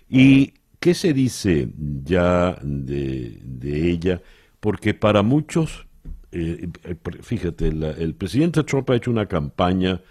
¿Y 0.10 0.53
qué 0.80 0.93
se 0.93 1.14
dice 1.14 1.69
ya 2.03 2.57
de, 2.64 3.39
de 3.43 3.89
ella? 3.91 4.22
Porque 4.60 4.93
para 4.93 5.23
muchos, 5.23 5.88
eh, 6.31 6.69
eh, 6.84 6.95
fíjate, 7.22 7.72
la- 7.73 7.91
el 7.91 8.15
presidente 8.15 8.64
Trump 8.64 8.89
ha 8.89 8.95
hecho 8.95 9.11
una 9.11 9.27
campaña 9.27 10.01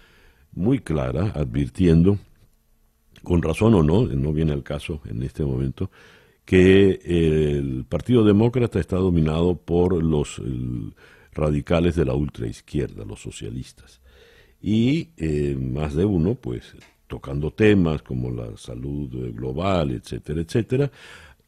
muy 0.53 0.79
clara 0.79 1.31
advirtiendo, 1.35 2.19
con 3.23 3.41
razón 3.41 3.73
o 3.75 3.83
no, 3.83 4.07
no 4.07 4.33
viene 4.33 4.53
al 4.53 4.63
caso 4.63 5.01
en 5.05 5.23
este 5.23 5.43
momento, 5.43 5.91
que 6.45 6.99
el 7.05 7.85
Partido 7.87 8.23
Demócrata 8.23 8.79
está 8.79 8.97
dominado 8.97 9.57
por 9.57 10.03
los 10.03 10.39
el, 10.39 10.95
radicales 11.33 11.95
de 11.95 12.05
la 12.05 12.15
ultraizquierda, 12.15 13.05
los 13.05 13.21
socialistas. 13.21 14.01
Y 14.61 15.11
eh, 15.17 15.57
más 15.59 15.95
de 15.95 16.05
uno, 16.05 16.35
pues, 16.35 16.75
tocando 17.09 17.51
temas 17.51 18.01
como 18.03 18.29
la 18.31 18.55
salud 18.55 19.09
global, 19.33 19.91
etcétera, 19.91 20.41
etcétera, 20.41 20.91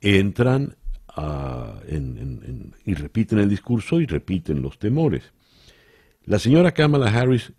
entran 0.02 0.76
a- 1.16 1.76
en- 1.88 2.74
y 2.84 2.94
repiten 2.96 3.40
el 3.40 3.50
discurso 3.50 4.02
y 4.02 4.06
repiten 4.08 4.62
los 4.62 4.80
temores. 4.80 5.32
La 6.26 6.40
señora 6.40 6.72
Kamala 6.72 7.08
Harris, 7.10 7.54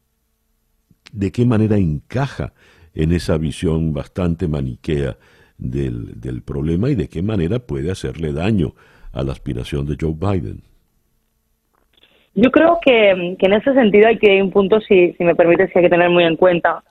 ¿de 1.12 1.30
qué 1.30 1.44
manera 1.46 1.76
encaja 1.76 2.52
en 2.94 3.12
esa 3.12 3.38
visión 3.38 3.92
bastante 3.92 4.48
maniquea 4.48 5.16
del, 5.56 6.20
del 6.20 6.42
problema 6.42 6.90
y 6.90 6.94
de 6.96 7.08
qué 7.08 7.22
manera 7.22 7.60
puede 7.60 7.90
hacerle 7.90 8.32
daño 8.32 8.74
a 9.12 9.22
la 9.22 9.32
aspiración 9.32 9.86
de 9.86 9.96
Joe 10.00 10.14
Biden? 10.14 10.62
Yo 12.34 12.50
creo 12.50 12.78
que, 12.84 13.36
que 13.38 13.46
en 13.46 13.52
ese 13.52 13.74
sentido 13.74 14.08
hay 14.08 14.18
que 14.18 14.30
hay 14.32 14.40
un 14.40 14.50
punto, 14.50 14.80
si, 14.80 15.12
si 15.12 15.22
me 15.24 15.34
permites, 15.34 15.70
que 15.70 15.78
hay 15.80 15.84
que 15.84 15.90
tener 15.90 16.08
muy 16.08 16.24
en 16.24 16.36
cuenta, 16.36 16.82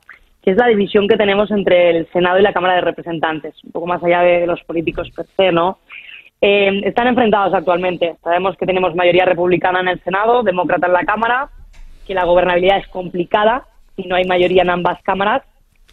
que 0.42 0.52
es 0.52 0.58
la 0.58 0.68
división 0.68 1.08
que 1.08 1.18
tenemos 1.18 1.52
entre 1.52 1.92
el 1.92 2.08
Senado 2.12 2.40
y 2.40 2.42
la 2.42 2.54
Cámara 2.54 2.76
de 2.76 2.82
Representantes, 2.82 3.56
un 3.64 3.72
poco 3.72 3.88
más 3.88 4.04
allá 4.04 4.22
de 4.22 4.48
los 4.48 4.62
políticos 4.64 5.10
per 5.16 5.26
se, 5.38 5.52
¿no? 5.52 5.80
Eh, 6.42 6.82
están 6.86 7.08
enfrentados 7.08 7.54
actualmente. 7.54 8.16
Sabemos 8.24 8.58
que 8.58 8.66
tenemos 8.66 8.96
mayoría 8.96 9.26
republicana 9.26 9.82
en 9.82 9.90
el 9.90 10.04
Senado, 10.04 10.42
demócrata 10.42 10.88
en 10.88 10.94
la 10.94 11.06
Cámara, 11.06 11.50
que 12.08 12.16
la 12.16 12.26
gobernabilidad 12.26 12.80
es 12.80 12.88
complicada 12.88 13.66
y 13.96 14.08
no 14.08 14.16
hay 14.16 14.26
mayoría 14.26 14.64
en 14.64 14.72
ambas 14.72 15.02
cámaras. 15.04 15.44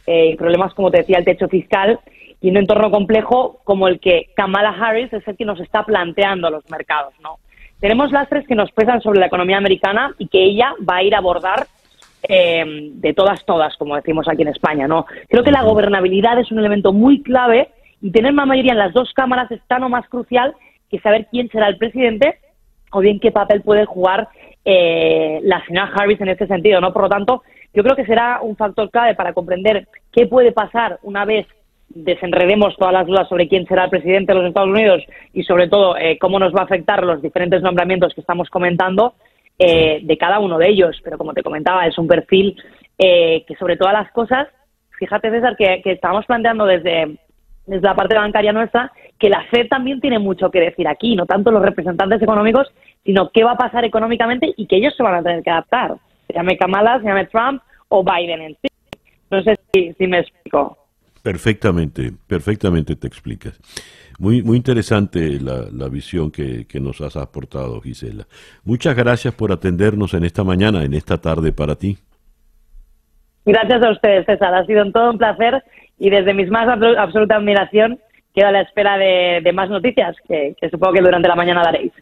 Eh, 0.07 0.37
problemas, 0.39 0.73
como 0.73 0.91
te 0.91 0.99
decía, 0.99 1.19
el 1.19 1.27
techo 1.27 1.49
fiscal 1.49 2.01
y 2.41 2.49
un 2.49 2.57
entorno 2.57 2.91
complejo 2.91 3.61
como 3.65 3.89
el 3.89 4.01
que 4.01 4.31
Kamala 4.35 4.71
Harris 4.71 5.13
es 5.13 5.27
el 5.29 5.37
que 5.37 5.45
nos 5.45 5.61
está 5.61 5.83
planteando 5.85 6.49
a 6.49 6.51
los 6.51 6.69
mercados, 6.71 7.13
¿no? 7.21 7.39
Tenemos 7.81 8.11
lastres 8.11 8.47
que 8.47 8.55
nos 8.55 8.73
pesan 8.73 9.03
sobre 9.03 9.21
la 9.21 9.27
economía 9.27 9.59
americana 9.59 10.15
y 10.19 10.29
que 10.29 10.43
ella 10.43 10.73
va 10.89 10.97
a 10.97 11.03
ir 11.03 11.15
a 11.15 11.19
abordar 11.19 11.67
eh, 12.23 12.91
de 12.93 13.15
todas, 13.15 13.45
todas, 13.45 13.77
como 13.77 13.97
decimos 13.97 14.27
aquí 14.29 14.43
en 14.43 14.49
España, 14.49 14.89
¿no? 14.89 15.07
Creo 15.29 15.45
que 15.45 15.53
la 15.53 15.63
gobernabilidad 15.63 16.39
es 16.39 16.51
un 16.51 16.59
elemento 16.59 16.93
muy 16.93 17.23
clave 17.23 17.71
y 18.01 18.11
tener 18.11 18.33
una 18.33 18.47
mayoría 18.47 18.73
en 18.73 18.79
las 18.79 18.93
dos 18.93 19.13
cámaras 19.15 19.51
es 19.51 19.61
tan 19.67 19.83
o 19.85 19.89
más 19.89 20.09
crucial 20.09 20.55
que 20.91 20.99
saber 21.01 21.29
quién 21.31 21.49
será 21.51 21.69
el 21.69 21.79
presidente 21.79 22.39
o 22.91 23.01
bien 23.01 23.21
qué 23.21 23.31
papel 23.31 23.63
puede 23.63 23.85
jugar 23.85 24.29
eh, 24.65 25.41
la 25.43 25.65
señora 25.67 25.93
Harris 25.95 26.21
en 26.21 26.29
este 26.29 26.47
sentido, 26.47 26.81
¿no? 26.81 26.93
Por 26.93 27.03
lo 27.03 27.09
tanto, 27.09 27.43
yo 27.75 27.83
creo 27.83 27.97
que 27.97 28.07
será 28.07 28.41
un 28.43 28.57
factor 28.57 28.91
clave 28.91 29.15
para 29.15 29.33
comprender 29.33 29.87
qué 30.13 30.27
puede 30.27 30.53
pasar 30.53 30.99
una 31.03 31.25
vez 31.25 31.47
desenredemos 31.91 32.77
todas 32.77 32.93
las 32.93 33.07
dudas 33.07 33.29
sobre 33.29 33.49
quién 33.49 33.67
será 33.67 33.85
el 33.85 33.91
presidente 33.91 34.33
de 34.33 34.39
los 34.39 34.49
Estados 34.49 34.69
Unidos 34.69 35.03
y 35.33 35.43
sobre 35.45 35.69
todo 35.69 35.97
eh, 35.97 36.19
cómo 36.19 36.39
nos 36.39 36.55
va 36.55 36.61
a 36.61 36.65
afectar 36.65 37.03
los 37.03 37.23
diferentes 37.23 37.63
nombramientos 37.63 38.15
que 38.15 38.21
estamos 38.21 38.51
comentando 38.51 39.15
eh, 39.59 40.01
de 40.03 40.19
cada 40.19 40.39
uno 40.39 40.59
de 40.59 40.69
ellos. 40.69 41.01
Pero 41.03 41.19
como 41.19 41.35
te 41.35 41.43
comentaba, 41.43 41.87
es 41.87 41.99
un 41.99 42.07
perfil 42.07 42.57
eh, 42.99 43.45
que 43.47 43.55
sobre 43.57 43.77
todas 43.77 43.95
las 43.95 44.11
cosas, 44.13 44.49
fíjate 44.99 45.31
César, 45.31 45.57
que, 45.57 45.81
que 45.83 45.93
estamos 45.93 46.25
planteando 46.27 46.67
desde, 46.67 47.19
desde 47.67 47.87
la 47.87 47.95
parte 47.95 48.17
bancaria 48.17 48.53
nuestra, 48.53 48.93
que 49.19 49.29
la 49.29 49.45
FED 49.51 49.69
también 49.69 50.01
tiene 50.01 50.19
mucho 50.19 50.51
que 50.51 50.61
decir 50.61 50.87
aquí, 50.89 51.17
no 51.17 51.27
tanto 51.27 51.51
los 51.51 51.63
representantes 51.63 52.23
económicos, 52.23 52.69
sino 53.05 53.31
qué 53.31 53.45
va 53.45 53.53
a 53.53 53.57
pasar 53.57 53.85
económicamente 53.85 54.53
y 54.57 54.67
que 54.67 54.77
ellos 54.77 54.95
se 54.97 55.03
van 55.03 55.15
a 55.15 55.23
tener 55.23 55.43
que 55.43 55.51
adaptar. 55.51 55.97
Se 56.27 56.35
llame 56.35 56.57
Kamala, 56.57 56.99
se 57.01 57.07
llame 57.07 57.27
Trump 57.27 57.63
o 57.89 58.05
Biden 58.05 58.43
en 58.43 58.57
sí. 58.61 58.69
No 59.31 59.43
sé 59.43 59.59
si 59.73 60.07
me 60.07 60.21
explico. 60.21 60.77
Perfectamente, 61.23 62.13
perfectamente 62.27 62.97
te 62.97 63.07
explicas. 63.07 63.59
Muy, 64.19 64.43
muy 64.43 64.57
interesante 64.57 65.39
la, 65.41 65.67
la 65.73 65.89
visión 65.89 66.31
que, 66.31 66.67
que 66.67 66.81
nos 66.81 67.01
has 67.01 67.17
aportado, 67.17 67.81
Gisela. 67.81 68.27
Muchas 68.65 68.97
gracias 68.97 69.33
por 69.33 69.53
atendernos 69.53 70.13
en 70.15 70.25
esta 70.25 70.43
mañana, 70.43 70.83
en 70.85 70.93
esta 70.95 71.19
tarde 71.19 71.53
para 71.53 71.77
ti. 71.77 71.99
Gracias 73.45 73.83
a 73.83 73.91
ustedes, 73.93 74.27
César. 74.27 74.55
Ha 74.55 74.67
sido 74.67 74.83
un 74.85 74.93
todo 74.93 75.11
un 75.11 75.19
placer 75.19 75.63
y 75.99 76.11
desde 76.11 76.35
mis 76.35 76.51
más 76.51 76.67
abso- 76.69 76.99
absoluta 76.99 77.37
admiración 77.37 77.99
quedo 78.35 78.49
a 78.49 78.53
la 78.53 78.61
espera 78.63 78.99
de, 78.99 79.41
de 79.43 79.53
más 79.53 79.71
noticias 79.71 80.17
que, 80.27 80.55
que 80.61 80.69
supongo 80.69 80.95
que 80.95 81.01
durante 81.01 81.29
la 81.29 81.37
mañana 81.37 81.63
daréis. 81.63 81.93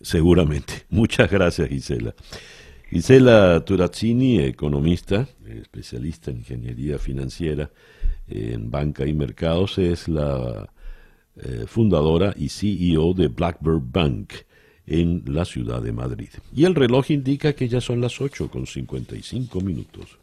Seguramente. 0.00 0.74
Muchas 0.90 1.30
gracias, 1.30 1.68
Gisela. 1.68 2.12
Gisela 2.90 3.64
Turazzini, 3.64 4.40
economista, 4.40 5.26
especialista 5.48 6.30
en 6.30 6.38
ingeniería 6.38 6.98
financiera 6.98 7.70
en 8.28 8.70
banca 8.70 9.06
y 9.06 9.14
mercados, 9.14 9.78
es 9.78 10.08
la 10.08 10.68
eh, 11.36 11.64
fundadora 11.66 12.34
y 12.36 12.48
CEO 12.48 13.14
de 13.14 13.28
Blackbird 13.28 13.82
Bank 13.90 14.32
en 14.86 15.22
la 15.26 15.44
ciudad 15.44 15.82
de 15.82 15.92
Madrid. 15.92 16.28
Y 16.54 16.64
el 16.64 16.74
reloj 16.74 17.10
indica 17.10 17.54
que 17.54 17.68
ya 17.68 17.80
son 17.80 18.00
las 18.00 18.20
8 18.20 18.48
con 18.50 18.66
55 18.66 19.60
minutos. 19.60 20.18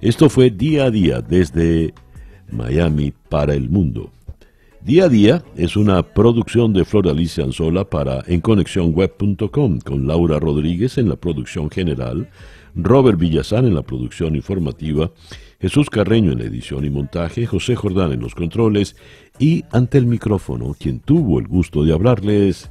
Esto 0.00 0.28
fue 0.28 0.50
día 0.50 0.84
a 0.84 0.90
día 0.90 1.22
desde 1.22 1.94
Miami 2.50 3.12
para 3.28 3.54
el 3.54 3.70
mundo. 3.70 4.10
Día 4.82 5.06
a 5.06 5.08
día 5.08 5.42
es 5.56 5.76
una 5.76 6.02
producción 6.02 6.72
de 6.72 6.84
Flor 6.84 7.08
Alicia 7.08 7.42
Anzola 7.42 7.88
para 7.88 8.22
enconexiónweb.com 8.26 9.80
con 9.80 10.06
Laura 10.06 10.38
Rodríguez 10.38 10.98
en 10.98 11.08
la 11.08 11.16
producción 11.16 11.70
general, 11.70 12.28
Robert 12.74 13.18
Villazán 13.18 13.66
en 13.66 13.74
la 13.74 13.82
producción 13.82 14.36
informativa, 14.36 15.10
Jesús 15.60 15.88
Carreño 15.88 16.32
en 16.32 16.38
la 16.38 16.44
edición 16.44 16.84
y 16.84 16.90
montaje, 16.90 17.46
José 17.46 17.76
Jordán 17.76 18.12
en 18.12 18.20
los 18.20 18.34
controles 18.34 18.96
y 19.38 19.64
ante 19.70 19.98
el 19.98 20.06
micrófono 20.06 20.74
quien 20.78 21.00
tuvo 21.00 21.38
el 21.38 21.46
gusto 21.46 21.84
de 21.84 21.92
hablarles, 21.92 22.70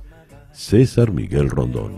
César 0.51 1.11
Miguel 1.11 1.49
Rondón. 1.49 1.93